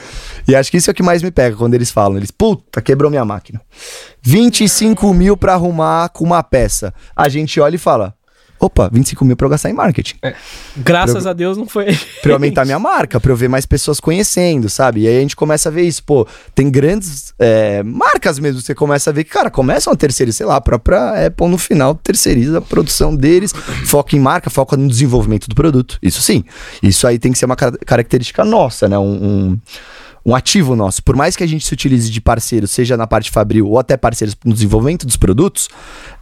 e 0.46 0.54
acho 0.54 0.70
que 0.70 0.76
isso 0.76 0.88
é 0.88 0.92
o 0.92 0.94
que 0.94 1.02
mais 1.02 1.20
me 1.20 1.32
pega 1.32 1.56
quando 1.56 1.74
eles 1.74 1.90
falam. 1.90 2.16
Eles, 2.16 2.30
puta, 2.30 2.80
quebrou 2.80 3.10
minha 3.10 3.24
máquina. 3.24 3.60
25 4.22 5.12
mil 5.12 5.36
para 5.36 5.54
arrumar 5.54 6.10
com 6.10 6.22
uma 6.22 6.44
peça. 6.44 6.94
A 7.16 7.28
gente 7.28 7.58
olha 7.58 7.74
e 7.74 7.78
fala, 7.78 8.14
opa, 8.58 8.88
25 8.92 9.24
mil 9.24 9.36
para 9.36 9.46
eu 9.46 9.50
gastar 9.50 9.70
em 9.70 9.72
marketing. 9.74 10.14
Graças 10.76 11.26
a 11.26 11.32
Deus 11.32 11.56
não 11.56 11.66
foi. 11.66 11.86
Pra 12.22 12.30
eu 12.32 12.34
aumentar 12.36 12.64
minha 12.64 12.78
marca, 12.78 13.20
pra 13.20 13.30
eu 13.30 13.36
ver 13.36 13.48
mais 13.48 13.66
pessoas 13.66 14.00
conhecendo, 14.00 14.68
sabe? 14.70 15.02
E 15.02 15.08
aí 15.08 15.18
a 15.18 15.20
gente 15.20 15.36
começa 15.36 15.68
a 15.68 15.72
ver 15.72 15.82
isso, 15.82 16.02
pô, 16.02 16.26
tem 16.54 16.70
grandes 16.70 17.34
é, 17.38 17.82
marcas 17.82 18.38
mesmo, 18.38 18.60
você 18.60 18.74
começa 18.74 19.10
a 19.10 19.12
ver 19.12 19.24
que, 19.24 19.30
cara, 19.30 19.50
começam 19.50 19.92
a 19.92 19.96
terceirizar, 19.96 20.38
sei 20.38 20.46
lá, 20.46 20.56
a 20.56 20.60
própria 20.60 21.26
Apple 21.26 21.48
no 21.48 21.58
final 21.58 21.94
terceiriza 21.94 22.58
a 22.58 22.62
produção 22.62 23.14
deles, 23.14 23.52
foca 23.84 24.16
em 24.16 24.20
marca, 24.20 24.48
foca 24.48 24.76
no 24.76 24.88
desenvolvimento 24.88 25.48
do 25.48 25.54
produto. 25.54 25.98
Isso 26.02 26.22
sim. 26.22 26.44
Isso 26.82 27.06
aí 27.06 27.18
tem 27.18 27.32
que 27.32 27.38
ser 27.38 27.44
uma 27.46 27.56
car- 27.56 27.76
característica 27.84 28.44
nossa, 28.44 28.88
né? 28.88 28.98
Um, 28.98 29.24
um, 29.24 29.58
um 30.24 30.34
ativo 30.34 30.74
nosso. 30.74 31.02
Por 31.02 31.14
mais 31.14 31.36
que 31.36 31.44
a 31.44 31.46
gente 31.46 31.66
se 31.66 31.72
utilize 31.72 32.10
de 32.10 32.20
parceiros, 32.20 32.70
seja 32.70 32.96
na 32.96 33.06
parte 33.06 33.30
fabril 33.30 33.68
ou 33.68 33.78
até 33.78 33.96
parceiros 33.96 34.36
no 34.44 34.54
desenvolvimento 34.54 35.06
dos 35.06 35.16
produtos, 35.16 35.68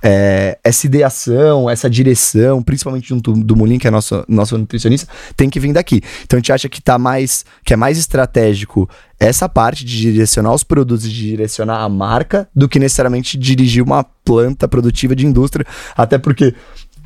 é, 0.02 0.58
essa 0.64 0.86
ideação, 0.86 1.70
essa 1.70 1.88
direção, 1.88 2.62
principalmente 2.62 3.08
junto 3.08 3.32
do 3.32 3.54
Mulin, 3.54 3.78
que 3.78 3.86
é 3.86 3.90
nosso, 3.90 4.24
nosso 4.28 4.58
nutricionista, 4.58 5.08
tem 5.36 5.48
que 5.48 5.60
vir 5.60 5.72
daqui. 5.72 6.02
Então 6.24 6.36
a 6.36 6.40
gente 6.40 6.52
acha 6.52 6.68
que 6.68 6.82
tá 6.82 6.98
mais, 6.98 7.44
que 7.64 7.72
é 7.72 7.76
mais 7.76 7.96
estratégico 7.96 8.88
essa 9.20 9.48
parte 9.48 9.84
de 9.84 10.00
direcionar 10.00 10.52
os 10.52 10.64
produtos 10.64 11.08
de 11.08 11.28
direcionar 11.30 11.80
a 11.82 11.88
marca 11.88 12.48
do 12.52 12.68
que 12.68 12.80
necessariamente 12.80 13.38
dirigir 13.38 13.82
uma 13.82 14.02
planta 14.02 14.66
produtiva 14.66 15.14
de 15.14 15.24
indústria, 15.24 15.64
até 15.96 16.18
porque 16.18 16.54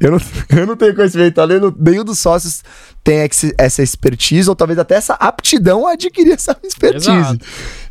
eu 0.01 0.11
não, 0.13 0.19
eu 0.59 0.67
não 0.67 0.77
tenho 0.77 0.95
conhecimento, 0.95 1.41
além 1.41 1.59
do- 1.59 1.75
nenhum 1.79 2.05
dos 2.05 2.19
sócios 2.19 2.63
tem 3.03 3.19
ex- 3.21 3.53
essa 3.57 3.83
expertise, 3.83 4.49
ou 4.49 4.57
talvez 4.57 4.79
até 4.79 4.97
essa 4.97 5.15
aptidão 5.15 5.87
a 5.87 5.93
adquirir 5.93 6.33
essa 6.33 6.57
expertise. 6.63 7.09
Exato. 7.11 7.39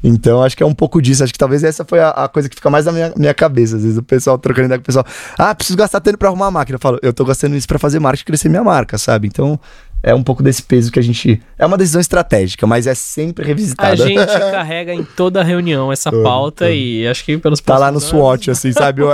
Então, 0.03 0.43
acho 0.43 0.55
que 0.57 0.61
é 0.61 0.65
um 0.65 0.73
pouco 0.73 1.01
disso. 1.01 1.23
Acho 1.23 1.31
que 1.33 1.39
talvez 1.39 1.63
essa 1.63 1.83
foi 1.85 1.99
a, 1.99 2.09
a 2.09 2.27
coisa 2.27 2.47
que 2.49 2.55
fica 2.55 2.69
mais 2.69 2.85
na 2.85 2.91
minha, 2.91 3.13
minha 3.17 3.33
cabeça. 3.33 3.77
Às 3.77 3.83
vezes 3.83 3.97
o 3.97 4.03
pessoal 4.03 4.37
trocando 4.37 4.65
ideia 4.65 4.77
com 4.77 4.83
o 4.83 4.85
pessoal. 4.85 5.05
Ah, 5.37 5.55
preciso 5.55 5.77
gastar 5.77 5.99
tanto 6.01 6.17
pra 6.17 6.27
arrumar 6.27 6.47
a 6.47 6.51
máquina. 6.51 6.75
Eu 6.75 6.79
falo, 6.81 6.99
eu 7.01 7.13
tô 7.13 7.23
gastando 7.25 7.55
isso 7.55 7.67
pra 7.67 7.79
fazer 7.79 7.99
marketing 7.99 8.23
e 8.23 8.25
crescer 8.25 8.49
minha 8.49 8.63
marca, 8.63 8.97
sabe? 8.97 9.27
Então, 9.27 9.59
é 10.07 10.13
um 10.13 10.21
pouco 10.21 10.43
desse 10.43 10.61
peso 10.61 10.91
que 10.91 10.99
a 10.99 11.01
gente. 11.01 11.41
É 11.57 11.65
uma 11.65 11.77
decisão 11.77 11.99
estratégica, 11.99 12.67
mas 12.67 12.85
é 12.85 12.93
sempre 12.93 13.43
A 13.43 13.47
revisitada. 13.47 13.97
gente 13.97 14.15
carrega 14.51 14.93
em 14.93 15.03
toda 15.03 15.43
reunião 15.43 15.91
essa 15.91 16.11
Todo, 16.11 16.21
pauta 16.23 16.65
todo. 16.65 16.73
e 16.73 17.07
acho 17.07 17.25
que 17.25 17.37
pelos 17.39 17.59
Tá 17.59 17.77
lá 17.79 17.91
no 17.91 17.99
SWOT, 17.99 18.51
assim, 18.51 18.71
sabe? 18.71 19.01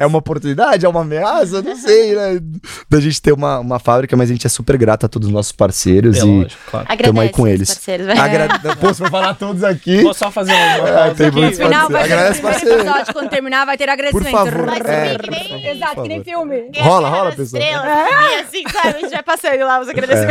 É, 0.00 0.02
é 0.04 0.06
uma 0.06 0.18
oportunidade, 0.18 0.86
é 0.86 0.88
uma 0.88 1.02
ameaça, 1.02 1.60
não 1.60 1.76
sei, 1.76 2.14
né? 2.14 2.40
Da 2.88 3.00
gente 3.00 3.20
ter 3.20 3.32
uma, 3.32 3.58
uma 3.58 3.78
fábrica, 3.78 4.16
mas 4.16 4.30
a 4.30 4.32
gente 4.32 4.46
é 4.46 4.50
super 4.50 4.78
grato 4.78 5.04
a 5.04 5.08
todos 5.08 5.28
os 5.28 5.34
nossos 5.34 5.52
parceiros 5.52 6.16
É 6.16 6.20
e 6.20 6.24
lógico, 6.24 6.60
claro. 6.70 6.86
tamo 6.86 6.92
Agradece 6.98 7.20
aí 7.20 7.28
com 7.30 7.42
os 7.42 7.48
eles. 7.50 7.68
parceiros, 7.74 8.06
vai. 8.06 8.18
Agrade... 8.18 8.60
Pô, 8.80 8.94
se 8.94 8.98
for 9.02 9.10
falar 9.10 9.34
todos 9.34 9.62
aqui. 9.62 10.02
Vou 10.02 10.14
só 10.14 10.30
fazer 10.30 10.52
uma 10.52 10.86
pausa 10.88 11.14
tem 11.14 11.26
aqui. 11.28 11.54
final 11.56 11.88
vai 11.90 12.04
Agradece, 12.04 12.40
parceiro. 12.40 12.80
episódio, 12.80 13.12
quando 13.12 13.28
terminar 13.28 13.66
vai 13.66 13.76
ter 13.76 13.88
agradecimento. 13.90 14.32
Por 14.32 14.32
favor. 14.32 14.66
Vai 14.66 14.80
É, 14.84 15.12
subir 15.12 15.18
que 15.22 15.30
nem- 15.30 15.66
Exato, 15.70 16.02
que 16.02 16.08
nem 16.08 16.24
filme. 16.24 16.70
Rola, 16.78 17.08
rola, 17.08 17.32
pessoal. 17.32 17.62
Estrelas, 17.62 18.08
E 18.10 18.34
assim, 18.40 18.62
sabe? 18.72 18.88
A 18.88 19.00
gente 19.00 19.10
vai 19.10 19.22
passando 19.22 19.60
lá 19.60 19.80
os 19.80 19.88
agradecimentos. 19.88 20.29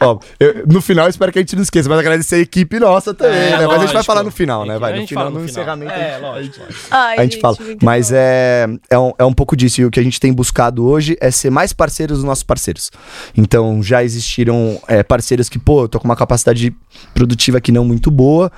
Ó, 0.00 0.18
eu- 0.40 0.66
no 0.66 0.80
final, 0.80 1.04
eu 1.06 1.10
espero 1.10 1.30
que 1.30 1.38
a 1.38 1.42
gente 1.42 1.54
não 1.54 1.62
esqueça, 1.62 1.88
mas 1.90 1.98
agradecer 1.98 2.36
a 2.36 2.38
equipe 2.38 2.78
nossa 2.80 3.12
também, 3.12 3.36
É, 3.36 3.58
né? 3.58 3.66
Mas 3.66 3.76
a 3.76 3.78
gente 3.80 3.86
vai 3.86 3.86
lógico. 3.96 4.04
falar 4.04 4.22
no 4.22 4.30
final, 4.30 4.64
né? 4.64 4.78
Vai, 4.78 4.92
A 4.92 4.94
no 4.94 5.00
gente 5.00 5.08
final, 5.10 5.24
fala 5.26 5.38
no, 5.38 5.44
encerramento. 5.44 5.92
É, 5.92 6.14
a 6.14 6.18
lógico, 6.18 6.44
gente- 6.56 6.60
lógico. 6.60 6.86
Ai, 6.90 7.18
a 7.18 7.22
gente 7.24 7.38
fala. 7.40 7.56
muito 7.60 7.84
Mas 7.84 8.08
bom. 8.10 8.16
é, 8.16 8.66
é, 8.90 8.98
um, 8.98 9.12
é 9.18 9.24
um 9.26 9.32
pouco 9.34 9.54
disso. 9.54 9.82
E 9.82 9.84
o 9.84 9.90
que 9.90 10.00
a 10.00 10.02
gente 10.02 10.18
tem 10.18 10.32
buscado 10.32 10.86
hoje 10.86 11.18
é 11.20 11.30
ser 11.30 11.50
mais 11.50 11.74
parceiros 11.74 12.16
dos 12.18 12.24
nossos 12.24 12.44
parceiros. 12.44 12.90
Então, 13.36 13.82
já 13.82 14.02
existiram 14.02 14.80
é, 14.88 15.02
parceiros 15.02 15.50
que, 15.50 15.58
pô, 15.58 15.82
eu 15.82 15.88
tô 15.88 16.00
com 16.00 16.06
uma 16.06 16.16
capacidade 16.16 16.74
produtiva 17.12 17.58
aqui 17.58 17.70
não 17.70 17.84
muito 17.84 18.10
boa. 18.10 18.50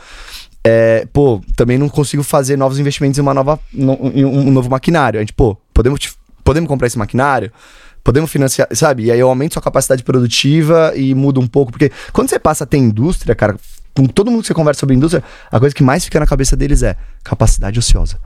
É, 0.63 1.09
pô, 1.13 1.41
também 1.57 1.77
não 1.77 1.89
consigo 1.89 2.23
fazer 2.23 2.57
novos 2.57 2.79
investimentos 2.79 3.19
em 3.19 3.23
uma 3.23 3.35
nova 3.35 3.59
no- 3.73 4.13
em 4.15 4.25
um 4.25 4.51
novo 4.53 4.71
maquinário. 4.71 5.19
A 5.19 5.23
gente, 5.23 5.33
pô, 5.33 5.57
podemos, 5.75 5.99
te- 5.99 6.13
podemos 6.45 6.69
comprar 6.69 6.87
esse 6.87 6.99
maquinário? 6.99 7.51
Podemos 8.03 8.31
financiar, 8.31 8.69
sabe? 8.73 9.05
E 9.05 9.11
aí 9.11 9.21
eu 9.21 9.29
aumento 9.29 9.55
sua 9.55 9.63
capacidade 9.63 10.03
produtiva 10.03 10.93
e 10.97 11.15
muda 11.15 11.41
um 11.41 11.47
pouco. 11.47 11.73
Porque 11.73 11.93
quando 12.13 12.31
você 12.31 12.39
passa 12.39 12.65
a 12.65 12.67
ter 12.67 12.79
indústria, 12.79 13.35
cara, 13.35 13.57
com 14.01 14.07
todo 14.07 14.31
mundo 14.31 14.41
que 14.43 14.47
você 14.49 14.55
conversa 14.55 14.81
sobre 14.81 14.95
indústria, 14.95 15.23
a 15.51 15.59
coisa 15.61 15.75
que 15.75 15.83
mais 15.83 16.05
fica 16.05 16.19
na 16.19 16.27
cabeça 16.27 16.57
deles 16.57 16.83
é 16.83 16.97
capacidade 17.23 17.79
ociosa. 17.79 18.19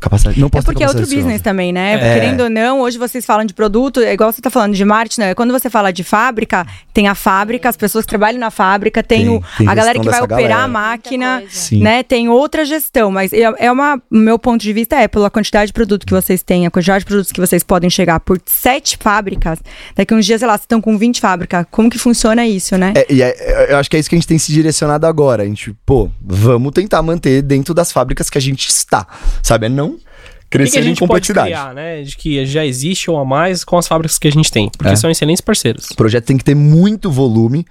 Capacidade. 0.00 0.38
Não 0.40 0.46
É 0.46 0.50
posso 0.50 0.64
ter 0.66 0.72
porque 0.72 0.84
é 0.84 0.86
outro 0.86 1.00
capacidade 1.02 1.16
business 1.16 1.24
ociosa. 1.40 1.44
também, 1.44 1.72
né? 1.72 1.94
É. 1.94 2.14
Querendo 2.14 2.42
ou 2.44 2.50
não, 2.50 2.80
hoje 2.80 2.98
vocês 2.98 3.24
falam 3.26 3.44
de 3.44 3.52
produto, 3.54 4.00
é 4.00 4.12
igual 4.12 4.32
você 4.32 4.40
tá 4.40 4.50
falando 4.50 4.74
de 4.74 4.84
marketing, 4.84 5.20
né? 5.20 5.34
Quando 5.34 5.52
você 5.52 5.68
fala 5.68 5.92
de 5.92 6.04
fábrica, 6.04 6.66
tem 6.94 7.08
a 7.08 7.14
fábrica, 7.14 7.68
as 7.68 7.76
pessoas 7.76 8.04
que 8.04 8.08
trabalham 8.10 8.38
na 8.40 8.50
fábrica, 8.50 9.02
tem, 9.02 9.20
Tem, 9.20 9.28
o, 9.28 9.42
tem 9.56 9.68
a 9.68 9.74
galera 9.74 9.98
que 9.98 10.04
vai 10.08 10.20
operar 10.22 10.40
galera. 10.48 10.62
a 10.64 10.68
máquina, 10.68 11.42
né? 11.72 12.02
Tem 12.02 12.28
outra 12.28 12.64
gestão, 12.64 13.10
mas 13.10 13.32
é, 13.32 13.42
é 13.58 13.70
uma, 13.72 14.00
o 14.10 14.16
meu 14.16 14.38
ponto 14.38 14.60
de 14.62 14.72
vista 14.72 14.96
é 14.96 15.08
pela 15.08 15.30
quantidade 15.30 15.68
de 15.68 15.72
produto 15.72 16.06
que 16.06 16.12
vocês 16.12 16.42
têm, 16.42 16.66
a 16.66 16.70
quantidade 16.70 17.00
de 17.00 17.06
produtos 17.06 17.32
que 17.32 17.40
vocês 17.40 17.62
podem 17.62 17.90
chegar 17.90 18.20
por 18.20 18.40
sete 18.46 18.96
fábricas, 19.00 19.58
daqui 19.96 20.14
uns 20.14 20.24
dias, 20.24 20.38
sei 20.40 20.46
lá, 20.46 20.54
vocês 20.54 20.62
estão 20.64 20.80
com 20.80 20.96
20 20.96 21.20
fábricas, 21.20 21.66
como 21.70 21.90
que 21.90 21.98
funciona 21.98 22.46
isso, 22.46 22.76
né? 22.76 22.92
É, 22.96 23.06
e 23.12 23.22
é- 23.22 23.72
eu 23.72 23.76
acho 23.78 23.90
que 23.90 23.96
é 23.96 24.00
isso 24.00 24.08
que 24.08 24.14
a 24.14 24.18
gente 24.18 24.28
tem 24.28 24.38
se 24.38 24.52
direcionado 24.52 25.06
agora. 25.08 25.42
A 25.42 25.46
gente, 25.46 25.74
pô, 25.84 26.10
vamos 26.20 26.72
tentar 26.72 27.02
manter 27.02 27.42
dentro 27.42 27.74
das 27.74 27.90
fábricas 27.92 28.28
que 28.30 28.38
a 28.38 28.40
gente 28.40 28.68
está. 28.68 29.06
Sabe? 29.42 29.66
É 29.66 29.68
não 29.68 29.90
O 29.90 29.90
que, 29.90 30.00
que 30.00 30.48
crescer 30.50 30.80
em 30.80 30.82
gente 30.84 30.98
pode 31.00 31.08
complexidade. 31.08 31.48
criar, 31.48 31.74
né? 31.74 32.02
De 32.02 32.16
que 32.16 32.44
já 32.46 32.64
existe 32.64 33.10
ou 33.10 33.18
a 33.18 33.24
mais 33.24 33.64
com 33.64 33.76
as 33.76 33.86
fábricas 33.88 34.18
que 34.18 34.28
a 34.28 34.32
gente 34.32 34.50
tem. 34.52 34.70
Porque 34.70 34.92
É. 34.92 34.96
são 34.96 35.10
excelentes 35.10 35.40
parceiros. 35.40 35.90
O 35.90 35.96
projeto 35.96 36.24
tem 36.24 36.36
que 36.38 36.44
ter 36.44 36.54
muito 36.54 37.10
volume 37.10 37.66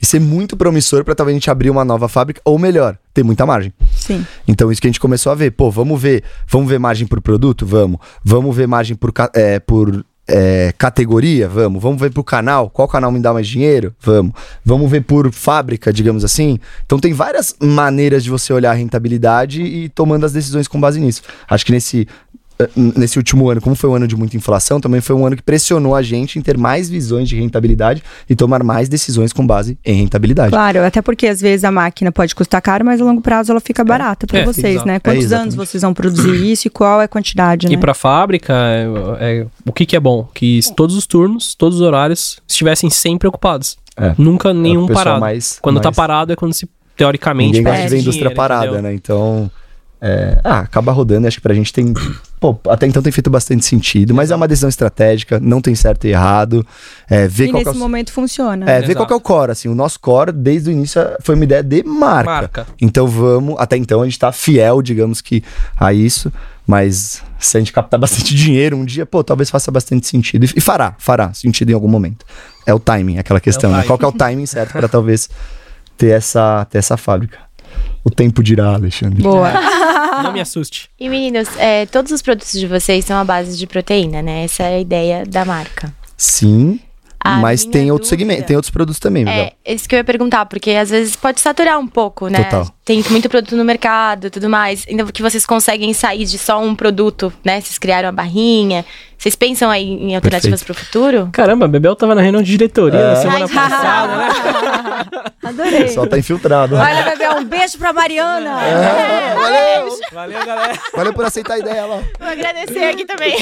e 0.00 0.06
ser 0.06 0.20
muito 0.20 0.56
promissor 0.56 1.04
para 1.04 1.14
talvez 1.14 1.34
a 1.34 1.38
gente 1.38 1.50
abrir 1.50 1.70
uma 1.70 1.84
nova 1.84 2.08
fábrica, 2.08 2.40
ou 2.44 2.58
melhor, 2.58 2.98
ter 3.14 3.22
muita 3.22 3.46
margem. 3.46 3.72
Sim. 3.94 4.26
Então, 4.48 4.72
isso 4.72 4.80
que 4.80 4.88
a 4.88 4.90
gente 4.90 4.98
começou 4.98 5.30
a 5.30 5.34
ver. 5.34 5.52
Pô, 5.52 5.70
vamos 5.70 6.00
ver, 6.00 6.24
vamos 6.48 6.68
ver 6.68 6.78
margem 6.78 7.06
por 7.06 7.20
produto? 7.20 7.64
Vamos. 7.64 7.98
Vamos 8.24 8.56
ver 8.56 8.66
margem 8.66 8.96
por, 8.96 9.12
é, 9.34 9.60
por 9.60 10.04
é, 10.26 10.72
categoria? 10.78 11.48
Vamos. 11.48 11.82
Vamos 11.82 12.00
ver 12.00 12.10
por 12.10 12.24
canal? 12.24 12.70
Qual 12.70 12.86
canal 12.86 13.10
me 13.10 13.20
dá 13.20 13.32
mais 13.32 13.46
dinheiro? 13.46 13.94
Vamos. 14.00 14.32
Vamos 14.64 14.90
ver 14.90 15.02
por 15.02 15.32
fábrica, 15.32 15.92
digamos 15.92 16.24
assim? 16.24 16.58
Então, 16.84 16.98
tem 16.98 17.12
várias 17.12 17.54
maneiras 17.60 18.22
de 18.24 18.30
você 18.30 18.52
olhar 18.52 18.70
a 18.70 18.74
rentabilidade 18.74 19.62
e 19.62 19.88
tomando 19.88 20.24
as 20.24 20.32
decisões 20.32 20.68
com 20.68 20.80
base 20.80 21.00
nisso. 21.00 21.22
Acho 21.48 21.66
que 21.66 21.72
nesse. 21.72 22.06
Eh, 22.58 22.68
Nesse 22.76 23.18
último 23.18 23.48
ano, 23.50 23.60
como 23.60 23.74
foi 23.74 23.88
um 23.90 23.94
ano 23.94 24.06
de 24.06 24.16
muita 24.16 24.36
inflação, 24.36 24.80
também 24.80 25.00
foi 25.00 25.14
um 25.16 25.26
ano 25.26 25.36
que 25.36 25.42
pressionou 25.42 25.94
a 25.94 26.02
gente 26.02 26.38
em 26.38 26.42
ter 26.42 26.56
mais 26.58 26.88
visões 26.88 27.28
de 27.28 27.36
rentabilidade 27.38 28.02
e 28.28 28.34
tomar 28.34 28.62
mais 28.62 28.88
decisões 28.88 29.32
com 29.32 29.46
base 29.46 29.78
em 29.84 29.94
rentabilidade. 29.94 30.50
Claro, 30.50 30.84
até 30.84 31.00
porque 31.02 31.26
às 31.26 31.40
vezes 31.40 31.64
a 31.64 31.70
máquina 31.70 32.10
pode 32.12 32.34
custar 32.34 32.60
caro, 32.62 32.84
mas 32.84 33.00
a 33.00 33.04
longo 33.04 33.20
prazo 33.20 33.52
ela 33.52 33.60
fica 33.60 33.84
barata 33.84 34.26
para 34.26 34.40
É, 34.40 34.44
vocês, 34.44 34.74
exato. 34.74 34.86
né? 34.86 34.96
É, 34.96 35.00
Quantos 35.00 35.24
anos 35.32 35.32
exatamente. 35.54 35.56
vocês 35.56 35.82
vão 35.82 35.94
produzir 35.94 36.34
isso 36.52 36.66
e 36.68 36.70
qual 36.70 37.00
é 37.00 37.04
a 37.04 37.08
quantidade, 37.08 37.66
né? 37.68 37.74
E 37.74 37.76
para 37.76 37.94
fábrica, 37.94 38.52
é, 38.54 39.40
é, 39.40 39.46
o 39.66 39.72
que, 39.72 39.84
que 39.86 39.96
é 39.96 40.00
bom? 40.00 40.28
Que 40.34 40.60
todos 40.76 40.96
os 40.96 41.06
turnos, 41.06 41.54
todos 41.54 41.76
os 41.80 41.82
horários 41.82 42.38
estivessem 42.48 42.90
sempre 42.90 43.28
ocupados. 43.28 43.76
É. 43.96 44.14
Nunca 44.16 44.54
nenhum 44.54 44.86
parado. 44.86 45.20
mais- 45.20 45.58
Quando 45.60 45.80
tá 45.80 45.88
mais- 45.88 45.96
parado 45.96 46.32
é 46.32 46.36
quando 46.36 46.52
se 46.54 46.68
teoricamente, 46.96 47.58
Ninguém 47.58 47.62
gosta 47.64 47.82
de 47.82 47.88
ver 47.88 47.96
a 47.96 47.98
indústria 48.00 48.28
dinheiro, 48.28 48.36
parada, 48.36 48.64
entendeu? 48.66 48.82
né? 48.82 48.94
Então, 48.94 49.50
é, 50.04 50.40
ah, 50.42 50.58
acaba 50.60 50.90
rodando. 50.90 51.28
Acho 51.28 51.36
que 51.36 51.42
pra 51.42 51.54
gente 51.54 51.72
tem. 51.72 51.94
Pô, 52.40 52.58
até 52.68 52.88
então 52.88 53.00
tem 53.00 53.12
feito 53.12 53.30
bastante 53.30 53.64
sentido, 53.64 54.12
mas 54.12 54.32
é 54.32 54.36
uma 54.36 54.48
decisão 54.48 54.68
estratégica, 54.68 55.38
não 55.38 55.60
tem 55.60 55.76
certo 55.76 56.06
e 56.06 56.10
errado. 56.10 56.66
É, 57.08 57.28
ver 57.28 57.46
E 57.46 57.50
é 57.50 57.52
nesse 57.52 57.70
o- 57.70 57.74
momento 57.76 58.12
funciona. 58.12 58.68
É, 58.68 58.78
ver 58.80 58.84
Exato. 58.86 58.96
qual 58.96 59.06
que 59.06 59.12
é 59.12 59.16
o 59.16 59.20
core, 59.20 59.52
assim. 59.52 59.68
O 59.68 59.74
nosso 59.76 60.00
core, 60.00 60.32
desde 60.32 60.70
o 60.70 60.72
início, 60.72 61.00
foi 61.20 61.36
uma 61.36 61.44
ideia 61.44 61.62
de 61.62 61.84
marca. 61.84 62.30
Marca. 62.32 62.66
Então 62.80 63.06
vamos, 63.06 63.54
até 63.60 63.76
então 63.76 64.02
a 64.02 64.04
gente 64.04 64.18
tá 64.18 64.32
fiel, 64.32 64.82
digamos 64.82 65.20
que, 65.20 65.44
a 65.78 65.92
isso. 65.92 66.32
Mas 66.66 67.22
se 67.38 67.56
a 67.56 67.60
gente 67.60 67.72
captar 67.72 67.98
bastante 68.00 68.34
dinheiro 68.36 68.76
um 68.76 68.84
dia, 68.84 69.06
pô, 69.06 69.22
talvez 69.22 69.50
faça 69.50 69.70
bastante 69.70 70.06
sentido. 70.08 70.44
E, 70.56 70.60
fará, 70.60 70.94
fará 70.98 71.32
sentido 71.32 71.70
em 71.70 71.74
algum 71.74 71.88
momento. 71.88 72.24
É 72.66 72.74
o 72.74 72.78
timing, 72.80 73.18
aquela 73.18 73.40
questão, 73.40 73.70
né? 73.70 73.76
timing. 73.76 73.86
Qual 73.88 73.98
que 73.98 74.04
é 74.04 74.08
o 74.08 74.12
timing 74.12 74.46
certo 74.46 74.72
pra 74.72 74.88
talvez 74.88 75.28
ter 75.96 76.08
essa, 76.10 76.64
ter 76.70 76.78
essa 76.78 76.96
fábrica? 76.96 77.38
O 78.04 78.10
tempo 78.10 78.42
dirá, 78.42 78.74
Alexandre. 78.74 79.22
Boa. 79.22 79.52
Não 80.22 80.32
me 80.32 80.40
assuste. 80.40 80.90
E 80.98 81.08
meninos, 81.08 81.48
é, 81.56 81.86
todos 81.86 82.12
os 82.12 82.20
produtos 82.20 82.52
de 82.52 82.66
vocês 82.66 83.04
são 83.04 83.16
à 83.16 83.24
base 83.24 83.56
de 83.56 83.66
proteína, 83.66 84.20
né? 84.20 84.44
Essa 84.44 84.64
é 84.64 84.76
a 84.76 84.80
ideia 84.80 85.24
da 85.26 85.44
marca. 85.44 85.92
Sim, 86.16 86.78
A 87.24 87.36
mas 87.36 87.64
tem 87.64 87.90
outros 87.92 88.08
segmentos, 88.08 88.44
tem 88.46 88.56
outros 88.56 88.70
produtos 88.70 88.98
também, 88.98 89.24
Miguel. 89.24 89.52
É, 89.64 89.72
isso 89.74 89.88
que 89.88 89.94
eu 89.94 89.98
ia 89.98 90.04
perguntar, 90.04 90.44
porque 90.46 90.70
às 90.72 90.90
vezes 90.90 91.14
pode 91.14 91.40
saturar 91.40 91.78
um 91.78 91.86
pouco, 91.86 92.26
né? 92.28 92.42
Total. 92.44 92.66
Tem 92.84 93.02
muito 93.10 93.28
produto 93.28 93.54
no 93.56 93.64
mercado 93.64 94.26
e 94.26 94.30
tudo 94.30 94.48
mais. 94.50 94.84
Ainda 94.88 95.04
que 95.12 95.22
vocês 95.22 95.46
conseguem 95.46 95.92
sair 95.94 96.24
de 96.24 96.36
só 96.36 96.60
um 96.60 96.74
produto, 96.74 97.32
né? 97.44 97.60
Vocês 97.60 97.78
criaram 97.78 98.08
a 98.08 98.12
barrinha. 98.12 98.84
Vocês 99.16 99.36
pensam 99.36 99.70
aí 99.70 99.84
em 99.84 100.16
alternativas 100.16 100.64
para 100.64 100.72
o 100.72 100.74
futuro? 100.74 101.28
Caramba, 101.32 101.66
a 101.66 101.68
Bebel 101.68 101.94
tava 101.94 102.12
na 102.12 102.22
reunião 102.22 102.42
de 102.42 102.50
diretoria 102.50 102.98
É. 102.98 103.06
na 103.10 103.16
semana 103.16 103.44
Ai, 103.48 103.54
passada, 103.54 104.16
né? 104.16 104.28
Adorei. 105.44 105.82
pessoal 105.84 106.06
tá 106.08 106.18
infiltrado. 106.18 106.74
Olha, 106.74 107.02
bebê, 107.04 107.28
um 107.28 107.44
beijo 107.44 107.78
pra 107.78 107.92
Mariana. 107.92 108.60
É, 108.64 109.34
valeu! 109.34 109.98
Valeu, 110.12 110.46
galera. 110.46 110.78
Valeu 110.92 111.12
por 111.14 111.24
aceitar 111.24 111.54
a 111.54 111.58
ideia 111.58 111.86
lá. 111.86 112.00
Vou 112.18 112.28
agradecer 112.28 112.82
aqui 112.84 113.04
também. 113.04 113.36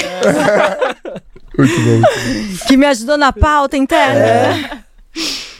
Muito 1.67 1.81
bom. 1.81 2.67
Que 2.67 2.77
me 2.77 2.87
ajudou 2.87 3.17
na 3.19 3.33
pauta 3.33 3.77
interna. 3.77 4.81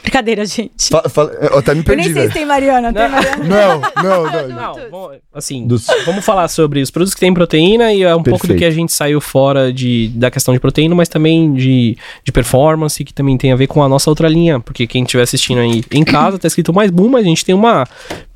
Brincadeira, 0.01 0.45
gente. 0.45 0.89
Fa- 0.89 1.07
fala- 1.07 1.31
eu 1.39 1.59
até 1.59 1.73
me 1.73 1.81
Eu 1.81 1.85
perdi, 1.85 2.05
nem 2.05 2.13
sei 2.13 2.27
se 2.27 2.33
tem 2.33 2.45
Mariana. 2.45 2.91
Tem 2.91 3.07
Mariana? 3.07 3.43
Não, 3.45 3.79
não, 4.03 4.31
não. 4.31 4.47
Não, 4.75 4.89
bom, 4.89 5.11
assim, 5.33 5.65
Dos- 5.67 5.85
vamos 6.05 6.25
falar 6.25 6.47
sobre 6.49 6.81
os 6.81 6.89
produtos 6.91 7.13
que 7.13 7.19
têm 7.19 7.33
proteína 7.33 7.93
e 7.93 8.01
é 8.01 8.13
um 8.13 8.21
pouco 8.23 8.39
do 8.39 8.41
Perfeito. 8.41 8.59
que 8.59 8.65
a 8.65 8.71
gente 8.71 8.91
saiu 8.91 9.21
fora 9.21 9.71
de, 9.71 10.09
da 10.15 10.29
questão 10.31 10.53
de 10.53 10.59
proteína, 10.59 10.95
mas 10.95 11.07
também 11.07 11.53
de, 11.53 11.97
de 12.25 12.31
performance, 12.31 13.01
que 13.05 13.13
também 13.13 13.37
tem 13.37 13.53
a 13.53 13.55
ver 13.55 13.67
com 13.67 13.81
a 13.83 13.87
nossa 13.87 14.09
outra 14.09 14.27
linha, 14.27 14.59
porque 14.59 14.85
quem 14.87 15.03
estiver 15.03 15.23
assistindo 15.23 15.59
aí 15.59 15.81
em 15.91 16.03
casa, 16.03 16.37
tá 16.37 16.47
escrito 16.47 16.73
mais 16.73 16.89
boom, 16.91 17.07
mas 17.09 17.23
a 17.23 17.29
gente 17.29 17.45
tem 17.45 17.55
uma... 17.55 17.87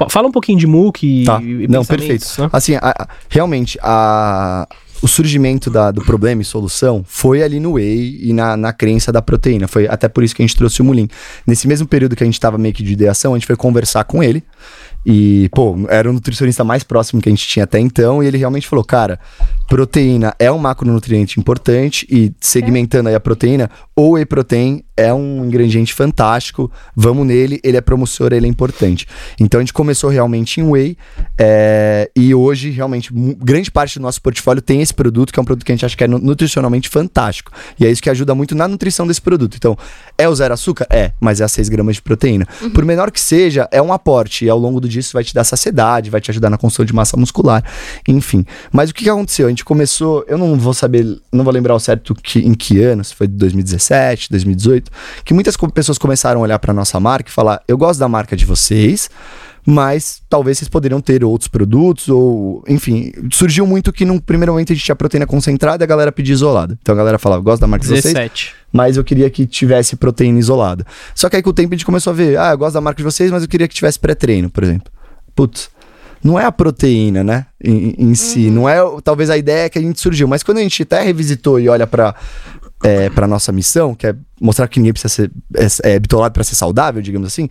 Fala 0.10 0.28
um 0.28 0.32
pouquinho 0.32 0.60
de 0.60 0.68
MOOC 0.68 1.04
e, 1.06 1.26
Tá. 1.26 1.42
e 1.42 1.68
Não, 1.68 1.84
perfeito. 1.84 2.26
né? 2.40 2.50
Assim, 2.54 2.76
a- 2.76 2.80
a- 2.84 3.08
realmente, 3.28 3.78
a, 3.82 4.66
o 5.06 5.08
surgimento 5.08 5.70
da- 5.70 5.92
do 5.92 6.02
problema 6.04 6.42
e 6.42 6.46
solução 6.46 7.06
foi 7.08 7.44
ali 7.44 7.60
no 7.60 7.74
whey 7.74 8.18
e 8.24 8.34
na, 8.34 8.58
na 8.58 8.74
crença 8.74 9.12
da 9.12 9.22
proteína. 9.22 9.68
Foi 9.68 9.88
até 9.88 10.08
por 10.08 10.24
isso 10.24 10.36
que 10.36 10.42
a 10.42 10.46
gente 10.48 10.58
trouxe 10.58 10.82
o 10.82 10.84
Mulin. 10.84 11.08
Nesse 11.46 11.68
mesmo 11.68 11.88
período 11.88 12.16
que 12.16 12.24
a 12.24 12.26
gente 12.26 12.40
tava 12.40 12.58
meio 12.58 12.74
que 12.74 12.82
de 12.82 12.94
ideação, 12.94 13.34
a 13.34 13.38
gente 13.38 13.46
foi 13.46 13.56
conversar 13.56 14.04
com 14.06 14.24
ele. 14.24 14.44
E, 15.06 15.50
pô, 15.54 15.76
era 15.90 16.10
o 16.10 16.14
nutricionista 16.14 16.64
mais 16.64 16.84
próximo 16.84 17.22
que 17.22 17.30
a 17.30 17.32
gente 17.32 17.48
tinha 17.48 17.64
até 17.64 17.80
então. 17.80 18.24
E 18.24 18.28
ele 18.28 18.38
realmente 18.38 18.68
falou: 18.68 18.84
cara, 18.84 19.20
proteína 19.68 20.34
é 20.40 20.52
um 20.52 20.58
macronutriente 20.58 21.40
importante. 21.40 22.08
E 22.10 22.34
segmentando 22.40 23.10
aí 23.10 23.16
a 23.16 23.20
proteína, 23.20 23.70
o 23.96 24.12
whey 24.12 24.26
protein 24.26 24.84
é 24.98 25.14
um 25.14 25.46
ingrediente 25.46 25.94
fantástico. 25.94 26.72
Vamos 26.96 27.28
nele, 27.28 27.60
ele 27.64 27.78
é 27.78 27.82
promissor, 27.82 28.34
ele 28.34 28.46
é 28.46 28.50
importante. 28.50 29.08
Então 29.40 29.60
a 29.60 29.64
gente 29.64 29.74
começou 29.74 30.10
realmente 30.10 30.60
em 30.60 30.64
whey. 30.64 30.98
é, 31.38 32.10
e 32.16 32.34
hoje, 32.34 32.70
realmente, 32.70 33.12
grande 33.14 33.70
parte 33.70 34.00
do 34.00 34.02
nosso 34.02 34.22
portfólio 34.22 34.62
tem 34.62 34.82
esse 34.82 34.94
produto, 34.94 35.34
que 35.34 35.40
é 35.40 35.42
um 35.42 35.46
produto 35.46 35.66
que 35.66 35.72
a 35.72 35.76
gente 35.76 35.86
acha 35.86 35.96
que 35.96 36.04
é 36.04 36.08
nu- 36.08 36.20
nutricionalmente 36.20 36.90
fantástico. 36.90 37.52
E 37.80 37.86
é 37.86 37.92
isso 37.92 38.02
que 38.02 38.10
ajuda 38.10 38.34
muito 38.34 38.56
na 38.56 38.68
nutrição 38.68 39.06
desse 39.06 39.22
produto. 39.22 39.56
Então, 39.58 39.78
é 40.18 40.28
o 40.28 40.36
zero 40.36 40.54
açúcar? 40.54 40.88
É, 40.90 41.12
mas 41.20 41.42
é 41.42 41.44
a 41.44 41.48
6 41.48 41.70
gramas 41.70 41.96
de 41.96 42.02
proteína. 42.02 42.46
Por 42.74 42.86
menor 42.86 43.12
que 43.12 43.20
seja, 43.20 43.68
é 43.72 43.82
um 43.82 43.92
aporte. 43.92 44.46
E 44.46 44.50
ao 44.50 44.58
longo 44.58 44.80
do 44.80 44.88
dia 44.88 45.00
isso 45.00 45.14
vai 45.14 45.24
te 45.24 45.34
dar 45.34 45.44
saciedade, 45.44 46.10
vai 46.10 46.22
te 46.22 46.32
ajudar 46.32 46.50
na 46.50 46.58
construção 46.58 46.86
de 46.86 46.94
massa 46.94 47.18
muscular, 47.18 47.64
enfim. 48.08 48.46
Mas 48.72 48.90
o 48.90 48.94
que, 48.94 49.04
que 49.04 49.10
aconteceu? 49.10 49.48
A 49.48 49.50
gente 49.50 49.66
começou, 49.66 50.24
eu 50.28 50.38
não 50.38 50.58
vou 50.58 50.74
saber, 50.74 51.06
não 51.32 51.44
vou 51.44 51.54
lembrar 51.54 51.76
o 51.76 51.80
certo 51.80 52.16
que, 52.16 52.40
em 52.40 52.54
que 52.54 52.82
ano, 52.82 53.04
se 53.04 53.14
foi 53.14 53.28
2017, 53.28 54.30
2018, 54.30 54.92
que 55.24 55.34
muitas 55.34 55.56
pessoas 55.74 55.98
começaram 55.98 56.40
a 56.42 56.44
olhar 56.44 56.60
para 56.60 56.74
nossa 56.74 57.00
marca 57.00 57.30
e 57.30 57.34
falar: 57.34 57.62
eu 57.68 57.78
gosto 57.78 58.00
da 58.00 58.08
marca 58.08 58.36
de 58.36 58.46
vocês, 58.46 59.10
mas 59.66 60.22
talvez 60.30 60.60
vocês 60.60 60.70
poderiam 60.70 61.02
ter 61.02 61.24
outros 61.24 61.48
produtos, 61.48 62.08
ou 62.08 62.64
enfim, 62.68 63.12
surgiu 63.32 63.66
muito 63.66 63.92
que 63.92 64.06
num 64.06 64.20
primeiro 64.20 64.52
momento 64.52 64.72
a 64.72 64.76
gente 64.76 64.86
tinha 64.86 64.96
proteína 64.96 65.26
concentrada 65.26 65.84
e 65.84 65.86
a 65.86 65.88
galera 65.88 66.12
pedia 66.12 66.34
isolada. 66.34 66.78
Então 66.82 66.94
a 66.94 66.98
galera 66.98 67.18
falava: 67.18 67.42
gosto 67.42 67.62
da 67.62 67.68
marca 67.68 67.84
de 67.84 67.90
vocês, 67.90 68.14
17. 68.14 68.54
mas 68.72 68.96
eu 68.96 69.04
queria 69.04 69.30
que 69.30 69.48
tivesse 69.48 69.96
proteína 69.96 70.38
isolada. 70.38 70.86
Só 71.16 71.30
que 71.30 71.36
aí 71.36 71.42
com 71.42 71.50
o 71.50 71.54
tempo 71.54 71.74
a 71.74 71.78
gente 71.78 71.86
começou 71.86 72.12
a 72.12 72.16
ver, 72.16 72.38
ah, 72.38 72.52
eu 72.52 72.58
gosto 72.58 72.76
da 72.76 72.82
marca 72.82 72.98
de 72.98 73.04
vocês, 73.04 73.32
mas 73.32 73.42
eu 73.42 73.50
queria 73.50 73.68
que 73.68 73.74
tivesse 73.74 74.00
pré-treino, 74.00 74.52
por 74.52 74.64
exemplo. 74.64 74.92
Putz, 75.36 75.70
não 76.24 76.40
é 76.40 76.46
a 76.46 76.52
proteína, 76.52 77.24
né, 77.24 77.48
em, 77.64 77.96
em 77.98 78.16
si, 78.16 78.50
não 78.52 78.70
é 78.70 78.78
talvez 79.04 79.30
a 79.30 79.38
ideia 79.38 79.70
que 79.70 79.80
a 79.80 79.82
gente 79.82 80.00
surgiu, 80.00 80.28
mas 80.28 80.44
quando 80.44 80.60
a 80.60 80.62
gente 80.62 80.84
até 80.84 81.02
revisitou 81.02 81.60
e 81.60 81.68
olha 81.68 81.88
pra 81.88 82.16
é, 82.84 83.10
para 83.10 83.28
nossa 83.28 83.52
missão, 83.52 83.96
que 83.96 84.06
é 84.06 84.16
mostrar 84.40 84.68
que 84.68 84.80
ninguém 84.80 84.94
precisa 84.94 85.14
ser 85.14 85.32
é, 85.56 85.94
é, 85.96 86.00
bitolado 86.00 86.34
para 86.34 86.44
ser 86.44 86.56
saudável, 86.56 87.02
digamos 87.02 87.28
assim, 87.28 87.50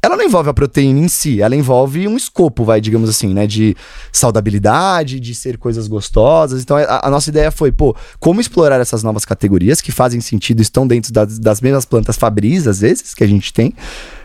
ela 0.00 0.16
não 0.16 0.24
envolve 0.24 0.48
a 0.48 0.54
proteína 0.54 1.00
em 1.00 1.08
si, 1.08 1.42
ela 1.42 1.56
envolve 1.56 2.06
um 2.06 2.16
escopo, 2.16 2.64
vai, 2.64 2.80
digamos 2.80 3.10
assim, 3.10 3.34
né? 3.34 3.46
De 3.46 3.76
saudabilidade, 4.12 5.18
de 5.18 5.34
ser 5.34 5.58
coisas 5.58 5.88
gostosas. 5.88 6.62
Então, 6.62 6.76
a, 6.76 7.06
a 7.06 7.10
nossa 7.10 7.30
ideia 7.30 7.50
foi, 7.50 7.72
pô, 7.72 7.96
como 8.20 8.40
explorar 8.40 8.80
essas 8.80 9.02
novas 9.02 9.24
categorias 9.24 9.80
que 9.80 9.90
fazem 9.90 10.20
sentido, 10.20 10.62
estão 10.62 10.86
dentro 10.86 11.12
das, 11.12 11.38
das 11.38 11.60
mesmas 11.60 11.84
plantas 11.84 12.16
fabris, 12.16 12.68
às 12.68 12.80
vezes, 12.80 13.12
que 13.12 13.24
a 13.24 13.26
gente 13.26 13.52
tem, 13.52 13.74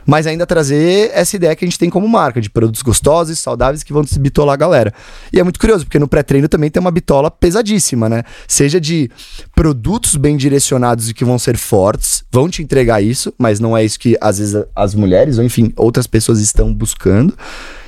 mas 0.05 0.27
ainda 0.27 0.45
trazer 0.45 1.11
essa 1.13 1.35
ideia 1.35 1.55
que 1.55 1.65
a 1.65 1.67
gente 1.67 1.79
tem 1.79 1.89
como 1.89 2.07
marca, 2.07 2.41
de 2.41 2.49
produtos 2.49 2.81
gostosos, 2.81 3.39
saudáveis, 3.39 3.83
que 3.83 3.93
vão 3.93 4.01
desbitolar 4.01 4.53
a 4.53 4.57
galera. 4.57 4.93
E 5.31 5.39
é 5.39 5.43
muito 5.43 5.59
curioso, 5.59 5.85
porque 5.85 5.99
no 5.99 6.07
pré-treino 6.07 6.47
também 6.47 6.69
tem 6.69 6.79
uma 6.79 6.91
bitola 6.91 7.29
pesadíssima, 7.31 8.09
né? 8.09 8.23
Seja 8.47 8.79
de 8.79 9.09
produtos 9.55 10.15
bem 10.15 10.37
direcionados 10.37 11.09
e 11.09 11.13
que 11.13 11.25
vão 11.25 11.39
ser 11.39 11.57
fortes, 11.57 12.23
vão 12.31 12.49
te 12.49 12.61
entregar 12.61 13.01
isso, 13.01 13.33
mas 13.37 13.59
não 13.59 13.75
é 13.75 13.83
isso 13.83 13.99
que 13.99 14.17
às 14.19 14.39
vezes 14.39 14.63
as 14.75 14.95
mulheres, 14.95 15.37
ou 15.37 15.43
enfim, 15.43 15.71
outras 15.75 16.07
pessoas 16.07 16.39
estão 16.39 16.73
buscando. 16.73 17.37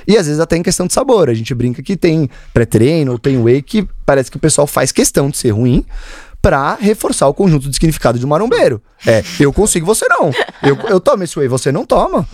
E 0.06 0.16
às 0.16 0.26
vezes 0.26 0.40
até 0.40 0.56
em 0.56 0.62
questão 0.62 0.86
de 0.86 0.92
sabor. 0.92 1.28
A 1.28 1.34
gente 1.34 1.52
brinca 1.54 1.82
que 1.82 1.96
tem 1.96 2.30
pré-treino 2.54 3.12
ou 3.12 3.18
tem 3.18 3.42
whey 3.42 3.60
que 3.60 3.88
parece 4.04 4.30
que 4.30 4.36
o 4.36 4.40
pessoal 4.40 4.66
faz 4.66 4.92
questão 4.92 5.28
de 5.28 5.36
ser 5.36 5.50
ruim 5.50 5.84
pra 6.40 6.76
reforçar 6.80 7.26
o 7.26 7.34
conjunto 7.34 7.68
de 7.68 7.74
significado 7.74 8.18
de 8.18 8.24
um 8.24 8.28
marombeiro. 8.28 8.80
É, 9.04 9.22
eu 9.38 9.52
consigo, 9.52 9.84
você 9.84 10.06
não. 10.08 10.30
Eu, 10.62 10.76
eu 10.88 11.00
tomo 11.00 11.22
esse 11.22 11.38
whey, 11.38 11.48
você 11.48 11.70
não 11.70 11.84
toma. 11.84 12.26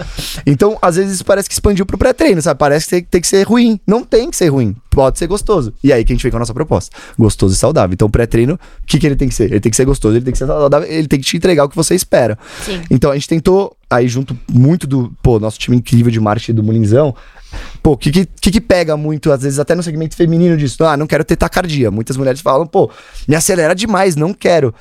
Então, 0.47 0.79
às 0.81 0.97
vezes 0.97 1.15
isso 1.15 1.25
parece 1.25 1.49
que 1.49 1.55
expandiu 1.55 1.85
pro 1.85 1.99
pré-treino, 1.99 2.41
sabe? 2.41 2.59
Parece 2.59 2.87
que 2.87 3.03
tem, 3.03 3.21
que 3.21 3.27
ser 3.27 3.43
ruim. 3.47 3.81
Não 3.87 4.05
tem 4.05 4.31
que 4.31 4.37
ser 4.37 4.49
ruim. 4.49 4.77
Pode 4.91 5.19
ser 5.19 5.27
gostoso. 5.27 5.73
E 5.83 5.93
aí 5.93 6.05
que 6.05 6.13
a 6.13 6.15
gente 6.15 6.23
vem 6.23 6.31
com 6.31 6.37
a 6.37 6.41
nossa 6.41 6.55
proposta. 6.55 6.97
Gostoso 7.19 7.55
e 7.55 7.59
saudável. 7.59 7.95
Então, 7.95 8.09
o 8.09 8.11
pré-treino, 8.11 8.55
o 8.55 8.87
que, 8.87 8.99
que 8.99 9.07
ele 9.07 9.17
tem 9.17 9.29
que 9.29 9.35
ser? 9.35 9.51
Ele 9.51 9.61
tem 9.61 9.71
que 9.71 9.77
ser 9.77 9.85
gostoso, 9.85 10.17
ele 10.17 10.25
tem 10.25 10.33
que 10.33 10.39
ser 10.39 10.47
saudável, 10.47 10.89
ele 10.89 11.09
tem 11.09 11.19
que 11.19 11.27
te 11.27 11.37
entregar 11.37 11.65
o 11.65 11.69
que 11.69 11.77
você 11.77 11.95
espera. 11.95 12.39
Sim. 12.65 12.81
Então, 12.91 13.11
a 13.11 13.15
gente 13.15 13.29
tentou, 13.29 13.77
aí 13.91 14.07
junto 14.07 14.37
muito 14.51 14.87
do, 14.87 15.13
pô, 15.23 15.39
nosso 15.39 15.59
time 15.59 15.77
incrível 15.77 16.13
de 16.13 16.21
marketing 16.21 16.55
do 16.55 16.63
Mulinzão, 16.63 17.15
Pô, 17.83 17.93
o 17.93 17.97
que, 17.97 18.11
que, 18.11 18.27
que 18.27 18.51
que 18.51 18.61
pega 18.61 18.97
muito, 18.97 19.33
às 19.33 19.43
vezes, 19.43 19.59
até 19.59 19.75
no 19.75 19.83
segmento 19.83 20.17
feminino 20.17 20.57
disso? 20.57 20.83
Ah, 20.85 20.97
não 20.97 21.07
quero 21.07 21.25
ter 21.25 21.37
tacardia. 21.37 21.91
Muitas 21.91 22.17
mulheres 22.17 22.41
falam, 22.41 22.67
pô, 22.67 22.91
me 23.27 23.35
acelera 23.35 23.75
demais, 23.75 24.17
não 24.17 24.33
quero. 24.33 24.75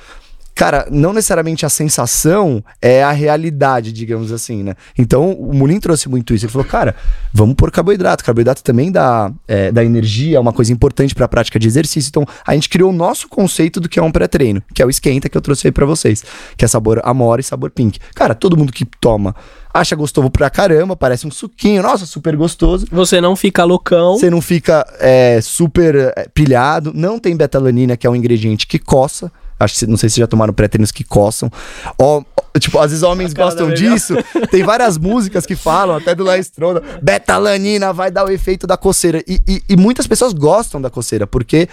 Cara, 0.54 0.86
não 0.90 1.12
necessariamente 1.12 1.64
a 1.64 1.68
sensação 1.68 2.62
é 2.80 3.02
a 3.02 3.10
realidade, 3.10 3.90
digamos 3.92 4.30
assim, 4.30 4.62
né? 4.62 4.74
Então, 4.98 5.32
o 5.32 5.54
Mulin 5.54 5.80
trouxe 5.80 6.08
muito 6.08 6.34
isso. 6.34 6.44
Ele 6.44 6.52
falou, 6.52 6.66
cara, 6.66 6.94
vamos 7.32 7.54
pôr 7.54 7.70
carboidrato. 7.70 8.22
Carboidrato 8.22 8.62
também 8.62 8.92
dá, 8.92 9.32
é, 9.48 9.72
dá 9.72 9.82
energia, 9.82 10.36
é 10.36 10.40
uma 10.40 10.52
coisa 10.52 10.72
importante 10.72 11.14
para 11.14 11.24
a 11.24 11.28
prática 11.28 11.58
de 11.58 11.66
exercício. 11.66 12.10
Então, 12.10 12.26
a 12.46 12.54
gente 12.54 12.68
criou 12.68 12.90
o 12.90 12.92
nosso 12.92 13.28
conceito 13.28 13.80
do 13.80 13.88
que 13.88 13.98
é 13.98 14.02
um 14.02 14.12
pré-treino, 14.12 14.62
que 14.74 14.82
é 14.82 14.86
o 14.86 14.90
esquenta 14.90 15.28
que 15.28 15.36
eu 15.36 15.40
trouxe 15.40 15.68
aí 15.68 15.72
pra 15.72 15.86
vocês, 15.86 16.22
que 16.56 16.64
é 16.64 16.68
sabor 16.68 17.00
amora 17.02 17.40
e 17.40 17.44
sabor 17.44 17.70
pink. 17.70 17.98
Cara, 18.14 18.34
todo 18.34 18.56
mundo 18.56 18.72
que 18.72 18.84
toma 18.84 19.34
acha 19.72 19.96
gostoso 19.96 20.30
pra 20.30 20.50
caramba, 20.50 20.94
parece 20.94 21.26
um 21.26 21.30
suquinho, 21.30 21.82
nossa, 21.82 22.04
super 22.04 22.36
gostoso. 22.36 22.86
Você 22.90 23.20
não 23.20 23.34
fica 23.34 23.64
loucão. 23.64 24.18
Você 24.18 24.28
não 24.28 24.40
fica 24.40 24.86
é, 25.00 25.40
super 25.40 25.94
é, 25.94 26.28
pilhado. 26.34 26.92
Não 26.94 27.18
tem 27.18 27.34
betalanina, 27.34 27.96
que 27.96 28.06
é 28.06 28.10
um 28.10 28.16
ingrediente 28.16 28.66
que 28.66 28.78
coça. 28.78 29.32
Acho 29.62 29.78
que 29.78 29.86
não 29.86 29.96
sei 29.96 30.08
se 30.08 30.18
já 30.20 30.26
tomaram 30.26 30.52
pré-treinos 30.52 30.90
que 30.90 31.04
coçam. 31.04 31.50
Ó, 31.98 32.22
tipo, 32.58 32.78
às 32.78 32.90
vezes 32.90 33.02
homens 33.02 33.32
gostam 33.32 33.70
disso. 33.72 34.14
Tem 34.50 34.62
várias 34.62 34.98
músicas 34.98 35.46
que 35.46 35.56
falam, 35.56 35.96
até 35.96 36.14
do 36.14 36.24
Laestronda, 36.24 36.82
betalanina 37.02 37.92
vai 37.92 38.10
dar 38.10 38.26
o 38.26 38.30
efeito 38.30 38.66
da 38.66 38.76
coceira. 38.76 39.22
E, 39.26 39.40
e- 39.48 39.62
e 39.70 39.76
muitas 39.76 40.06
pessoas 40.06 40.32
gostam 40.32 40.80
da 40.80 40.90
coceira, 40.90 41.26
porque, 41.26 41.68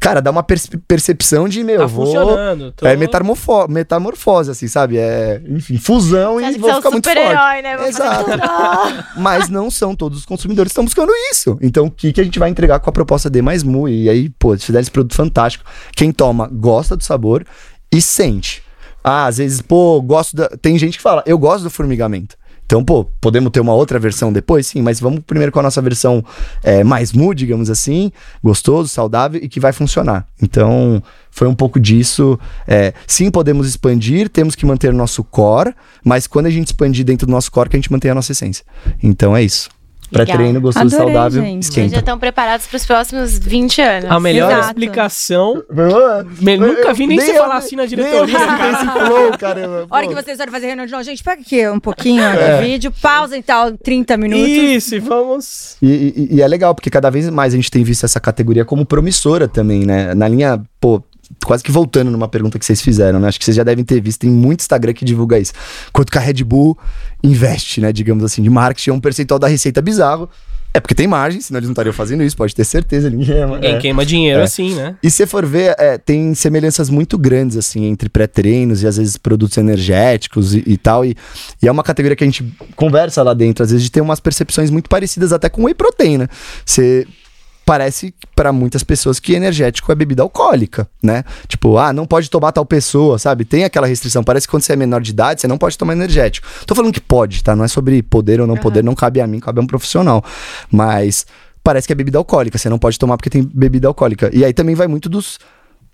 cara, 0.00 0.20
dá 0.20 0.30
uma 0.30 0.42
perce- 0.42 0.76
percepção 0.86 1.48
de, 1.48 1.64
meu, 1.64 1.78
Tá 1.80 1.86
vou... 1.86 2.12
tô- 2.76 2.86
É 2.86 2.96
metamorfo 2.96 3.66
metamorfose, 3.68 4.50
assim, 4.50 4.68
sabe? 4.68 4.98
É, 4.98 5.40
enfim, 5.48 5.78
fusão 5.78 6.34
Você 6.34 6.46
e 6.52 6.58
vou 6.58 6.70
é 6.70 6.74
ficar 6.76 6.88
um 6.88 6.92
muito 6.92 7.04
forte. 7.08 7.18
super-herói, 7.20 7.62
né? 7.62 7.76
Vou 7.76 7.86
Exato. 7.86 8.30
Mas 9.16 9.48
não 9.48 9.70
são 9.70 9.94
todos 9.94 10.18
os 10.20 10.24
consumidores 10.24 10.70
que 10.70 10.72
estão 10.72 10.84
buscando 10.84 11.10
isso. 11.30 11.58
Então, 11.60 11.86
o 11.86 11.90
que, 11.90 12.12
que 12.12 12.20
a 12.20 12.24
gente 12.24 12.38
vai 12.38 12.48
entregar 12.50 12.78
com 12.80 12.88
a 12.88 12.92
proposta 12.92 13.28
D 13.30 13.42
mais 13.42 13.62
Mu? 13.62 13.88
E 13.88 14.08
aí, 14.08 14.28
pô, 14.38 14.56
se 14.56 14.66
fizer 14.66 14.80
esse 14.80 14.90
produto 14.90 15.14
fantástico, 15.14 15.64
quem 15.96 16.12
toma 16.12 16.48
gosta 16.52 16.96
do 16.96 17.02
sabor 17.04 17.21
e 17.90 18.00
sente. 18.00 18.62
Ah, 19.04 19.26
às 19.26 19.38
vezes, 19.38 19.60
pô, 19.60 20.00
gosto 20.00 20.36
da. 20.36 20.48
Tem 20.48 20.78
gente 20.78 20.96
que 20.96 21.02
fala, 21.02 21.22
eu 21.26 21.36
gosto 21.36 21.64
do 21.64 21.70
formigamento. 21.70 22.36
Então, 22.64 22.82
pô, 22.82 23.04
podemos 23.20 23.50
ter 23.50 23.60
uma 23.60 23.74
outra 23.74 23.98
versão 23.98 24.32
depois? 24.32 24.68
Sim, 24.68 24.80
mas 24.80 24.98
vamos 24.98 25.20
primeiro 25.26 25.52
com 25.52 25.60
a 25.60 25.62
nossa 25.62 25.82
versão 25.82 26.24
é, 26.62 26.82
mais 26.82 27.12
mu, 27.12 27.34
digamos 27.34 27.68
assim, 27.68 28.10
gostoso, 28.42 28.88
saudável 28.88 29.38
e 29.42 29.46
que 29.46 29.60
vai 29.60 29.74
funcionar. 29.74 30.26
Então, 30.40 31.02
foi 31.30 31.46
um 31.46 31.54
pouco 31.54 31.78
disso. 31.78 32.38
É, 32.66 32.94
sim, 33.06 33.30
podemos 33.30 33.68
expandir, 33.68 34.30
temos 34.30 34.54
que 34.54 34.64
manter 34.64 34.90
nosso 34.94 35.22
core, 35.22 35.74
mas 36.02 36.26
quando 36.26 36.46
a 36.46 36.50
gente 36.50 36.68
expandir 36.68 37.04
dentro 37.04 37.26
do 37.26 37.30
nosso 37.30 37.52
core, 37.52 37.68
que 37.68 37.76
a 37.76 37.78
gente 37.78 37.92
mantém 37.92 38.10
a 38.10 38.14
nossa 38.14 38.32
essência. 38.32 38.64
Então 39.02 39.36
é 39.36 39.42
isso. 39.42 39.68
Pré-treino, 40.12 40.60
gostoso, 40.60 40.86
Adorei, 40.94 41.14
saudável, 41.14 41.42
gente. 41.42 41.64
Vocês 41.66 41.74
já 41.74 41.82
esquenta. 41.84 41.98
estão 42.00 42.18
preparados 42.18 42.66
para 42.66 42.76
os 42.76 42.86
próximos 42.86 43.38
20 43.38 43.80
anos. 43.80 44.10
A 44.10 44.20
melhor 44.20 44.50
Exato. 44.50 44.66
explicação. 44.68 45.62
Me- 46.40 46.56
nunca 46.56 46.92
vi 46.92 47.06
nem 47.06 47.18
você 47.20 47.34
falar 47.34 47.56
assim 47.56 47.76
na 47.76 47.86
diretoria, 47.86 48.26
Nem 48.26 48.34
eu 48.34 48.46
cara. 48.58 48.72
esse 48.72 49.06
flow, 49.06 49.38
caramba. 49.38 49.86
A 49.90 49.96
hora 49.96 50.06
que 50.08 50.14
vocês 50.14 50.36
forem 50.36 50.52
fazer 50.52 50.66
reunião 50.66 50.86
de 50.86 50.92
novo, 50.92 51.04
gente, 51.04 51.22
pega 51.24 51.40
aqui 51.40 51.68
um 51.68 51.80
pouquinho 51.80 52.22
É. 52.22 52.56
do 52.56 52.62
vídeo, 52.62 52.92
pausa 53.00 53.36
e 53.36 53.42
tal, 53.42 53.72
30 53.72 54.16
minutos. 54.16 54.46
Isso, 54.48 54.94
e 54.94 54.98
vamos. 54.98 55.76
E, 55.80 55.88
e- 56.30 56.36
e 56.36 56.42
é 56.42 56.48
legal, 56.48 56.74
porque 56.74 56.90
cada 56.90 57.10
vez 57.10 57.28
mais 57.30 57.52
a 57.54 57.56
gente 57.56 57.70
tem 57.70 57.82
visto 57.82 58.04
essa 58.04 58.20
categoria 58.20 58.64
como 58.64 58.84
promissora 58.84 59.48
também, 59.48 59.84
né? 59.86 60.14
Na 60.14 60.28
linha, 60.28 60.60
pô, 60.80 61.02
quase 61.44 61.62
que 61.62 61.70
voltando 61.72 62.10
numa 62.10 62.28
pergunta 62.28 62.58
que 62.58 62.64
vocês 62.64 62.80
fizeram, 62.80 63.18
né? 63.20 63.28
Acho 63.28 63.38
que 63.38 63.44
vocês 63.44 63.56
já 63.56 63.64
devem 63.64 63.84
ter 63.84 64.00
visto, 64.00 64.20
tem 64.20 64.30
muito 64.30 64.60
Instagram 64.60 64.92
que 64.92 65.04
divulga 65.04 65.38
isso. 65.38 65.52
Quanto 65.92 66.10
que 66.10 66.18
a 66.18 66.20
Red 66.20 66.44
Bull 66.44 66.76
investe, 67.22 67.80
né? 67.80 67.92
Digamos 67.92 68.24
assim, 68.24 68.42
de 68.42 68.50
marketing, 68.50 68.90
é 68.90 68.92
um 68.92 69.00
percentual 69.00 69.38
da 69.38 69.46
receita 69.46 69.80
bizarro. 69.82 70.28
É 70.74 70.80
porque 70.80 70.94
tem 70.94 71.06
margem, 71.06 71.38
senão 71.38 71.58
eles 71.58 71.68
não 71.68 71.72
estariam 71.72 71.92
fazendo 71.92 72.22
isso, 72.22 72.34
pode 72.34 72.54
ter 72.54 72.64
certeza. 72.64 73.10
Ninguém, 73.10 73.36
é- 73.36 73.46
Ninguém 73.46 73.74
é. 73.74 73.78
queima 73.78 74.06
dinheiro 74.06 74.40
É. 74.40 74.44
assim, 74.44 74.74
né? 74.74 74.96
E 75.02 75.10
se 75.10 75.26
for 75.26 75.44
ver, 75.44 75.74
é, 75.78 75.98
tem 75.98 76.34
semelhanças 76.34 76.88
muito 76.88 77.18
grandes, 77.18 77.58
assim, 77.58 77.84
entre 77.84 78.08
pré-treinos 78.08 78.82
e 78.82 78.86
às 78.86 78.96
vezes 78.96 79.18
produtos 79.18 79.58
energéticos 79.58 80.54
e, 80.54 80.62
e 80.66 80.78
tal. 80.78 81.04
E, 81.04 81.14
e 81.62 81.68
é 81.68 81.70
uma 81.70 81.82
categoria 81.82 82.16
que 82.16 82.24
a 82.24 82.26
gente 82.26 82.42
conversa 82.74 83.22
lá 83.22 83.34
dentro, 83.34 83.62
às 83.62 83.70
vezes, 83.70 83.84
de 83.84 83.90
ter 83.92 84.00
umas 84.00 84.18
percepções 84.18 84.70
muito 84.70 84.88
parecidas 84.88 85.30
até 85.30 85.50
com 85.50 85.64
whey 85.64 85.74
protein, 85.74 86.16
né? 86.18 86.28
Você 86.64 87.06
parece 87.64 88.14
para 88.34 88.52
muitas 88.52 88.82
pessoas 88.82 89.18
que 89.18 89.34
energético 89.34 89.90
é 89.92 89.94
bebida 89.94 90.22
alcoólica, 90.22 90.88
né? 91.02 91.24
Tipo, 91.46 91.78
ah, 91.78 91.92
não 91.92 92.06
pode 92.06 92.28
tomar 92.30 92.52
tal 92.52 92.66
pessoa, 92.66 93.18
sabe? 93.18 93.44
Tem 93.44 93.64
aquela 93.64 93.86
restrição. 93.86 94.24
Parece 94.24 94.46
que 94.46 94.50
quando 94.50 94.62
você 94.62 94.72
é 94.72 94.76
menor 94.76 95.00
de 95.00 95.10
idade, 95.10 95.40
você 95.40 95.48
não 95.48 95.58
pode 95.58 95.76
tomar 95.78 95.92
energético. 95.92 96.46
Tô 96.66 96.74
falando 96.74 96.92
que 96.92 97.00
pode, 97.00 97.42
tá? 97.42 97.54
Não 97.54 97.64
é 97.64 97.68
sobre 97.68 98.02
poder 98.02 98.40
ou 98.40 98.46
não 98.46 98.56
poder, 98.56 98.82
não 98.82 98.94
cabe 98.94 99.20
a 99.20 99.26
mim, 99.26 99.40
cabe 99.40 99.60
a 99.60 99.62
um 99.62 99.66
profissional. 99.66 100.24
Mas 100.70 101.26
parece 101.62 101.86
que 101.86 101.92
é 101.92 101.96
bebida 101.96 102.18
alcoólica, 102.18 102.58
você 102.58 102.68
não 102.68 102.78
pode 102.78 102.98
tomar 102.98 103.16
porque 103.16 103.30
tem 103.30 103.42
bebida 103.42 103.88
alcoólica. 103.88 104.30
E 104.32 104.44
aí 104.44 104.52
também 104.52 104.74
vai 104.74 104.88
muito 104.88 105.08
dos 105.08 105.38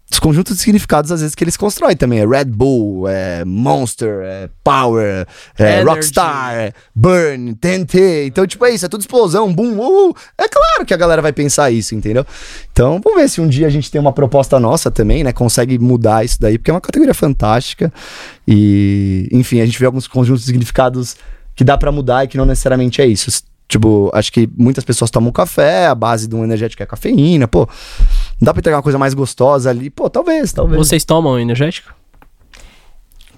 dos 0.09 0.19
conjuntos 0.19 0.57
de 0.57 0.63
significados, 0.63 1.13
às 1.13 1.21
vezes, 1.21 1.35
que 1.35 1.45
eles 1.45 1.57
constroem 1.57 1.97
também. 1.97 2.21
É 2.21 2.27
Red 2.27 2.47
Bull, 2.47 3.07
é 3.09 3.45
Monster, 3.45 4.21
é 4.23 4.49
Power, 4.65 5.27
é. 5.59 5.83
Rockstar, 5.83 6.55
é 6.55 6.73
Burn, 6.95 7.55
TNT. 7.55 8.27
Então, 8.27 8.47
tipo, 8.47 8.65
é 8.65 8.71
isso, 8.71 8.87
é 8.87 8.89
tudo 8.89 9.03
explosão, 9.03 9.53
boom, 9.53 9.77
uh, 9.77 10.11
uh. 10.11 10.15
É 10.39 10.49
claro 10.49 10.87
que 10.87 10.95
a 10.95 10.97
galera 10.97 11.21
vai 11.21 11.33
pensar 11.33 11.71
isso, 11.71 11.95
entendeu? 11.95 12.27
Então, 12.73 13.01
vamos 13.05 13.21
ver 13.21 13.29
se 13.29 13.41
um 13.41 13.49
dia 13.49 13.67
a 13.67 13.71
gente 13.71 13.91
tem 13.91 14.01
uma 14.01 14.13
proposta 14.13 14.59
nossa 14.59 14.91
também, 14.91 15.23
né? 15.23 15.33
Consegue 15.33 15.79
mudar 15.79 16.25
isso 16.25 16.39
daí, 16.41 16.57
porque 16.57 16.71
é 16.71 16.75
uma 16.75 16.81
categoria 16.81 17.15
fantástica. 17.15 17.93
E, 18.47 19.29
enfim, 19.31 19.61
a 19.61 19.67
gente 19.67 19.79
vê 19.79 19.85
alguns 19.85 20.07
conjuntos 20.07 20.43
de 20.43 20.47
significados 20.47 21.17
que 21.55 21.65
dá 21.65 21.77
pra 21.77 21.93
mudar 21.93 22.25
e 22.25 22.29
que 22.29 22.39
não 22.39 22.47
necessariamente 22.47 23.03
é 23.03 23.07
isso. 23.07 23.43
Tipo, 23.69 24.11
acho 24.15 24.33
que 24.33 24.49
muitas 24.57 24.83
pessoas 24.83 25.11
tomam 25.11 25.31
café, 25.31 25.89
a 25.89 25.95
base 25.95 26.27
de 26.27 26.35
um 26.35 26.43
energético 26.43 26.83
é 26.83 26.87
cafeína, 26.87 27.47
pô. 27.47 27.69
Dá 28.41 28.53
pra 28.53 28.61
entregar 28.61 28.77
uma 28.77 28.83
coisa 28.83 28.99
mais 28.99 29.15
gostosa 29.15 29.71
ali? 29.71 29.91
Pô, 29.91 30.09
talvez, 30.09 30.53
talvez. 30.53 30.79
Vocês 30.79 31.05
tomam 31.05 31.39
energético? 31.39 31.98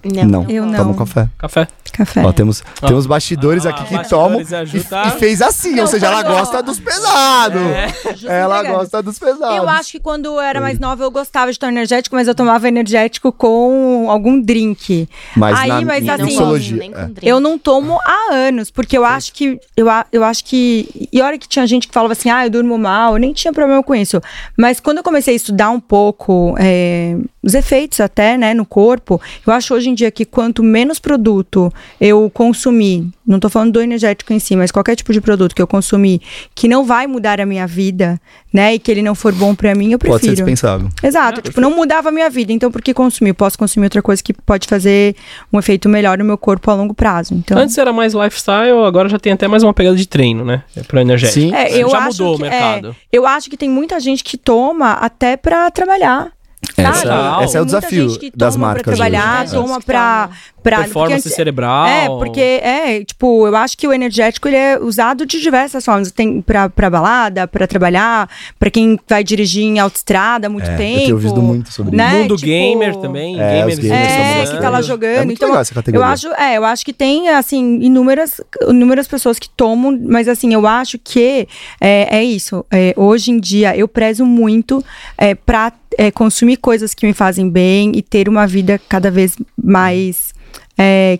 Não, 0.03 0.49
Eu 0.49 0.65
não. 0.65 0.75
Tomam 0.77 0.93
café. 0.95 1.27
Café? 1.37 1.67
Café. 1.93 2.23
Ó, 2.25 2.31
temos, 2.31 2.63
Ó. 2.81 2.87
temos 2.87 3.05
bastidores 3.05 3.65
Ah, 3.65 3.69
aqui 3.69 3.83
que 3.85 3.93
bastidores 3.95 4.47
tomam 4.47 4.61
ajuda 4.61 5.03
e, 5.03 5.07
e 5.07 5.11
fez 5.19 5.41
assim, 5.41 5.79
ou 5.79 5.87
seja, 5.87 6.07
ela 6.07 6.23
gosta 6.23 6.63
dos 6.63 6.79
pesados. 6.79 7.61
Ela 7.61 8.55
Justificando. 8.57 8.67
gosta 8.77 9.03
dos 9.03 9.19
pesados. 9.19 9.55
Eu 9.57 9.69
acho 9.69 9.91
que 9.91 9.99
quando 9.99 10.25
eu 10.27 10.39
era 10.41 10.59
mais 10.61 10.79
nova 10.79 11.03
eu 11.03 11.11
gostava 11.11 11.51
de 11.51 11.59
tomar 11.59 11.71
energético, 11.71 12.15
mas 12.15 12.27
eu 12.27 12.33
tomava 12.35 12.67
energético 12.67 13.31
com 13.31 14.07
algum 14.09 14.39
drink. 14.41 15.07
Mas 15.35 15.59
Aí, 15.59 15.67
na 15.69 15.81
mas 15.81 16.07
assim- 16.09 16.23
mixologia, 16.23 16.77
nem 16.77 16.91
com 16.91 16.99
é. 16.99 17.05
drink. 17.05 17.27
Eu 17.27 17.39
não 17.39 17.57
tomo 17.57 17.99
há 18.05 18.33
anos, 18.33 18.71
porque 18.71 18.97
eu 18.97 19.03
acho 19.05 19.33
que. 19.33 19.59
Eu, 19.75 19.89
a- 19.89 20.05
eu 20.11 20.23
acho 20.23 20.45
que. 20.45 21.09
E 21.11 21.21
hora 21.21 21.37
que 21.37 21.47
tinha 21.47 21.67
gente 21.67 21.87
que 21.87 21.93
falava 21.93 22.13
assim, 22.13 22.29
ah, 22.29 22.45
eu 22.45 22.49
durmo 22.49 22.77
mal, 22.77 23.13
eu 23.13 23.19
nem 23.19 23.33
tinha 23.33 23.51
problema 23.53 23.83
com 23.83 23.93
isso. 23.93 24.21
Mas 24.57 24.79
quando 24.79 24.97
eu 24.99 25.03
comecei 25.03 25.33
a 25.33 25.37
estudar 25.37 25.69
um 25.69 25.79
pouco 25.79 26.55
é, 26.57 27.17
os 27.43 27.53
efeitos 27.53 27.99
até, 27.99 28.37
né, 28.37 28.53
no 28.53 28.65
corpo, 28.65 29.19
eu 29.45 29.51
acho 29.53 29.73
hoje 29.73 29.89
em 29.91 29.93
dia 29.93 30.09
que 30.11 30.25
quanto 30.25 30.63
menos 30.63 30.99
produto 30.99 31.71
eu 31.99 32.29
consumir, 32.33 33.07
não 33.27 33.39
tô 33.39 33.49
falando 33.49 33.73
do 33.73 33.81
energético 33.81 34.33
em 34.33 34.39
si, 34.39 34.55
mas 34.55 34.71
qualquer 34.71 34.95
tipo 34.95 35.13
de 35.13 35.21
produto 35.21 35.53
que 35.55 35.61
eu 35.61 35.67
consumir 35.67 36.21
que 36.55 36.67
não 36.67 36.83
vai 36.85 37.07
mudar 37.07 37.39
a 37.39 37.45
minha 37.45 37.67
vida, 37.67 38.19
né, 38.53 38.73
e 38.75 38.79
que 38.79 38.91
ele 38.91 39.01
não 39.01 39.15
for 39.15 39.33
bom 39.33 39.53
pra 39.55 39.73
mim, 39.75 39.91
eu 39.91 39.99
Pode 39.99 40.13
ser 40.13 40.19
prefiro. 40.19 40.35
dispensável. 40.35 40.89
Exato, 41.03 41.41
tipo, 41.41 41.61
não 41.61 41.75
mudava 41.75 42.09
a 42.09 42.11
minha 42.11 42.29
vida, 42.29 42.51
então 42.51 42.71
por 42.71 42.81
que 42.81 42.93
consumir? 42.93 43.29
Eu 43.29 43.35
posso 43.35 43.57
consumir 43.57 43.85
outra 43.85 44.01
coisa 44.01 44.21
que 44.23 44.33
pode 44.33 44.67
fazer 44.67 45.15
um 45.51 45.59
efeito 45.59 45.87
melhor 45.87 46.17
no 46.17 46.25
meu 46.25 46.37
corpo 46.37 46.69
a 46.71 46.73
longo 46.73 46.93
prazo. 46.93 47.33
Então, 47.33 47.57
Antes 47.57 47.77
era 47.77 47.93
mais 47.93 48.13
lifestyle, 48.13 48.85
agora 48.85 49.07
já 49.07 49.19
tem 49.19 49.33
até 49.33 49.47
mais 49.47 49.63
uma 49.63 49.73
pegada 49.73 49.95
de 49.95 50.07
treino, 50.07 50.43
né? 50.43 50.63
Pro 50.87 50.99
energético. 50.99 51.39
Sim. 51.39 51.53
É, 51.53 51.77
eu 51.77 51.89
já 51.89 51.99
acho 51.99 52.23
mudou 52.23 52.35
que, 52.37 52.41
o 52.43 52.45
mercado. 52.45 52.89
é, 52.89 52.93
eu 53.11 53.25
acho 53.25 53.49
que 53.49 53.57
tem 53.57 53.69
muita 53.69 53.99
gente 53.99 54.23
que 54.23 54.37
toma 54.37 54.93
até 54.93 55.37
pra 55.37 55.69
trabalhar. 55.71 56.31
Essa, 56.77 56.93
sabe? 56.93 57.07
Legal. 57.07 57.43
esse 57.43 57.57
é 57.57 57.59
o 57.59 57.63
Muita 57.63 57.79
desafio 57.79 58.09
gente 58.09 58.19
que 58.19 58.31
das 58.37 58.53
toma 58.55 58.67
marcas. 58.67 58.83
Pra 58.83 58.93
trabalhar, 58.95 59.43
hoje, 59.45 59.53
né? 59.55 59.61
toma 59.61 59.81
pra. 59.81 60.29
pra 60.63 60.77
porque 60.77 60.83
Performance 60.85 61.27
antes- 61.27 61.33
cerebral. 61.35 61.87
É, 61.87 62.07
porque 62.07 62.39
é, 62.39 63.03
tipo, 63.03 63.47
eu 63.47 63.55
acho 63.55 63.77
que 63.77 63.87
o 63.87 63.93
energético 63.93 64.47
ele 64.47 64.57
é 64.57 64.79
usado 64.79 65.25
de 65.25 65.41
diversas 65.41 65.83
formas. 65.83 66.11
Tem 66.11 66.41
pra, 66.41 66.69
pra 66.69 66.89
balada, 66.89 67.47
pra 67.47 67.65
trabalhar, 67.67 68.29
pra 68.59 68.69
quem 68.69 68.99
vai 69.09 69.23
dirigir 69.23 69.63
em 69.63 69.79
autoestrada 69.79 70.47
há 70.47 70.49
muito 70.49 70.69
É, 70.69 70.73
eu 70.73 70.77
tempo. 70.77 70.99
tenho 71.01 71.15
ouvido 71.15 71.41
muito 71.41 71.71
sobre 71.73 71.95
né? 71.95 72.13
Mundo 72.21 72.35
Tipo, 72.35 72.47
gamer 72.47 72.95
também. 72.97 73.39
É, 73.41 73.59
gamers 73.59 73.77
os 73.79 73.83
gamers 73.83 74.07
É, 74.11 74.43
estão 74.43 74.55
que 74.57 74.61
tá 74.61 74.69
lá 74.69 74.81
jogando. 74.81 75.11
É 75.21 75.25
muito 75.25 75.37
então, 75.37 75.47
legal 75.49 75.61
essa 75.61 75.73
categoria. 75.73 76.05
eu 76.05 76.09
acho, 76.11 76.27
é, 76.33 76.57
eu 76.57 76.63
acho 76.65 76.85
que 76.85 76.93
tem, 76.93 77.29
assim, 77.29 77.79
inúmeras, 77.81 78.39
inúmeras 78.67 79.07
pessoas 79.07 79.39
que 79.39 79.49
tomam, 79.49 79.97
mas 80.03 80.27
assim, 80.27 80.53
eu 80.53 80.67
acho 80.67 80.99
que 80.99 81.47
é, 81.79 82.17
é 82.17 82.23
isso. 82.23 82.63
É, 82.71 82.93
hoje 82.95 83.31
em 83.31 83.39
dia, 83.39 83.75
eu 83.75 83.87
prezo 83.87 84.25
muito 84.25 84.83
é, 85.17 85.33
pra 85.35 85.71
é, 85.97 86.11
consumir 86.11 86.57
coisas 86.57 86.93
que 86.93 87.05
me 87.05 87.13
fazem 87.13 87.49
bem 87.49 87.91
e 87.95 88.01
ter 88.01 88.29
uma 88.29 88.47
vida 88.47 88.79
cada 88.89 89.11
vez 89.11 89.35
mais. 89.61 90.33
é, 90.77 91.19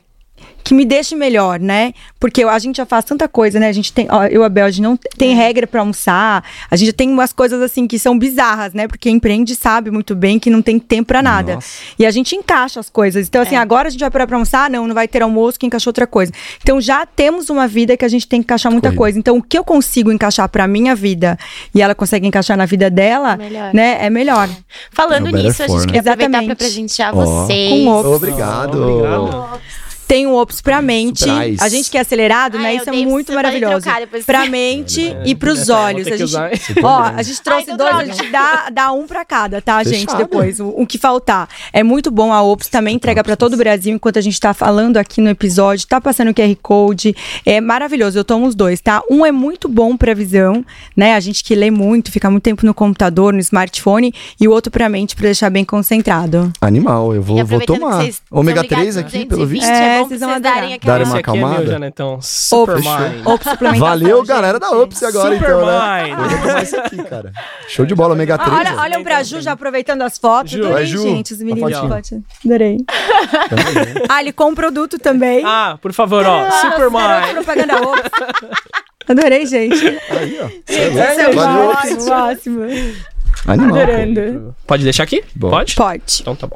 que 0.63 0.73
me 0.73 0.85
deixe 0.85 1.15
melhor, 1.15 1.59
né? 1.59 1.93
Porque 2.19 2.43
a 2.43 2.59
gente 2.59 2.77
já 2.77 2.85
faz 2.85 3.03
tanta 3.05 3.27
coisa, 3.27 3.59
né? 3.59 3.67
A 3.67 3.71
gente 3.71 3.91
tem, 3.91 4.07
ó, 4.09 4.25
eu 4.25 4.41
e 4.41 4.45
a 4.45 4.49
Bel, 4.49 4.65
a 4.65 4.69
gente 4.71 4.83
não 4.83 4.97
tem 5.17 5.35
regra 5.35 5.65
pra 5.65 5.79
almoçar. 5.81 6.43
A 6.69 6.75
gente 6.75 6.93
tem 6.93 7.09
umas 7.09 7.33
coisas 7.33 7.61
assim 7.61 7.87
que 7.87 7.97
são 7.97 8.17
bizarras, 8.17 8.73
né? 8.73 8.87
Porque 8.87 9.09
empreende 9.09 9.55
sabe 9.55 9.89
muito 9.91 10.15
bem 10.15 10.37
que 10.39 10.49
não 10.49 10.61
tem 10.61 10.77
tempo 10.79 11.07
pra 11.07 11.21
nada. 11.21 11.55
Nossa. 11.55 11.67
E 11.97 12.05
a 12.05 12.11
gente 12.11 12.35
encaixa 12.35 12.79
as 12.79 12.89
coisas. 12.89 13.27
Então, 13.27 13.41
assim, 13.41 13.55
agora 13.55 13.87
a 13.87 13.91
gente 13.91 14.01
vai 14.01 14.11
parar 14.11 14.27
pra 14.27 14.35
almoçar? 14.35 14.69
Não, 14.69 14.87
não 14.87 14.93
vai 14.95 15.07
ter 15.07 15.21
almoço 15.21 15.59
que 15.59 15.65
encaixou 15.65 15.89
outra 15.89 16.05
coisa. 16.05 16.31
Então, 16.61 16.79
já 16.79 17.05
temos 17.05 17.49
uma 17.49 17.67
vida 17.67 17.97
que 17.97 18.05
a 18.05 18.07
gente 18.09 18.27
tem 18.27 18.39
que 18.41 18.45
encaixar 18.45 18.71
muita 18.71 18.89
Corrida. 18.89 18.97
coisa. 18.99 19.19
Então, 19.19 19.37
o 19.37 19.41
que 19.43 19.57
eu 19.57 19.63
consigo 19.63 20.11
encaixar 20.11 20.47
pra 20.49 20.67
minha 20.67 20.95
vida 20.95 21.37
e 21.73 21.81
ela 21.81 21.95
consegue 21.95 22.27
encaixar 22.27 22.55
na 22.57 22.65
vida 22.65 22.89
dela, 22.89 23.35
Melhor. 23.37 23.73
né? 23.73 23.97
É 24.05 24.09
melhor. 24.09 24.47
Falando 24.91 25.27
É 25.27 25.29
o 25.29 25.31
better 25.33 25.43
nisso, 25.47 25.63
a 25.63 25.67
gente 25.67 25.87
né? 25.87 25.93
quer 25.93 26.09
aproveitar 26.09 26.43
pra 26.43 26.55
presentear 26.55 27.15
Ó. 27.17 27.25
vocês. 27.25 27.69
Com. 27.71 27.87
Obrigado. 27.89 28.81
Obrigado. 28.81 29.61
Tem 30.11 30.27
um 30.27 30.35
Ops 30.35 30.61
pra 30.61 30.81
mente. 30.81 31.23
A 31.57 31.69
gente 31.69 31.89
que 31.89 31.97
é 31.97 32.01
acelerado, 32.01 32.57
Ai, 32.57 32.63
né? 32.63 32.75
Isso 32.75 32.89
é 32.89 32.91
muito 32.91 33.31
maravilhoso. 33.31 33.87
depois. 33.97 34.25
Pra 34.25 34.45
mente 34.45 35.15
e 35.23 35.33
pros 35.33 35.69
olhos. 35.71 36.05
A 36.05 36.17
gente, 36.17 36.35
ó, 36.83 37.03
a 37.03 37.23
gente 37.23 37.41
trouxe 37.41 37.71
então 37.71 37.77
dois, 37.77 37.95
a 37.95 38.03
gente 38.03 38.29
dá, 38.29 38.69
dá 38.69 38.91
um 38.91 39.07
pra 39.07 39.23
cada, 39.23 39.61
tá, 39.61 39.81
gente? 39.85 40.13
Depois, 40.17 40.59
o, 40.59 40.67
o 40.67 40.85
que 40.85 40.97
faltar. 40.97 41.47
É 41.71 41.81
muito 41.81 42.11
bom 42.11 42.33
a 42.33 42.43
Ops, 42.43 42.67
também 42.67 42.97
entrega 42.97 43.23
pra 43.23 43.37
todo 43.37 43.53
o 43.53 43.57
Brasil, 43.57 43.95
enquanto 43.95 44.19
a 44.19 44.21
gente 44.21 44.37
tá 44.37 44.53
falando 44.53 44.97
aqui 44.97 45.21
no 45.21 45.29
episódio, 45.29 45.87
tá 45.87 46.01
passando 46.01 46.31
o 46.31 46.33
QR 46.33 46.57
Code. 46.61 47.15
É 47.45 47.61
maravilhoso, 47.61 48.19
eu 48.19 48.25
tomo 48.25 48.47
os 48.47 48.53
dois, 48.53 48.81
tá? 48.81 49.01
Um 49.09 49.25
é 49.25 49.31
muito 49.31 49.69
bom 49.69 49.95
pra 49.95 50.13
visão, 50.13 50.65
né? 50.93 51.15
A 51.15 51.21
gente 51.21 51.41
que 51.41 51.55
lê 51.55 51.71
muito, 51.71 52.11
fica 52.11 52.29
muito 52.29 52.43
tempo 52.43 52.65
no 52.65 52.73
computador, 52.73 53.31
no 53.31 53.39
smartphone, 53.39 54.13
e 54.37 54.45
o 54.45 54.51
outro 54.51 54.69
pra 54.69 54.89
mente, 54.89 55.15
pra 55.15 55.23
deixar 55.23 55.49
bem 55.49 55.63
concentrado. 55.63 56.51
Animal, 56.59 57.15
eu 57.15 57.21
vou, 57.21 57.45
vou 57.45 57.61
tomar. 57.61 58.03
Ômega 58.29 58.61
são 58.61 58.63
ligados 58.63 58.69
3 58.69 58.95
no 58.95 59.01
aqui, 59.01 59.25
pelo 59.25 59.45
220, 59.45 59.49
visto. 59.51 59.71
É, 59.71 60.00
É, 60.01 60.03
bom 60.03 60.07
pra 60.07 60.17
vocês 60.17 60.19
vão 60.19 60.29
vocês 60.29 60.41
darem 60.41 60.73
aquela... 60.73 60.93
Darem 60.93 61.07
uma 61.07 61.19
Esse 61.19 61.19
aqui 61.19 61.29
é 61.29 61.33
meu, 61.33 61.45
acalmada. 61.47 61.71
Janetão. 61.71 62.19
Supermind. 62.21 63.23
Suplementação, 63.23 63.79
Valeu, 63.79 64.23
galera 64.23 64.59
da 64.59 64.67
gente. 64.67 64.77
Ops 64.77 65.03
agora, 65.03 65.35
então, 65.35 65.65
né? 65.65 65.99
Supermind. 65.99 66.19
Eu 66.21 66.29
vou 66.29 66.39
tomar 66.47 66.63
isso 66.63 66.79
aqui, 66.79 67.03
cara. 67.03 67.31
Show 67.67 67.85
de 67.85 67.95
bola, 67.95 68.13
ômega 68.13 68.35
Ah, 68.35 68.37
3. 68.39 68.53
olha, 68.57 68.81
olham 68.81 69.03
pra 69.03 69.23
Ju 69.23 69.41
já 69.41 69.51
aproveitando 69.53 70.01
as 70.01 70.17
fotos. 70.17 70.51
Ju. 70.51 70.59
Adorei, 70.59 70.73
Vai, 70.73 70.85
Ju. 70.85 71.01
gente, 71.01 71.33
os 71.33 71.39
meninos. 71.41 71.73
Adorei. 72.45 72.77
ah, 74.09 74.21
ele 74.21 74.31
com 74.31 74.53
produto 74.53 74.97
também. 74.99 75.43
Ah, 75.45 75.77
por 75.81 75.93
favor, 75.93 76.25
ó. 76.25 76.43
Garoto 76.43 76.55
Supermind. 76.57 77.33
propaganda 77.33 77.81
Ops. 77.81 78.01
Adorei, 79.07 79.45
gente. 79.45 79.85
Aí, 80.09 80.39
ó. 80.41 80.47
Valeu, 80.93 81.19
é 81.19 81.29
o 81.29 81.33
Valeu, 81.35 81.73
máximo, 81.73 82.09
máximo. 82.09 82.61
Animal. 83.47 83.81
Adorando. 83.81 84.55
Pode 84.67 84.83
deixar 84.83 85.03
aqui? 85.03 85.23
Bom. 85.35 85.49
Pode? 85.49 85.75
Pode. 85.75 86.03
Então 86.21 86.35
tá 86.35 86.45
bom. 86.47 86.55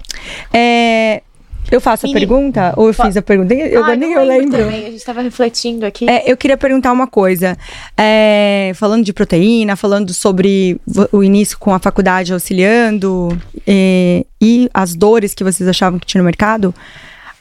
É, 0.54 1.24
eu 1.72 1.82
faço 1.82 2.06
a 2.06 2.08
Menino, 2.08 2.28
pergunta? 2.28 2.74
Ou 2.78 2.88
eu 2.88 2.94
fiz 2.94 3.18
a 3.18 3.22
pergunta? 3.22 3.54
Eu 3.54 3.84
Ai, 3.84 3.96
nem 3.96 4.14
não 4.14 4.22
eu 4.22 4.28
lembro. 4.28 4.58
também, 4.58 4.86
A 4.88 4.92
gente 4.92 5.04
tava 5.06 5.22
refletindo 5.22 5.86
aqui. 5.86 6.10
É, 6.10 6.30
eu 6.32 6.38
queria 6.38 6.58
perguntar 6.58 6.92
uma 6.92 7.08
coisa. 7.08 7.58
É, 7.98 8.72
falando 8.76 9.04
de 9.04 9.14
proteína, 9.14 9.76
falando 9.76 10.14
sobre 10.14 10.80
o 11.12 11.24
início 11.24 11.58
com 11.58 11.74
a 11.74 11.80
faculdade 11.80 12.34
auxiliando 12.34 13.38
é, 13.66 14.26
e 14.42 14.70
as 14.74 14.96
dores 14.96 15.34
que 15.34 15.44
vocês 15.44 15.68
achavam 15.68 16.00
que 16.00 16.06
tinha 16.06 16.22
no 16.22 16.26
mercado. 16.26 16.74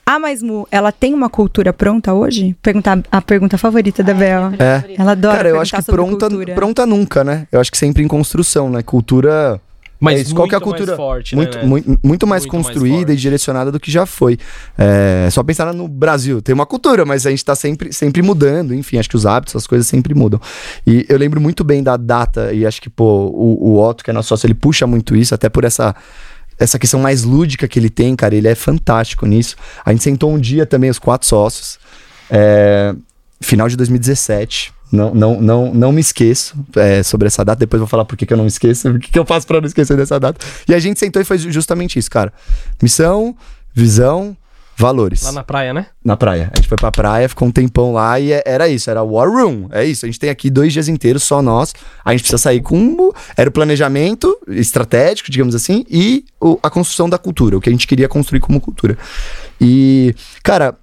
A 0.06 0.18
Maismu, 0.18 0.68
ela 0.70 0.92
tem 0.92 1.14
uma 1.14 1.30
cultura 1.30 1.72
pronta 1.72 2.12
hoje? 2.12 2.54
Perguntar 2.60 2.98
a 3.10 3.22
pergunta 3.22 3.56
favorita 3.56 4.02
da 4.02 4.12
Bel. 4.12 4.52
É. 4.58 4.94
Ela 4.98 5.12
adora 5.12 5.36
Cara, 5.36 5.48
eu 5.48 5.58
acho 5.60 5.74
que 5.74 5.82
pronta, 5.82 6.28
cultura. 6.28 6.54
pronta 6.54 6.84
nunca, 6.84 7.24
né? 7.24 7.46
Eu 7.50 7.58
acho 7.58 7.70
que 7.72 7.78
sempre 7.78 8.02
em 8.02 8.08
construção, 8.08 8.68
né? 8.68 8.82
Cultura. 8.82 9.58
Mas 10.04 10.18
é 10.18 10.22
isso, 10.22 10.34
qual 10.34 10.46
que 10.46 10.54
é 10.54 10.58
a 10.58 10.60
muito 10.60 10.70
mais 10.70 10.78
cultura? 10.80 10.96
forte, 10.96 11.34
muito, 11.36 11.56
né, 11.56 11.62
né? 11.62 11.68
muito, 11.68 11.88
muito 11.88 12.26
mais 12.26 12.42
Muito 12.44 12.54
mais 12.54 12.66
construída 12.66 13.12
e 13.12 13.14
forte. 13.14 13.20
direcionada 13.20 13.72
do 13.72 13.80
que 13.80 13.90
já 13.90 14.06
foi. 14.06 14.38
É, 14.76 15.28
só 15.30 15.42
pensar 15.42 15.72
no 15.72 15.88
Brasil, 15.88 16.40
tem 16.42 16.54
uma 16.54 16.66
cultura, 16.66 17.04
mas 17.04 17.26
a 17.26 17.30
gente 17.30 17.44
tá 17.44 17.54
sempre, 17.54 17.92
sempre 17.92 18.22
mudando, 18.22 18.74
enfim, 18.74 18.98
acho 18.98 19.08
que 19.08 19.16
os 19.16 19.26
hábitos, 19.26 19.56
as 19.56 19.66
coisas 19.66 19.86
sempre 19.86 20.14
mudam. 20.14 20.40
E 20.86 21.04
eu 21.08 21.16
lembro 21.18 21.40
muito 21.40 21.64
bem 21.64 21.82
da 21.82 21.96
data, 21.96 22.52
e 22.52 22.66
acho 22.66 22.80
que, 22.80 22.90
pô, 22.90 23.26
o, 23.26 23.70
o 23.72 23.82
Otto, 23.82 24.04
que 24.04 24.10
é 24.10 24.12
nosso 24.12 24.28
sócio, 24.28 24.46
ele 24.46 24.54
puxa 24.54 24.86
muito 24.86 25.16
isso, 25.16 25.34
até 25.34 25.48
por 25.48 25.64
essa. 25.64 25.94
Essa 26.56 26.78
questão 26.78 27.00
mais 27.00 27.24
lúdica 27.24 27.66
que 27.66 27.80
ele 27.80 27.90
tem, 27.90 28.14
cara, 28.14 28.32
ele 28.32 28.46
é 28.46 28.54
fantástico 28.54 29.26
nisso. 29.26 29.56
A 29.84 29.90
gente 29.90 30.04
sentou 30.04 30.32
um 30.32 30.38
dia 30.38 30.64
também, 30.64 30.88
os 30.88 31.00
quatro 31.00 31.26
sócios, 31.26 31.80
é, 32.30 32.94
final 33.40 33.68
de 33.68 33.76
2017. 33.76 34.72
Não, 34.94 35.14
não, 35.14 35.40
não, 35.40 35.74
não 35.74 35.92
me 35.92 36.00
esqueço 36.00 36.54
é, 36.76 37.02
sobre 37.02 37.26
essa 37.26 37.44
data. 37.44 37.58
Depois 37.60 37.78
eu 37.80 37.86
vou 37.86 37.90
falar 37.90 38.04
por 38.04 38.16
que, 38.16 38.24
que 38.24 38.32
eu 38.32 38.36
não 38.36 38.44
me 38.44 38.48
esqueço, 38.48 38.88
o 38.90 38.98
que, 38.98 39.10
que 39.10 39.18
eu 39.18 39.24
faço 39.26 39.46
pra 39.46 39.60
não 39.60 39.66
esquecer 39.66 39.96
dessa 39.96 40.18
data. 40.20 40.44
E 40.68 40.74
a 40.74 40.78
gente 40.78 40.98
sentou 41.00 41.20
e 41.20 41.24
foi 41.24 41.38
justamente 41.38 41.98
isso, 41.98 42.10
cara. 42.10 42.32
Missão, 42.82 43.36
visão, 43.74 44.36
valores. 44.76 45.22
Lá 45.22 45.32
na 45.32 45.42
praia, 45.44 45.72
né? 45.72 45.86
Na 46.04 46.16
praia. 46.16 46.50
A 46.52 46.56
gente 46.56 46.68
foi 46.68 46.76
pra 46.76 46.90
praia, 46.90 47.28
ficou 47.28 47.46
um 47.46 47.50
tempão 47.50 47.92
lá 47.92 48.18
e 48.18 48.32
é- 48.32 48.42
era 48.44 48.68
isso, 48.68 48.90
era 48.90 49.02
War 49.02 49.28
Room. 49.30 49.68
É 49.70 49.84
isso. 49.84 50.04
A 50.04 50.08
gente 50.08 50.18
tem 50.18 50.30
aqui 50.30 50.50
dois 50.50 50.72
dias 50.72 50.88
inteiros, 50.88 51.22
só 51.22 51.40
nós. 51.42 51.72
A 52.04 52.10
gente 52.12 52.20
precisa 52.22 52.38
sair 52.38 52.60
com. 52.60 53.12
Era 53.36 53.48
o 53.48 53.52
planejamento 53.52 54.36
estratégico, 54.48 55.30
digamos 55.30 55.54
assim, 55.54 55.84
e 55.90 56.24
o- 56.40 56.58
a 56.62 56.68
construção 56.70 57.08
da 57.08 57.18
cultura, 57.18 57.56
o 57.56 57.60
que 57.60 57.68
a 57.68 57.72
gente 57.72 57.86
queria 57.86 58.08
construir 58.08 58.40
como 58.40 58.60
cultura. 58.60 58.96
E, 59.60 60.14
cara. 60.42 60.76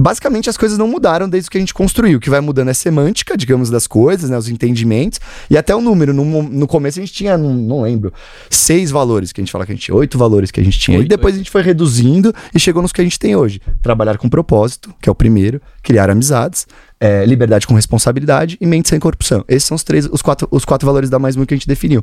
Basicamente 0.00 0.48
as 0.48 0.56
coisas 0.56 0.78
não 0.78 0.88
mudaram 0.88 1.28
desde 1.28 1.50
que 1.50 1.58
a 1.58 1.60
gente 1.60 1.74
construiu. 1.74 2.16
O 2.16 2.20
que 2.20 2.30
vai 2.30 2.40
mudando 2.40 2.68
é 2.68 2.74
semântica, 2.74 3.36
digamos, 3.36 3.68
das 3.68 3.86
coisas, 3.86 4.30
né? 4.30 4.38
Os 4.38 4.48
entendimentos. 4.48 5.20
E 5.50 5.56
até 5.56 5.74
o 5.74 5.80
número. 5.80 6.14
No, 6.14 6.42
no 6.42 6.66
começo 6.66 6.98
a 6.98 7.02
gente 7.02 7.12
tinha, 7.12 7.36
não, 7.36 7.54
não 7.54 7.82
lembro, 7.82 8.12
seis 8.48 8.90
valores 8.90 9.32
que 9.32 9.40
a 9.40 9.44
gente 9.44 9.52
fala 9.52 9.66
que 9.66 9.72
a 9.72 9.74
gente 9.74 9.84
tinha, 9.84 9.94
oito 9.94 10.16
valores 10.16 10.50
que 10.50 10.60
a 10.60 10.64
gente 10.64 10.78
tinha. 10.78 10.96
e 10.96 11.00
Oito, 11.00 11.08
depois 11.08 11.34
a 11.34 11.38
gente 11.38 11.50
foi 11.50 11.62
reduzindo 11.62 12.34
e 12.54 12.58
chegou 12.58 12.80
nos 12.80 12.92
que 12.92 13.00
a 13.00 13.04
gente 13.04 13.18
tem 13.18 13.36
hoje. 13.36 13.60
Trabalhar 13.82 14.16
com 14.16 14.28
propósito, 14.28 14.94
que 15.00 15.08
é 15.08 15.12
o 15.12 15.14
primeiro, 15.14 15.60
criar 15.82 16.08
amizades, 16.08 16.66
é, 16.98 17.24
liberdade 17.26 17.66
com 17.66 17.74
responsabilidade 17.74 18.56
e 18.60 18.66
mente 18.66 18.88
sem 18.88 18.98
corrupção. 18.98 19.44
Esses 19.48 19.64
são 19.64 19.74
os 19.74 19.82
três, 19.82 20.06
os 20.06 20.22
quatro, 20.22 20.48
os 20.50 20.64
quatro 20.64 20.86
valores 20.86 21.10
da 21.10 21.18
mais 21.18 21.36
muito 21.36 21.48
que 21.48 21.54
a 21.54 21.56
gente 21.56 21.68
definiu. 21.68 22.02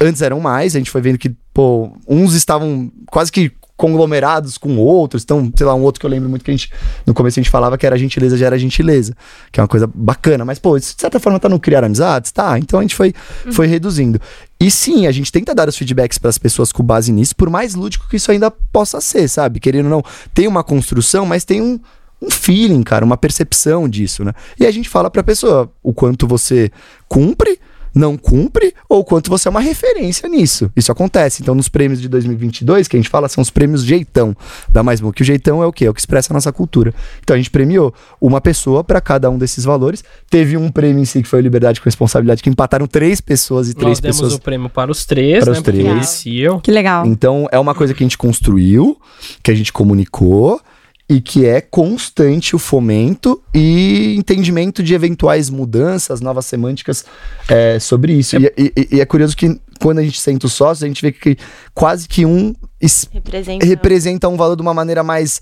Antes 0.00 0.22
eram 0.22 0.40
mais, 0.40 0.74
a 0.74 0.78
gente 0.78 0.90
foi 0.90 1.00
vendo 1.00 1.18
que, 1.18 1.30
pô, 1.54 1.92
uns 2.08 2.34
estavam 2.34 2.90
quase 3.10 3.30
que 3.30 3.52
conglomerados 3.78 4.58
com 4.58 4.76
outros. 4.76 5.22
Então, 5.22 5.50
sei 5.56 5.64
lá, 5.64 5.72
um 5.72 5.82
outro 5.82 6.00
que 6.00 6.04
eu 6.04 6.10
lembro 6.10 6.28
muito 6.28 6.44
que 6.44 6.50
a 6.50 6.54
gente, 6.54 6.70
no 7.06 7.14
começo 7.14 7.38
a 7.38 7.42
gente 7.42 7.50
falava 7.50 7.78
que 7.78 7.86
era 7.86 7.96
gentileza 7.96 8.36
gera 8.36 8.58
gentileza, 8.58 9.16
que 9.52 9.60
é 9.60 9.62
uma 9.62 9.68
coisa 9.68 9.88
bacana. 9.94 10.44
Mas, 10.44 10.58
pô, 10.58 10.76
isso 10.76 10.96
de 10.96 11.00
certa 11.00 11.20
forma 11.20 11.38
tá 11.38 11.48
no 11.48 11.60
criar 11.60 11.84
amizades? 11.84 12.32
Tá, 12.32 12.58
então 12.58 12.80
a 12.80 12.82
gente 12.82 12.96
foi, 12.96 13.14
foi 13.52 13.68
reduzindo. 13.68 14.20
E 14.60 14.68
sim, 14.68 15.06
a 15.06 15.12
gente 15.12 15.30
tenta 15.30 15.54
dar 15.54 15.68
os 15.68 15.76
feedbacks 15.76 16.18
para 16.18 16.28
as 16.28 16.36
pessoas 16.36 16.72
com 16.72 16.82
base 16.82 17.12
nisso, 17.12 17.36
por 17.36 17.48
mais 17.48 17.76
lúdico 17.76 18.08
que 18.10 18.16
isso 18.16 18.32
ainda 18.32 18.50
possa 18.50 19.00
ser, 19.00 19.28
sabe? 19.28 19.60
Querendo 19.60 19.86
ou 19.86 19.90
não, 19.90 20.04
tem 20.34 20.48
uma 20.48 20.64
construção, 20.64 21.24
mas 21.24 21.44
tem 21.44 21.62
um, 21.62 21.78
um 22.20 22.28
feeling, 22.28 22.82
cara, 22.82 23.04
uma 23.04 23.16
percepção 23.16 23.88
disso, 23.88 24.24
né? 24.24 24.32
E 24.58 24.66
a 24.66 24.70
gente 24.72 24.88
fala 24.88 25.08
pra 25.08 25.22
pessoa 25.22 25.72
o 25.80 25.94
quanto 25.94 26.26
você 26.26 26.72
cumpre, 27.08 27.60
não 27.98 28.16
cumpre, 28.16 28.72
ou 28.88 29.00
o 29.00 29.04
quanto 29.04 29.28
você 29.28 29.48
é 29.48 29.50
uma 29.50 29.60
referência 29.60 30.28
nisso. 30.28 30.70
Isso 30.76 30.92
acontece. 30.92 31.42
Então, 31.42 31.54
nos 31.54 31.68
prêmios 31.68 32.00
de 32.00 32.08
2022, 32.08 32.86
que 32.86 32.96
a 32.96 32.98
gente 32.98 33.10
fala, 33.10 33.28
são 33.28 33.42
os 33.42 33.50
prêmios 33.50 33.82
Jeitão 33.82 34.36
da 34.68 34.82
Mais 34.82 35.00
que 35.14 35.22
o 35.22 35.24
Jeitão 35.24 35.62
é 35.62 35.66
o 35.66 35.72
quê? 35.72 35.86
É 35.86 35.90
o 35.90 35.94
que 35.94 36.00
expressa 36.00 36.32
a 36.32 36.34
nossa 36.34 36.52
cultura. 36.52 36.94
Então, 37.22 37.34
a 37.34 37.36
gente 37.36 37.50
premiou 37.50 37.92
uma 38.20 38.40
pessoa 38.40 38.84
para 38.84 39.00
cada 39.00 39.28
um 39.28 39.36
desses 39.36 39.64
valores. 39.64 40.04
Teve 40.30 40.56
um 40.56 40.70
prêmio 40.70 41.02
em 41.02 41.04
si, 41.04 41.22
que 41.22 41.28
foi 41.28 41.40
o 41.40 41.42
Liberdade 41.42 41.80
com 41.80 41.84
Responsabilidade, 41.84 42.42
que 42.42 42.48
empataram 42.50 42.86
três 42.86 43.20
pessoas 43.20 43.68
e 43.68 43.74
três 43.74 43.88
Nós 43.88 44.00
demos 44.00 44.16
pessoas 44.16 44.34
o 44.34 44.40
prêmio 44.40 44.68
para 44.68 44.90
os 44.90 45.04
três, 45.04 45.44
Para 45.44 45.52
né? 45.52 45.58
os 45.58 45.64
porque 45.64 45.82
três. 45.82 46.24
Que 46.62 46.70
legal. 46.70 47.04
então, 47.06 47.48
é 47.50 47.58
uma 47.58 47.74
coisa 47.74 47.94
que 47.94 48.02
a 48.02 48.06
gente 48.06 48.18
construiu, 48.18 48.96
que 49.42 49.50
a 49.50 49.54
gente 49.54 49.72
comunicou 49.72 50.60
e 51.08 51.20
que 51.22 51.46
é 51.46 51.60
constante 51.60 52.54
o 52.54 52.58
fomento 52.58 53.42
e 53.54 54.14
entendimento 54.18 54.82
de 54.82 54.92
eventuais 54.94 55.48
mudanças, 55.48 56.20
novas 56.20 56.44
semânticas 56.46 57.04
é, 57.48 57.78
sobre 57.78 58.12
isso. 58.12 58.36
E, 58.36 58.52
e- 58.76 58.88
e 58.96 59.00
é 59.00 59.06
curioso 59.06 59.36
que 59.36 59.58
quando 59.80 59.98
a 59.98 60.02
gente 60.02 60.20
senta 60.20 60.46
os 60.46 60.52
sócios, 60.52 60.82
a 60.82 60.86
gente 60.86 61.00
vê 61.00 61.10
que 61.12 61.36
quase 61.74 62.06
que 62.06 62.26
um 62.26 62.52
es- 62.80 63.08
Representa. 63.12 63.64
representa 63.64 64.28
um 64.28 64.36
valor 64.36 64.56
de 64.56 64.62
uma 64.62 64.74
maneira 64.74 65.02
mais 65.02 65.40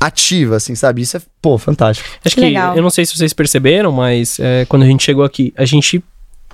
ativa, 0.00 0.56
assim, 0.56 0.74
sabe? 0.76 1.02
Isso 1.02 1.16
é, 1.16 1.20
pô, 1.42 1.58
fantástico. 1.58 2.08
Acho 2.24 2.34
Que 2.36 2.40
que, 2.42 2.46
legal. 2.48 2.76
eu 2.76 2.82
não 2.82 2.90
sei 2.90 3.04
se 3.04 3.16
vocês 3.16 3.32
perceberam, 3.32 3.90
mas 3.90 4.38
é, 4.38 4.64
quando 4.66 4.82
a 4.82 4.86
gente 4.86 5.02
chegou 5.02 5.24
aqui, 5.24 5.52
a 5.56 5.64
gente 5.64 6.02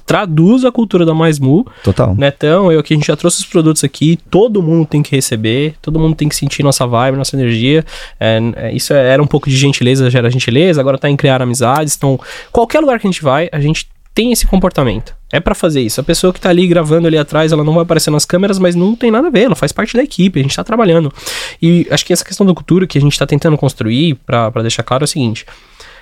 traduz 0.06 0.64
a 0.64 0.70
cultura 0.72 1.04
da 1.06 1.14
Mais 1.14 1.38
Mu, 1.38 1.66
Total. 1.82 2.14
Netão, 2.14 2.70
eu 2.70 2.82
que 2.82 2.92
a 2.92 2.96
gente 2.96 3.06
já 3.06 3.16
trouxe 3.16 3.40
os 3.40 3.46
produtos 3.46 3.82
aqui, 3.84 4.18
todo 4.30 4.62
mundo 4.62 4.86
tem 4.86 5.02
que 5.02 5.14
receber, 5.14 5.74
todo 5.80 5.98
mundo 5.98 6.14
tem 6.14 6.28
que 6.28 6.36
sentir 6.36 6.62
nossa 6.62 6.86
vibe, 6.86 7.16
nossa 7.16 7.36
energia. 7.36 7.84
É, 8.20 8.38
é, 8.56 8.72
isso 8.74 8.92
é- 8.92 9.08
era 9.14 9.22
um 9.22 9.26
pouco 9.26 9.48
de 9.48 9.56
gentileza, 9.56 10.10
gera 10.10 10.30
gentileza, 10.30 10.80
agora 10.80 10.98
tá 10.98 11.08
em 11.08 11.16
criar 11.16 11.40
amizades. 11.42 11.96
Então, 11.96 12.18
qualquer 12.52 12.80
lugar 12.80 12.98
que 13.00 13.06
a 13.06 13.10
gente 13.10 13.22
vai, 13.22 13.48
a 13.50 13.60
gente 13.60 13.88
tem 14.14 14.30
esse 14.30 14.46
comportamento. 14.46 15.12
É 15.32 15.40
pra 15.40 15.56
fazer 15.56 15.80
isso. 15.80 16.00
A 16.00 16.04
pessoa 16.04 16.32
que 16.32 16.40
tá 16.40 16.48
ali 16.48 16.66
gravando 16.68 17.08
ali 17.08 17.18
atrás, 17.18 17.50
ela 17.50 17.64
não 17.64 17.72
vai 17.74 17.82
aparecer 17.82 18.10
nas 18.12 18.24
câmeras, 18.24 18.60
mas 18.60 18.76
não 18.76 18.94
tem 18.94 19.10
nada 19.10 19.26
a 19.26 19.30
ver, 19.30 19.44
ela 19.44 19.56
faz 19.56 19.72
parte 19.72 19.96
da 19.96 20.02
equipe, 20.04 20.38
a 20.38 20.42
gente 20.42 20.54
tá 20.54 20.62
trabalhando. 20.62 21.12
E 21.60 21.84
acho 21.90 22.06
que 22.06 22.12
essa 22.12 22.24
questão 22.24 22.46
da 22.46 22.54
cultura 22.54 22.86
que 22.86 22.96
a 22.96 23.00
gente 23.00 23.18
tá 23.18 23.26
tentando 23.26 23.56
construir, 23.58 24.14
pra 24.24 24.52
pra 24.52 24.62
deixar 24.62 24.84
claro, 24.84 25.02
é 25.02 25.06
o 25.06 25.08
seguinte: 25.08 25.44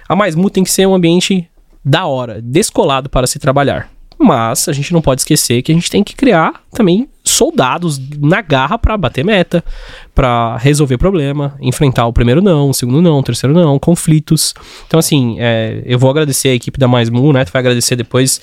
a 0.07 0.15
Mais 0.15 0.35
Mu 0.35 0.51
tem 0.51 0.63
que 0.63 0.71
ser 0.71 0.87
um 0.87 0.95
ambiente 0.95 1.49
da 1.85 2.07
hora, 2.07 2.41
descolado 2.43 3.09
para 3.09 3.27
se 3.27 3.39
trabalhar. 3.39 3.91
Mas 4.19 4.69
a 4.69 4.73
gente 4.73 4.93
não 4.93 5.03
pode 5.03 5.23
esquecer 5.23 5.63
que 5.63 5.73
a 5.73 5.75
gente 5.75 5.91
tem 5.91 6.05
que 6.05 6.15
criar 6.15 6.63
também 6.73 7.09
soldados 7.25 8.01
na 8.21 8.41
garra 8.41 8.79
para 8.79 8.97
bater 8.97 9.25
meta, 9.25 9.65
para 10.15 10.57
resolver 10.59 10.97
problema, 10.97 11.57
enfrentar 11.61 12.07
o 12.07 12.13
primeiro 12.13 12.41
não, 12.41 12.71
o 12.71 12.75
segundo 12.75 13.03
não, 13.03 13.19
o 13.19 13.23
terceiro 13.23 13.53
não, 13.53 13.81
conflitos. 13.81 14.55
Então, 14.87 15.01
assim, 15.01 15.37
é, 15.41 15.83
eu 15.85 15.99
vou 15.99 16.09
agradecer 16.09 16.51
a 16.51 16.55
equipe 16.55 16.79
da 16.79 16.87
Mais 16.87 17.11
Mu, 17.11 17.33
né? 17.33 17.45
Tu 17.45 17.51
vai 17.51 17.61
agradecer 17.61 17.97
depois. 17.97 18.41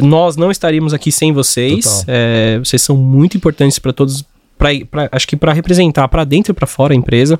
Nós 0.00 0.36
não 0.36 0.50
estaríamos 0.50 0.94
aqui 0.94 1.12
sem 1.12 1.30
vocês. 1.32 2.04
É, 2.08 2.58
vocês 2.58 2.80
são 2.80 2.96
muito 2.96 3.36
importantes 3.36 3.78
para 3.78 3.92
todos. 3.92 4.24
Pra, 4.56 4.70
pra- 4.90 5.08
acho 5.12 5.28
que 5.28 5.36
para 5.36 5.52
representar 5.52 6.08
para 6.08 6.24
dentro 6.24 6.52
e 6.52 6.54
para 6.54 6.66
fora 6.66 6.94
a 6.94 6.96
empresa. 6.96 7.38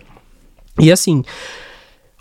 E 0.79 0.93
assim, 0.93 1.25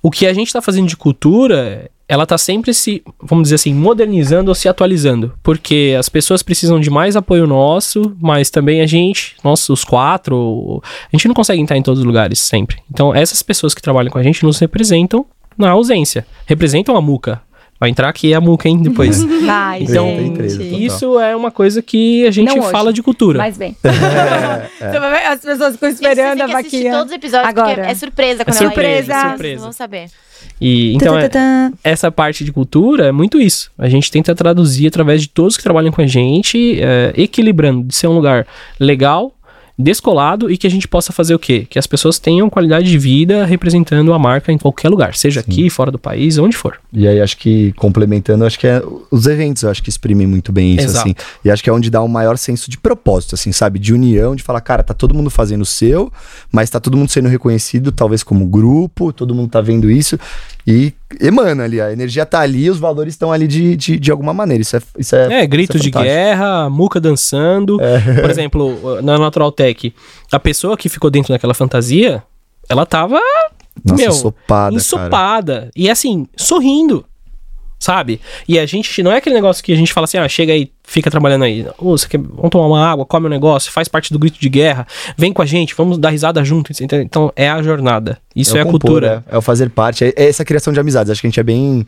o 0.01 0.09
que 0.09 0.25
a 0.25 0.33
gente 0.33 0.47
está 0.47 0.61
fazendo 0.61 0.87
de 0.87 0.95
cultura 0.95 1.89
ela 2.09 2.25
tá 2.25 2.37
sempre 2.37 2.73
se, 2.73 3.03
vamos 3.21 3.43
dizer 3.43 3.55
assim, 3.55 3.73
modernizando 3.73 4.49
ou 4.49 4.55
se 4.55 4.69
atualizando. 4.69 5.33
Porque 5.43 5.95
as 5.99 6.07
pessoas 6.07 6.41
precisam 6.41 6.79
de 6.79 6.89
mais 6.89 7.15
apoio 7.15 7.45
nosso, 7.45 8.15
mas 8.21 8.49
também 8.49 8.81
a 8.81 8.85
gente, 8.85 9.35
nós, 9.43 9.67
os 9.69 9.83
quatro, 9.83 10.81
a 10.83 11.15
gente 11.15 11.27
não 11.27 11.35
consegue 11.35 11.61
entrar 11.61 11.77
em 11.77 11.81
todos 11.81 11.99
os 11.99 12.05
lugares 12.05 12.39
sempre. 12.39 12.77
Então, 12.89 13.13
essas 13.13 13.41
pessoas 13.41 13.73
que 13.73 13.81
trabalham 13.81 14.09
com 14.09 14.17
a 14.17 14.23
gente 14.23 14.43
nos 14.43 14.57
representam 14.57 15.25
na 15.57 15.71
ausência. 15.71 16.25
Representam 16.45 16.95
a 16.95 17.01
Muca. 17.01 17.41
Vai 17.79 17.89
entrar 17.89 18.09
aqui 18.09 18.33
a 18.33 18.41
Muca, 18.41 18.67
hein, 18.67 18.79
depois. 18.81 19.21
Vai, 19.45 19.83
Então, 19.83 20.07
gente. 20.49 20.85
Isso 20.85 21.19
é 21.19 21.35
uma 21.35 21.51
coisa 21.51 21.81
que 21.81 22.25
a 22.25 22.31
gente 22.31 22.47
Não 22.49 22.59
hoje, 22.63 22.71
fala 22.71 22.91
de 22.91 23.03
cultura. 23.03 23.37
Mas 23.37 23.57
bem. 23.57 23.75
É, 24.79 24.91
ver, 24.99 25.25
As 25.27 25.39
pessoas 25.41 25.73
ficam 25.73 25.89
esperando 25.89 26.41
a 26.41 26.47
vaquinha. 26.47 26.91
todos 26.91 27.07
os 27.07 27.11
episódios, 27.17 27.49
Agora. 27.49 27.75
porque 27.75 27.81
é 27.91 27.95
surpresa 27.95 28.41
É 28.41 28.45
quando 28.45 28.57
surpresa, 28.57 29.11
ela 29.13 29.21
entra. 29.21 29.29
surpresa. 29.29 29.53
Vocês 29.55 29.61
vão 29.61 29.71
saber. 29.71 30.05
E, 30.61 30.93
então, 30.95 31.17
é, 31.17 31.27
Tã, 31.27 31.29
tã, 31.29 31.71
tã. 31.71 31.77
essa 31.83 32.11
parte 32.11 32.43
de 32.43 32.51
cultura 32.51 33.07
é 33.07 33.11
muito 33.11 33.39
isso. 33.39 33.71
A 33.77 33.89
gente 33.89 34.09
tenta 34.11 34.33
traduzir 34.33 34.87
através 34.87 35.21
de 35.21 35.29
todos 35.29 35.55
que 35.57 35.63
trabalham 35.63 35.91
com 35.91 36.01
a 36.01 36.07
gente, 36.07 36.79
é, 36.81 37.13
equilibrando 37.15 37.83
de 37.83 37.95
ser 37.95 38.07
um 38.07 38.13
lugar 38.13 38.45
legal, 38.79 39.33
descolado 39.77 40.51
e 40.51 40.57
que 40.57 40.65
a 40.65 40.69
gente 40.69 40.87
possa 40.87 41.13
fazer 41.13 41.35
o 41.35 41.39
quê? 41.39 41.67
Que 41.69 41.77
as 41.77 41.85
pessoas 41.85 42.17
tenham 42.17 42.49
qualidade 42.49 42.89
de 42.89 42.97
vida 42.97 43.45
representando 43.45 44.11
a 44.11 44.17
marca 44.17 44.51
em 44.51 44.57
qualquer 44.57 44.89
lugar, 44.89 45.15
seja 45.15 45.41
aqui, 45.41 45.69
fora 45.69 45.91
do 45.91 45.99
país, 45.99 46.37
onde 46.37 46.57
for. 46.57 46.79
E 46.91 47.07
aí 47.07 47.21
acho 47.21 47.37
que 47.37 47.73
complementando, 47.73 48.43
acho 48.43 48.57
que 48.57 48.65
é 48.65 48.81
os 49.11 49.27
eventos, 49.27 49.63
acho 49.63 49.83
que 49.83 49.89
exprimem 49.89 50.25
muito 50.25 50.51
bem 50.51 50.75
isso 50.75 50.85
Exato. 50.85 51.09
assim. 51.09 51.15
E 51.45 51.51
acho 51.51 51.63
que 51.63 51.69
é 51.69 51.73
onde 51.73 51.89
dá 51.91 52.01
um 52.01 52.07
maior 52.07 52.37
senso 52.37 52.71
de 52.71 52.77
propósito, 52.77 53.35
assim, 53.35 53.51
sabe, 53.51 53.77
de 53.77 53.93
união, 53.93 54.35
de 54.35 54.41
falar, 54.41 54.61
cara, 54.61 54.81
tá 54.81 54.93
todo 54.93 55.13
mundo 55.13 55.29
fazendo 55.29 55.61
o 55.61 55.65
seu, 55.65 56.11
mas 56.51 56.69
tá 56.69 56.79
todo 56.79 56.97
mundo 56.97 57.09
sendo 57.09 57.29
reconhecido, 57.29 57.91
talvez 57.91 58.23
como 58.23 58.47
grupo, 58.47 59.13
todo 59.13 59.35
mundo 59.35 59.49
tá 59.49 59.61
vendo 59.61 59.91
isso 59.91 60.17
e 60.67 60.93
emana 61.21 61.63
ali, 61.63 61.79
a 61.79 61.93
energia 61.93 62.25
tá 62.25 62.41
ali, 62.41 62.69
os 62.69 62.77
valores 62.77 63.13
estão 63.13 63.31
ali 63.31 63.47
de, 63.47 63.77
de, 63.77 63.97
de 63.97 64.11
alguma 64.11 64.33
maneira. 64.33 64.61
Isso 64.61 64.75
é 64.75 64.81
isso 64.99 65.15
é, 65.15 65.43
É, 65.43 65.47
gritos 65.47 65.77
isso 65.77 65.83
de 65.85 65.91
guerra, 65.91 66.69
muca 66.69 66.99
dançando. 66.99 67.77
Por 68.19 68.29
exemplo, 68.29 69.01
na 69.01 69.17
Natural 69.17 69.49
Tech, 69.49 69.66
a 70.31 70.39
pessoa 70.39 70.77
que 70.77 70.89
ficou 70.89 71.09
dentro 71.09 71.33
daquela 71.33 71.53
fantasia, 71.53 72.23
ela 72.69 72.85
tava 72.85 73.19
Nossa, 73.83 74.01
meu, 74.01 74.11
ensopada, 74.11 74.63
cara. 74.63 74.75
ensopada. 74.75 75.71
E 75.75 75.89
assim, 75.89 76.27
sorrindo. 76.35 77.05
Sabe? 77.79 78.19
E 78.47 78.57
a 78.57 78.65
gente 78.65 79.03
não 79.03 79.11
é 79.11 79.17
aquele 79.17 79.35
negócio 79.35 79.63
que 79.63 79.71
a 79.71 79.75
gente 79.75 79.93
fala 79.93 80.05
assim, 80.05 80.17
ah, 80.17 80.27
chega 80.27 80.51
aí, 80.51 80.71
fica 80.83 81.11
trabalhando 81.11 81.43
aí. 81.43 81.63
Ô, 81.77 81.95
você 81.95 82.07
quer, 82.07 82.17
vamos 82.17 82.49
tomar 82.49 82.65
uma 82.65 82.83
água, 82.83 83.05
come 83.05 83.27
um 83.27 83.29
negócio, 83.29 83.71
faz 83.71 83.87
parte 83.87 84.11
do 84.11 84.17
grito 84.17 84.39
de 84.39 84.49
guerra, 84.49 84.87
vem 85.15 85.31
com 85.31 85.43
a 85.43 85.45
gente, 85.45 85.75
vamos 85.75 85.99
dar 85.99 86.09
risada 86.09 86.43
junto. 86.43 86.71
entendeu? 86.71 87.01
Então 87.01 87.31
é 87.35 87.47
a 87.47 87.61
jornada. 87.61 88.17
Isso 88.35 88.57
é, 88.57 88.61
o 88.61 88.63
a 88.63 88.65
compor, 88.65 88.79
cultura. 88.79 89.23
É, 89.29 89.35
é 89.35 89.37
o 89.37 89.43
fazer 89.43 89.69
parte, 89.69 90.03
é, 90.03 90.13
é 90.15 90.27
essa 90.27 90.43
criação 90.43 90.73
de 90.73 90.79
amizades. 90.79 91.11
Acho 91.11 91.21
que 91.21 91.27
a 91.27 91.29
gente 91.29 91.39
é 91.39 91.43
bem 91.43 91.85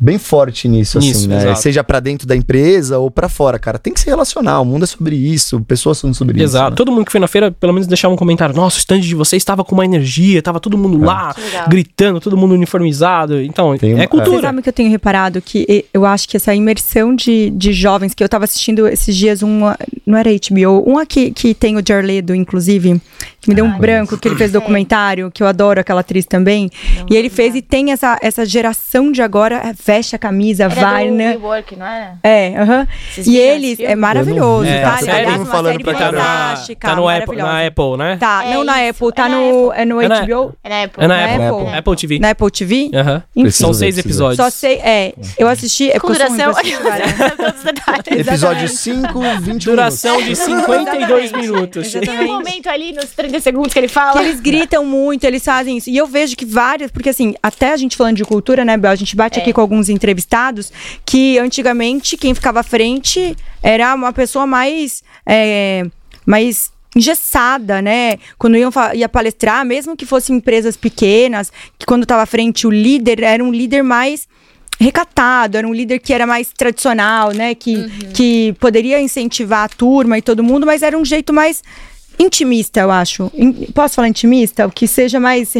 bem 0.00 0.18
forte 0.18 0.68
nisso, 0.68 0.98
Nisso, 0.98 1.18
assim, 1.20 1.28
né? 1.28 1.36
exato. 1.38 1.60
Seja 1.60 1.82
pra 1.84 2.00
dentro 2.00 2.26
da 2.26 2.36
empresa 2.36 2.98
ou 2.98 3.10
pra 3.10 3.28
fora, 3.28 3.58
cara. 3.58 3.78
Tem 3.78 3.92
que 3.92 4.00
se 4.00 4.06
relacionar. 4.06 4.60
O 4.60 4.64
mundo 4.64 4.84
é 4.84 4.86
sobre 4.86 5.16
isso, 5.16 5.60
pessoas 5.62 5.98
são 5.98 6.12
sobre 6.14 6.42
Exato. 6.42 6.64
isso. 6.66 6.70
né? 6.70 6.76
Todo 6.76 6.92
mundo 6.92 7.04
que 7.06 7.12
foi 7.12 7.20
na 7.20 7.28
feira, 7.28 7.50
pelo 7.50 7.72
menos 7.72 7.86
deixava 7.86 8.12
um 8.14 8.16
comentário. 8.16 8.54
Nossa, 8.54 8.76
o 8.76 8.78
stand 8.78 9.00
de 9.00 9.14
vocês 9.14 9.40
estava 9.40 9.64
com 9.64 9.74
uma 9.74 9.84
energia, 9.84 10.40
tava 10.42 10.60
todo 10.60 10.76
É. 10.76 10.80
mundo 10.80 11.04
lá, 11.04 11.34
Que 11.34 11.40
legal. 11.40 11.68
gritando, 11.68 12.20
todo 12.20 12.36
mundo 12.36 12.54
uniformizado. 12.54 13.40
Então, 13.42 13.76
Tem 13.76 13.90
é 13.92 13.94
é. 13.94 13.98
Você 13.98 14.06
cultura. 14.06 14.40
sabe 14.42 14.62
que 14.62 14.68
eu 14.68 14.72
tenho 14.72 14.90
reparado 14.90 15.40
que 15.42 15.84
eu 15.92 16.04
acho 16.04 16.28
que 16.28 16.36
essa 16.36 16.54
imersão 16.54 17.14
de, 17.14 17.50
de 17.50 17.72
jovens, 17.72 18.14
que 18.14 18.22
eu 18.22 18.28
tava 18.28 18.44
assistindo 18.44 18.86
esses 18.86 19.16
dias 19.16 19.42
uma. 19.42 19.76
Não 20.06 20.16
era 20.16 20.30
HBO, 20.30 20.84
um 20.90 20.96
aqui 20.98 21.30
que 21.32 21.52
tem 21.52 21.76
o 21.76 21.82
Jarledo, 21.86 22.34
inclusive, 22.34 23.00
que 23.40 23.50
me 23.50 23.54
deu 23.54 23.64
um 23.64 23.76
branco, 23.78 24.16
que 24.16 24.26
ele 24.28 24.36
fez 24.36 24.50
documentário, 24.50 25.30
que 25.30 25.42
eu 25.42 25.46
adoro 25.46 25.80
aquela 25.80 26.00
atriz 26.00 26.24
também. 26.24 26.70
e 27.10 27.14
ele 27.16 27.28
fez 27.28 27.54
e 27.54 27.60
tem 27.60 27.92
essa, 27.92 28.18
essa 28.22 28.46
geração 28.46 29.12
de 29.12 29.20
agora, 29.20 29.74
é, 29.88 29.92
veste 29.94 30.14
a 30.16 30.18
camisa, 30.18 30.68
vai, 30.68 31.02
Era 31.04 31.10
do 31.10 31.16
né? 31.16 31.30
WeWork, 31.32 31.76
não 31.76 31.86
era? 31.86 32.14
É, 32.22 32.56
aham. 32.58 32.86
Vocês 33.10 33.26
E 33.26 33.30
viram 33.30 33.44
esse 33.44 33.54
eles, 33.66 33.80
é 33.80 33.94
maravilhoso, 33.96 34.68
É, 34.68 34.82
tá? 34.82 34.96
série, 34.98 35.10
Aliás, 35.10 35.24
todo 35.26 35.32
mundo 35.38 35.46
uma 35.46 35.52
falando 35.54 35.72
série 35.72 35.84
pra 35.84 35.94
Tá, 35.94 36.12
na, 36.12 36.18
fantástica, 36.20 36.88
tá 36.88 36.96
no 36.96 37.08
Apple, 37.08 37.36
na 37.36 37.66
Apple, 37.66 37.96
né? 37.96 38.16
Tá, 38.18 38.44
É 38.44 38.54
não 38.54 38.64
na 38.64 38.82
isso, 38.84 38.90
Apple, 39.04 39.12
tá 39.14 39.26
é 39.26 39.28
na 39.28 39.36
no, 39.36 39.68
Apple. 39.70 39.80
é 39.80 39.84
no 39.84 40.00
É 40.02 40.08
na- 40.08 40.20
HBO? 40.22 40.54
É 40.64 40.68
na 40.68 40.82
Apple. 40.84 41.04
É 41.04 41.08
na 41.08 41.16
Na 41.16 41.24
Apple. 41.24 41.44
Apple. 41.46 41.78
Apple, 41.78 41.96
TV. 41.96 42.18
Na 42.18 42.30
Apple 42.30 42.50
TV? 42.50 42.90
Aham. 42.94 43.22
Enfim. 43.36 43.50
São 43.50 43.72
seis 43.74 43.98
episódios. 43.98 44.36
Só 44.36 44.50
sei, 44.50 44.74
é, 44.78 45.12
eu 45.38 45.48
assisti, 45.48 45.90
é 45.90 45.98
Com 45.98 46.08
duração. 46.08 46.52
Episódio 48.10 48.68
5, 48.68 49.20
21 49.40 49.58
Duração 49.72 50.20
de 50.22 50.34
52 50.34 51.24
Exatamente. 51.24 51.36
minutos. 51.36 51.92
Tem 51.92 52.20
um 52.20 52.26
momento 52.26 52.68
ali 52.68 52.92
nos 52.92 53.06
30 53.06 53.40
segundos 53.40 53.72
que 53.72 53.78
ele 53.78 53.86
Que 53.88 53.92
fala. 53.94 54.20
eles 54.22 54.40
gritam 54.40 54.84
muito, 54.84 55.24
eles 55.24 55.44
fazem 55.44 55.76
isso. 55.76 55.90
E 55.90 55.96
eu 55.96 56.06
vejo 56.06 56.36
que 56.36 56.44
várias, 56.44 56.90
porque 56.90 57.08
assim, 57.10 57.34
até 57.42 57.72
a 57.72 57.76
gente 57.76 57.96
falando 57.96 58.16
de 58.16 58.24
cultura, 58.24 58.64
né, 58.64 58.76
Bel? 58.76 58.90
A 58.90 58.94
gente 58.96 59.14
bate 59.14 59.38
É. 59.38 59.42
aqui 59.42 59.52
com 59.52 59.60
alguns 59.60 59.77
entrevistados 59.88 60.72
que 61.06 61.38
antigamente 61.38 62.16
quem 62.16 62.34
ficava 62.34 62.60
à 62.60 62.62
frente 62.62 63.36
era 63.62 63.94
uma 63.94 64.12
pessoa 64.12 64.46
mais. 64.46 65.02
é, 65.26 65.84
mais 66.26 66.70
engessada, 66.96 67.80
né? 67.82 68.16
Quando 68.38 68.56
iam 68.56 68.70
ia 68.94 69.08
palestrar, 69.08 69.64
mesmo 69.64 69.94
que 69.96 70.06
fossem 70.06 70.36
empresas 70.36 70.76
pequenas, 70.76 71.52
que 71.78 71.86
quando 71.86 72.02
estava 72.02 72.22
à 72.22 72.26
frente 72.26 72.66
o 72.66 72.70
líder 72.70 73.22
era 73.22 73.44
um 73.44 73.52
líder 73.52 73.82
mais 73.82 74.26
recatado, 74.80 75.56
era 75.58 75.66
um 75.68 75.72
líder 75.72 75.98
que 75.98 76.12
era 76.12 76.26
mais 76.26 76.50
tradicional, 76.52 77.32
né? 77.32 77.54
Que, 77.54 77.88
que 78.14 78.54
poderia 78.58 79.00
incentivar 79.00 79.64
a 79.64 79.68
turma 79.68 80.18
e 80.18 80.22
todo 80.22 80.42
mundo, 80.42 80.66
mas 80.66 80.82
era 80.82 80.96
um 80.98 81.04
jeito 81.04 81.32
mais 81.32 81.62
intimista, 82.18 82.80
eu 82.80 82.90
acho. 82.90 83.30
In- 83.34 83.66
posso 83.72 83.94
falar 83.94 84.08
intimista? 84.08 84.66
O 84.66 84.70
que 84.72 84.88
seja 84.88 85.20
mais. 85.20 85.54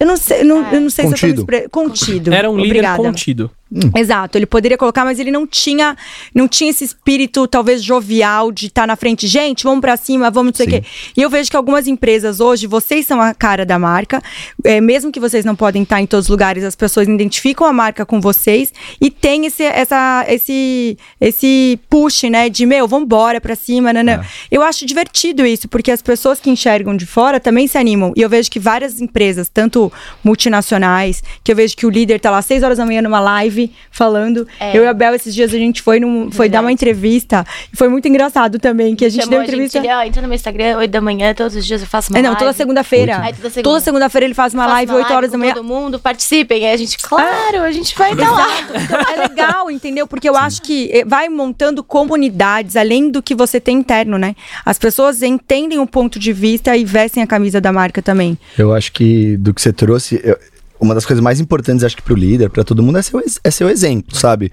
Eu 0.00 0.06
não 0.06 0.16
sei, 0.16 0.40
eu 0.40 0.44
não, 0.46 0.72
eu 0.72 0.80
não 0.80 0.90
sei 0.90 1.04
se 1.04 1.08
eu 1.08 1.18
Contido. 1.18 1.44
tô 1.46 1.52
me 1.52 1.56
expre- 1.58 1.68
Contido. 1.68 2.32
Era 2.34 2.50
um 2.50 2.56
líder 2.56 2.68
Obrigada. 2.70 3.02
contido. 3.02 3.50
Exato, 3.96 4.36
ele 4.36 4.46
poderia 4.46 4.76
colocar, 4.76 5.04
mas 5.04 5.20
ele 5.20 5.30
não 5.30 5.46
tinha, 5.46 5.96
não 6.34 6.48
tinha 6.48 6.70
esse 6.70 6.82
espírito 6.82 7.46
talvez 7.46 7.80
jovial 7.84 8.50
de 8.50 8.66
estar 8.66 8.84
na 8.84 8.96
frente, 8.96 9.28
gente, 9.28 9.62
vamos 9.62 9.80
pra 9.80 9.96
cima, 9.96 10.28
vamos 10.28 10.50
não 10.52 10.56
sei 10.56 10.66
o 10.66 10.68
quê. 10.70 10.84
E 11.16 11.22
eu 11.22 11.30
vejo 11.30 11.48
que 11.48 11.56
algumas 11.56 11.86
empresas 11.86 12.40
hoje, 12.40 12.66
vocês 12.66 13.06
são 13.06 13.20
a 13.20 13.32
cara 13.32 13.64
da 13.64 13.78
marca, 13.78 14.20
é, 14.64 14.80
mesmo 14.80 15.12
que 15.12 15.20
vocês 15.20 15.44
não 15.44 15.54
podem 15.54 15.84
estar 15.84 16.00
em 16.00 16.06
todos 16.06 16.26
os 16.26 16.30
lugares, 16.30 16.64
as 16.64 16.74
pessoas 16.74 17.06
identificam 17.06 17.64
a 17.64 17.72
marca 17.72 18.04
com 18.04 18.20
vocês 18.20 18.72
e 19.00 19.08
tem 19.08 19.46
esse, 19.46 19.62
essa, 19.62 20.24
esse, 20.28 20.98
esse 21.20 21.78
push, 21.88 22.24
né, 22.24 22.48
de 22.48 22.66
meu, 22.66 22.88
vambora 22.88 23.40
pra 23.40 23.54
cima, 23.54 23.92
né, 23.92 24.02
né. 24.02 24.26
Eu 24.50 24.62
acho 24.64 24.84
divertido 24.84 25.46
isso, 25.46 25.68
porque 25.68 25.92
as 25.92 26.02
pessoas 26.02 26.40
que 26.40 26.50
enxergam 26.50 26.96
de 26.96 27.06
fora 27.06 27.38
também 27.38 27.68
se 27.68 27.78
animam. 27.78 28.12
E 28.16 28.22
eu 28.22 28.28
vejo 28.28 28.50
que 28.50 28.58
várias 28.58 29.00
empresas, 29.00 29.48
tanto 29.48 29.89
multinacionais, 30.22 31.22
que 31.44 31.52
eu 31.52 31.56
vejo 31.56 31.76
que 31.76 31.86
o 31.86 31.90
líder 31.90 32.18
tá 32.20 32.30
lá 32.30 32.38
às 32.38 32.46
6 32.46 32.62
horas 32.62 32.78
da 32.78 32.86
manhã 32.86 33.02
numa 33.02 33.20
live 33.20 33.70
falando. 33.90 34.46
É. 34.58 34.76
Eu 34.76 34.84
e 34.84 34.86
a 34.86 34.92
Bel, 34.94 35.14
esses 35.14 35.34
dias 35.34 35.52
a 35.52 35.58
gente 35.58 35.82
foi, 35.82 36.00
num, 36.00 36.30
foi 36.30 36.48
dar 36.48 36.60
uma 36.60 36.72
entrevista. 36.72 37.44
E 37.72 37.76
foi 37.76 37.88
muito 37.88 38.06
engraçado 38.08 38.58
também, 38.58 38.94
que 38.96 39.04
a 39.04 39.08
gente 39.08 39.22
Chamou 39.24 39.38
deu 39.40 39.46
entrevista. 39.48 39.78
ele, 39.78 39.88
ó, 39.88 40.02
entra 40.02 40.22
no 40.22 40.28
meu 40.28 40.34
Instagram, 40.34 40.78
8 40.78 40.90
da 40.90 41.00
manhã, 41.00 41.34
todos 41.34 41.54
os 41.56 41.64
dias 41.66 41.80
eu 41.80 41.86
faço 41.86 42.10
uma 42.12 42.18
É, 42.18 42.22
não, 42.22 42.30
live. 42.30 42.38
toda 42.40 42.52
segunda-feira. 42.52 43.20
Aí 43.20 43.32
toda 43.32 43.50
segunda. 43.50 43.62
Toda 43.62 43.80
segunda-feira 43.80 44.24
ele 44.26 44.34
faz 44.34 44.54
uma 44.54 44.66
live, 44.66 44.92
uma 44.92 44.98
8 44.98 45.12
horas 45.12 45.30
da 45.32 45.38
manhã. 45.38 45.54
Todo 45.54 45.64
mundo, 45.64 45.98
participem. 45.98 46.66
Aí 46.66 46.72
a 46.72 46.76
gente, 46.76 46.98
claro, 46.98 47.62
a 47.62 47.70
gente 47.72 47.94
vai 47.96 48.12
estar 48.12 48.30
lá. 48.30 48.46
Então, 48.60 49.00
é 49.00 49.28
legal, 49.28 49.70
entendeu? 49.70 50.06
Porque 50.06 50.28
eu 50.28 50.36
acho 50.36 50.62
que 50.62 50.90
eh, 50.92 51.04
vai 51.04 51.28
montando 51.28 51.82
comunidades, 51.82 52.76
além 52.76 53.10
do 53.10 53.22
que 53.22 53.34
você 53.34 53.60
tem 53.60 53.78
interno, 53.78 54.18
né? 54.18 54.34
As 54.64 54.78
pessoas 54.78 55.22
entendem 55.22 55.78
o 55.78 55.86
ponto 55.86 56.18
de 56.18 56.32
vista 56.32 56.76
e 56.76 56.84
vestem 56.84 57.22
a 57.22 57.26
camisa 57.26 57.60
da 57.60 57.72
marca 57.72 58.02
também. 58.02 58.38
Eu 58.58 58.72
acho 58.74 58.92
que 58.92 59.36
do 59.36 59.52
que 59.54 59.60
você 59.60 59.72
trouxe, 59.80 60.20
eu- 60.22 60.38
uma 60.78 60.94
das 60.94 61.06
coisas 61.06 61.22
mais 61.22 61.40
importantes, 61.40 61.82
acho 61.84 61.96
que 61.96 62.02
pro 62.02 62.14
líder, 62.14 62.50
pra 62.50 62.62
todo 62.64 62.82
mundo, 62.82 62.98
é 62.98 63.02
seu, 63.02 63.18
ex- 63.20 63.40
é 63.42 63.50
seu 63.50 63.68
exemplo, 63.70 64.14
sabe? 64.16 64.52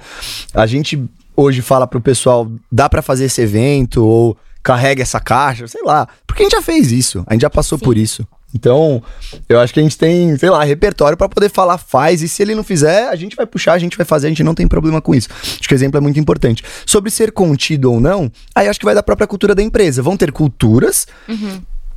A 0.54 0.66
gente 0.66 1.02
hoje 1.36 1.62
fala 1.62 1.86
pro 1.86 2.00
pessoal, 2.02 2.50
dá 2.72 2.88
pra 2.90 3.02
fazer 3.02 3.26
esse 3.26 3.42
evento, 3.42 4.04
ou 4.06 4.38
carrega 4.64 5.02
essa 5.02 5.20
caixa, 5.20 5.68
sei 5.68 5.82
lá. 5.84 6.08
Porque 6.26 6.44
a 6.44 6.46
gente 6.46 6.54
já 6.56 6.62
fez 6.62 6.92
isso, 6.92 7.24
a 7.28 7.34
gente 7.34 7.42
já 7.42 7.50
passou 7.50 7.78
por 7.78 7.98
isso. 7.98 8.26
Então, 8.56 9.04
eu 9.50 9.60
acho 9.60 9.74
que 9.74 9.80
a 9.80 9.84
gente 9.84 9.98
tem, 9.98 10.36
sei 10.38 10.50
lá, 10.50 10.64
repertório 10.64 11.18
pra 11.18 11.28
poder 11.30 11.50
falar, 11.50 11.78
faz, 11.78 12.22
e 12.22 12.28
se 12.30 12.42
ele 12.42 12.56
não 12.56 12.64
fizer, 12.64 13.10
a 13.10 13.16
gente 13.16 13.36
vai 13.36 13.46
puxar, 13.46 13.74
a 13.74 13.80
gente 13.80 13.96
vai 13.98 14.06
fazer, 14.06 14.28
a 14.28 14.30
gente 14.30 14.44
não 14.44 14.56
tem 14.56 14.66
problema 14.68 15.02
com 15.02 15.14
isso. 15.14 15.28
Acho 15.44 15.68
que 15.68 15.74
o 15.74 15.76
exemplo 15.76 15.98
é 15.98 16.02
muito 16.02 16.18
importante. 16.20 16.64
Sobre 16.86 17.12
ser 17.12 17.32
contido 17.34 17.92
ou 17.92 18.00
não, 18.00 18.32
aí 18.56 18.68
acho 18.70 18.80
que 18.80 18.86
vai 18.86 18.96
da 18.96 19.04
própria 19.04 19.28
cultura 19.28 19.54
da 19.54 19.62
empresa. 19.62 20.02
Vão 20.02 20.16
ter 20.18 20.32
culturas 20.32 21.06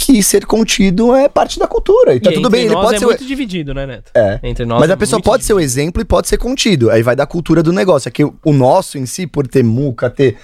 que 0.00 0.22
ser 0.22 0.46
contido 0.46 1.14
é 1.14 1.28
parte 1.28 1.58
da 1.58 1.66
cultura. 1.66 2.14
E 2.14 2.20
tá 2.20 2.30
E 2.30 2.34
tudo 2.34 2.48
bem, 2.48 2.64
ele 2.64 2.74
pode 2.74 2.94
é 2.96 2.98
ser. 2.98 3.04
o- 3.04 3.08
muito 3.08 3.26
dividido, 3.26 3.74
né, 3.74 3.86
Neto? 3.86 4.10
É. 4.14 4.40
Entre 4.42 4.64
nós 4.64 4.80
Mas 4.80 4.90
é 4.90 4.92
a 4.94 4.96
pessoa 4.96 5.18
muito 5.18 5.26
pode 5.26 5.44
ser 5.44 5.52
o 5.52 5.60
exemplo 5.60 6.00
e 6.00 6.04
pode 6.04 6.26
ser 6.28 6.38
contido. 6.38 6.90
Aí 6.90 7.02
vai 7.02 7.14
da 7.14 7.26
cultura 7.26 7.62
do 7.62 7.72
negócio. 7.72 8.08
É 8.08 8.12
que 8.12 8.24
o 8.24 8.34
o 8.44 8.52
nosso 8.52 8.96
em 8.98 9.04
si, 9.06 9.26
por 9.26 9.46
ter 9.46 9.62
muca, 9.62 10.08
ter, 10.10 10.36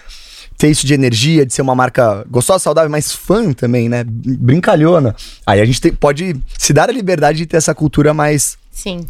ter 0.58 0.68
isso 0.68 0.86
de 0.86 0.92
energia, 0.94 1.44
de 1.46 1.52
ser 1.52 1.62
uma 1.62 1.74
marca 1.74 2.24
gostosa, 2.30 2.58
saudável, 2.60 2.90
mas 2.90 3.10
fã 3.12 3.52
também, 3.52 3.88
né? 3.88 4.04
Brincalhona. 4.06 5.14
Aí 5.46 5.60
a 5.60 5.64
gente 5.64 5.80
tem- 5.80 5.92
pode 5.92 6.36
se 6.58 6.72
dar 6.72 6.88
a 6.88 6.92
liberdade 6.92 7.38
de 7.38 7.46
ter 7.46 7.56
essa 7.56 7.74
cultura 7.74 8.12
mais. 8.14 8.56
Sim. 8.70 9.06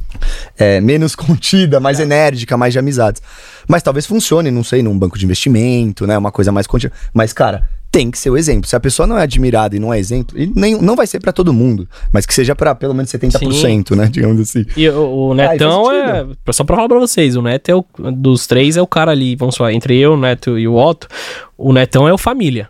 é, 0.56 0.80
menos 0.80 1.16
contida, 1.16 1.80
mais 1.80 1.98
enérgica, 1.98 2.56
mais 2.56 2.72
de 2.72 2.78
amizades. 2.78 3.20
Mas 3.66 3.82
talvez 3.82 4.06
funcione, 4.06 4.48
não 4.50 4.62
sei, 4.62 4.80
num 4.82 4.96
banco 4.96 5.18
de 5.18 5.24
investimento, 5.24 6.06
né? 6.06 6.16
Uma 6.16 6.30
coisa 6.30 6.52
mais 6.52 6.66
contida. 6.68 6.92
Mas, 7.12 7.32
cara, 7.32 7.68
tem 7.96 8.10
que 8.10 8.18
ser 8.18 8.28
o 8.28 8.36
exemplo. 8.36 8.68
Se 8.68 8.76
a 8.76 8.80
pessoa 8.80 9.06
não 9.06 9.16
é 9.16 9.22
admirada 9.22 9.74
e 9.74 9.78
não 9.78 9.92
é 9.92 9.98
exemplo, 9.98 10.38
e 10.38 10.52
nem, 10.54 10.78
não 10.78 10.94
vai 10.94 11.06
ser 11.06 11.18
pra 11.18 11.32
todo 11.32 11.50
mundo, 11.50 11.88
mas 12.12 12.26
que 12.26 12.34
seja 12.34 12.54
pra 12.54 12.74
pelo 12.74 12.92
menos 12.92 13.10
70%, 13.10 13.96
né? 13.96 14.06
Digamos 14.12 14.38
assim. 14.38 14.66
E 14.76 14.86
o, 14.90 15.30
o 15.30 15.34
Netão 15.34 15.90
é. 15.90 16.26
Só 16.50 16.62
pra 16.62 16.76
falar 16.76 16.88
pra 16.90 16.98
vocês, 16.98 17.36
o 17.36 17.40
Neto 17.40 17.70
é 17.70 17.74
o. 17.74 17.82
Dos 18.12 18.46
três 18.46 18.76
é 18.76 18.82
o 18.82 18.86
cara 18.86 19.12
ali, 19.12 19.34
vamos 19.34 19.56
falar, 19.56 19.72
entre 19.72 19.96
eu, 19.98 20.12
o 20.12 20.16
Neto 20.18 20.58
e 20.58 20.68
o 20.68 20.74
Otto. 20.74 21.08
O 21.56 21.72
Netão 21.72 22.06
é 22.06 22.12
o 22.12 22.18
família. 22.18 22.68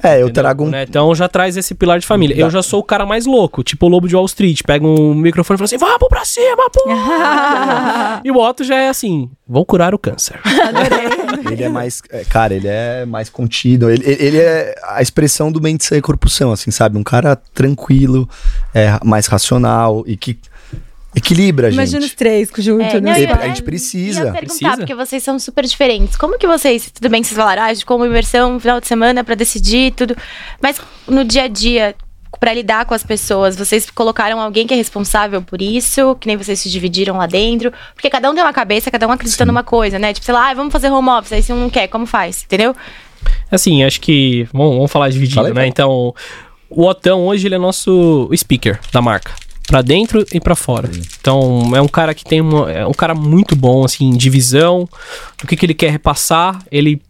É, 0.00 0.14
eu 0.14 0.26
entendeu? 0.26 0.42
trago 0.42 0.62
O 0.62 0.66
um. 0.68 0.70
Netão 0.70 1.12
já 1.12 1.28
traz 1.28 1.56
esse 1.56 1.74
pilar 1.74 1.98
de 1.98 2.06
família. 2.06 2.36
Eu 2.36 2.48
já 2.48 2.62
sou 2.62 2.78
o 2.78 2.84
cara 2.84 3.04
mais 3.04 3.26
louco, 3.26 3.64
tipo 3.64 3.86
o 3.86 3.88
Lobo 3.88 4.06
de 4.06 4.14
Wall 4.14 4.26
Street. 4.26 4.62
Pega 4.64 4.86
um 4.86 5.12
microfone 5.12 5.56
e 5.56 5.58
fala 5.58 5.64
assim: 5.64 5.76
vamos 5.76 6.08
pra 6.08 6.24
cima, 6.24 6.70
pô! 6.72 6.80
e 8.24 8.30
o 8.30 8.36
Otto 8.36 8.62
já 8.62 8.76
é 8.76 8.88
assim: 8.88 9.28
vou 9.46 9.66
curar 9.66 9.92
o 9.92 9.98
câncer. 9.98 10.38
Ele 11.50 11.62
é 11.64 11.68
mais. 11.68 12.02
é, 12.10 12.24
Cara, 12.24 12.54
ele 12.54 12.68
é 12.68 13.04
mais 13.06 13.28
contido. 13.28 13.90
Ele, 13.90 14.02
ele- 14.04 14.22
ele 14.24 14.36
é 14.38 14.74
a 14.84 15.00
expressão 15.02 15.50
do 15.52 15.60
mente 15.60 15.84
sem 15.84 16.00
corrupção, 16.00 16.52
assim, 16.52 16.70
sabe? 16.70 16.96
Um 16.98 17.02
cara 17.04 17.36
tranquilo, 17.36 18.28
é, 18.74 18.98
mais 19.04 19.26
racional 19.26 20.02
e 20.06 20.16
que 20.16 20.38
equilibra 21.14 21.68
a 21.68 21.70
gente. 21.70 21.78
Imagina 21.78 22.04
os 22.04 22.14
três 22.14 22.50
juntos, 22.58 22.92
É, 22.94 23.00
né? 23.00 23.22
eu- 23.24 23.34
a 23.34 23.48
gente 23.48 23.62
precisa. 23.62 24.18
Ia 24.18 24.32
perguntar, 24.32 24.46
Precisa? 24.46 24.76
porque 24.76 24.94
vocês 24.94 25.22
são 25.22 25.38
super 25.38 25.64
diferentes. 25.64 26.16
Como 26.16 26.38
que 26.38 26.46
vocês, 26.46 26.90
tudo 26.90 27.08
bem 27.08 27.22
que 27.22 27.28
vocês 27.28 27.38
falaram, 27.38 27.62
ah, 27.62 27.72
de 27.72 27.84
como 27.86 28.04
imersão 28.04 28.54
no 28.54 28.60
final 28.60 28.80
de 28.80 28.86
semana 28.86 29.24
pra 29.24 29.34
decidir 29.34 29.92
tudo, 29.92 30.14
mas 30.60 30.78
no 31.08 31.24
dia 31.24 31.44
a 31.44 31.48
dia, 31.48 31.94
pra 32.38 32.52
lidar 32.52 32.84
com 32.84 32.94
as 32.94 33.02
pessoas, 33.02 33.56
vocês 33.56 33.90
colocaram 33.90 34.40
alguém 34.40 34.66
que 34.66 34.74
é 34.74 34.76
responsável 34.76 35.42
por 35.42 35.60
isso, 35.60 36.14
que 36.16 36.26
nem 36.26 36.36
vocês 36.36 36.60
se 36.60 36.70
dividiram 36.70 37.16
lá 37.16 37.26
dentro, 37.26 37.72
porque 37.94 38.10
cada 38.10 38.30
um 38.30 38.34
tem 38.34 38.42
uma 38.42 38.52
cabeça, 38.52 38.90
cada 38.90 39.06
um 39.06 39.12
acredita 39.12 39.44
numa 39.44 39.62
coisa, 39.62 39.98
né? 39.98 40.12
Tipo, 40.12 40.26
sei 40.26 40.34
lá, 40.34 40.50
ah, 40.50 40.54
vamos 40.54 40.72
fazer 40.72 40.90
home 40.90 41.08
office, 41.08 41.32
aí 41.32 41.42
se 41.42 41.52
um 41.52 41.56
não 41.60 41.70
quer, 41.70 41.88
como 41.88 42.06
faz? 42.06 42.44
Entendeu? 42.44 42.74
Assim, 43.50 43.82
acho 43.84 44.00
que. 44.00 44.48
Vamos, 44.52 44.74
vamos 44.74 44.92
falar 44.92 45.08
dividido, 45.08 45.36
Fala 45.36 45.48
aí, 45.48 45.54
né? 45.54 45.60
vai. 45.60 45.68
Então, 45.68 46.14
o 46.68 46.84
Otão 46.84 47.26
hoje 47.26 47.46
ele 47.46 47.54
é 47.54 47.58
nosso 47.58 48.28
speaker 48.36 48.78
da 48.92 49.00
marca. 49.00 49.32
Pra 49.66 49.82
dentro 49.82 50.24
e 50.32 50.38
pra 50.40 50.54
fora. 50.54 50.88
Então, 51.20 51.72
é 51.74 51.80
um 51.80 51.88
cara 51.88 52.14
que 52.14 52.24
tem 52.24 52.40
uma, 52.40 52.70
é 52.70 52.86
um 52.86 52.92
cara 52.92 53.16
muito 53.16 53.56
bom, 53.56 53.84
assim, 53.84 54.10
de 54.10 54.30
visão, 54.30 54.88
do 55.40 55.46
que, 55.46 55.56
que 55.56 55.66
ele 55.66 55.74
quer 55.74 55.90
repassar. 55.90 56.62
Ele 56.70 57.02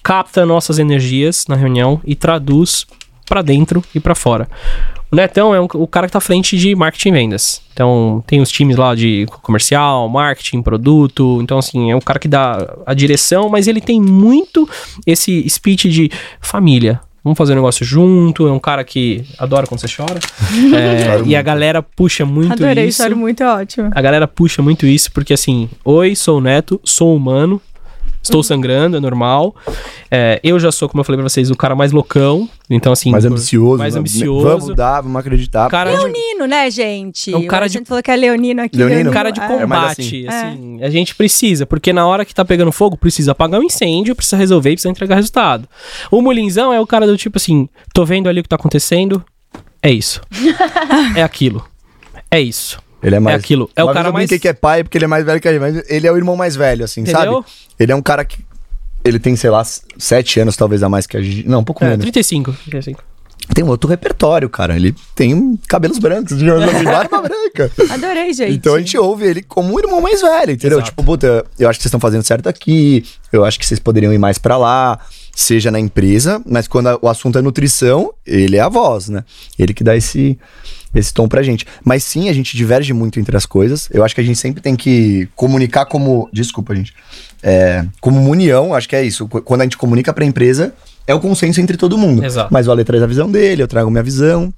capta 0.00 0.46
nossas 0.46 0.78
energias 0.78 1.46
na 1.48 1.56
reunião 1.56 2.00
e 2.04 2.14
traduz 2.14 2.86
pra 3.26 3.42
dentro 3.42 3.82
e 3.94 4.00
pra 4.00 4.14
fora. 4.14 4.48
O 5.10 5.16
Netão 5.16 5.54
é 5.54 5.60
um- 5.60 5.68
o 5.74 5.86
cara 5.86 6.06
que 6.06 6.12
tá 6.12 6.18
à 6.18 6.20
frente 6.20 6.56
de 6.58 6.74
marketing 6.74 7.08
e 7.10 7.12
vendas. 7.12 7.62
Então, 7.72 8.22
tem 8.26 8.40
os 8.40 8.50
times 8.50 8.76
lá 8.76 8.94
de 8.94 9.26
comercial, 9.42 10.08
marketing, 10.08 10.60
produto. 10.62 11.38
Então, 11.42 11.58
assim, 11.58 11.90
é 11.90 11.96
um 11.96 12.00
cara 12.00 12.18
que 12.18 12.26
dá 12.26 12.74
a 12.84 12.94
direção, 12.94 13.48
mas 13.48 13.68
ele 13.68 13.80
tem 13.80 14.00
muito 14.00 14.68
esse 15.06 15.48
speech 15.48 15.88
de 15.88 16.10
família. 16.40 17.00
Vamos 17.22 17.38
fazer 17.38 17.52
um 17.52 17.56
negócio 17.56 17.86
junto. 17.86 18.46
É 18.46 18.52
um 18.52 18.58
cara 18.58 18.84
que 18.84 19.24
adora 19.38 19.66
quando 19.66 19.80
você 19.80 19.86
chora. 19.88 20.18
É, 20.74 21.22
e 21.24 21.34
a 21.36 21.42
galera 21.42 21.82
puxa 21.82 22.24
muito 22.26 22.52
Adorei, 22.52 22.86
isso. 22.88 23.02
choro 23.02 23.16
muito, 23.16 23.42
é 23.42 23.48
ótimo. 23.48 23.90
A 23.94 24.02
galera 24.02 24.26
puxa 24.28 24.60
muito 24.62 24.84
isso, 24.86 25.10
porque 25.12 25.32
assim, 25.32 25.68
oi, 25.84 26.14
sou 26.16 26.38
o 26.38 26.40
Neto, 26.40 26.80
sou 26.84 27.14
humano, 27.16 27.60
estou 28.24 28.42
sangrando, 28.42 28.96
é 28.96 29.00
normal. 29.00 29.54
É, 30.10 30.40
eu 30.42 30.58
já 30.58 30.72
sou, 30.72 30.88
como 30.88 31.00
eu 31.00 31.04
falei 31.04 31.18
pra 31.18 31.28
vocês, 31.28 31.50
o 31.50 31.56
cara 31.56 31.74
mais 31.74 31.92
loucão. 31.92 32.48
Então, 32.68 32.92
assim. 32.92 33.10
mais 33.10 33.24
ambicioso. 33.24 33.78
Mais 33.78 33.94
ambicioso. 33.94 34.46
Vamos 34.46 34.68
mudar, 34.68 35.00
vamos 35.02 35.18
acreditar. 35.18 35.68
Cara 35.68 35.90
de, 35.90 35.96
Leonino, 35.98 36.46
né, 36.46 36.70
gente? 36.70 37.32
É 37.32 37.36
um 37.36 37.46
cara 37.46 37.66
a 37.66 37.68
de- 37.68 37.74
gente 37.74 37.86
falou 37.86 38.02
que 38.02 38.10
é 38.10 38.16
Leonino 38.16 38.62
aqui. 38.62 38.76
Leonino? 38.76 39.12
cara 39.12 39.30
de 39.30 39.40
é. 39.40 39.44
É 39.44 39.48
combate. 39.48 40.26
assim. 40.26 40.28
assim, 40.28 40.82
a 40.82 40.90
gente 40.90 41.14
precisa, 41.14 41.66
porque 41.66 41.92
na 41.92 42.06
hora 42.06 42.24
que 42.24 42.34
tá 42.34 42.44
pegando 42.44 42.72
fogo, 42.72 42.96
precisa 42.96 43.32
apagar 43.32 43.60
um 43.60 43.64
incêndio, 43.64 44.14
precisa 44.16 44.36
resolver 44.36 44.70
e 44.70 44.74
precisa 44.74 44.90
entregar 44.90 45.16
resultado. 45.16 45.68
O 46.10 46.22
Mulinzão 46.22 46.72
é 46.72 46.80
o 46.80 46.86
cara 46.86 47.06
do 47.06 47.16
tipo 47.16 47.36
assim: 47.36 47.68
tô 47.92 48.04
vendo 48.04 48.28
ali 48.28 48.40
o 48.40 48.42
que 48.42 48.48
tá 48.48 48.56
acontecendo, 48.56 49.22
é 49.82 49.90
isso. 49.90 50.20
é 51.14 51.22
aquilo. 51.22 51.64
É 52.30 52.40
isso. 52.40 52.78
Ele 53.04 53.16
é 53.16 53.20
mais. 53.20 53.36
É 53.36 53.38
aquilo. 53.38 53.70
É 53.76 53.82
o 53.82 53.86
Uma 53.86 53.92
cara 53.94 54.08
eu 54.08 54.12
mais. 54.12 54.22
brinquei 54.24 54.38
que 54.38 54.48
é 54.48 54.52
pai 54.52 54.82
porque 54.82 54.98
ele 54.98 55.04
é 55.04 55.08
mais 55.08 55.24
velho 55.24 55.40
que 55.40 55.48
a 55.48 55.52
gente, 55.52 55.60
mas 55.60 55.82
ele 55.88 56.06
é 56.06 56.12
o 56.12 56.16
irmão 56.16 56.36
mais 56.36 56.56
velho, 56.56 56.84
assim, 56.84 57.02
Entendeu? 57.02 57.34
sabe? 57.42 57.46
Ele 57.78 57.92
é 57.92 57.94
um 57.96 58.02
cara 58.02 58.24
que. 58.24 58.38
Ele 59.04 59.18
tem, 59.18 59.36
sei 59.36 59.50
lá, 59.50 59.62
sete 59.98 60.40
anos 60.40 60.56
talvez 60.56 60.82
a 60.82 60.88
mais 60.88 61.06
que 61.06 61.16
a 61.16 61.20
gente. 61.22 61.46
Não, 61.48 61.60
um 61.60 61.64
pouco 61.64 61.84
É, 61.84 61.88
menos. 61.90 62.02
35. 62.04 62.52
35. 62.64 63.02
Tem 63.54 63.62
um 63.62 63.68
outro 63.68 63.90
repertório, 63.90 64.48
cara. 64.48 64.74
Ele 64.74 64.94
tem 65.14 65.58
cabelos 65.68 65.98
brancos, 65.98 66.32
assim, 66.32 66.46
barba 66.84 67.20
branca. 67.28 67.70
Adorei, 67.90 68.32
gente. 68.32 68.54
Então 68.54 68.74
a 68.74 68.78
gente 68.78 68.96
ouve 68.96 69.26
ele 69.26 69.42
como 69.42 69.74
um 69.74 69.78
irmão 69.78 70.00
mais 70.00 70.22
velho, 70.22 70.52
entendeu? 70.52 70.78
Exato. 70.78 70.90
Tipo, 70.90 71.04
puta, 71.04 71.44
eu 71.58 71.68
acho 71.68 71.78
que 71.78 71.82
vocês 71.82 71.90
estão 71.90 72.00
fazendo 72.00 72.22
certo 72.22 72.48
aqui, 72.48 73.04
eu 73.30 73.44
acho 73.44 73.58
que 73.58 73.66
vocês 73.66 73.78
poderiam 73.78 74.14
ir 74.14 74.18
mais 74.18 74.38
pra 74.38 74.56
lá, 74.56 74.98
seja 75.36 75.70
na 75.70 75.78
empresa, 75.78 76.40
mas 76.46 76.66
quando 76.66 76.86
a- 76.86 76.98
o 77.02 77.06
assunto 77.06 77.38
é 77.38 77.42
nutrição, 77.42 78.14
ele 78.26 78.56
é 78.56 78.60
a 78.60 78.68
voz, 78.70 79.10
né? 79.10 79.22
Ele 79.58 79.74
que 79.74 79.84
dá 79.84 79.94
esse, 79.94 80.38
esse 80.94 81.12
tom 81.12 81.26
pra 81.28 81.42
gente. 81.42 81.66
Mas 81.84 82.04
sim, 82.04 82.28
a 82.28 82.32
gente 82.32 82.56
diverge 82.56 82.92
muito 82.92 83.18
entre 83.20 83.36
as 83.36 83.46
coisas. 83.46 83.88
Eu 83.92 84.04
acho 84.04 84.14
que 84.14 84.20
a 84.20 84.24
gente 84.24 84.38
sempre 84.38 84.60
tem 84.62 84.74
que 84.76 85.28
comunicar 85.34 85.84
como. 85.86 86.28
Desculpa, 86.32 86.74
gente. 86.74 86.92
É, 87.42 87.84
como 88.00 88.18
uma 88.20 88.30
união, 88.30 88.72
acho 88.74 88.88
que 88.88 88.96
é 88.96 89.02
isso. 89.04 89.28
Qu- 89.28 89.42
Quando 89.42 89.60
a 89.60 89.64
gente 89.64 89.76
comunica 89.76 90.12
pra 90.12 90.24
empresa, 90.24 90.72
é 91.06 91.14
o 91.14 91.20
consenso 91.20 91.60
entre 91.60 91.76
todo 91.76 91.98
mundo. 91.98 92.24
Exato. 92.24 92.52
Mas 92.52 92.66
o 92.66 92.72
Ale 92.72 92.84
traz 92.84 93.02
a 93.02 93.06
visão 93.06 93.30
dele, 93.30 93.62
eu 93.62 93.68
trago 93.68 93.90
minha 93.90 94.02
visão. 94.02 94.52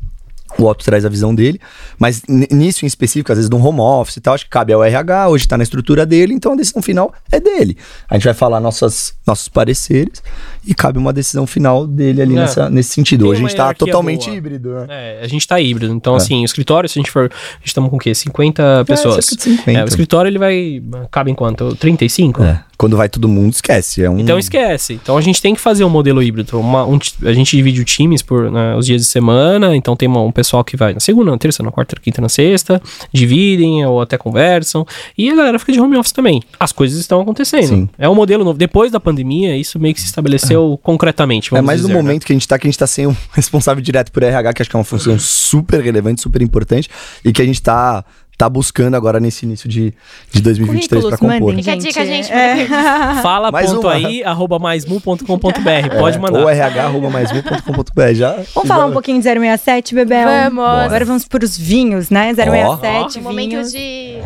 O 0.58 0.64
Otto 0.64 0.84
traz 0.84 1.04
a 1.04 1.08
visão 1.08 1.34
dele, 1.34 1.60
mas 1.98 2.22
nisso 2.28 2.84
em 2.84 2.88
específico, 2.88 3.30
às 3.30 3.36
vezes 3.38 3.50
no 3.50 3.62
home 3.62 3.80
office 3.80 4.16
e 4.16 4.20
tal, 4.20 4.34
acho 4.34 4.44
que 4.44 4.50
cabe 4.50 4.72
ao 4.72 4.82
RH, 4.82 5.28
hoje 5.28 5.46
tá 5.46 5.56
na 5.58 5.62
estrutura 5.62 6.06
dele, 6.06 6.32
então 6.32 6.52
a 6.52 6.56
decisão 6.56 6.80
final 6.80 7.12
é 7.30 7.38
dele. 7.38 7.76
A 8.08 8.14
gente 8.14 8.24
vai 8.24 8.34
falar 8.34 8.58
nossas, 8.60 9.14
nossos 9.26 9.48
pareceres 9.48 10.22
e 10.66 10.74
cabe 10.74 10.98
uma 10.98 11.12
decisão 11.12 11.46
final 11.46 11.86
dele 11.86 12.22
ali 12.22 12.32
É. 12.34 12.40
nessa, 12.40 12.70
nesse 12.70 12.90
sentido. 12.90 13.26
Hoje 13.28 13.40
a 13.40 13.46
gente 13.46 13.56
tá 13.56 13.64
hierarquia 13.64 13.86
totalmente 13.86 14.26
boa. 14.26 14.36
híbrido, 14.36 14.70
né? 14.74 14.86
É, 14.88 15.20
a 15.22 15.28
gente 15.28 15.46
tá 15.46 15.60
híbrido. 15.60 15.92
Então, 15.92 16.14
É. 16.14 16.16
assim, 16.16 16.40
o 16.42 16.44
escritório, 16.44 16.88
se 16.88 16.98
a 16.98 17.02
gente 17.02 17.10
for. 17.10 17.30
A 17.30 17.58
gente 17.58 17.66
estamos 17.66 17.90
com 17.90 17.96
o 17.96 17.98
quê? 17.98 18.14
50 18.14 18.84
pessoas. 18.86 19.24
cerca 19.26 19.36
de 19.36 19.42
50. 19.42 19.78
É, 19.80 19.84
o 19.84 19.88
escritório, 19.88 20.28
ele 20.28 20.38
vai. 20.38 20.82
Cabe 21.10 21.30
em 21.30 21.34
quanto? 21.34 21.74
35? 21.76 22.42
É. 22.42 22.62
Quando 22.78 22.96
vai 22.96 23.08
todo 23.08 23.26
mundo, 23.28 23.52
esquece. 23.54 24.02
É 24.02 24.10
um... 24.10 24.18
Então 24.18 24.38
esquece. 24.38 24.94
Então 24.94 25.16
a 25.16 25.20
gente 25.20 25.40
tem 25.40 25.54
que 25.54 25.60
fazer 25.60 25.84
um 25.84 25.88
modelo 25.88 26.22
híbrido. 26.22 26.58
Uma- 26.60 26.84
um 26.84 26.98
a 27.24 27.32
gente 27.32 27.56
divide 27.56 27.80
o 27.80 27.84
times 27.84 28.20
por 28.22 28.50
né, 28.50 28.76
os 28.76 28.84
dias 28.86 29.00
de 29.02 29.06
semana. 29.08 29.74
Então 29.74 29.96
tem 29.96 30.06
uma- 30.08 30.20
um 30.22 30.30
pessoal 30.32 30.62
que 30.62 30.76
vai 30.76 30.92
na 30.92 31.00
segunda, 31.00 31.30
na 31.30 31.38
terça, 31.38 31.62
na 31.62 31.70
quarta, 31.70 31.96
na 31.96 32.02
quinta, 32.02 32.20
na 32.20 32.28
sexta. 32.28 32.80
Dividem 33.12 33.84
ou 33.86 34.00
até 34.00 34.18
conversam. 34.18 34.86
E 35.16 35.30
a 35.30 35.34
galera 35.34 35.58
fica 35.58 35.72
de 35.72 35.80
home 35.80 35.96
office 35.96 36.12
também. 36.12 36.42
As 36.60 36.70
coisas 36.72 36.98
estão 37.00 37.20
acontecendo. 37.20 37.66
Sim. 37.68 37.88
É 37.98 38.08
um 38.08 38.14
modelo 38.14 38.44
novo. 38.44 38.58
Depois 38.58 38.92
da 38.92 39.00
pandemia, 39.00 39.56
isso 39.56 39.78
meio 39.78 39.94
que 39.94 40.00
se 40.00 40.06
estabeleceu 40.06 40.78
concretamente. 40.82 41.54
É 41.54 41.60
mais 41.62 41.80
no 41.80 41.88
dizer, 41.88 41.96
né? 41.96 42.02
momento 42.02 42.26
que 42.26 42.32
a 42.32 42.36
gente 42.36 42.46
tá, 42.46 42.58
que 42.58 42.66
a 42.66 42.70
gente 42.70 42.78
tá 42.78 42.86
sem 42.86 43.06
um 43.06 43.16
responsável 43.32 43.82
direto 43.82 44.12
por 44.12 44.22
RH, 44.22 44.52
que 44.52 44.62
acho 44.62 44.70
que 44.70 44.76
é 44.76 44.78
uma 44.78 44.84
função 44.84 45.18
super 45.18 45.80
relevante, 45.82 46.20
super 46.20 46.42
importante, 46.42 46.88
e 47.24 47.32
que 47.32 47.40
a 47.40 47.44
gente 47.44 47.62
tá, 47.62 48.04
tá 48.36 48.48
buscando 48.48 48.94
agora 48.96 49.18
nesse 49.18 49.46
início 49.46 49.68
de, 49.68 49.94
de 50.30 50.42
2023 50.42 50.88
pra 51.06 51.16
Currículos, 51.16 51.18
compor. 51.18 51.48
mandem, 51.54 51.64
Fica 51.64 51.72
a 51.72 51.76
dica, 51.76 52.04
gente. 52.06 52.30
É. 52.32 52.66
Fala 53.22 53.50
Mais 53.50 53.70
ponto 53.72 53.86
uma. 53.86 53.94
aí, 53.94 54.22
arroba 54.22 54.58
maismu.com.br. 54.58 55.96
Pode 55.98 56.16
É, 56.16 56.20
mandar. 56.20 56.40
Ou 56.40 56.46
rh.mais.com.br. 56.48 58.14
Já. 58.14 58.32
Vamos 58.54 58.68
falar 58.68 58.86
um 58.86 58.92
pouquinho 58.92 59.18
de 59.18 59.24
067, 59.24 59.94
Bebel? 59.94 60.28
Vamos. 60.50 60.64
Agora 60.64 61.04
vamos 61.04 61.24
pros 61.26 61.56
vinhos, 61.56 62.10
né? 62.10 62.34
067, 62.34 63.18
Um 63.18 63.22
momento 63.22 63.50
vinhos. 63.50 63.72
de. 63.72 64.16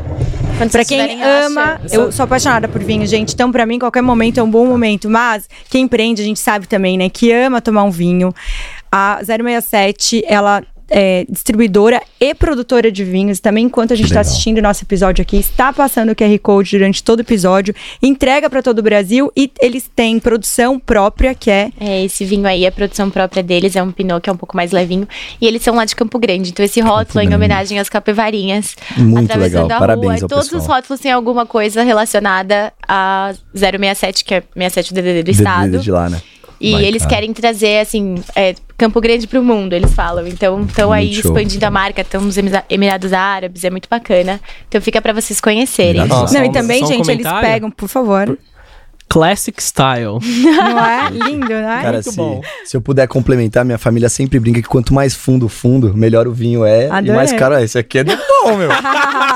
Quando 0.58 0.70
Pra 0.72 0.84
quem 0.84 1.22
ama, 1.22 1.80
eu 1.90 2.12
sou 2.12 2.24
apaixonada 2.24 2.68
por 2.68 2.82
vinho, 2.82 3.06
gente. 3.06 3.32
Então, 3.32 3.50
pra 3.50 3.64
mim, 3.64 3.78
qualquer 3.78 4.02
momento 4.02 4.38
é 4.38 4.42
um 4.42 4.50
bom 4.50 4.66
momento. 4.66 5.08
Mas 5.08 5.48
quem 5.70 5.84
empreende, 5.84 6.20
a 6.20 6.24
gente 6.24 6.38
sabe 6.40 6.66
também, 6.66 6.98
né? 6.98 7.08
Que 7.08 7.32
ama 7.32 7.60
tomar 7.62 7.84
um 7.84 7.90
vinho. 7.90 8.34
A 8.92 9.20
067, 9.24 10.22
ela 10.26 10.62
é 10.90 11.24
distribuidora 11.28 12.02
e 12.20 12.34
produtora 12.34 12.90
de 12.90 13.04
vinhos. 13.04 13.38
Também, 13.40 13.66
enquanto 13.66 13.92
a 13.92 13.96
gente 13.96 14.06
está 14.08 14.20
assistindo 14.20 14.58
o 14.58 14.62
nosso 14.62 14.84
episódio 14.84 15.22
aqui, 15.22 15.36
está 15.38 15.72
passando 15.72 16.10
o 16.10 16.16
QR 16.16 16.36
Code 16.42 16.76
durante 16.76 17.02
todo 17.02 17.20
o 17.20 17.22
episódio. 17.22 17.74
Entrega 18.02 18.50
para 18.50 18.62
todo 18.62 18.80
o 18.80 18.82
Brasil 18.82 19.32
e 19.36 19.50
eles 19.60 19.88
têm 19.94 20.18
produção 20.18 20.78
própria, 20.78 21.34
que 21.34 21.50
é 21.50 21.70
É, 21.80 22.04
esse 22.04 22.24
vinho 22.24 22.46
aí, 22.46 22.66
a 22.66 22.72
produção 22.72 23.08
própria 23.08 23.42
deles 23.42 23.76
é 23.76 23.82
um 23.82 23.92
Pinot 23.92 24.20
que 24.20 24.28
é 24.28 24.32
um 24.32 24.36
pouco 24.36 24.56
mais 24.56 24.72
levinho. 24.72 25.06
E 25.40 25.46
eles 25.46 25.62
são 25.62 25.74
lá 25.76 25.84
de 25.84 25.94
Campo 25.94 26.18
Grande. 26.18 26.50
Então, 26.50 26.64
esse 26.64 26.80
rótulo 26.80 27.20
é 27.20 27.24
em 27.24 27.34
homenagem 27.34 27.78
às 27.78 27.88
capivarinhas. 27.88 28.74
Muito 28.96 29.30
atravessando 29.30 29.62
legal. 29.62 29.76
a 29.76 29.80
Parabéns 29.80 30.12
rua. 30.14 30.22
ao 30.22 30.28
Todos 30.28 30.44
pessoal. 30.48 30.60
os 30.62 30.66
rótulos 30.66 31.00
têm 31.00 31.12
alguma 31.12 31.46
coisa 31.46 31.82
relacionada 31.82 32.72
a 32.86 33.32
067, 33.54 34.24
que 34.24 34.34
é 34.34 34.42
67 34.56 34.94
DDD 34.94 35.22
do 35.22 35.24
De- 35.26 35.30
estado. 35.30 35.78
de 35.78 35.90
lá, 35.90 36.08
né? 36.10 36.20
E 36.60 36.72
Vai, 36.72 36.84
eles 36.84 37.02
cara. 37.02 37.14
querem 37.14 37.32
trazer, 37.32 37.78
assim, 37.78 38.16
é, 38.36 38.54
Campo 38.76 39.00
Grande 39.00 39.26
pro 39.26 39.42
mundo, 39.42 39.72
eles 39.72 39.94
falam. 39.94 40.26
Então, 40.26 40.62
estão 40.64 40.92
aí 40.92 41.12
show. 41.14 41.30
expandindo 41.32 41.64
a 41.64 41.70
marca, 41.70 42.02
estão 42.02 42.20
nos 42.20 42.36
Emira- 42.36 42.64
Emirados 42.68 43.12
Árabes, 43.14 43.64
é 43.64 43.70
muito 43.70 43.88
bacana. 43.88 44.38
Então, 44.68 44.80
fica 44.80 45.00
pra 45.00 45.12
vocês 45.14 45.40
conhecerem. 45.40 46.02
Não, 46.06 46.44
e 46.44 46.52
também, 46.52 46.80
só 46.80 46.84
um 46.84 46.88
gente, 46.88 47.10
eles 47.10 47.26
pegam, 47.40 47.70
por 47.70 47.88
favor. 47.88 48.38
Classic 49.10 49.60
Style. 49.60 50.18
Não 50.22 50.78
é? 50.86 51.10
Lindo, 51.10 51.48
né? 51.48 51.80
Cara, 51.82 51.92
muito 51.94 52.10
se, 52.12 52.16
bom. 52.16 52.40
se 52.64 52.76
eu 52.76 52.80
puder 52.80 53.08
complementar, 53.08 53.64
minha 53.64 53.76
família 53.78 54.08
sempre 54.08 54.38
brinca 54.38 54.62
que 54.62 54.68
quanto 54.68 54.94
mais 54.94 55.14
fundo 55.14 55.46
o 55.46 55.48
fundo, 55.48 55.92
melhor 55.96 56.28
o 56.28 56.32
vinho 56.32 56.64
é 56.64 56.86
e 56.86 56.90
Adorei. 56.90 57.12
mais 57.16 57.32
caro 57.32 57.54
é. 57.56 57.64
Esse 57.64 57.76
aqui 57.78 57.98
é 57.98 58.04
do 58.04 58.16
bom, 58.16 58.56
meu. 58.56 58.70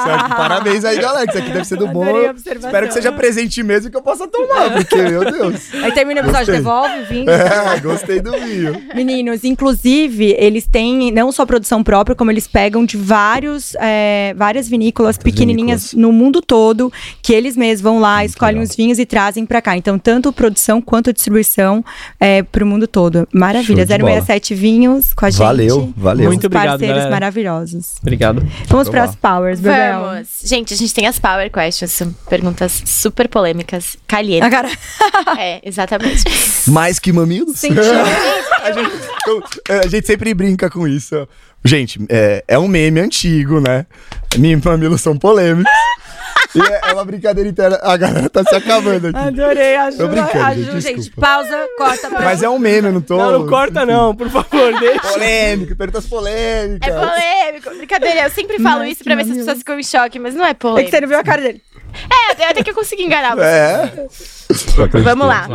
Aqui- 0.05 0.35
parabéns 0.37 0.85
aí, 0.85 0.99
galera. 1.01 1.29
Isso 1.29 1.39
aqui 1.39 1.51
deve 1.51 1.65
ser 1.65 1.77
do 1.77 1.89
bom. 1.89 2.03
Adorei. 2.05 2.31
Espero 2.37 2.87
que 2.89 2.95
seja 2.95 3.11
presente 3.13 3.63
mesmo 3.63 3.89
e 3.89 3.91
que 3.91 3.97
eu 3.97 4.03
possa 4.03 4.29
tomar, 4.29 4.71
porque, 4.73 4.97
meu 4.97 5.25
Deus. 5.25 5.75
Aí 5.83 5.93
termina 5.93 6.21
o 6.21 6.25
episódio, 6.25 6.47
Gostei. 6.47 6.55
devolve 6.57 7.01
o 7.01 7.07
vinho. 7.07 7.31
É, 7.31 7.81
gostei 7.81 8.21
do 8.21 8.33
vinho. 8.33 8.83
Meninos, 8.95 9.43
inclusive, 9.45 10.35
eles 10.39 10.67
têm 10.67 11.11
não 11.11 11.33
só 11.33 11.45
produção 11.47 11.83
própria, 11.83 12.15
como 12.15 12.31
eles 12.31 12.47
pegam 12.47 12.85
de 12.85 12.97
vários, 12.97 13.75
é, 13.81 14.35
várias 14.37 14.69
vinícolas 14.69 15.17
pequenininhas 15.19 15.91
vinícolas. 15.91 16.07
no 16.07 16.13
mundo 16.13 16.41
todo, 16.43 16.93
que 17.23 17.33
eles 17.33 17.57
mesmos 17.57 17.81
vão 17.81 17.99
lá, 17.99 18.25
escolhem 18.25 18.55
legal. 18.61 18.69
os 18.71 18.77
vinhos 18.77 18.99
e 18.99 19.07
trazem 19.07 19.45
pra 19.47 19.61
cá. 19.65 19.77
Então, 19.77 19.99
tanto 19.99 20.33
produção 20.33 20.81
quanto 20.81 21.13
distribuição 21.13 21.85
é, 22.21 22.43
pro 22.43 22.67
mundo 22.67 22.87
todo. 22.87 23.27
Maravilha. 23.33 23.87
Show 23.87 23.97
de 23.97 24.05
067 24.05 24.55
vinhos 24.55 25.13
com 25.15 25.25
a 25.25 25.31
gente. 25.31 25.39
Valeu, 25.39 25.93
valeu. 25.97 26.27
Muito 26.27 26.47
obrigado, 26.47 26.69
Parceiros 26.71 26.97
galera. 26.97 27.11
maravilhosos. 27.11 27.95
Obrigado. 28.01 28.47
Vamos 28.69 28.89
para 28.89 29.05
as 29.05 29.17
powers, 29.17 29.61
Bebel. 29.61 30.01
Vamos. 30.01 30.29
Gente, 30.45 30.75
a 30.75 30.77
gente 30.77 30.93
tem 30.93 31.07
as 31.07 31.19
Power 31.19 31.51
Questions, 31.51 31.91
são 31.91 32.13
perguntas 32.29 32.83
super 32.85 33.29
polêmicas, 33.29 33.97
calientes. 34.07 34.47
A 34.47 34.51
cara... 34.51 34.69
É, 35.39 35.61
exatamente. 35.65 36.23
Mais 36.69 36.99
que 36.99 37.13
mamilos? 37.13 37.59
Senti. 37.59 37.79
a, 38.63 38.73
gente, 38.73 39.61
é, 39.69 39.79
a 39.79 39.87
gente 39.87 40.07
sempre 40.07 40.35
brinca 40.35 40.69
com 40.71 40.87
isso. 40.87 41.27
Gente, 41.65 41.99
é, 42.11 42.45
é 42.47 42.59
um 42.59 42.69
meme 42.69 43.01
antigo, 43.01 43.59
né? 43.59 43.87
Minha 44.37 44.61
mamilos 44.63 45.01
são 45.01 45.17
polêmicos. 45.17 45.73
e 46.55 46.61
é, 46.61 46.81
é 46.91 46.93
uma 46.93 47.05
brincadeira 47.05 47.49
interna. 47.49 47.79
A 47.83 47.97
galera 47.97 48.29
tá 48.31 48.45
se 48.45 48.55
acabando 48.55 49.09
aqui. 49.09 49.19
Adorei, 49.19 49.77
ajuda. 49.77 50.05
Tô 50.05 50.09
brincando, 50.11 50.45
ajuda, 50.45 50.81
gente. 50.81 51.11
Pausa, 51.11 51.69
corta. 51.77 52.11
Mas 52.21 52.43
é 52.43 52.49
um 52.49 52.59
meme, 52.59 52.89
eu 52.89 52.93
não 52.93 53.01
tô. 53.01 53.17
Não, 53.17 53.41
não 53.41 53.47
corta 53.47 53.85
não, 53.85 54.15
por 54.15 54.29
favor, 54.31 54.73
deixa. 54.79 55.01
Polêmico, 55.01 55.77
perguntas 55.77 56.07
polêmicas. 56.07 56.89
É 56.89 56.99
polêmico. 56.99 57.71
Brincadeira, 57.77 58.21
eu 58.23 58.31
sempre 58.31 58.59
falo 58.59 58.81
Mas 58.81 58.93
isso 58.93 59.05
pra 59.05 59.15
ver 59.15 59.25
se 59.25 59.33
as 59.33 59.37
pessoas 59.39 59.59
ficam 59.59 59.79
em 59.79 59.83
choque, 59.83 60.19
mas 60.19 60.35
não 60.35 60.45
é 60.45 60.51
É 60.51 60.55
que 60.55 60.61
polêmico. 60.61 60.91
você 60.91 61.01
não 61.01 61.09
viu 61.09 61.19
a 61.19 61.25
cara 61.25 61.43
dele. 61.43 61.63
É, 62.11 62.33
até, 62.33 62.49
até 62.49 62.63
que 62.65 62.71
eu 62.71 62.75
consegui 62.75 63.05
enganar 63.05 63.37
você. 63.37 63.45
É. 63.45 64.07
Vamos 65.03 65.27
lá. 65.29 65.47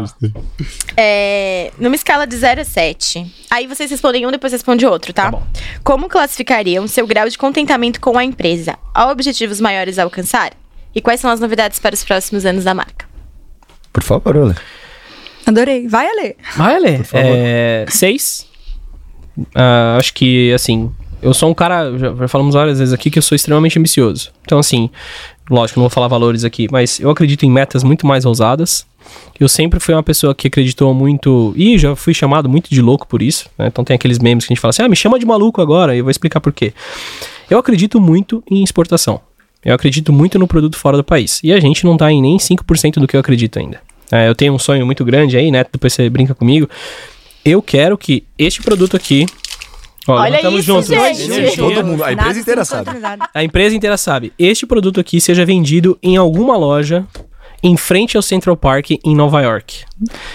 É, 0.95 1.71
numa 1.77 1.95
escala 1.95 2.26
de 2.26 2.35
0 2.38 2.61
a 2.61 2.63
7. 2.65 3.26
Aí 3.49 3.67
vocês 3.67 3.91
respondem 3.91 4.26
um, 4.26 4.31
depois 4.31 4.53
responde 4.53 4.85
outro, 4.85 5.11
tá? 5.11 5.23
Tá 5.26 5.31
bom. 5.31 5.43
Como 5.84 6.07
classificariam 6.07 6.88
seu 6.88 7.05
grau 7.05 7.27
de 7.27 7.38
contentamento 7.38 7.99
com 7.99 8.17
a 8.17 8.23
empresa? 8.23 8.77
Há 8.93 9.09
objetivos 9.11 9.59
maiores 9.59 9.99
a 9.99 10.03
alcançar? 10.03 10.51
E 10.93 11.01
quais 11.01 11.19
são 11.19 11.29
as 11.29 11.39
novidades 11.39 11.79
para 11.79 11.93
os 11.93 12.03
próximos 12.03 12.45
anos 12.45 12.63
da 12.63 12.73
marca? 12.73 13.07
Por 13.93 14.03
favor, 14.03 14.37
Olha. 14.37 14.55
Adorei. 15.45 15.87
Vai, 15.87 16.07
Ale. 16.07 16.35
Vai, 16.55 16.75
Ale. 16.75 17.03
favor. 17.03 17.25
É, 17.25 17.85
seis. 17.89 18.47
Ah, 19.55 19.97
acho 19.97 20.13
que, 20.13 20.53
assim, 20.53 20.91
eu 21.21 21.33
sou 21.33 21.49
um 21.49 21.53
cara, 21.53 21.97
já, 21.97 22.13
já 22.13 22.27
falamos 22.27 22.53
várias 22.53 22.79
vezes 22.79 22.93
aqui, 22.93 23.09
que 23.09 23.17
eu 23.17 23.23
sou 23.23 23.35
extremamente 23.35 23.77
ambicioso. 23.79 24.31
Então, 24.43 24.59
assim, 24.59 24.89
lógico, 25.49 25.79
não 25.79 25.83
vou 25.83 25.89
falar 25.89 26.07
valores 26.07 26.43
aqui, 26.43 26.67
mas 26.71 26.99
eu 26.99 27.09
acredito 27.09 27.45
em 27.45 27.51
metas 27.51 27.83
muito 27.83 28.05
mais 28.05 28.25
ousadas. 28.25 28.85
Eu 29.39 29.49
sempre 29.49 29.79
fui 29.79 29.93
uma 29.95 30.03
pessoa 30.03 30.35
que 30.35 30.47
acreditou 30.47 30.93
muito, 30.93 31.53
e 31.55 31.77
já 31.77 31.95
fui 31.95 32.13
chamado 32.13 32.47
muito 32.47 32.69
de 32.69 32.81
louco 32.81 33.07
por 33.07 33.21
isso, 33.21 33.49
né? 33.57 33.67
Então 33.67 33.83
tem 33.83 33.95
aqueles 33.95 34.19
memes 34.19 34.45
que 34.45 34.53
a 34.53 34.53
gente 34.53 34.61
fala 34.61 34.69
assim, 34.69 34.83
ah, 34.83 34.89
me 34.89 34.95
chama 34.95 35.17
de 35.17 35.25
maluco 35.25 35.61
agora, 35.61 35.95
e 35.95 35.99
eu 35.99 36.03
vou 36.03 36.11
explicar 36.11 36.39
por 36.39 36.53
quê. 36.53 36.73
Eu 37.49 37.57
acredito 37.57 37.99
muito 37.99 38.43
em 38.49 38.63
exportação. 38.63 39.19
Eu 39.64 39.76
acredito 39.76 40.14
muito 40.14 40.40
no 40.40 40.48
produto 40.48 40.77
fora 40.77 40.95
do 40.95 41.03
país. 41.03 41.40
E 41.44 41.52
a 41.52 41.60
gente 41.60 41.86
não 41.86 41.98
tá 41.98 42.11
em 42.11 42.22
nem 42.22 42.38
5% 42.38 42.94
do 42.94 43.07
que 43.07 43.15
eu 43.15 43.19
acredito 43.19 43.60
ainda. 43.60 43.81
É, 44.11 44.27
eu 44.27 44.36
tenho 44.36 44.53
um 44.53 44.60
sonho 44.60 44.86
muito 44.86 45.03
grande 45.06 45.38
aí, 45.38 45.52
né? 45.52 45.65
Depois 45.72 45.94
você 45.94 46.10
brinca 46.10 46.34
comigo. 46.34 46.69
Eu 47.44 47.61
quero 47.61 47.98
que 47.98 48.23
este 48.38 48.61
produto 48.61 48.95
aqui. 48.95 49.26
Ó, 50.07 50.14
Olha 50.14 50.31
levantamos 50.31 50.61
isso, 50.61 50.68
juntos. 50.68 51.18
gente. 51.18 51.57
Todo 51.57 51.86
mundo, 51.86 52.03
a 52.03 52.14
empresa 52.14 52.40
inteira 52.40 52.65
sabe. 52.65 52.90
A 53.34 53.44
empresa 53.44 53.76
inteira 53.76 53.98
sabe. 53.98 54.34
Este 54.40 54.65
produto 54.65 54.99
aqui 54.99 55.22
seja 55.22 55.45
vendido 55.45 55.98
em 56.02 56.18
alguma 56.18 56.57
loja 56.57 57.06
em 57.61 57.76
frente 57.77 58.15
ao 58.15 58.23
Central 58.23 58.56
Park 58.56 58.91
em 59.03 59.15
Nova 59.15 59.41
York. 59.41 59.84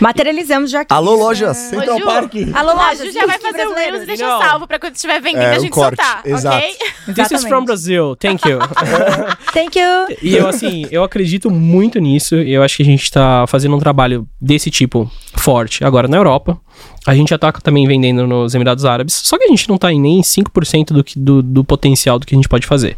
Materializamos 0.00 0.70
já 0.70 0.80
aqui. 0.80 0.92
Alô, 0.92 1.14
loja 1.16 1.54
Central 1.54 1.98
Ju. 1.98 2.04
Park. 2.04 2.32
Alô, 2.54 2.70
A 2.70 2.88
loja. 2.88 3.04
Ju 3.06 3.12
já 3.12 3.26
vai 3.26 3.38
fazer 3.38 3.66
o 3.66 3.74
Reels 3.74 4.02
e 4.02 4.06
deixa 4.06 4.26
Não. 4.28 4.42
salvo 4.42 4.66
pra 4.66 4.78
quando 4.78 4.94
estiver 4.94 5.20
vendendo 5.20 5.42
É, 5.42 5.54
a 5.54 5.58
o 5.58 5.60
gente 5.60 5.70
corte, 5.70 5.96
soltar, 6.02 6.22
exato. 6.24 6.56
ok? 6.56 6.74
This 7.14 7.30
is 7.32 7.44
from 7.44 7.64
Brazil. 7.64 8.16
Thank 8.16 8.48
you. 8.48 8.58
Thank 9.52 9.78
you. 9.78 10.16
E 10.22 10.36
eu, 10.36 10.46
assim, 10.48 10.86
eu 10.90 11.02
acredito 11.04 11.50
muito 11.50 11.98
nisso. 11.98 12.36
e 12.36 12.52
Eu 12.52 12.62
acho 12.62 12.76
que 12.76 12.82
a 12.82 12.86
gente 12.86 13.10
tá 13.10 13.46
fazendo 13.46 13.76
um 13.76 13.78
trabalho 13.78 14.26
desse 14.40 14.70
tipo 14.70 15.10
forte 15.36 15.84
agora 15.84 16.08
na 16.08 16.16
Europa. 16.16 16.58
A 17.06 17.14
gente 17.14 17.28
já 17.28 17.38
tá 17.38 17.52
também 17.52 17.86
vendendo 17.86 18.26
nos 18.26 18.54
Emirados 18.54 18.84
Árabes. 18.84 19.14
Só 19.14 19.36
que 19.36 19.44
a 19.44 19.48
gente 19.48 19.68
não 19.68 19.76
tá 19.76 19.92
em 19.92 20.00
nem 20.00 20.22
5% 20.22 20.86
do, 20.94 21.04
que- 21.04 21.18
do, 21.18 21.42
do 21.42 21.62
potencial 21.62 22.18
do 22.18 22.26
que 22.26 22.34
a 22.34 22.38
gente 22.38 22.48
pode 22.48 22.66
fazer. 22.66 22.96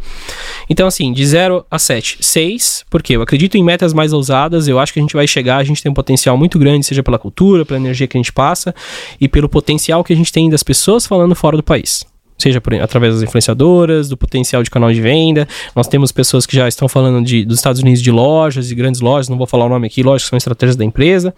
Então, 0.71 0.87
assim, 0.87 1.13
de 1.13 1.27
0 1.27 1.67
a 1.71 1.79
7. 1.79 2.19
6, 2.21 2.85
porque 2.89 3.17
eu 3.17 3.23
acredito 3.23 3.57
em 3.57 3.65
metas 3.65 3.93
mais 3.93 4.13
ousadas. 4.13 4.69
Eu 4.69 4.79
acho 4.79 4.93
que 4.93 5.01
a 5.01 5.03
gente 5.03 5.15
vai 5.15 5.27
chegar. 5.27 5.57
A 5.57 5.65
gente 5.65 5.83
tem 5.83 5.91
um 5.91 5.95
potencial 5.95 6.37
muito 6.39 6.56
grande, 6.59 6.87
seja 6.87 7.03
pela 7.03 7.19
cultura, 7.19 7.65
pela 7.65 7.79
energia 7.79 8.07
que 8.07 8.17
a 8.17 8.21
gente 8.21 8.33
passa 8.33 8.75
e 9.21 9.29
pelo 9.29 9.49
potencial 9.49 10.03
que 10.05 10.13
a 10.13 10.17
gente 10.17 10.33
tem 10.33 10.49
das 10.51 10.63
pessoas 10.63 11.07
falando 11.07 11.35
fora 11.35 11.57
do 11.57 11.63
país. 11.63 12.05
Seja 12.39 12.61
por- 12.61 12.75
através 12.75 13.15
das 13.15 13.23
influenciadoras, 13.23 14.09
do 14.11 14.17
potencial 14.17 14.63
de 14.63 14.69
canal 14.71 14.93
de 14.93 15.01
venda. 15.01 15.49
Nós 15.75 15.89
temos 15.89 16.13
pessoas 16.13 16.45
que 16.45 16.55
já 16.55 16.69
estão 16.69 16.87
falando 16.89 17.25
de, 17.25 17.45
dos 17.47 17.57
Estados 17.59 17.81
Unidos 17.81 18.03
de 18.03 18.11
lojas, 18.11 18.69
de 18.69 18.75
grandes 18.75 19.01
lojas, 19.01 19.29
não 19.29 19.39
vou 19.39 19.47
falar 19.47 19.65
o 19.65 19.69
nome 19.71 19.87
aqui, 19.87 20.03
lojas 20.03 20.25
que 20.25 20.29
são 20.31 20.37
estratégias 20.37 20.77
da 20.77 20.85
empresa. 20.85 21.35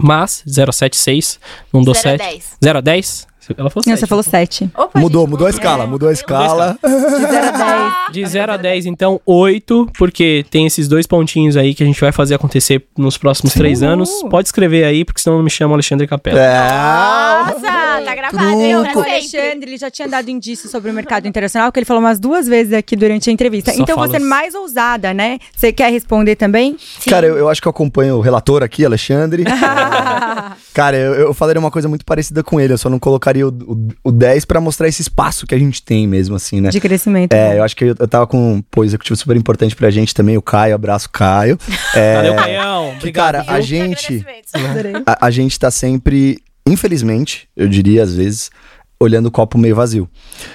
Mas 0.00 0.42
076, 0.46 1.38
não 1.72 1.82
dou 1.82 1.92
0 1.94 2.14
a 2.14 2.18
7. 2.18 2.30
10. 2.32 2.56
0 2.64 2.78
a 2.78 2.80
10? 2.80 3.26
Ela 3.56 3.70
falou 3.70 3.82
Não, 3.86 3.92
7. 3.96 4.00
você 4.00 4.06
falou 4.06 4.22
7. 4.22 4.70
Opa, 4.76 4.98
Mudou, 5.00 5.22
gente, 5.22 5.30
mudou 5.30 5.46
a 5.46 5.50
escala, 5.50 5.86
mudou 5.86 6.08
a 6.08 6.12
escala. 6.12 6.78
De 6.82 7.26
0 7.26 7.46
a 7.46 7.50
10. 7.50 8.12
De 8.12 8.26
0 8.26 8.52
a 8.52 8.56
10, 8.56 8.86
então 8.86 9.20
8, 9.26 9.88
porque 9.98 10.44
tem 10.50 10.66
esses 10.66 10.86
dois 10.88 11.06
pontinhos 11.06 11.56
aí 11.56 11.74
que 11.74 11.82
a 11.82 11.86
gente 11.86 12.00
vai 12.00 12.12
fazer 12.12 12.34
acontecer 12.34 12.84
nos 12.96 13.16
próximos 13.16 13.52
três 13.54 13.82
anos. 13.82 14.10
Pode 14.30 14.48
escrever 14.48 14.84
aí, 14.84 15.04
porque 15.04 15.20
senão 15.20 15.36
não 15.38 15.44
me 15.44 15.50
chama 15.50 15.74
Alexandre 15.74 16.06
Capela. 16.06 16.38
É. 16.38 16.58
Nossa, 16.58 18.02
tá 18.04 18.14
gravado, 18.14 18.60
hein? 18.60 18.76
O. 18.76 18.98
Alexandre, 19.00 19.70
ele 19.70 19.76
já 19.78 19.90
tinha 19.90 20.08
dado 20.08 20.28
indícios 20.30 20.70
sobre 20.70 20.90
o 20.90 20.94
mercado 20.94 21.26
internacional, 21.26 21.72
que 21.72 21.78
ele 21.78 21.86
falou 21.86 22.02
umas 22.02 22.18
duas 22.20 22.46
vezes 22.46 22.72
aqui 22.72 22.94
durante 22.96 23.28
a 23.30 23.32
entrevista. 23.32 23.72
Só 23.72 23.82
então 23.82 23.96
você 23.96 24.16
é 24.16 24.20
fala- 24.20 24.28
mais 24.30 24.54
ousada, 24.54 25.12
né? 25.14 25.38
Você 25.56 25.72
quer 25.72 25.90
responder 25.90 26.36
também? 26.36 26.76
Cara, 27.08 27.26
eu, 27.26 27.36
eu 27.36 27.48
acho 27.48 27.60
que 27.60 27.68
eu 27.68 27.70
acompanho 27.70 28.16
o 28.16 28.20
relator 28.20 28.62
aqui, 28.62 28.84
Alexandre. 28.84 29.44
Cara, 30.74 30.96
eu, 30.96 31.14
eu 31.14 31.34
falaria 31.34 31.60
uma 31.60 31.70
coisa 31.70 31.88
muito 31.88 32.04
parecida 32.04 32.42
com 32.42 32.60
ele. 32.60 32.72
Eu 32.72 32.78
só 32.78 32.88
não 32.90 32.98
colocaria 32.98 33.31
o, 33.44 33.48
o, 33.48 33.88
o 34.04 34.12
10 34.12 34.44
pra 34.44 34.60
mostrar 34.60 34.88
esse 34.88 35.00
espaço 35.02 35.46
que 35.46 35.54
a 35.54 35.58
gente 35.58 35.82
tem 35.82 36.06
mesmo, 36.06 36.34
assim, 36.36 36.60
né? 36.60 36.70
De 36.70 36.80
crescimento. 36.80 37.32
É, 37.32 37.58
eu 37.58 37.62
acho 37.62 37.76
que 37.76 37.84
eu, 37.84 37.94
eu 37.98 38.08
tava 38.08 38.26
com 38.26 38.62
pô, 38.70 38.84
executivo 38.84 39.16
super 39.16 39.36
importante 39.36 39.74
pra 39.76 39.90
gente 39.90 40.14
também, 40.14 40.36
o 40.36 40.42
Caio. 40.42 40.74
Abraço, 40.74 41.08
Caio. 41.10 41.58
É, 41.94 42.16
Valeu, 42.16 42.34
Caião. 42.36 42.90
que, 42.90 42.96
Obrigado. 42.98 43.34
cara, 43.34 43.44
a 43.46 43.60
gente, 43.60 44.24
a, 45.06 45.26
a 45.26 45.30
gente 45.30 45.58
tá 45.58 45.70
sempre, 45.70 46.38
infelizmente, 46.66 47.48
eu 47.56 47.68
diria 47.68 48.02
às 48.02 48.14
vezes, 48.14 48.50
olhando 48.98 49.26
o 49.26 49.30
copo 49.30 49.58
meio 49.58 49.76
vazio. 49.76 50.08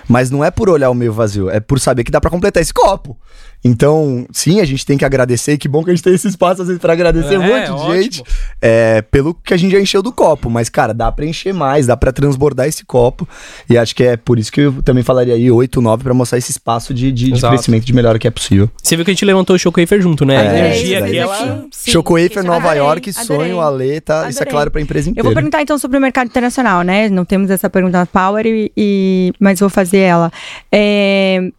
Mas 0.08 0.32
não 0.32 0.44
é 0.44 0.50
por 0.50 0.70
olhar 0.70 0.90
o 0.90 0.96
meio 0.96 1.14
vazio, 1.14 1.50
é 1.50 1.60
por 1.60 1.80
saber 1.80 2.04
que 2.04 2.12
dá 2.12 2.20
pra 2.20 2.32
completar 2.32 2.62
esse 2.62 2.74
copo. 2.74 3.18
Então, 3.64 4.26
sim, 4.32 4.62
a 4.62 4.66
gente 4.66 4.86
tem 4.86 4.98
que 4.98 5.04
agradecer. 5.06 5.54
e 5.54 5.58
Que 5.58 5.68
bom 5.68 5.84
que 5.84 5.90
a 5.90 5.94
gente 5.94 6.04
tem 6.04 6.14
esse 6.14 6.28
espaço, 6.28 6.62
às 6.62 6.68
vezes, 6.68 6.82
pra 6.82 6.94
agradecer 6.94 7.34
É, 7.36 7.40
um 7.40 7.44
monte 7.44 7.66
de 7.66 7.72
ótimo. 7.72 7.94
gente. 8.04 8.24
É, 8.62 9.02
pelo 9.02 9.34
que 9.34 9.54
a 9.54 9.58
gente 9.58 9.72
já 9.72 9.80
encheu 9.80 10.02
do 10.02 10.12
copo. 10.12 10.50
Mas, 10.50 10.70
cara, 10.70 10.94
dá 10.94 11.12
pra 11.12 11.26
encher 11.26 11.54
mais, 11.54 11.86
dá 11.88 11.98
pra 11.98 12.12
transbordar 12.12 12.68
esse 12.68 12.86
copo. 12.86 13.28
E 13.70 13.78
acho 13.78 13.96
que 13.96 14.04
é 14.04 14.16
por 14.16 14.40
isso 14.40 14.52
que 14.52 14.62
eu 14.62 14.82
também 14.84 15.04
falaria 15.04 15.34
aí 15.34 15.50
8, 15.52 15.82
9, 15.82 16.04
pra 16.04 16.14
mostrar 16.14 16.38
esse 16.38 16.52
espaço 16.52 16.94
de, 16.94 17.12
de, 17.12 17.32
de 17.32 17.42
crescimento 17.42 17.84
de 17.86 17.94
melhora 17.94 18.18
que 18.18 18.28
é 18.28 18.32
possível. 18.32 18.70
Você 18.82 18.96
viu 18.96 19.04
que 19.04 19.12
a 19.12 19.14
gente 19.14 19.26
levantou 19.26 19.56
o 19.56 19.60
Showcafer 19.60 20.02
junto, 20.02 20.24
né? 20.26 20.38
a 20.38 20.44
É, 20.44 20.60
energia 20.60 20.98
isso 21.00 21.06
daí. 21.08 21.20
aquela. 21.20 21.66
Sim, 21.72 21.92
Chocoafer, 21.92 22.44
Nova 22.44 22.58
adorei, 22.72 22.78
York, 22.80 23.10
adorei. 23.10 23.26
sonho, 23.26 23.60
Ale, 23.62 24.02
tá? 24.02 24.30
Isso 24.30 24.40
é 24.40 24.42
Adorei. 24.44 24.52
claro 24.52 24.72
pra 24.72 24.82
empresa 24.82 25.10
Eu 25.10 25.12
inteira. 25.12 25.28
vou 25.30 25.34
perguntar 25.34 25.62
então 25.62 25.78
sobre 25.78 25.98
o 25.98 26.02
mercado 26.02 26.28
internacional, 26.28 26.82
né? 26.84 27.10
Não 27.10 27.26
temos 27.26 27.50
essa 27.50 27.70
pergunta 27.70 27.98
na 28.00 28.06
Power, 28.06 28.46
e, 28.46 28.72
e- 28.78 29.34
mas 29.40 29.60
vou 29.60 29.70
fazer 29.70 29.98
ela. 30.00 30.32
É, 30.72 31.52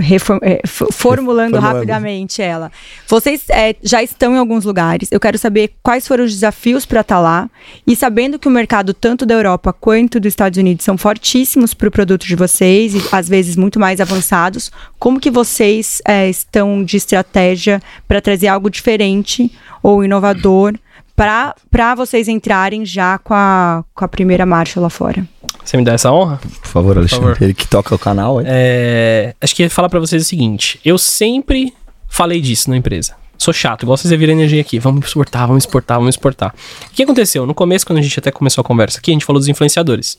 reform- 0.00 0.40
é, 0.42 0.60
formulando 0.66 0.92
Formulando. 0.92 1.58
rapidamente 1.58 2.40
ela. 2.40 2.70
Vocês 3.08 3.44
é, 3.48 3.74
já 3.82 4.02
estão 4.02 4.34
em 4.34 4.38
alguns 4.38 4.64
lugares. 4.64 5.08
Eu 5.10 5.20
quero 5.20 5.38
saber 5.38 5.72
quais 5.82 6.06
foram 6.06 6.24
os 6.24 6.32
desafios 6.32 6.86
para 6.86 7.00
estar 7.00 7.20
lá. 7.20 7.50
E 7.86 7.94
sabendo 7.96 8.38
que 8.38 8.48
o 8.48 8.50
mercado 8.50 8.94
tanto 8.94 9.26
da 9.26 9.34
Europa 9.34 9.72
quanto 9.72 10.18
dos 10.20 10.28
Estados 10.28 10.58
Unidos 10.58 10.84
são 10.84 10.96
fortíssimos 10.96 11.74
para 11.74 11.88
o 11.88 11.90
produto 11.90 12.26
de 12.26 12.36
vocês, 12.36 12.94
e 12.94 13.02
às 13.12 13.28
vezes 13.28 13.56
muito 13.56 13.78
mais 13.80 14.00
avançados, 14.00 14.70
como 14.98 15.20
que 15.20 15.30
vocês 15.30 16.00
é, 16.06 16.28
estão 16.28 16.82
de 16.84 16.96
estratégia 16.96 17.80
para 18.06 18.20
trazer 18.20 18.48
algo 18.48 18.70
diferente 18.70 19.50
ou 19.82 20.04
inovador 20.04 20.74
para 21.14 21.94
vocês 21.94 22.26
entrarem 22.26 22.84
já 22.84 23.18
com 23.18 23.34
a, 23.34 23.84
com 23.94 24.04
a 24.04 24.08
primeira 24.08 24.44
marcha 24.46 24.80
lá 24.80 24.90
fora? 24.90 25.26
Você 25.64 25.76
me 25.76 25.84
dá 25.84 25.92
essa 25.92 26.10
honra? 26.12 26.38
Por 26.38 26.68
favor, 26.68 26.98
Alexandre. 26.98 27.26
favor. 27.26 27.42
Ele 27.42 27.54
que 27.54 27.66
toca 27.66 27.94
o 27.94 27.98
canal, 27.98 28.40
é? 28.40 28.44
É, 28.46 29.34
acho 29.40 29.54
que 29.54 29.62
ia 29.62 29.70
falar 29.70 29.88
pra 29.88 30.00
vocês 30.00 30.22
o 30.22 30.28
seguinte: 30.28 30.80
eu 30.84 30.98
sempre 30.98 31.72
falei 32.08 32.40
disso 32.40 32.68
na 32.68 32.76
empresa. 32.76 33.14
sou 33.38 33.54
chato, 33.54 33.82
igual 33.82 33.96
vocês 33.96 34.12
viram 34.18 34.32
energia 34.32 34.60
aqui. 34.60 34.78
Vamos 34.78 35.06
exportar, 35.06 35.46
vamos 35.46 35.64
exportar, 35.64 35.98
vamos 35.98 36.14
exportar. 36.14 36.54
O 36.86 36.90
que 36.90 37.02
aconteceu? 37.02 37.46
No 37.46 37.54
começo, 37.54 37.86
quando 37.86 37.98
a 37.98 38.02
gente 38.02 38.18
até 38.18 38.30
começou 38.30 38.62
a 38.62 38.64
conversa 38.64 38.98
aqui, 38.98 39.10
a 39.10 39.14
gente 39.14 39.24
falou 39.24 39.40
dos 39.40 39.48
influenciadores. 39.48 40.18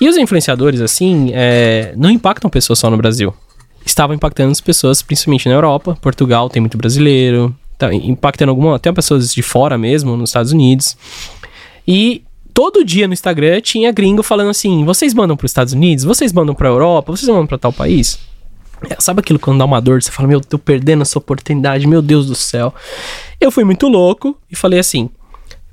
E 0.00 0.08
os 0.08 0.16
influenciadores, 0.16 0.80
assim, 0.80 1.30
é, 1.32 1.94
não 1.96 2.10
impactam 2.10 2.50
pessoas 2.50 2.78
só 2.78 2.90
no 2.90 2.96
Brasil. 2.96 3.34
Estavam 3.84 4.16
impactando 4.16 4.50
as 4.50 4.60
pessoas, 4.60 5.00
principalmente 5.00 5.48
na 5.48 5.54
Europa. 5.54 5.96
Portugal 6.02 6.50
tem 6.50 6.60
muito 6.60 6.76
brasileiro. 6.76 7.54
Tá 7.78 7.92
impactando 7.94 8.50
alguma, 8.50 8.76
até 8.76 8.90
pessoas 8.90 9.32
de 9.32 9.42
fora 9.42 9.78
mesmo, 9.78 10.16
nos 10.16 10.30
Estados 10.30 10.50
Unidos. 10.50 10.96
E 11.86 12.22
todo 12.56 12.82
dia 12.82 13.06
no 13.06 13.12
Instagram 13.12 13.60
tinha 13.60 13.92
gringo 13.92 14.22
falando 14.22 14.48
assim: 14.48 14.82
vocês 14.82 15.12
mandam 15.12 15.36
para 15.36 15.44
os 15.44 15.50
Estados 15.50 15.74
Unidos, 15.74 16.04
vocês 16.04 16.32
mandam 16.32 16.54
para 16.54 16.68
Europa, 16.68 17.14
vocês 17.14 17.28
mandam 17.28 17.46
para 17.46 17.58
tal 17.58 17.72
país. 17.72 18.18
É, 18.88 18.96
sabe 18.98 19.20
aquilo 19.20 19.38
quando 19.38 19.58
dá 19.58 19.66
uma 19.66 19.80
dor, 19.80 20.02
você 20.02 20.10
fala, 20.10 20.28
meu, 20.28 20.40
tô 20.40 20.58
perdendo 20.58 21.02
essa 21.02 21.18
oportunidade, 21.18 21.86
meu 21.86 22.00
Deus 22.00 22.26
do 22.26 22.34
céu. 22.34 22.74
Eu 23.38 23.50
fui 23.50 23.62
muito 23.62 23.88
louco 23.88 24.38
e 24.50 24.56
falei 24.56 24.78
assim: 24.78 25.10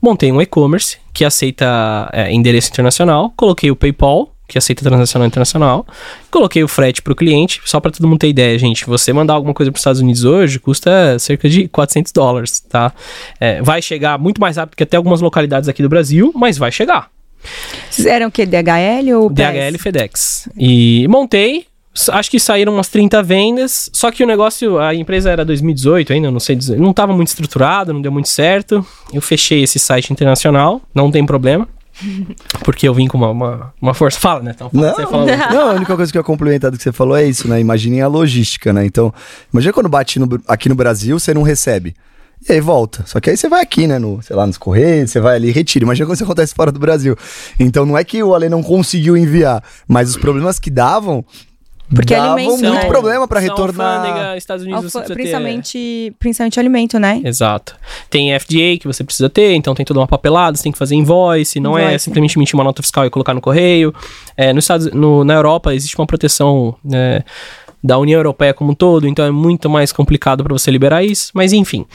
montei 0.01 0.29
um 0.29 0.41
e-commerce 0.41 0.97
que 1.13 1.23
aceita 1.23 2.09
é, 2.11 2.33
endereço 2.33 2.69
internacional, 2.69 3.31
coloquei 3.37 3.71
o 3.71 3.75
PayPal, 3.77 4.32
que 4.53 4.57
aceita 4.57 4.83
transacional 4.83 5.27
internacional, 5.27 5.85
coloquei 6.29 6.63
o 6.63 6.67
frete 6.67 7.01
para 7.01 7.11
o 7.11 7.15
cliente, 7.15 7.59
só 7.65 7.79
para 7.79 7.91
todo 7.91 8.07
mundo 8.07 8.19
ter 8.19 8.29
ideia, 8.29 8.57
gente. 8.57 8.85
Você 8.85 9.11
mandar 9.11 9.33
alguma 9.33 9.53
coisa 9.53 9.71
para 9.71 9.77
os 9.77 9.81
Estados 9.81 9.99
Unidos 9.99 10.23
hoje 10.23 10.59
custa 10.59 11.17
cerca 11.19 11.49
de 11.49 11.67
400 11.67 12.11
dólares, 12.11 12.59
tá? 12.61 12.93
É, 13.39 13.61
vai 13.61 13.81
chegar 13.81 14.17
muito 14.17 14.39
mais 14.39 14.57
rápido 14.57 14.75
que 14.75 14.83
até 14.83 14.95
algumas 14.95 15.21
localidades 15.21 15.67
aqui 15.67 15.81
do 15.81 15.89
Brasil, 15.89 16.31
mas 16.35 16.57
vai 16.57 16.71
chegar. 16.71 17.09
Vocês 17.89 18.05
eram 18.07 18.27
o 18.27 18.31
quê? 18.31 18.45
DHL 18.45 19.11
ou 19.17 19.29
PES? 19.29 19.35
DHL 19.35 19.75
e 19.75 19.77
FedEx. 19.77 20.49
E 20.57 21.07
montei, 21.09 21.65
Acho 22.09 22.31
que 22.31 22.39
saíram 22.39 22.73
umas 22.73 22.87
30 22.87 23.21
vendas, 23.21 23.87
só 23.93 24.09
que 24.09 24.23
o 24.23 24.27
negócio, 24.27 24.79
a 24.79 24.95
empresa 24.95 25.29
era 25.29 25.45
2018 25.45 26.11
ainda, 26.11 26.31
não 26.31 26.39
sei 26.39 26.55
dizer, 26.55 26.79
não 26.79 26.89
estava 26.89 27.13
muito 27.13 27.27
estruturado, 27.27 27.93
não 27.93 28.01
deu 28.01 28.11
muito 28.11 28.29
certo. 28.29 28.83
Eu 29.13 29.21
fechei 29.21 29.61
esse 29.61 29.77
site 29.77 30.11
internacional, 30.11 30.81
não 30.93 31.11
tem 31.11 31.23
problema. 31.23 31.67
Porque 32.63 32.87
eu 32.87 32.93
vim 32.93 33.07
com 33.07 33.17
uma, 33.17 33.29
uma, 33.29 33.73
uma 33.81 33.93
força. 33.93 34.19
Fala, 34.19 34.41
né? 34.41 34.51
Então, 34.55 34.69
fala, 34.69 34.87
Não, 34.87 34.95
você 34.95 35.05
fala. 35.07 35.25
não, 35.53 35.69
a 35.69 35.73
única 35.73 35.95
coisa 35.95 36.11
que 36.11 36.17
eu 36.17 36.23
complementar 36.23 36.71
do 36.71 36.77
que 36.77 36.83
você 36.83 36.91
falou 36.91 37.15
é 37.15 37.23
isso, 37.23 37.47
né? 37.47 37.59
Imaginem 37.59 38.01
a 38.01 38.07
logística, 38.07 38.73
né? 38.73 38.85
Então, 38.85 39.13
imagina 39.51 39.73
quando 39.73 39.89
bate 39.89 40.19
no- 40.19 40.41
aqui 40.47 40.67
no 40.69 40.75
Brasil, 40.75 41.19
você 41.19 41.33
não 41.33 41.43
recebe. 41.43 41.95
E 42.47 42.51
aí 42.51 42.59
volta. 42.59 43.03
Só 43.05 43.19
que 43.21 43.29
aí 43.29 43.37
você 43.37 43.47
vai 43.47 43.61
aqui, 43.61 43.87
né? 43.87 43.97
No, 43.99 44.21
sei 44.21 44.35
lá, 44.35 44.45
nos 44.45 44.57
Correios, 44.57 45.11
você 45.11 45.19
vai 45.19 45.35
ali 45.37 45.47
e 45.49 45.51
retira. 45.51 45.85
Imagina 45.85 46.05
quando 46.07 46.15
isso 46.15 46.23
acontece 46.25 46.53
fora 46.53 46.71
do 46.71 46.79
Brasil. 46.79 47.15
Então 47.59 47.85
não 47.85 47.97
é 47.97 48.03
que 48.03 48.21
o 48.21 48.33
Ale 48.35 48.49
não 48.49 48.61
conseguiu 48.61 49.15
enviar, 49.15 49.63
mas 49.87 50.09
os 50.09 50.17
problemas 50.17 50.59
que 50.59 50.69
davam. 50.69 51.23
Porque 51.93 52.15
davam 52.15 52.33
alimento, 52.33 52.49
muito 52.59 52.73
né? 52.73 52.85
problema 52.85 53.27
pra 53.27 53.39
São 53.41 53.49
retornar. 53.49 53.99
alfândega, 54.05 54.37
Estados 54.37 54.63
Unidos 54.63 54.81
você 54.83 54.97
Alfa- 54.97 55.13
precisa 55.13 55.15
ter- 55.15 55.39
principalmente, 55.41 56.15
principalmente 56.19 56.59
alimento, 56.59 56.99
né? 56.99 57.21
Exato. 57.23 57.75
Tem 58.09 58.33
FDA 58.33 58.77
que 58.79 58.85
você 58.85 59.03
precisa 59.03 59.29
ter, 59.29 59.53
então 59.53 59.73
tem 59.75 59.85
toda 59.85 59.99
uma 59.99 60.07
papelada, 60.07 60.57
você 60.57 60.63
tem 60.63 60.71
que 60.71 60.77
fazer 60.77 60.95
invoice, 60.95 61.59
não 61.59 61.77
é 61.77 61.83
Invoice. 61.85 62.03
simplesmente 62.05 62.37
emitir 62.37 62.55
uma 62.55 62.63
nota 62.63 62.81
fiscal 62.81 63.05
e 63.05 63.09
colocar 63.09 63.33
no 63.33 63.41
correio. 63.41 63.93
É, 64.35 64.51
nos 64.53 64.63
Estados, 64.63 64.91
no- 64.91 65.23
na 65.23 65.33
Europa 65.35 65.73
existe 65.73 65.97
uma 65.97 66.07
proteção 66.07 66.75
né, 66.83 67.23
da 67.83 67.97
União 67.97 68.17
Europeia 68.19 68.53
como 68.53 68.71
um 68.71 68.75
todo, 68.75 69.07
então 69.07 69.25
é 69.25 69.31
muito 69.31 69.69
mais 69.69 69.91
complicado 69.91 70.43
para 70.43 70.53
você 70.53 70.71
liberar 70.71 71.03
isso, 71.03 71.31
mas 71.33 71.53
enfim. 71.53 71.85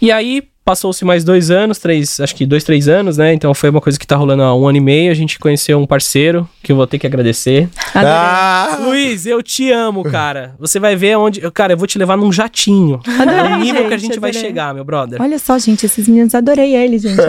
E 0.00 0.12
aí 0.12 0.42
passou-se 0.64 1.04
mais 1.04 1.22
dois 1.24 1.50
anos, 1.50 1.78
três, 1.78 2.18
acho 2.20 2.34
que 2.34 2.46
dois, 2.46 2.64
três 2.64 2.88
anos, 2.88 3.18
né? 3.18 3.32
Então 3.34 3.52
foi 3.54 3.68
uma 3.70 3.80
coisa 3.80 3.98
que 3.98 4.06
tá 4.06 4.16
rolando 4.16 4.42
há 4.42 4.54
um 4.56 4.66
ano 4.66 4.78
e 4.78 4.80
meio. 4.80 5.10
A 5.10 5.14
gente 5.14 5.38
conheceu 5.38 5.78
um 5.78 5.86
parceiro 5.86 6.48
que 6.62 6.72
eu 6.72 6.76
vou 6.76 6.86
ter 6.86 6.98
que 6.98 7.06
agradecer. 7.06 7.68
Adorei. 7.94 8.10
Ah! 8.16 8.78
Luiz, 8.84 9.26
eu 9.26 9.42
te 9.42 9.70
amo, 9.70 10.02
cara. 10.02 10.54
Você 10.58 10.80
vai 10.80 10.96
ver 10.96 11.16
onde. 11.16 11.40
Cara, 11.52 11.74
eu 11.74 11.76
vou 11.76 11.86
te 11.86 11.98
levar 11.98 12.16
num 12.16 12.32
jatinho. 12.32 13.00
Adorei, 13.18 13.38
É 13.40 13.56
o 13.56 13.56
nível 13.58 13.88
que 13.88 13.94
a 13.94 13.96
gente, 13.98 14.12
gente 14.12 14.20
vai 14.20 14.30
adorei. 14.30 14.48
chegar, 14.48 14.74
meu 14.74 14.84
brother. 14.84 15.20
Olha 15.20 15.38
só, 15.38 15.58
gente, 15.58 15.84
esses 15.86 16.08
meninos, 16.08 16.34
adorei 16.34 16.74
eles, 16.74 17.02
gente. 17.02 17.20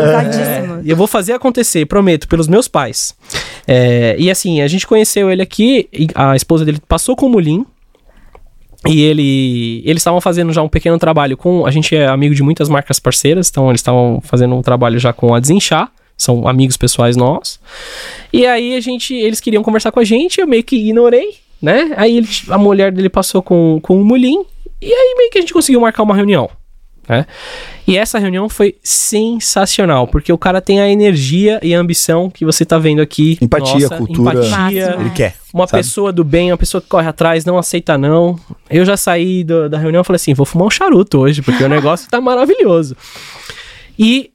E 0.84 0.90
eu 0.90 0.95
vou 0.95 1.07
fazer 1.07 1.34
acontecer, 1.34 1.86
prometo, 1.86 2.28
pelos 2.28 2.48
meus 2.48 2.68
pais. 2.68 3.14
É, 3.68 4.16
e 4.18 4.30
assim, 4.30 4.62
a 4.62 4.68
gente 4.68 4.86
conheceu 4.88 5.30
ele 5.30 5.41
aqui, 5.41 5.90
a 6.14 6.36
esposa 6.36 6.64
dele 6.66 6.80
passou 6.88 7.16
com 7.16 7.26
o 7.26 7.30
Mulim. 7.30 7.66
E 8.88 9.02
ele, 9.02 9.82
eles 9.86 10.02
estavam 10.02 10.22
fazendo 10.22 10.53
já 10.53 10.62
um 10.62 10.68
pequeno 10.70 10.98
trabalho 10.99 11.36
com. 11.36 11.66
A 11.66 11.72
gente 11.72 11.95
é 11.95 12.07
amigo 12.07 12.36
de 12.36 12.44
muitas 12.44 12.70
marcas 12.70 12.99
parceiras, 12.99 13.49
então 13.49 13.70
eles 13.70 13.80
estavam 13.80 14.22
fazendo 14.24 14.56
um 14.56 14.62
trabalho 14.62 14.99
já 14.99 15.12
com 15.14 15.34
a 15.34 15.40
Desinchar, 15.40 15.91
são 16.18 16.48
amigos 16.48 16.78
pessoais 16.78 17.16
nossos. 17.18 17.60
E 18.32 18.45
aí 18.45 18.76
a 18.76 18.80
gente, 18.80 19.14
eles 19.14 19.40
queriam 19.40 19.64
conversar 19.64 19.91
com 19.91 19.99
a 19.99 20.03
gente, 20.03 20.40
eu 20.40 20.48
meio 20.48 20.64
que 20.64 20.76
ignorei, 20.76 21.36
né? 21.62 21.94
Aí 21.98 22.18
ele- 22.18 22.28
a 22.49 22.57
mulher 22.57 22.91
dele 22.91 23.10
passou 23.10 23.41
com, 23.41 23.80
com 23.82 23.99
o 23.99 24.06
Mulim, 24.06 24.44
e 24.82 24.94
aí 24.94 25.16
meio 25.18 25.32
que 25.32 25.38
a 25.38 25.41
gente 25.41 25.53
conseguiu 25.53 25.82
marcar 25.82 26.03
uma 26.03 26.16
reunião. 26.16 26.49
Né? 27.07 27.26
E 27.88 27.98
essa 27.98 28.18
reunião 28.18 28.49
foi 28.49 28.76
sensacional, 28.84 30.07
porque 30.07 30.34
o 30.34 30.38
cara 30.38 30.60
tem 30.60 30.80
a 30.82 30.90
energia 30.90 31.60
e 31.61 31.73
a 31.76 31.80
ambição 31.80 32.30
que 32.30 32.44
você 32.44 32.65
tá 32.65 32.77
vendo 32.80 33.02
aqui. 33.02 33.38
Empatia, 33.41 33.90
cultura. 33.90 34.34
Empatia, 34.45 34.86
Máximo. 34.88 35.02
Ele 35.03 35.10
quer. 35.11 35.36
uma 35.53 35.68
sabe? 35.68 35.84
pessoa 35.84 36.11
do 36.11 36.23
bem, 36.23 36.52
uma 36.52 36.57
pessoa 36.57 36.82
que 36.82 36.88
corre 36.88 37.07
atrás, 37.07 37.45
não 37.45 37.57
aceita 37.57 37.98
não. 37.98 38.40
Eu 38.69 38.84
já 38.86 38.98
saí 38.98 39.44
do- 39.44 39.69
da 39.69 39.77
reunião 39.77 40.02
e 40.02 40.03
falei 40.03 40.18
assim, 40.18 40.34
vou 40.34 40.45
fumar 40.45 40.68
um 40.68 40.72
charuto 40.72 41.19
hoje, 41.19 41.41
porque 41.41 41.64
o 41.64 41.69
negócio 41.69 42.10
tá 42.10 42.19
maravilhoso. 42.19 42.95
E 43.98 44.32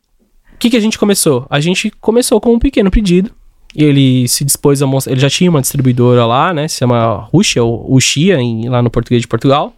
o 0.55 0.59
que, 0.59 0.71
que 0.71 0.77
a 0.77 0.81
gente 0.81 0.99
começou? 0.99 1.47
A 1.51 1.59
gente 1.59 1.91
começou 2.01 2.41
com 2.41 2.53
um 2.55 2.59
pequeno 2.59 2.91
pedido. 2.91 3.31
E 3.75 3.85
ele 3.85 4.27
se 4.29 4.45
dispôs 4.45 4.83
a 4.83 4.87
mostrar. 4.87 5.13
Ele 5.13 5.21
já 5.21 5.31
tinha 5.31 5.49
uma 5.49 5.61
distribuidora 5.61 6.27
lá, 6.27 6.53
né? 6.53 6.67
Se 6.67 6.79
chama 6.79 7.29
Ruxia, 7.33 7.63
ou 7.63 7.95
Uxia, 7.95 8.37
em, 8.41 8.69
lá 8.69 8.83
no 8.83 8.91
português 8.91 9.23
de 9.23 9.29
Portugal. 9.29 9.73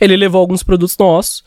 Ele 0.00 0.16
levou 0.16 0.40
alguns 0.40 0.62
produtos 0.62 0.96
nossos 0.98 1.42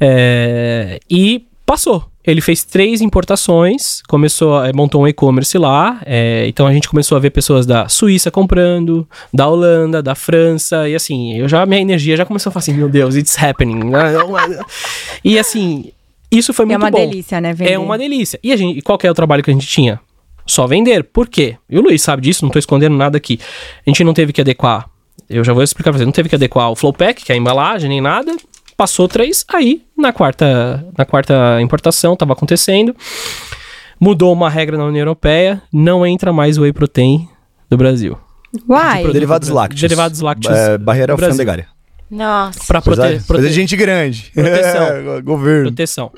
é, 0.00 0.98
e 1.10 1.44
passou. 1.66 2.04
Ele 2.26 2.40
fez 2.42 2.62
três 2.64 3.00
importações, 3.00 4.02
começou, 4.06 4.54
a- 4.58 4.70
montou 4.74 5.02
um 5.02 5.08
e-commerce 5.08 5.56
lá. 5.56 6.00
é, 6.04 6.44
então 6.46 6.66
a 6.66 6.72
gente 6.72 6.88
começou 6.88 7.16
a 7.16 7.18
ver 7.20 7.30
pessoas 7.30 7.64
da 7.64 7.88
Suíça 7.88 8.30
comprando, 8.30 9.08
da 9.32 9.48
Holanda, 9.48 10.02
da 10.02 10.14
França 10.14 10.86
e 10.88 10.94
assim. 10.94 11.34
Eu 11.36 11.48
já 11.48 11.64
minha 11.64 11.80
energia 11.80 12.16
já 12.16 12.26
começou 12.26 12.50
a 12.50 12.52
falar 12.52 12.60
assim, 12.60 12.74
meu 12.74 12.88
Deus, 12.88 13.14
it's 13.16 13.42
happening. 13.42 13.80
e 15.24 15.38
assim, 15.38 15.92
isso 16.30 16.52
foi 16.52 16.64
É 16.64 16.66
muito 16.68 16.82
uma 16.82 16.90
bom. 16.90 16.98
delícia, 16.98 17.40
né? 17.40 17.54
Vender. 17.54 17.72
É 17.72 17.78
uma 17.78 17.96
delícia. 17.96 18.38
E 18.42 18.52
a 18.52 18.56
gente, 18.56 18.82
qual 18.82 18.98
que 18.98 19.06
é 19.06 19.10
o 19.10 19.14
trabalho 19.14 19.42
que 19.42 19.50
a 19.50 19.54
gente 19.54 19.66
tinha? 19.66 19.98
Só 20.46 20.66
vender. 20.66 21.04
Por 21.04 21.26
quê? 21.28 21.56
E 21.70 21.78
o 21.78 21.82
Luiz 21.82 22.02
sabe 22.02 22.22
disso, 22.22 22.44
não 22.44 22.50
tô 22.50 22.58
escondendo 22.58 22.96
nada 22.96 23.16
aqui. 23.16 23.38
A 23.86 23.88
gente 23.90 24.04
não 24.04 24.12
teve 24.12 24.32
que 24.32 24.40
adequar. 24.42 24.89
Eu 25.30 25.44
já 25.44 25.52
vou 25.52 25.62
explicar 25.62 25.92
pra 25.92 25.98
você. 25.98 26.04
Não 26.04 26.10
teve 26.12 26.28
que 26.28 26.34
adequar 26.34 26.70
o 26.70 26.74
flow 26.76 26.92
pack, 26.92 27.24
que 27.24 27.30
é 27.30 27.36
a 27.36 27.38
embalagem, 27.38 27.88
nem 27.88 28.00
nada. 28.00 28.36
Passou 28.76 29.06
três, 29.06 29.44
aí 29.48 29.82
na 29.96 30.12
quarta, 30.12 30.84
na 30.98 31.04
quarta 31.04 31.60
importação 31.60 32.16
tava 32.16 32.32
acontecendo. 32.32 32.96
Mudou 34.00 34.32
uma 34.32 34.50
regra 34.50 34.76
na 34.76 34.86
União 34.86 35.02
Europeia, 35.02 35.62
não 35.72 36.04
entra 36.04 36.32
mais 36.32 36.58
whey 36.58 36.72
protein 36.72 37.28
do 37.68 37.76
Brasil. 37.76 38.18
Uai. 38.68 39.06
Derivados 39.12 39.48
lácteos. 39.50 39.80
Derivados 39.80 40.20
lácteos 40.20 40.56
É, 40.56 40.78
barreira 40.78 41.12
alfandegária. 41.12 41.68
Nossa. 42.10 42.58
Pra 42.66 42.82
Coisa, 42.82 43.02
prote 43.02 43.18
de 43.18 43.24
prote 43.24 43.52
gente 43.52 43.76
grande. 43.76 44.32
Proteção. 44.34 44.82
É, 45.16 45.20
governo. 45.22 45.66
proteção. 45.68 46.10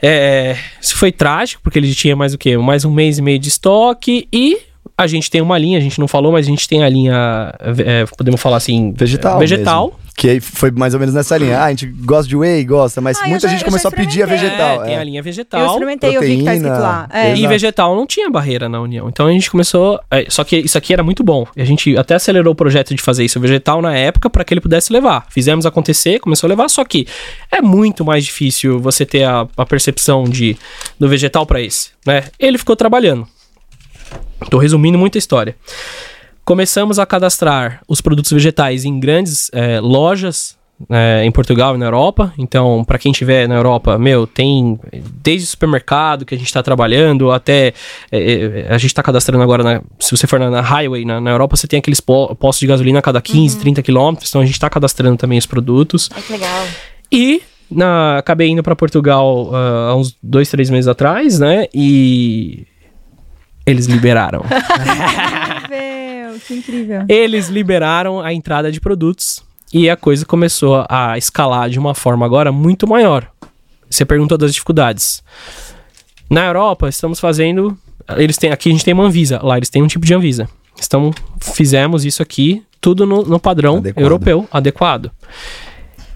É, 0.00 0.56
isso 0.80 0.96
foi 0.96 1.10
trágico, 1.10 1.62
porque 1.62 1.78
ele 1.78 1.92
tinha 1.94 2.14
mais 2.14 2.34
o 2.34 2.38
quê? 2.38 2.56
Mais 2.56 2.84
um 2.84 2.92
mês 2.92 3.18
e 3.18 3.22
meio 3.22 3.38
de 3.38 3.48
estoque 3.48 4.28
e 4.32 4.58
a 4.96 5.06
gente 5.06 5.30
tem 5.30 5.40
uma 5.40 5.58
linha, 5.58 5.78
a 5.78 5.80
gente 5.80 5.98
não 5.98 6.06
falou, 6.08 6.32
mas 6.32 6.46
a 6.46 6.50
gente 6.50 6.68
tem 6.68 6.82
a 6.84 6.88
linha, 6.88 7.52
é, 7.84 8.04
podemos 8.16 8.40
falar 8.40 8.56
assim, 8.58 8.92
Vegetal. 8.96 9.38
vegetal. 9.38 9.86
mesmo. 9.86 10.02
Que 10.14 10.28
aí 10.28 10.40
foi 10.40 10.70
mais 10.70 10.92
ou 10.92 11.00
menos 11.00 11.14
nessa 11.14 11.38
linha. 11.38 11.58
Ah, 11.58 11.64
a 11.64 11.70
gente 11.70 11.86
gosta 11.86 12.28
de 12.28 12.36
whey, 12.36 12.62
gosta, 12.64 13.00
mas 13.00 13.18
Ah, 13.18 13.24
eu 13.24 13.30
muita 13.30 13.46
já- 13.48 13.52
gente 13.54 13.62
eu 13.62 13.66
começou 13.66 13.88
a 13.88 13.92
pedir 13.92 14.22
a 14.22 14.26
vegetal. 14.26 14.82
É, 14.82 14.84
tem 14.84 14.94
é. 14.94 14.98
a 14.98 15.04
linha 15.04 15.20
Eu 15.20 15.24
vegetal. 15.24 15.66
experimentei, 15.66 16.14
eu 16.16 16.20
vi 16.20 16.36
que 16.36 16.44
tá 16.44 16.54
escrito 16.54 16.78
lá. 16.78 17.06
proteína, 17.08 17.28
É. 17.28 17.36
E 17.38 17.46
vegetal 17.46 17.96
não 17.96 18.06
tinha 18.06 18.28
barreira 18.30 18.68
na 18.68 18.78
União. 18.80 19.08
Então 19.08 19.26
a 19.26 19.32
gente 19.32 19.50
começou. 19.50 19.98
é, 20.10 20.26
só 20.28 20.44
que 20.44 20.58
isso 20.58 20.76
aqui 20.76 20.92
era 20.92 21.02
muito 21.02 21.24
bom. 21.24 21.46
A 21.56 21.64
gente 21.64 21.96
até 21.96 22.14
acelerou 22.14 22.52
o 22.52 22.54
projeto 22.54 22.94
de 22.94 23.00
fazer 23.02 23.24
isso 23.24 23.40
vegetal 23.40 23.80
na 23.80 23.96
época 23.96 24.28
para 24.28 24.44
que 24.44 24.52
ele 24.52 24.60
pudesse 24.60 24.92
levar. 24.92 25.26
Fizemos 25.30 25.64
acontecer, 25.64 26.20
começou 26.20 26.46
a 26.46 26.50
levar. 26.50 26.68
Só 26.68 26.84
que 26.84 27.06
é 27.50 27.62
muito 27.62 28.04
mais 28.04 28.22
difícil 28.22 28.78
você 28.78 29.06
ter 29.06 29.24
a, 29.24 29.48
a 29.56 29.64
percepção 29.64 30.24
de 30.24 30.58
do 31.00 31.08
vegetal 31.08 31.46
para 31.46 31.60
esse. 31.62 31.88
Né? 32.06 32.24
Ele 32.38 32.58
ficou 32.58 32.76
trabalhando. 32.76 33.26
Tô 34.50 34.58
resumindo 34.58 34.98
muita 34.98 35.18
história. 35.18 35.56
Começamos 36.44 36.98
a 36.98 37.06
cadastrar 37.06 37.80
os 37.86 38.00
produtos 38.00 38.32
vegetais 38.32 38.84
em 38.84 38.98
grandes 38.98 39.48
é, 39.52 39.78
lojas 39.80 40.56
é, 40.90 41.22
em 41.24 41.30
Portugal 41.30 41.76
e 41.76 41.78
na 41.78 41.86
Europa. 41.86 42.32
Então, 42.36 42.82
para 42.84 42.98
quem 42.98 43.12
estiver 43.12 43.46
na 43.48 43.54
Europa, 43.54 43.96
meu, 43.96 44.26
tem 44.26 44.78
desde 45.22 45.46
o 45.46 45.50
supermercado 45.50 46.24
que 46.26 46.34
a 46.34 46.38
gente 46.38 46.48
está 46.48 46.60
trabalhando 46.62 47.30
até 47.30 47.72
é, 48.10 48.64
é, 48.66 48.66
a 48.68 48.78
gente 48.78 48.86
está 48.90 49.02
cadastrando 49.04 49.42
agora, 49.44 49.62
na- 49.62 49.80
se 50.00 50.10
você 50.16 50.26
for 50.26 50.40
na, 50.40 50.50
na 50.50 50.60
highway, 50.60 51.04
na, 51.04 51.20
na 51.20 51.30
Europa, 51.30 51.54
você 51.56 51.68
tem 51.68 51.78
aqueles 51.78 52.00
po- 52.00 52.34
postos 52.34 52.58
de 52.60 52.66
gasolina 52.66 52.98
a 52.98 53.02
cada 53.02 53.22
15, 53.22 53.58
30 53.60 53.80
quilômetros. 53.80 54.28
Então, 54.28 54.40
a 54.40 54.44
gente 54.44 54.54
está 54.54 54.68
cadastrando 54.68 55.16
também 55.16 55.38
os 55.38 55.46
produtos. 55.46 56.10
Ai, 56.12 56.20
que 56.22 56.32
legal. 56.32 56.66
E 57.12 57.40
na, 57.70 58.18
acabei 58.18 58.48
indo 58.48 58.62
para 58.64 58.74
Portugal 58.74 59.50
ah, 59.54 59.90
há 59.92 59.94
uns 59.96 60.16
dois, 60.20 60.48
três 60.50 60.68
meses 60.68 60.88
atrás, 60.88 61.38
né? 61.38 61.68
E 61.72 62.66
eles 63.66 63.86
liberaram. 63.86 64.42
Meu, 65.68 66.38
que 66.40 66.54
incrível. 66.54 67.04
Eles 67.08 67.48
liberaram 67.48 68.20
a 68.20 68.32
entrada 68.32 68.70
de 68.70 68.80
produtos. 68.80 69.42
e 69.72 69.88
a 69.88 69.96
coisa 69.96 70.26
começou 70.26 70.84
a 70.88 71.16
escalar 71.16 71.70
de 71.70 71.78
uma 71.78 71.94
forma 71.94 72.26
agora 72.26 72.52
muito 72.52 72.86
maior. 72.86 73.30
Você 73.88 74.04
perguntou 74.04 74.36
das 74.38 74.52
dificuldades. 74.52 75.22
Na 76.28 76.46
Europa, 76.46 76.88
estamos 76.88 77.20
fazendo. 77.20 77.76
Eles 78.16 78.36
têm, 78.36 78.50
aqui 78.50 78.68
a 78.68 78.72
gente 78.72 78.84
tem 78.84 78.94
uma 78.94 79.04
Anvisa, 79.04 79.40
lá 79.42 79.56
eles 79.56 79.68
têm 79.70 79.82
um 79.82 79.86
tipo 79.86 80.04
de 80.04 80.14
Anvisa. 80.14 80.48
Então, 80.84 81.12
fizemos 81.40 82.04
isso 82.04 82.22
aqui, 82.22 82.62
tudo 82.80 83.06
no, 83.06 83.22
no 83.22 83.38
padrão 83.38 83.76
Adequado. 83.76 84.02
europeu, 84.02 84.48
adequado. 84.50 85.10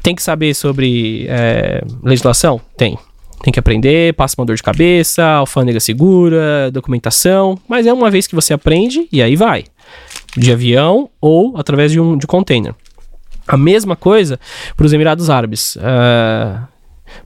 Tem 0.03 0.15
que 0.15 0.23
saber 0.23 0.55
sobre 0.55 1.27
é, 1.29 1.83
legislação? 2.03 2.61
Tem. 2.77 2.99
Tem 3.43 3.53
que 3.53 3.59
aprender, 3.59 4.15
passa 4.15 4.35
uma 4.39 4.47
dor 4.47 4.57
de 4.57 4.63
cabeça, 4.63 5.25
alfândega 5.25 5.79
segura, 5.79 6.71
documentação. 6.73 7.59
Mas 7.69 7.87
é 7.87 7.93
uma 7.93 8.11
vez 8.11 8.27
que 8.27 8.35
você 8.35 8.55
aprende 8.55 9.09
e 9.13 9.23
aí 9.23 9.37
vai. 9.37 9.65
De 10.37 10.53
avião 10.53 11.09
ou 11.21 11.57
através 11.57 11.93
de 11.93 12.01
um 12.01 12.17
de 12.17 12.27
container. 12.27 12.75
A 13.47 13.57
mesma 13.57 13.95
coisa 13.95 14.41
para 14.77 14.87
os 14.87 14.93
Emirados 14.93 15.31
Árabes. 15.31 15.79
Ah, 15.81 16.67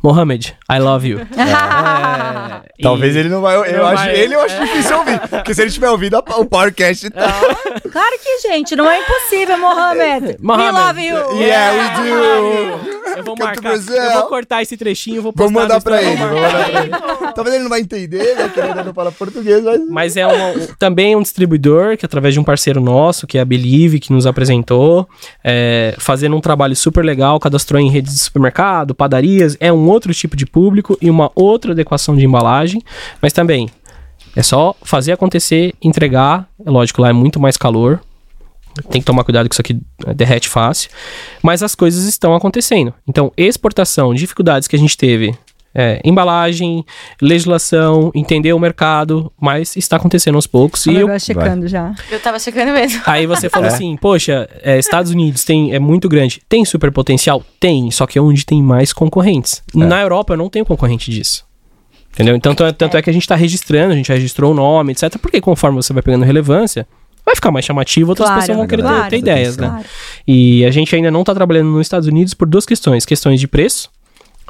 Mohamed, 0.02 0.56
I 0.70 0.78
love 0.78 1.06
you. 1.08 1.20
É, 1.36 2.62
e- 2.78 2.82
Talvez 2.82 3.14
ele 3.16 3.28
não 3.28 3.40
vai. 3.40 3.56
Eu, 3.56 3.78
Não 3.78 3.86
acho, 3.86 3.96
vai, 4.04 4.14
ele 4.16 4.34
eu 4.34 4.40
acho 4.40 4.54
é. 4.54 4.60
difícil 4.64 4.98
ouvir. 4.98 5.20
Porque 5.28 5.54
se 5.54 5.62
ele 5.62 5.70
tiver 5.70 5.90
ouvido 5.90 6.16
a- 6.16 6.24
o 6.38 6.44
podcast. 6.44 7.08
Tá... 7.10 7.32
Claro 7.90 8.16
que, 8.22 8.38
gente, 8.48 8.74
não 8.76 8.88
é 8.90 9.00
impossível, 9.00 9.58
Mohamed. 9.58 10.36
Mohamed. 10.40 10.72
We 11.00 11.12
love 11.12 11.34
you. 11.34 11.40
Yeah, 11.40 11.72
we 11.76 12.10
do. 12.10 13.18
Eu 13.18 13.24
vou 13.24 13.36
marcar. 13.38 13.74
Eu 13.74 14.12
vou 14.12 14.22
cortar 14.28 14.62
esse 14.62 14.76
trechinho, 14.76 15.20
vou 15.22 15.32
postar 15.32 15.44
Vamos 15.52 15.62
mandar 15.62 15.80
pra 15.82 16.02
ele. 16.02 16.16
vou 16.16 16.28
mandar 16.28 16.70
pra 16.70 16.82
ele. 16.82 17.32
Talvez 17.34 17.54
ele 17.54 17.62
não 17.64 17.70
vai 17.70 17.80
entender, 17.80 18.34
né? 18.36 18.48
Que 18.52 18.60
ele 18.60 18.68
ainda 18.68 18.84
não 18.84 18.94
fala 18.94 19.12
português, 19.12 19.62
mas. 19.62 19.80
Mas 19.88 20.16
é 20.16 20.26
uma- 20.26 20.48
um- 20.50 20.66
também 20.78 21.14
um 21.16 21.22
distribuidor 21.22 21.96
que, 21.96 22.06
através 22.06 22.34
de 22.34 22.40
um 22.40 22.44
parceiro 22.44 22.80
nosso, 22.80 23.26
que 23.26 23.36
é 23.38 23.40
a 23.40 23.44
Believe, 23.44 23.98
que 24.00 24.12
nos 24.12 24.26
apresentou, 24.26 25.08
é, 25.44 25.94
fazendo 25.98 26.36
um 26.36 26.40
trabalho 26.40 26.74
super 26.76 27.04
legal, 27.04 27.38
cadastrou 27.40 27.80
em 27.80 27.90
redes 27.90 28.14
de 28.14 28.20
supermercado, 28.20 28.94
padarias, 28.94 29.56
é 29.60 29.69
um 29.72 29.88
outro 29.88 30.12
tipo 30.14 30.36
de 30.36 30.46
público 30.46 30.96
e 31.00 31.10
uma 31.10 31.30
outra 31.34 31.72
adequação 31.72 32.16
de 32.16 32.24
embalagem, 32.24 32.82
mas 33.20 33.32
também 33.32 33.68
é 34.34 34.42
só 34.42 34.74
fazer 34.82 35.12
acontecer, 35.12 35.74
entregar. 35.82 36.48
É 36.64 36.70
lógico, 36.70 37.02
lá 37.02 37.08
é 37.08 37.12
muito 37.12 37.40
mais 37.40 37.56
calor. 37.56 38.00
Tem 38.88 39.00
que 39.00 39.06
tomar 39.06 39.24
cuidado 39.24 39.48
que 39.48 39.54
isso 39.54 39.60
aqui 39.60 39.80
é, 40.06 40.14
derrete 40.14 40.48
fácil. 40.48 40.90
Mas 41.42 41.62
as 41.62 41.74
coisas 41.74 42.04
estão 42.04 42.34
acontecendo. 42.34 42.94
Então, 43.08 43.32
exportação, 43.36 44.14
dificuldades 44.14 44.68
que 44.68 44.76
a 44.76 44.78
gente 44.78 44.96
teve. 44.96 45.36
É, 45.74 46.00
embalagem, 46.04 46.84
legislação, 47.20 48.10
entender 48.14 48.52
o 48.52 48.58
mercado, 48.58 49.32
mas 49.40 49.76
está 49.76 49.96
acontecendo 49.96 50.34
aos 50.34 50.46
poucos. 50.46 50.86
E 50.86 50.94
Eu 50.94 51.00
eu, 51.00 51.06
vai 51.08 51.20
checando 51.20 51.68
já. 51.68 51.94
Eu 52.10 52.20
tava 52.20 52.38
checando 52.38 52.72
mesmo. 52.72 53.00
aí 53.06 53.26
você 53.26 53.48
falou 53.48 53.68
assim, 53.68 53.96
poxa, 53.96 54.48
é, 54.62 54.78
Estados 54.78 55.12
Unidos 55.12 55.44
tem, 55.44 55.72
é 55.74 55.78
muito 55.78 56.08
grande. 56.08 56.40
Tem 56.48 56.64
super 56.64 56.90
potencial? 56.90 57.44
Tem, 57.58 57.90
só 57.90 58.06
que 58.06 58.18
é 58.18 58.22
onde 58.22 58.44
tem 58.44 58.62
mais 58.62 58.92
concorrentes. 58.92 59.62
Na 59.74 60.00
Europa 60.00 60.34
eu 60.34 60.36
não 60.38 60.48
tenho 60.50 60.64
concorrente 60.64 61.10
disso. 61.10 61.44
Entendeu? 62.12 62.34
Então, 62.34 62.52
tanto 62.54 62.68
é, 62.68 62.72
tanto 62.72 62.96
é 62.96 63.02
que 63.02 63.08
a 63.08 63.12
gente 63.12 63.22
está 63.22 63.36
registrando, 63.36 63.92
a 63.92 63.96
gente 63.96 64.10
registrou 64.12 64.50
o 64.50 64.54
nome, 64.54 64.92
etc. 64.92 65.16
Porque 65.18 65.40
conforme 65.40 65.76
você 65.80 65.92
vai 65.92 66.02
pegando 66.02 66.24
relevância, 66.24 66.86
vai 67.24 67.36
ficar 67.36 67.52
mais 67.52 67.64
chamativo, 67.64 68.10
outras 68.10 68.26
Claro, 68.26 68.40
pessoas 68.40 68.58
vão 68.58 68.66
querer 68.66 68.82
ter- 68.82 68.88
claro. 68.88 69.10
ter, 69.10 69.16
ideias, 69.18 69.56
né? 69.56 69.68
Claro. 69.68 69.84
E 70.26 70.64
a 70.64 70.72
gente 70.72 70.94
ainda 70.94 71.10
não 71.10 71.20
está 71.20 71.32
trabalhando 71.32 71.68
nos 71.68 71.82
Estados 71.82 72.08
Unidos 72.08 72.34
por 72.34 72.48
duas 72.48 72.66
questões: 72.66 73.06
questões 73.06 73.38
de 73.38 73.46
preço, 73.46 73.88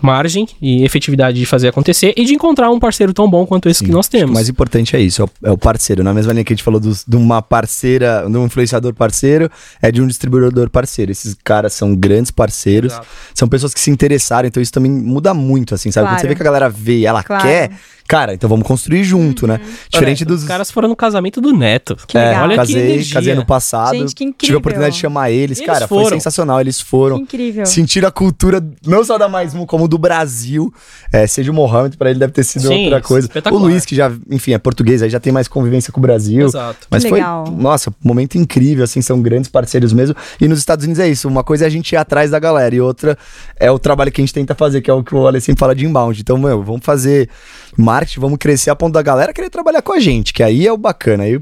margem 0.03 0.47
e 0.61 0.85
efetividade 0.85 1.39
de 1.39 1.47
fazer 1.47 1.69
acontecer 1.69 2.13
e 2.17 2.25
de 2.25 2.35
encontrar 2.35 2.71
um 2.71 2.79
parceiro 2.79 3.13
tão 3.13 3.29
bom 3.29 3.47
quanto 3.47 3.69
esse 3.69 3.85
que 3.85 3.91
nós 3.91 4.09
temos. 4.09 4.31
O 4.31 4.35
mais 4.35 4.49
importante 4.49 4.95
é 4.97 5.01
isso, 5.01 5.23
é 5.23 5.25
o, 5.25 5.31
é 5.49 5.51
o 5.53 5.59
parceiro. 5.59 6.03
Na 6.03 6.13
mesma 6.15 6.33
linha 6.33 6.45
que 6.45 6.53
a 6.53 6.57
gente 6.57 6.65
falou 6.65 6.81
dos- 6.81 7.05
de 7.07 7.17
uma 7.17 7.43
parceira, 7.43 8.25
de 8.29 8.37
um 8.37 8.47
influenciador 8.47 8.95
parceiro, 8.95 9.51
é 9.83 9.91
de 9.91 10.01
um 10.03 10.07
distribuidor 10.07 10.71
parceiro. 10.71 11.11
Esses 11.13 11.35
caras 11.45 11.73
são 11.73 11.95
grandes 11.95 12.31
parceiros, 12.31 12.93
Exato. 12.93 13.07
são 13.35 13.49
pessoas 13.49 13.73
que 13.75 13.81
se 13.81 13.91
interessaram, 13.91 14.47
então 14.49 14.63
isso 14.63 14.73
também 14.73 14.91
muda 14.91 15.33
muito, 15.35 15.75
assim, 15.75 15.91
sabe? 15.91 16.05
Quando 16.07 16.11
Claro. 16.11 16.21
você 16.23 16.29
vê 16.29 16.35
que 16.35 16.43
a 16.43 16.45
galera 16.45 16.69
vê 16.69 16.99
e 16.99 17.07
ela 17.07 17.23
Claro. 17.23 17.43
quer, 17.43 17.71
cara, 18.11 18.35
então 18.35 18.49
vamos 18.51 18.67
construir 18.67 19.05
junto, 19.05 19.47
né? 19.47 19.61
Diferente 19.89 20.25
Olha, 20.25 20.29
dos. 20.35 20.43
Os 20.43 20.49
caras 20.49 20.71
foram 20.71 20.89
no 20.89 20.97
casamento 20.97 21.41
do 21.41 21.53
Neto. 21.53 21.97
Que 22.09 22.19
É, 22.19 22.29
legal. 22.31 22.43
Olha 22.43 22.51
que 22.51 22.57
casei, 22.57 22.83
energia. 22.83 23.15
casei 23.15 23.33
ano 23.33 23.47
passado. 23.47 23.95
Gente, 23.97 24.09
que 24.15 24.25
Tive 24.25 24.31
incrível. 24.31 24.57
a 24.57 24.59
oportunidade 24.59 24.95
de 24.97 25.01
chamar 25.01 25.31
eles. 25.31 25.59
Eles 25.59 25.67
cara, 25.73 25.87
foi 25.87 25.99
foram. 26.03 26.17
sensacional. 26.17 26.61
Eles 26.61 26.81
foram. 26.81 27.19
Que 27.19 27.23
incrível. 27.23 27.67
Sentiram 27.67 28.09
a 28.09 28.11
cultura, 28.11 28.63
não 28.85 29.05
só 29.05 29.17
da 29.17 29.29
Mais 29.29 29.55
Um, 29.55 29.65
como 29.65 29.87
do 29.87 29.97
Brasil. 29.97 30.73
É, 31.13 31.27
seja 31.27 31.51
o 31.51 31.55
Mohamed, 31.55 31.97
pra 31.97 32.11
ele 32.11 32.19
deve 32.19 32.33
ter 32.33 32.43
sido 32.45 32.67
Sim, 32.67 32.85
outra 32.85 33.01
coisa. 33.01 33.29
O. 33.53 33.59
Luiz, 33.59 33.85
que 33.85 33.95
já, 33.95 34.11
enfim, 34.31 34.53
é 34.55 34.59
português, 34.59 35.03
aí 35.03 35.11
já 35.11 35.21
tem 35.21 35.33
mais 35.33 35.47
convivência 35.47 35.93
com 35.93 36.01
o 36.01 36.03
Brasil. 36.03 36.47
Exato. 36.47 36.87
Mas 36.91 37.03
Que 37.05 37.11
foi, 37.11 37.19
legal. 37.19 37.45
nossa, 37.51 37.93
momento 38.03 38.37
incrível, 38.37 38.83
assim, 38.83 39.01
são 39.01 39.21
grandes 39.23 39.49
parceiros 39.49 39.93
mesmo. 39.93 40.17
E 40.41 40.49
nos 40.49 40.59
Estados 40.59 40.85
Unidos 40.85 40.99
é 41.01 41.09
isso, 41.09 41.29
uma 41.29 41.45
coisa 41.45 41.65
é 41.65 41.67
a 41.67 41.71
gente 41.71 41.93
ir 41.93 41.97
atrás 41.97 42.31
da 42.31 42.39
galera 42.39 42.75
e 42.75 42.81
outra 42.81 43.17
é 43.59 43.71
o 43.71 43.79
trabalho 43.79 44.11
que 44.11 44.21
a 44.21 44.25
gente 44.25 44.35
tenta 44.35 44.55
fazer, 44.55 44.81
que 44.81 44.91
é 44.91 44.95
o 44.95 45.05
que 45.05 45.15
o 45.15 45.27
Ale 45.29 45.41
sempre 45.41 45.61
fala 45.61 45.75
de 45.75 45.85
inbound. 45.87 46.21
Então, 46.21 46.37
meu, 46.39 46.63
vamos 46.63 46.85
fazer 46.85 47.29
marketing, 47.77 48.21
vamos 48.21 48.39
crescer 48.39 48.71
a 48.71 48.77
ponto 48.77 48.93
da 48.93 49.03
galera 49.03 49.33
querer 49.33 49.51
trabalhar 49.51 49.83
com 49.83 49.93
a 49.93 50.01
gente, 50.01 50.33
que 50.33 50.43
aí 50.43 50.67
é 50.67 50.73
o 50.73 50.77
bacana. 50.77 51.25
Aí, 51.25 51.41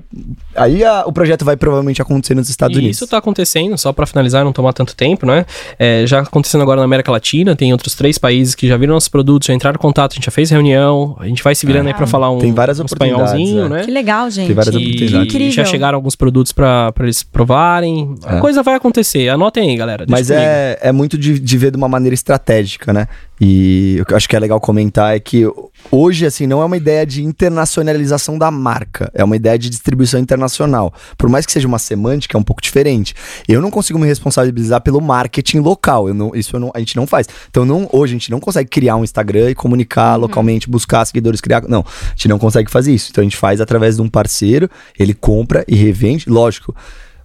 aí 0.55 0.85
a- 0.85 1.05
o 1.07 1.13
projeto 1.13 1.45
vai 1.45 1.57
provavelmente 1.57 2.01
acontecer 2.03 2.35
nos 2.35 2.49
Estados 2.49 2.77
E 2.77 2.81
Unidos. 2.81 2.97
isso 2.97 3.07
tá 3.07 3.19
acontecendo, 3.19 3.77
só 3.79 3.93
pra 3.93 4.07
finalizar, 4.07 4.45
não 4.45 4.53
tomar 4.53 4.73
tanto 4.73 4.95
tempo, 4.95 5.27
né? 5.27 5.45
É, 5.79 6.05
já 6.07 6.21
acontecendo 6.21 6.63
agora 6.63 6.81
na 6.81 6.85
América 6.85 7.11
Latina, 7.11 7.55
tem 7.57 7.73
outros 7.73 7.95
três 7.95 8.19
países 8.19 8.55
que 8.55 8.67
já 8.69 8.77
viram 8.77 8.95
nossos 8.95 9.09
produtos, 9.09 9.47
já 9.47 9.55
entraram 9.55 9.77
em 9.77 9.81
contato, 9.81 10.13
a 10.13 10.15
gente 10.17 10.25
já 10.27 10.31
fez 10.33 10.51
reunião, 10.51 11.17
a 11.19 11.27
gente 11.27 11.43
vai 11.43 11.55
se 11.55 11.65
virando 11.67 11.87
aí 11.89 11.95
pra 11.95 12.07
falar 12.07 12.31
um, 12.31 12.39
Tem 12.39 12.53
várias 12.53 12.79
um 12.81 12.85
oportunidades, 12.85 13.33
espanholzinho, 13.33 13.65
é. 13.67 13.69
né? 13.69 13.85
Que 13.85 13.91
legal, 13.91 14.31
gente. 14.31 14.47
Tem 14.47 14.55
várias 14.55 14.75
E 14.75 14.79
oportunidades. 14.79 15.27
Incrível. 15.35 15.53
já 15.53 15.65
chegaram 15.65 15.97
alguns 15.97 16.15
produtos 16.17 16.53
pra 16.53 16.93
pra 16.93 17.05
eles 17.05 17.23
provarem. 17.23 18.15
A 18.25 18.37
É. 18.37 18.41
coisa 18.41 18.63
vai 18.63 18.75
acontecer. 18.75 19.29
Anotem 19.29 19.71
aí, 19.71 19.77
galera. 19.77 20.05
deixa 20.07 20.11
Mas 20.19 20.27
comigo. 20.29 20.45
é, 20.47 20.79
é 20.83 20.93
muito 20.93 21.17
de, 21.19 21.39
de 21.39 21.59
ver 21.59 21.71
de 21.71 21.77
uma 21.77 21.89
maneira 21.89 22.15
estratégica, 22.15 22.93
né? 22.93 23.07
E 23.41 23.99
o 24.01 24.05
que 24.05 24.13
eu 24.13 24.17
acho 24.17 24.29
que 24.29 24.35
é 24.35 24.39
legal 24.39 24.61
comentar 24.61 25.15
é 25.15 25.21
que 25.21 25.45
hoje, 25.91 26.27
assim, 26.27 26.47
não 26.47 26.61
é 26.61 26.65
uma 26.65 26.77
ideia 26.77 27.07
de 27.07 27.23
internacionalização 27.23 28.37
da 28.37 28.51
marca, 28.51 29.11
é 29.15 29.23
uma 29.23 29.37
ideia 29.37 29.59
de 29.59 29.69
distribuição 29.69 30.19
internacional. 30.19 30.93
Por 31.17 31.29
mais 31.29 31.47
que 31.47 31.53
seja 31.53 31.69
uma 31.69 31.79
semântica, 31.79 32.37
é 32.37 32.41
um 32.41 32.43
pouco 32.43 32.61
diferente. 32.61 33.15
Eu 33.47 33.61
não 33.61 33.71
consigo 33.71 33.99
me 33.99 34.07
responsabilizar 34.07 34.81
pelo 34.81 35.01
marketing 35.01 35.59
local, 35.59 36.09
eu 36.09 36.15
não- 36.15 36.33
isso 36.35 36.57
eu 36.57 36.61
não- 36.61 36.73
a 36.75 36.79
gente 36.79 36.97
não 36.97 37.07
faz. 37.07 37.29
Então, 37.49 37.65
não, 37.65 37.89
hoje 37.93 38.13
a 38.13 38.19
gente 38.19 38.31
não 38.31 38.41
consegue 38.41 38.69
criar 38.69 38.97
um 38.97 39.05
Instagram 39.05 39.51
e 39.51 39.55
comunicar 39.55 40.17
localmente, 40.17 40.69
buscar 40.69 41.05
seguidores, 41.05 41.41
criar. 41.41 41.63
Não, 41.69 41.81
a 41.81 42.11
gente 42.11 42.29
não 42.29 42.39
consegue 42.39 42.71
fazer 42.71 42.93
isso. 42.93 43.09
Então, 43.11 43.23
a 43.23 43.25
gente 43.25 43.37
faz 43.37 43.61
através 43.61 43.97
de 43.97 44.03
um 44.03 44.09
parceiro, 44.09 44.69
ele 44.99 45.15
compra 45.15 45.65
e 45.69 45.77
revende, 45.77 46.29
lógico. 46.29 46.75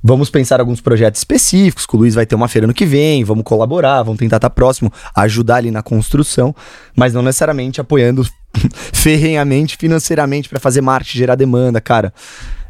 Vamos 0.04 0.30
pensar 0.30 0.60
alguns 0.60 0.82
projetos 0.82 1.22
específicos, 1.22 1.86
que 1.86 1.96
o 1.96 2.00
Luiz 2.00 2.14
vai 2.14 2.26
ter 2.26 2.36
uma 2.36 2.50
feira 2.50 2.68
no 2.68 2.74
que 2.74 2.86
vem, 2.86 3.24
vamos 3.24 3.46
colaborar, 3.46 4.04
vamos 4.04 4.20
tentar 4.20 4.36
estar 4.36 4.50
próximo, 4.50 4.92
ajudar 5.16 5.56
ali 5.58 5.72
na 5.72 5.82
construção, 5.82 6.54
mas 6.94 7.14
não 7.14 7.22
necessariamente 7.22 7.80
apoiando 7.80 8.28
ferrenhamente 8.92 9.78
financeiramente 9.78 10.50
para 10.50 10.60
fazer 10.60 10.82
marketing, 10.82 11.18
gerar 11.20 11.36
demanda, 11.36 11.80
cara. 11.80 12.14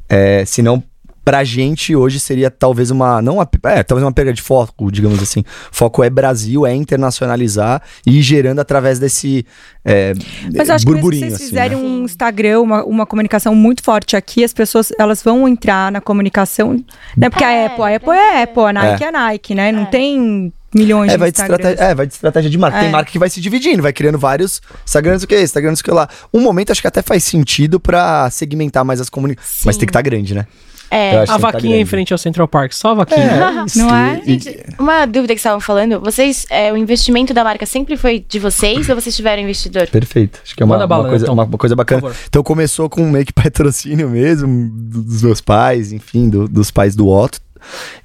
É, 0.08 0.46
senão, 0.46 0.84
pra 1.24 1.44
gente 1.44 1.96
hoje 1.96 2.20
seria 2.20 2.52
talvez 2.52 2.92
uma. 2.92 3.22
Não 3.22 3.36
uma, 3.36 3.50
é, 3.66 3.84
talvez 3.84 4.04
uma 4.04 4.12
perda 4.12 4.34
de 4.34 4.42
foco, 4.42 4.92
digamos 4.92 5.22
assim. 5.22 5.44
Foco 5.72 6.04
é 6.04 6.10
Brasil, 6.10 6.66
é 6.66 6.74
internacionalizar 6.74 7.82
e 8.06 8.20
ir 8.20 8.22
gerando 8.22 8.60
através 8.60 9.00
desse 9.00 9.46
é, 9.86 10.14
Mas 10.56 10.70
eu 10.70 10.76
acho 10.76 10.86
que 10.86 10.92
mesmo 10.92 11.02
se 11.02 11.02
burburinho. 11.02 11.22
vocês 11.22 11.34
assim, 11.34 11.46
fizerem 11.46 11.78
né? 11.78 11.84
um 11.84 12.04
Instagram, 12.06 12.62
uma, 12.62 12.84
uma 12.86 13.06
comunicação 13.06 13.54
muito 13.54 13.84
forte 13.84 14.16
aqui, 14.16 14.44
as 14.44 14.54
pessoas 14.54 14.92
elas 14.98 15.22
vão 15.22 15.48
entrar 15.48 15.92
na 15.92 16.00
comunicação. 16.00 16.84
Né? 17.18 17.30
Porque 17.30 17.44
a 17.44 17.52
É, 17.52 17.66
Apple, 17.66 17.84
a 17.84 17.96
Apple 17.96 18.12
é 18.12 18.44
Apple, 18.44 18.64
a 18.64 18.74
Nike 18.74 19.04
é, 19.04 19.12
Nike, 19.12 19.56
né? 19.56 19.72
Não 19.72 19.86
tem 19.86 20.52
milhões 20.74 21.10
É 21.10 21.14
de 21.14 21.20
vai, 21.20 21.32
de 21.32 21.40
estratégia, 21.40 21.84
é, 21.84 21.96
vai 21.96 22.08
de 22.08 22.14
estratégia 22.14 22.50
de 22.50 22.58
marca. 22.58 22.78
É. 22.78 22.82
Tem 22.82 22.92
marca 22.92 23.12
que 23.12 23.20
vai 23.20 23.30
se 23.30 23.40
dividindo, 23.40 23.84
vai 23.84 23.94
criando 23.94 24.18
vários 24.18 24.62
Instagrams 24.86 25.24
o 25.24 25.28
que, 25.28 25.40
Instagrams 25.42 25.80
o 25.80 25.84
que 25.84 25.92
lá. 25.92 26.08
Um 26.34 26.42
momento 26.42 26.72
acho 26.72 26.82
que 26.82 26.88
até 26.88 27.02
faz 27.02 27.24
sentido 27.24 27.80
pra 27.80 28.30
segmentar 28.30 28.84
mais 28.84 29.00
as 29.02 29.10
comunidades. 29.10 29.62
Mas 29.66 29.78
tem 29.78 29.86
que 29.86 29.92
estar 29.92 30.02
grande, 30.02 30.34
né? 30.34 30.48
É. 30.96 31.24
A 31.24 31.26
tá 31.26 31.38
vaquinha 31.38 31.74
em 31.76 31.78
grande. 31.80 31.90
frente 31.90 32.14
ao 32.14 32.18
Central 32.18 32.48
Park, 32.48 32.72
só 32.74 32.92
a 32.92 32.94
vaquinha. 32.94 33.64
isso. 33.66 33.80
Não 33.80 33.96
é? 33.96 34.22
Gente, 34.26 34.60
uma 34.78 35.06
dúvida 35.06 35.34
que 35.34 35.40
estavam 35.40 35.60
falando, 35.60 36.00
vocês, 36.00 36.46
é, 36.50 36.72
o 36.72 36.78
investimento 36.78 37.34
da 37.34 37.44
marca 37.44 37.66
sempre 37.66 37.98
foi 37.98 38.24
de 38.28 38.38
vocês 38.40 38.88
ou 38.90 38.96
vocês 38.96 39.16
tiveram 39.16 39.42
investidor? 39.42 39.88
Perfeito. 39.88 40.40
Acho 40.44 40.56
que 40.56 40.62
é 40.62 40.66
uma, 40.66 40.86
bala, 40.86 41.04
uma 41.04 41.10
coisa, 41.10 41.24
Netão. 41.26 41.34
uma, 41.34 41.58
coisa 41.58 41.76
bacana. 41.76 42.12
Então 42.28 42.44
começou 42.44 42.90
com 42.90 43.10
meio 43.10 43.26
que 43.26 43.34
patrocínio 43.34 44.10
mesmo, 44.10 44.70
do- 44.72 45.04
dos 45.04 45.24
meus 45.24 45.42
pais, 45.42 45.92
enfim, 45.92 46.30
do- 46.30 46.48
dos 46.48 46.70
pais 46.70 46.96
do 46.96 47.08
Otto. 47.08 47.40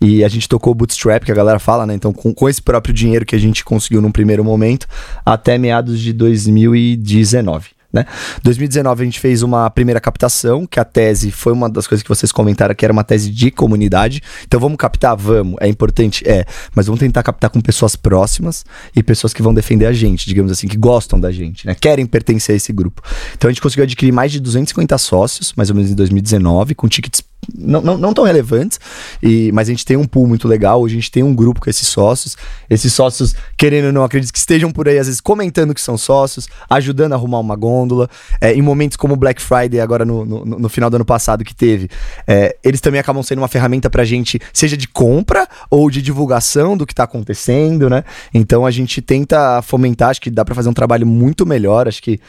E 0.01 0.23
a 0.23 0.28
gente 0.28 0.48
tocou 0.48 0.70
o 0.70 0.74
bootstrap, 0.74 1.24
que 1.24 1.32
a 1.32 1.35
galera 1.35 1.59
fala, 1.59 1.85
né? 1.85 1.93
Então, 1.93 2.12
com, 2.12 2.32
com 2.32 2.48
esse 2.48 2.62
próprio 2.62 2.94
dinheiro 2.94 3.27
que 3.27 3.35
a 3.35 3.39
gente 3.40 3.65
conseguiu 3.65 4.01
num 4.01 4.12
primeiro 4.12 4.44
momento, 4.44 4.86
até 5.27 5.59
meados 5.59 6.01
de 6.01 6.12
2019. 6.12 7.70
Né? 7.90 8.05
2019 8.43 9.02
a 9.02 9.05
gente 9.05 9.19
fez 9.19 9.43
uma 9.43 9.70
primeira 9.70 9.98
captação, 10.01 10.66
que 10.66 10.78
a 10.78 10.85
tese 10.85 11.31
foi 11.31 11.55
uma 11.55 11.70
das 11.70 11.86
coisas 11.86 12.02
que 12.02 12.09
vocês 12.09 12.31
comentaram, 12.31 12.74
que 12.74 12.85
era 12.85 12.93
uma 12.93 13.02
tese 13.02 13.31
de 13.31 13.51
comunidade. 13.51 14.23
Então 14.47 14.60
vamos 14.60 14.77
captar? 14.77 15.16
Vamos. 15.16 15.56
É 15.60 15.69
importante? 15.69 16.23
É. 16.28 16.44
Mas 16.74 16.86
vamos 16.86 17.01
tentar 17.01 17.23
captar 17.23 17.48
com 17.48 17.60
pessoas 17.60 17.97
próximas 17.97 18.65
e 18.94 19.02
pessoas 19.02 19.32
que 19.32 19.43
vão 19.43 19.55
defender 19.55 19.86
a 19.86 19.93
gente, 19.93 20.27
digamos 20.27 20.52
assim, 20.52 20.69
que 20.69 20.77
gostam 20.77 21.19
da 21.19 21.32
gente, 21.32 21.66
né? 21.66 21.74
Querem 21.74 22.05
pertencer 22.05 22.55
a 22.55 22.56
esse 22.56 22.73
grupo. 22.73 23.02
Então 23.35 23.48
a 23.48 23.52
gente 23.52 23.62
conseguiu 23.62 23.85
adquirir 23.85 24.12
mais 24.12 24.32
de 24.32 24.40
250 24.40 24.98
sócios, 24.98 25.55
mais 25.56 25.70
ou 25.70 25.77
menos 25.77 25.90
em 25.90 25.94
2019, 25.94 26.74
com 26.74 26.89
tickets 26.89 27.23
não, 27.56 27.81
não, 27.81 27.97
não 27.97 28.12
tão 28.12 28.24
relevantes, 28.24 28.78
e, 29.23 29.51
mas 29.52 29.69
a 29.69 29.73
gente 29.73 29.85
tem 29.85 29.97
um 29.97 30.05
pool 30.05 30.27
muito 30.27 30.47
legal, 30.47 30.85
a 30.85 30.89
gente 30.89 31.10
tem 31.10 31.23
um 31.23 31.35
grupo 31.35 31.60
com 31.60 31.70
esses 31.70 31.86
sócios, 31.86 32.36
esses 32.69 32.93
sócios, 32.93 33.35
querendo 33.56 33.86
ou 33.86 33.93
não, 33.93 34.05
acredito 34.05 34.32
que 34.32 34.39
estejam 34.39 34.70
por 34.70 34.89
aí, 34.89 34.98
às 34.98 35.06
vezes 35.06 35.20
comentando 35.20 35.74
que 35.74 35.81
são 35.81 35.97
sócios, 35.97 36.48
ajudando 36.69 37.12
a 37.12 37.16
arrumar 37.16 37.39
uma 37.39 37.56
gôndola, 37.56 38.09
é, 38.40 38.52
em 38.52 38.62
momentos 38.62 38.97
como 38.97 39.15
o 39.15 39.16
Black 39.16 39.40
Friday, 39.40 39.81
agora 39.81 40.05
no, 40.05 40.24
no, 40.24 40.44
no 40.44 40.69
final 40.69 40.90
do 40.90 40.97
ano 40.97 41.05
passado 41.05 41.44
que 41.44 41.55
teve, 41.55 41.89
é, 42.27 42.56
eles 42.62 42.81
também 42.81 43.01
acabam 43.01 43.23
sendo 43.23 43.39
uma 43.39 43.48
ferramenta 43.48 43.89
pra 43.89 44.05
gente, 44.05 44.40
seja 44.52 44.77
de 44.77 44.89
compra 44.89 45.48
ou 45.70 45.90
de 45.90 46.02
divulgação 46.02 46.77
do 46.77 46.86
que 46.86 46.94
tá 46.94 47.05
acontecendo, 47.05 47.89
né? 47.89 48.05
Então 48.32 48.66
a 48.66 48.70
gente 48.70 49.01
tenta 49.01 49.62
fomentar, 49.62 50.10
acho 50.10 50.20
que 50.20 50.31
dá 50.31 50.44
pra 50.44 50.55
fazer 50.55 50.69
um 50.69 50.74
trabalho 50.74 51.06
muito 51.06 51.47
melhor, 51.47 51.89
acho 51.89 52.02
que 52.02 52.20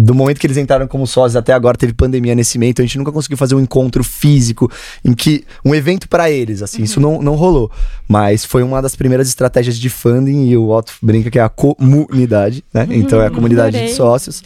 do 0.00 0.14
momento 0.14 0.38
que 0.38 0.46
eles 0.46 0.56
entraram 0.56 0.86
como 0.86 1.04
sócios 1.08 1.34
até 1.34 1.52
agora 1.52 1.76
teve 1.76 1.92
pandemia 1.92 2.32
nesse 2.32 2.56
meio, 2.56 2.70
então 2.70 2.84
a 2.84 2.86
gente 2.86 2.96
nunca 2.98 3.10
conseguiu 3.10 3.36
fazer 3.36 3.56
um 3.56 3.60
encontro 3.60 4.04
físico 4.04 4.70
em 5.04 5.12
que 5.12 5.44
um 5.64 5.74
evento 5.74 6.08
para 6.08 6.30
eles, 6.30 6.62
assim, 6.62 6.84
isso 6.84 7.00
não, 7.00 7.20
não 7.20 7.34
rolou. 7.34 7.68
Mas 8.06 8.44
foi 8.44 8.62
uma 8.62 8.80
das 8.80 8.94
primeiras 8.94 9.26
estratégias 9.28 9.76
de 9.76 9.90
funding 9.90 10.46
e 10.50 10.56
o 10.56 10.70
Otto 10.70 10.92
brinca 11.02 11.30
que 11.32 11.38
é 11.38 11.42
a 11.42 11.48
comunidade, 11.48 12.62
né? 12.72 12.86
Então 12.90 13.20
é 13.20 13.26
a 13.26 13.30
comunidade 13.30 13.76
adorei. 13.76 13.88
de 13.88 13.94
sócios 13.94 14.42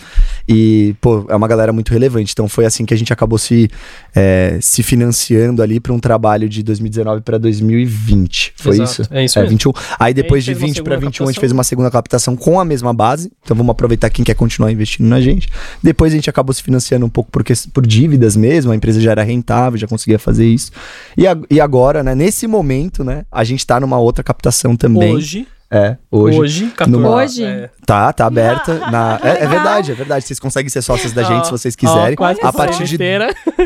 e, 0.48 0.94
pô, 1.02 1.26
é 1.28 1.36
uma 1.36 1.46
galera 1.46 1.70
muito 1.72 1.90
relevante. 1.92 2.32
Então 2.32 2.48
foi 2.48 2.64
assim 2.64 2.86
que 2.86 2.94
a 2.94 2.96
gente 2.96 3.12
acabou 3.12 3.38
se, 3.38 3.68
é, 4.14 4.58
se 4.60 4.82
financiando 4.82 5.62
ali 5.62 5.78
para 5.78 5.92
um 5.92 5.98
trabalho 5.98 6.48
de 6.48 6.62
2019 6.62 7.20
para 7.20 7.36
2020. 7.38 8.54
Foi 8.56 8.72
Exato, 8.72 9.02
isso? 9.02 9.02
é 9.10 9.24
isso 9.24 9.38
É, 9.38 9.42
mesmo. 9.42 9.50
21. 9.58 9.72
Aí 9.98 10.14
depois 10.14 10.44
de 10.44 10.50
aí 10.52 10.56
uma 10.56 10.66
20 10.66 10.82
para 10.82 10.94
segunda 10.94 11.06
21 11.06 11.06
a 11.06 11.10
gente 11.10 11.16
captação. 11.34 11.40
fez 11.40 11.52
uma 11.52 11.64
segunda 11.64 11.90
captação 11.90 12.36
com 12.36 12.58
a 12.58 12.64
mesma 12.64 12.92
base. 12.94 13.30
Então 13.44 13.56
vamos 13.56 13.70
aproveitar 13.70 14.08
quem 14.10 14.24
quer 14.24 14.34
continuar 14.34 14.72
investindo 14.72 15.06
na 15.06 15.20
gente. 15.20 15.41
Depois 15.82 16.12
a 16.12 16.16
gente 16.16 16.28
acabou 16.30 16.52
se 16.52 16.62
financiando 16.62 17.06
um 17.06 17.08
pouco 17.08 17.30
por, 17.30 17.42
por 17.72 17.86
dívidas 17.86 18.36
mesmo, 18.36 18.72
a 18.72 18.76
empresa 18.76 19.00
já 19.00 19.10
era 19.10 19.22
rentável, 19.22 19.78
já 19.78 19.86
conseguia 19.86 20.18
fazer 20.18 20.46
isso. 20.46 20.70
E, 21.16 21.26
a- 21.26 21.36
e 21.50 21.60
agora, 21.60 22.02
né, 22.02 22.14
nesse 22.14 22.46
momento, 22.46 23.04
né, 23.04 23.24
a 23.30 23.44
gente 23.44 23.66
tá 23.66 23.78
numa 23.80 23.98
outra 23.98 24.22
captação 24.24 24.76
também. 24.76 25.14
Hoje, 25.14 25.46
É, 25.70 25.96
hoje. 26.10 26.38
hoje, 26.38 26.66
14, 26.76 26.90
numa- 26.90 27.14
Hoje? 27.16 27.42
é, 27.44 27.70
Tá, 27.86 28.12
tá 28.12 28.26
aberta. 28.26 28.78
Na, 28.90 29.18
é, 29.22 29.44
é 29.44 29.46
verdade, 29.46 29.90
é 29.92 29.94
verdade. 29.94 30.24
Vocês 30.26 30.38
conseguem 30.38 30.68
ser 30.68 30.82
sócios 30.82 31.12
da 31.12 31.22
gente 31.22 31.46
se 31.46 31.50
vocês 31.50 31.74
quiserem. 31.74 32.14
Quase 32.14 32.40
a, 32.42 32.52
partir 32.52 32.84
de, 32.84 32.98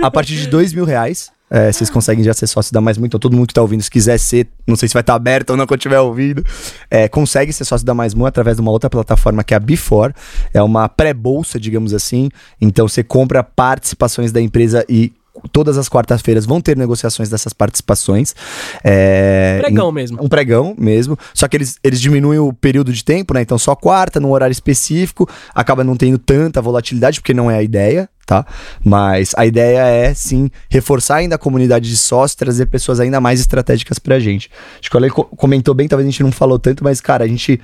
a 0.03 0.11
partir 0.11 0.35
de 0.36 0.47
dois 0.47 0.73
mil 0.73 0.85
reais. 0.85 1.31
É, 1.51 1.70
vocês 1.70 1.89
conseguem 1.90 2.24
já 2.24 2.35
ser 2.35 2.47
sócio 2.47 2.73
da 2.73 2.81
Mais 2.81 2.98
Mu. 2.98 3.06
Então, 3.06 3.20
todo 3.20 3.36
mundo 3.36 3.47
que 3.47 3.55
tá 3.55 3.62
ouvindo, 3.62 3.82
se 3.82 3.90
quiser 3.90 4.18
ser, 4.18 4.48
não 4.66 4.77
sei 4.77 4.89
se 4.89 4.93
vai 4.94 5.01
estar 5.01 5.14
aberto 5.14 5.51
ou 5.51 5.56
não 5.56 5.66
quando 5.66 5.78
estiver 5.78 6.01
ouvindo, 6.01 6.44
é, 6.90 7.09
consegue 7.09 7.52
ser 7.52 7.64
sócio 7.64 7.86
da 7.86 7.94
Mais 7.94 8.14
Mu 8.14 8.27
através 8.27 8.56
de 8.56 8.62
uma 8.62 8.70
outra 8.70 8.90
plataforma 8.90 9.44
que 9.44 9.55
é 9.55 9.56
a 9.56 9.60
Before. 9.60 10.12
É 10.52 10.62
uma 10.62 10.89
pré-bolsa, 10.89 11.59
digamos 11.60 11.94
assim. 11.94 12.28
Então, 12.60 12.89
você 12.89 13.02
compra 13.02 13.43
participações 13.43 14.32
da 14.32 14.40
empresa 14.40 14.85
e 14.89 15.12
todas 15.52 15.78
as 15.78 15.89
quartas-feiras 15.89 16.47
vão 16.47 16.60
ter 16.60 16.77
negociações 16.77 17.28
dessas 17.28 17.52
participações. 17.52 18.35
É, 18.82 19.59
Pregão 19.60 19.93
mesmo. 19.93 20.18
um 20.23 20.28
pregão 20.28 20.74
mesmo. 20.78 21.18
Só 21.35 21.47
que 21.48 21.56
eles, 21.56 21.77
eles 21.82 22.01
diminuem 22.01 22.39
o 22.39 22.52
período 22.52 22.93
de 22.93 23.05
tempo, 23.05 23.35
né? 23.35 23.43
Então 23.43 23.59
só 23.59 23.74
quarta, 23.74 24.18
num 24.18 24.31
horário 24.31 24.52
específico, 24.52 25.28
acaba 25.55 25.85
não 25.85 25.97
tendo 25.97 26.18
tanta 26.18 26.60
volatilidade, 26.62 27.20
porque 27.20 27.35
não 27.35 27.51
é 27.51 27.56
a 27.56 27.62
ideia, 27.62 28.09
tá? 28.27 28.44
Mas 28.85 29.32
a 29.36 29.47
ideia 29.47 29.78
é, 29.86 30.12
sim, 30.12 30.51
reforçar 30.69 31.16
ainda 31.16 31.36
a 31.36 31.39
comunidade 31.39 31.89
de 31.89 31.97
sócios, 31.97 32.35
trazer 32.35 32.66
pessoas 32.66 32.98
ainda 33.01 33.20
mais 33.20 33.39
estratégicas 33.40 33.98
pra 34.01 34.19
gente. 34.19 34.51
Acho 34.81 34.90
que 34.90 34.97
o 34.97 34.98
Ale 34.98 35.09
co- 35.11 35.24
comentou 35.24 35.73
bem, 35.74 35.86
talvez 35.86 36.07
a 36.07 36.11
gente 36.11 36.23
não 36.23 36.32
falou 36.32 36.59
tanto, 36.59 36.82
mas, 36.82 37.01
cara, 37.01 37.24
a 37.24 37.28
gente, 37.28 37.61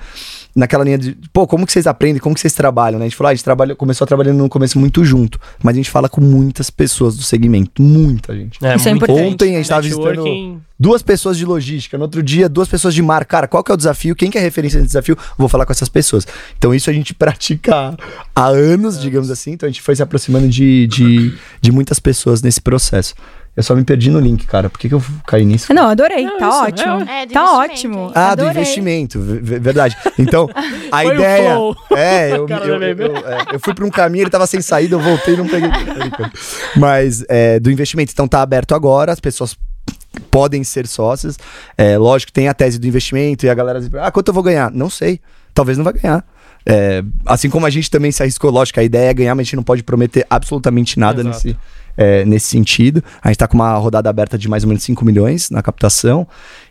naquela 0.55 0.83
linha 0.83 0.97
de, 0.97 1.17
pô, 1.33 1.45
como 1.45 1.65
que 1.65 1.73
vocês 1.73 1.85
aprendem, 1.85 2.19
como 2.21 2.33
que 2.33 2.41
vocês 2.41 2.53
trabalham, 2.53 2.97
né? 2.97 3.05
A 3.05 3.09
gente 3.09 3.17
falou, 3.17 3.27
ah, 3.27 3.31
a 3.31 3.35
gente 3.35 3.43
trabalha, 3.43 3.75
começou 3.75 4.07
trabalhando 4.07 4.37
no 4.37 4.49
começo 4.49 4.79
muito 4.79 5.03
junto, 5.03 5.37
mas 5.61 5.73
a 5.73 5.77
gente 5.77 5.91
fala 5.91 6.07
com 6.07 6.21
muitas 6.21 6.69
pessoas 6.69 7.17
do 7.17 7.23
segmento, 7.23 7.81
muita 7.81 8.33
gente. 8.35 8.57
Isso 8.75 8.87
é 8.87 8.91
importante. 8.97 9.33
Ontem 9.33 9.53
a 9.55 9.57
gente 9.57 9.69
tava 9.69 9.81
visitando 9.81 10.61
duas 10.83 11.01
pessoas 11.01 11.37
de 11.37 11.45
logística, 11.45 11.97
no 11.97 12.03
outro 12.03 12.21
dia, 12.21 12.49
duas 12.49 12.67
pessoas 12.67 12.93
de 12.93 13.01
marca. 13.01 13.25
Cara, 13.37 13.47
qual 13.47 13.63
que 13.63 13.71
é 13.71 13.73
o 13.73 13.77
desafio? 13.77 14.13
Quem 14.15 14.29
que 14.29 14.37
é 14.37 14.41
referência 14.41 14.77
nesse 14.79 14.87
desafio? 14.89 15.17
Vou 15.37 15.47
falar 15.47 15.65
com 15.65 15.71
essas 15.71 15.87
pessoas. 15.87 16.27
Então, 16.57 16.75
isso 16.75 16.89
a 16.89 16.93
gente 16.93 17.13
pratica 17.15 17.95
há 18.35 18.47
anos, 18.47 18.99
digamos 18.99 19.31
assim. 19.31 19.51
Então, 19.51 19.65
a 19.67 19.71
gente 19.71 19.81
foi 19.81 19.95
se 19.95 20.03
aproximando 20.03 20.49
de, 20.49 20.85
de, 20.87 21.33
de 21.61 21.71
muitas 21.71 21.99
pessoas 21.99 22.41
nesse 22.41 22.59
processo. 22.59 23.15
Eu 23.55 23.63
só 23.63 23.73
me 23.75 23.83
perdi 23.85 24.09
no 24.09 24.19
link, 24.19 24.45
cara. 24.45 24.69
Por 24.69 24.77
que, 24.77 24.89
que 24.89 24.95
eu 24.95 25.01
caí 25.25 25.45
nisso? 25.45 25.71
Não, 25.73 25.87
adorei. 25.87 26.25
Não, 26.25 26.37
tá 26.37 26.49
isso, 26.49 26.57
ótimo. 26.63 27.09
é. 27.09 27.21
É, 27.21 27.25
do 27.27 27.33
tá 27.33 27.39
investimento, 27.65 27.99
ótimo. 27.99 28.11
Ah, 28.13 28.35
do 28.35 28.41
Adorei. 28.41 28.51
investimento, 28.51 29.19
ve- 29.21 29.39
ve- 29.39 29.59
verdade. 29.59 29.95
Então, 30.19 30.49
a 30.91 31.01
Foi 31.03 31.13
ideia. 31.15 31.53
flow. 31.53 31.75
É, 31.95 32.31
eu, 32.35 32.47
eu, 32.49 32.81
eu, 32.81 32.93
eu- 32.97 33.17
é, 33.17 33.37
eu 33.53 33.59
fui 33.61 33.73
pra 33.73 33.85
um 33.85 33.89
caminho, 33.91 34.23
ele 34.23 34.29
tava 34.31 34.45
sem 34.47 34.59
saída, 34.61 34.95
eu 34.95 34.99
voltei 34.99 35.35
e 35.35 35.37
não 35.37 35.47
peguei. 35.47 35.69
Mas 36.75 37.23
é, 37.29 37.57
do 37.59 37.71
investimento. 37.71 38.11
Então 38.11 38.27
tá 38.27 38.41
aberto 38.41 38.75
agora, 38.75 39.11
as 39.13 39.19
pessoas 39.21 39.55
podem 40.29 40.63
ser 40.63 40.87
sócias. 40.87 41.37
É, 41.77 41.97
lógico, 41.97 42.31
tem 42.31 42.47
a 42.47 42.53
tese 42.53 42.79
do 42.79 42.87
investimento 42.87 43.45
e 43.45 43.49
a 43.49 43.53
galera 43.53 43.79
diz, 43.79 43.89
ah, 43.95 44.11
quanto 44.11 44.29
eu 44.29 44.33
vou 44.33 44.43
ganhar? 44.43 44.71
Não 44.71 44.89
sei. 44.89 45.19
Talvez 45.53 45.77
não 45.77 45.85
vai 45.85 45.93
ganhar. 45.93 46.25
É, 46.65 47.03
assim 47.25 47.49
como 47.49 47.65
a 47.65 47.69
gente 47.69 47.91
também 47.91 48.11
se 48.11 48.23
arriscou, 48.23 48.49
lógico, 48.49 48.79
a 48.79 48.83
ideia 48.83 49.09
é 49.09 49.13
ganhar, 49.13 49.35
mas 49.35 49.41
a 49.41 49.45
gente 49.45 49.55
não 49.55 49.63
pode 49.63 49.83
prometer 49.83 50.25
absolutamente 50.29 50.97
nada 50.97 51.21
Exato. 51.21 51.35
nesse, 51.35 51.57
é, 51.97 52.25
nesse 52.25 52.47
sentido. 52.47 53.03
A 53.21 53.27
gente 53.27 53.37
tá 53.37 53.47
com 53.47 53.55
uma 53.55 53.73
rodada 53.75 54.09
aberta 54.09 54.37
de 54.37 54.47
mais 54.47 54.63
ou 54.63 54.69
menos 54.69 54.83
5 54.83 55.03
milhões 55.03 55.49
na 55.49 55.61
captação. 55.61 56.27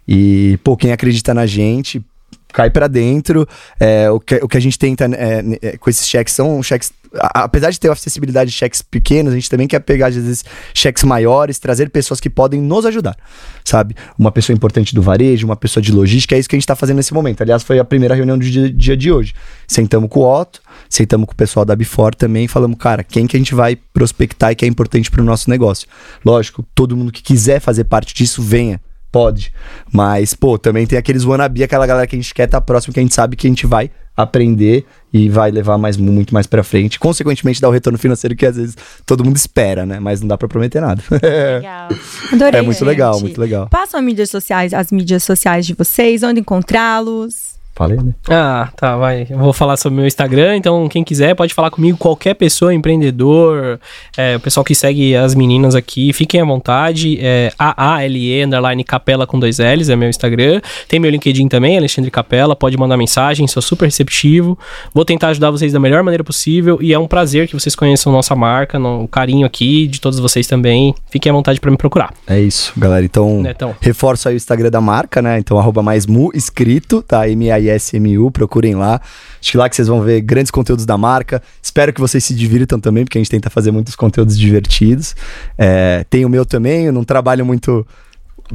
E, 0.07 0.59
pô, 0.65 0.77
quem 0.77 0.93
acredita 0.93 1.35
na 1.35 1.47
gente, 1.47 2.05
cai 2.53 2.71
pra 2.71 2.87
dentro. 2.87 3.47
É, 3.81 4.11
o, 4.11 4.21
que, 4.21 4.37
o 4.37 4.49
que 4.49 4.57
a 4.57 4.61
gente 4.61 4.79
tenta 4.79 5.09
né, 5.09 5.17
é, 5.61 5.77
com 5.77 5.89
esses 5.91 6.07
cheques 6.07 6.35
são 6.35 6.63
cheques. 6.63 6.93
apesar 7.13 7.71
de 7.71 7.81
ter 7.81 7.91
acessibilidade 7.91 8.51
de 8.51 8.57
cheques 8.57 8.83
pequenos, 8.83 9.33
a 9.33 9.37
gente 9.37 9.51
também 9.51 9.67
quer 9.67 9.81
pegar, 9.81 10.09
às 10.09 10.15
vezes, 10.15 10.45
cheques 10.75 11.03
maiores, 11.05 11.59
trazer 11.59 11.91
pessoas 11.91 12.21
que 12.21 12.31
podem 12.31 12.61
nos 12.61 12.87
ajudar, 12.87 13.17
sabe? 13.65 13.97
Uma 14.19 14.31
pessoa 14.31 14.55
importante 14.55 14.95
do 14.95 15.03
varejo, 15.03 15.47
uma 15.47 15.57
pessoa 15.57 15.83
de 15.83 15.93
logística, 15.93 16.37
é 16.37 16.39
isso 16.39 16.49
que 16.49 16.57
a 16.57 16.59
gente 16.59 16.67
tá 16.67 16.77
fazendo 16.77 16.97
nesse 16.97 17.15
momento. 17.15 17.43
Aliás, 17.43 17.63
foi 17.63 17.79
a 17.79 17.85
primeira 17.85 18.15
reunião 18.15 18.39
do 18.39 18.45
dia, 18.45 18.71
dia 18.71 18.97
de 18.97 19.11
hoje. 19.11 19.35
Sentamos 19.67 20.09
com 20.11 20.21
o 20.21 20.41
Otto, 20.41 20.61
sentamos 20.89 21.27
com 21.27 21.33
o 21.33 21.37
pessoal 21.37 21.65
da 21.65 21.75
Before 21.75 22.15
também, 22.15 22.45
e 22.45 22.49
falamos, 22.49 22.77
cara, 22.79 23.03
quem 23.03 23.27
que 23.27 23.37
a 23.37 23.41
gente 23.41 23.55
vai 23.55 23.77
prospectar 23.77 24.53
e 24.53 24.55
que 24.55 24.65
é 24.65 24.69
importante 24.69 25.11
pro 25.11 25.25
nosso 25.25 25.49
negócio? 25.49 25.89
Lógico, 26.25 26.65
todo 26.75 26.97
mundo 26.97 27.11
que 27.11 27.23
quiser 27.23 27.61
fazer 27.61 27.85
parte 27.85 28.15
disso, 28.15 28.43
venha. 28.43 28.81
Pode. 29.13 29.53
Mas, 29.93 30.33
pô, 30.33 30.57
também 30.57 30.87
tem 30.87 30.99
aqueles 30.99 31.23
wannabe, 31.23 31.63
aquela 31.63 31.87
galera 31.87 32.07
que 32.07 32.17
a 32.17 32.19
gente 32.19 32.33
quer 32.33 32.45
estar 32.45 32.63
próximo, 32.63 32.95
que 32.95 32.99
a 32.99 33.03
gente 33.03 33.15
sabe 33.15 33.37
que 33.37 33.47
a 33.47 33.51
gente 33.51 33.67
vai 33.67 33.91
aprender 34.17 34.87
e 35.13 35.29
vai 35.29 35.51
levar 35.51 35.77
mais, 35.77 35.99
muito 35.99 36.33
mais 36.33 36.47
pra 36.47 36.63
frente. 36.63 36.99
Consequentemente, 36.99 37.61
dar 37.61 37.69
o 37.69 37.73
retorno 37.73 37.99
financeiro 37.99 38.35
que 38.35 38.47
às 38.47 38.57
vezes 38.57 38.77
todo 39.05 39.23
mundo 39.23 39.37
espera, 39.37 39.85
né? 39.85 40.01
Mas 40.01 40.23
não 40.23 40.29
dá 40.29 40.39
pra 40.39 40.49
prometer 40.49 40.81
nada. 40.81 41.03
Legal. 41.11 41.89
Adorei. 42.33 42.61
é 42.61 42.63
muito 42.63 42.79
gente. 42.79 42.89
legal, 42.89 43.21
muito 43.21 43.39
legal. 43.39 43.69
Passam 43.69 44.01
as 44.01 44.07
mídias 44.07 44.31
sociais, 44.31 44.73
as 44.73 44.91
mídias 44.91 45.23
sociais 45.23 45.67
de 45.67 45.75
vocês, 45.75 46.23
onde 46.23 46.41
encontrá-los. 46.41 47.52
Falei, 47.75 47.97
né? 47.97 48.13
Ah, 48.29 48.71
tá, 48.77 48.97
vai. 48.97 49.27
Eu 49.29 49.39
vou 49.39 49.53
falar 49.53 49.77
sobre 49.77 49.95
o 49.95 49.97
meu 49.99 50.07
Instagram, 50.07 50.57
então 50.57 50.89
quem 50.89 51.03
quiser 51.03 51.35
pode 51.35 51.55
falar 51.55 51.71
comigo, 51.71 51.97
qualquer 51.97 52.35
pessoa, 52.35 52.73
empreendedor, 52.75 53.81
é, 54.17 54.37
o 54.37 54.41
pessoal 54.41 54.63
que 54.63 54.75
segue 54.75 55.17
as 55.17 55.35
meninas 55.35 55.75
aqui, 55.75 56.13
fiquem 56.13 56.41
à 56.41 56.45
vontade. 56.45 57.19
É 57.21 57.51
AALE, 57.59 58.45
underline 58.45 58.85
Capela 58.85 59.27
com 59.27 59.39
dois 59.39 59.59
L's, 59.59 59.89
é 59.89 59.97
meu 59.97 60.09
Instagram. 60.09 60.61
Tem 60.87 61.01
meu 61.01 61.11
LinkedIn 61.11 61.49
também, 61.49 61.79
Alexandre 61.79 62.11
Capela, 62.11 62.55
pode 62.55 62.77
mandar 62.77 62.97
mensagem, 62.97 63.47
sou 63.47 63.63
super 63.63 63.87
receptivo. 63.87 64.59
Vou 64.93 65.05
tentar 65.05 65.29
ajudar 65.29 65.51
vocês 65.51 65.73
da 65.73 65.81
melhor 65.81 66.03
maneira 66.03 66.23
possível 66.23 66.79
e 66.81 66.93
é 66.93 66.99
um 66.99 67.07
prazer 67.07 67.49
que 67.49 67.55
vocês 67.55 67.75
conheçam 67.75 68.13
nossa 68.13 68.37
marca, 68.37 68.79
no, 68.79 69.05
o 69.05 69.09
carinho 69.09 69.47
aqui 69.47 69.87
de 69.87 70.01
todos 70.01 70.19
vocês 70.19 70.47
também. 70.47 70.95
Fiquem 71.11 71.31
à 71.31 71.35
vontade 71.35 71.59
para 71.59 71.71
me 71.71 71.77
procurar. 71.77 72.13
É 72.27 72.39
isso, 72.39 72.73
galera. 72.77 73.05
Então, 73.05 73.41
Netão. 73.41 73.75
reforço 73.81 74.29
aí 74.29 74.35
o 74.35 74.37
Instagram 74.37 74.71
da 74.71 74.81
marca, 74.81 75.23
né? 75.23 75.39
Então, 75.39 75.59
arroba 75.59 75.83
mais 75.83 76.07
mu, 76.07 76.31
escrito, 76.35 77.03
tá? 77.03 77.27
M-A-I-S-M-U, 77.63 78.31
procurem 78.31 78.75
lá. 78.75 79.01
Acho 79.41 79.53
que 79.53 79.57
lá 79.57 79.69
que 79.69 79.77
vocês 79.77 79.89
vão 79.89 80.01
ver 80.03 80.21
grandes 80.21 80.51
conteúdos 80.51 80.85
da 80.85 80.99
marca. 80.99 81.43
Espero 81.63 81.93
que 81.93 82.01
vocês 82.01 82.25
se 82.25 82.35
divirtam 82.35 82.81
também, 82.81 83.05
porque 83.05 83.19
a 83.19 83.21
gente 83.21 83.31
tenta 83.31 83.51
fazer 83.51 83.71
muitos 83.71 83.95
conteúdos 83.95 84.39
divertidos. 84.39 85.15
É, 85.57 86.05
tem 86.11 86.25
o 86.25 86.29
meu 86.29 86.45
também, 86.45 86.87
eu 86.87 86.93
não 86.93 87.05
trabalho 87.05 87.45
muito 87.45 87.87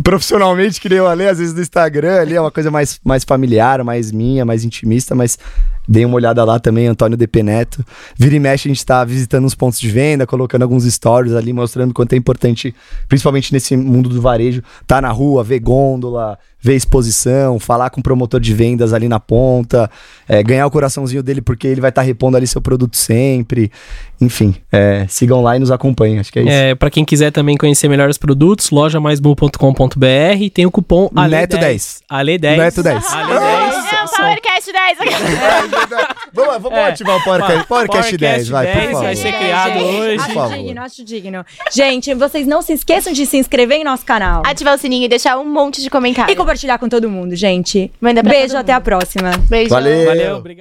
profissionalmente, 0.04 0.80
que 0.80 0.90
nem 0.90 1.00
eu 1.00 1.08
ali, 1.08 1.26
às 1.28 1.40
vezes 1.40 1.54
no 1.54 1.62
Instagram, 1.62 2.22
ali 2.22 2.36
é 2.36 2.42
uma 2.42 2.52
coisa 2.52 2.70
mais, 2.70 3.00
mais 3.04 3.24
familiar, 3.24 3.84
mais 3.84 4.12
minha, 4.12 4.46
mais 4.46 4.64
intimista, 4.64 5.16
mas 5.16 5.40
deem 5.88 6.06
uma 6.06 6.16
olhada 6.16 6.44
lá 6.44 6.60
também, 6.60 6.88
Antônio 6.88 7.18
DP 7.18 7.42
Neto. 7.42 7.86
Vira 8.16 8.36
e 8.36 8.40
mexe, 8.40 8.68
a 8.68 8.72
gente 8.72 8.86
tá 8.86 9.04
visitando 9.04 9.46
uns 9.46 9.56
pontos 9.56 9.80
de 9.80 9.90
venda, 9.90 10.28
colocando 10.28 10.64
alguns 10.64 10.84
stories 10.84 11.34
ali, 11.34 11.54
mostrando 11.54 11.94
quanto 11.94 12.14
é 12.14 12.16
importante, 12.16 12.76
principalmente 13.08 13.54
nesse 13.54 13.76
mundo 13.76 14.10
do 14.10 14.22
varejo, 14.22 14.62
tá 14.86 15.02
na 15.02 15.10
rua, 15.10 15.44
ver 15.44 15.60
gôndola, 15.60 16.38
ver 16.60 16.76
exposição, 16.76 17.60
falar 17.60 17.90
com 17.90 18.00
o 18.00 18.04
promotor 18.04 18.40
de 18.40 18.54
vendas 18.54 18.94
ali 18.94 19.08
na 19.08 19.20
ponta, 19.20 19.90
é, 20.28 20.42
ganhar 20.42 20.66
o 20.66 20.72
coraçãozinho 20.72 21.22
dele 21.24 21.42
porque 21.42 21.68
ele 21.68 21.82
vai 21.82 21.90
estar 21.90 22.02
tá 22.02 22.06
repondo 22.06 22.38
ali 22.38 22.48
seu 22.48 22.62
produto 22.62 22.98
sempre. 22.98 23.72
Enfim, 24.20 24.56
é, 24.72 25.06
sigam 25.08 25.42
lá 25.42 25.56
e 25.56 25.60
nos 25.60 25.70
acompanhem, 25.70 26.20
acho 26.20 26.32
que 26.32 26.40
é 26.40 26.42
isso. 26.42 26.52
É, 26.52 26.76
para 26.76 26.90
quem 26.90 27.06
quiser 27.06 27.32
também 27.32 27.56
conhecer 27.56 27.88
melhor 27.88 28.10
os 28.10 28.18
produtos, 28.18 28.72
lojamaismu.com.br 28.72 30.06
e 30.40 30.50
tem 30.50 30.66
o 30.66 30.72
cupom 30.72 31.10
ALE10. 31.10 32.00
ALE10. 32.12 32.58
Neto 32.58 32.84
10. 32.84 33.06
ALE10. 33.06 33.12
Ah, 33.12 34.04
é, 34.04 34.08
Powercast 34.18 34.72
10. 34.72 35.00
É, 35.00 35.06
vamos 36.34 36.62
vamos 36.62 36.78
é. 36.78 36.90
ativar 36.90 37.18
o 37.18 37.24
Powercast, 37.24 37.68
Powercast 37.68 38.18
10, 38.18 38.50
vai, 38.50 38.68
por 38.68 38.82
favor. 38.82 39.04
Vai 39.04 39.16
ser 39.16 39.34
criado 39.34 39.80
hoje. 39.80 40.16
Acho 40.16 40.56
digno, 40.56 40.82
acho 40.82 41.06
digno. 41.06 41.46
Gente, 41.72 42.14
vocês 42.14 42.48
não 42.48 42.62
se 42.62 42.74
esqueçam 42.74 43.14
de 43.14 43.26
se 43.26 43.38
inscrever 43.38 43.78
em 43.78 43.84
nosso 43.84 44.06
canal. 44.06 44.42
Ativar 44.46 44.76
o 44.76 44.78
sininho 44.78 45.06
e 45.06 45.08
deixar 45.08 45.38
um 45.38 45.46
monte 45.46 45.82
de 45.82 45.90
comentários 45.90 46.36
compartilhar 46.48 46.78
com 46.78 46.88
todo 46.88 47.10
mundo, 47.10 47.36
gente. 47.36 47.92
Beijo, 48.24 48.56
até 48.56 48.72
a 48.72 48.80
próxima. 48.80 49.32
Beijo. 49.50 49.70
Valeu. 49.70 50.06
Valeu 50.06 50.38
obrigado. 50.38 50.56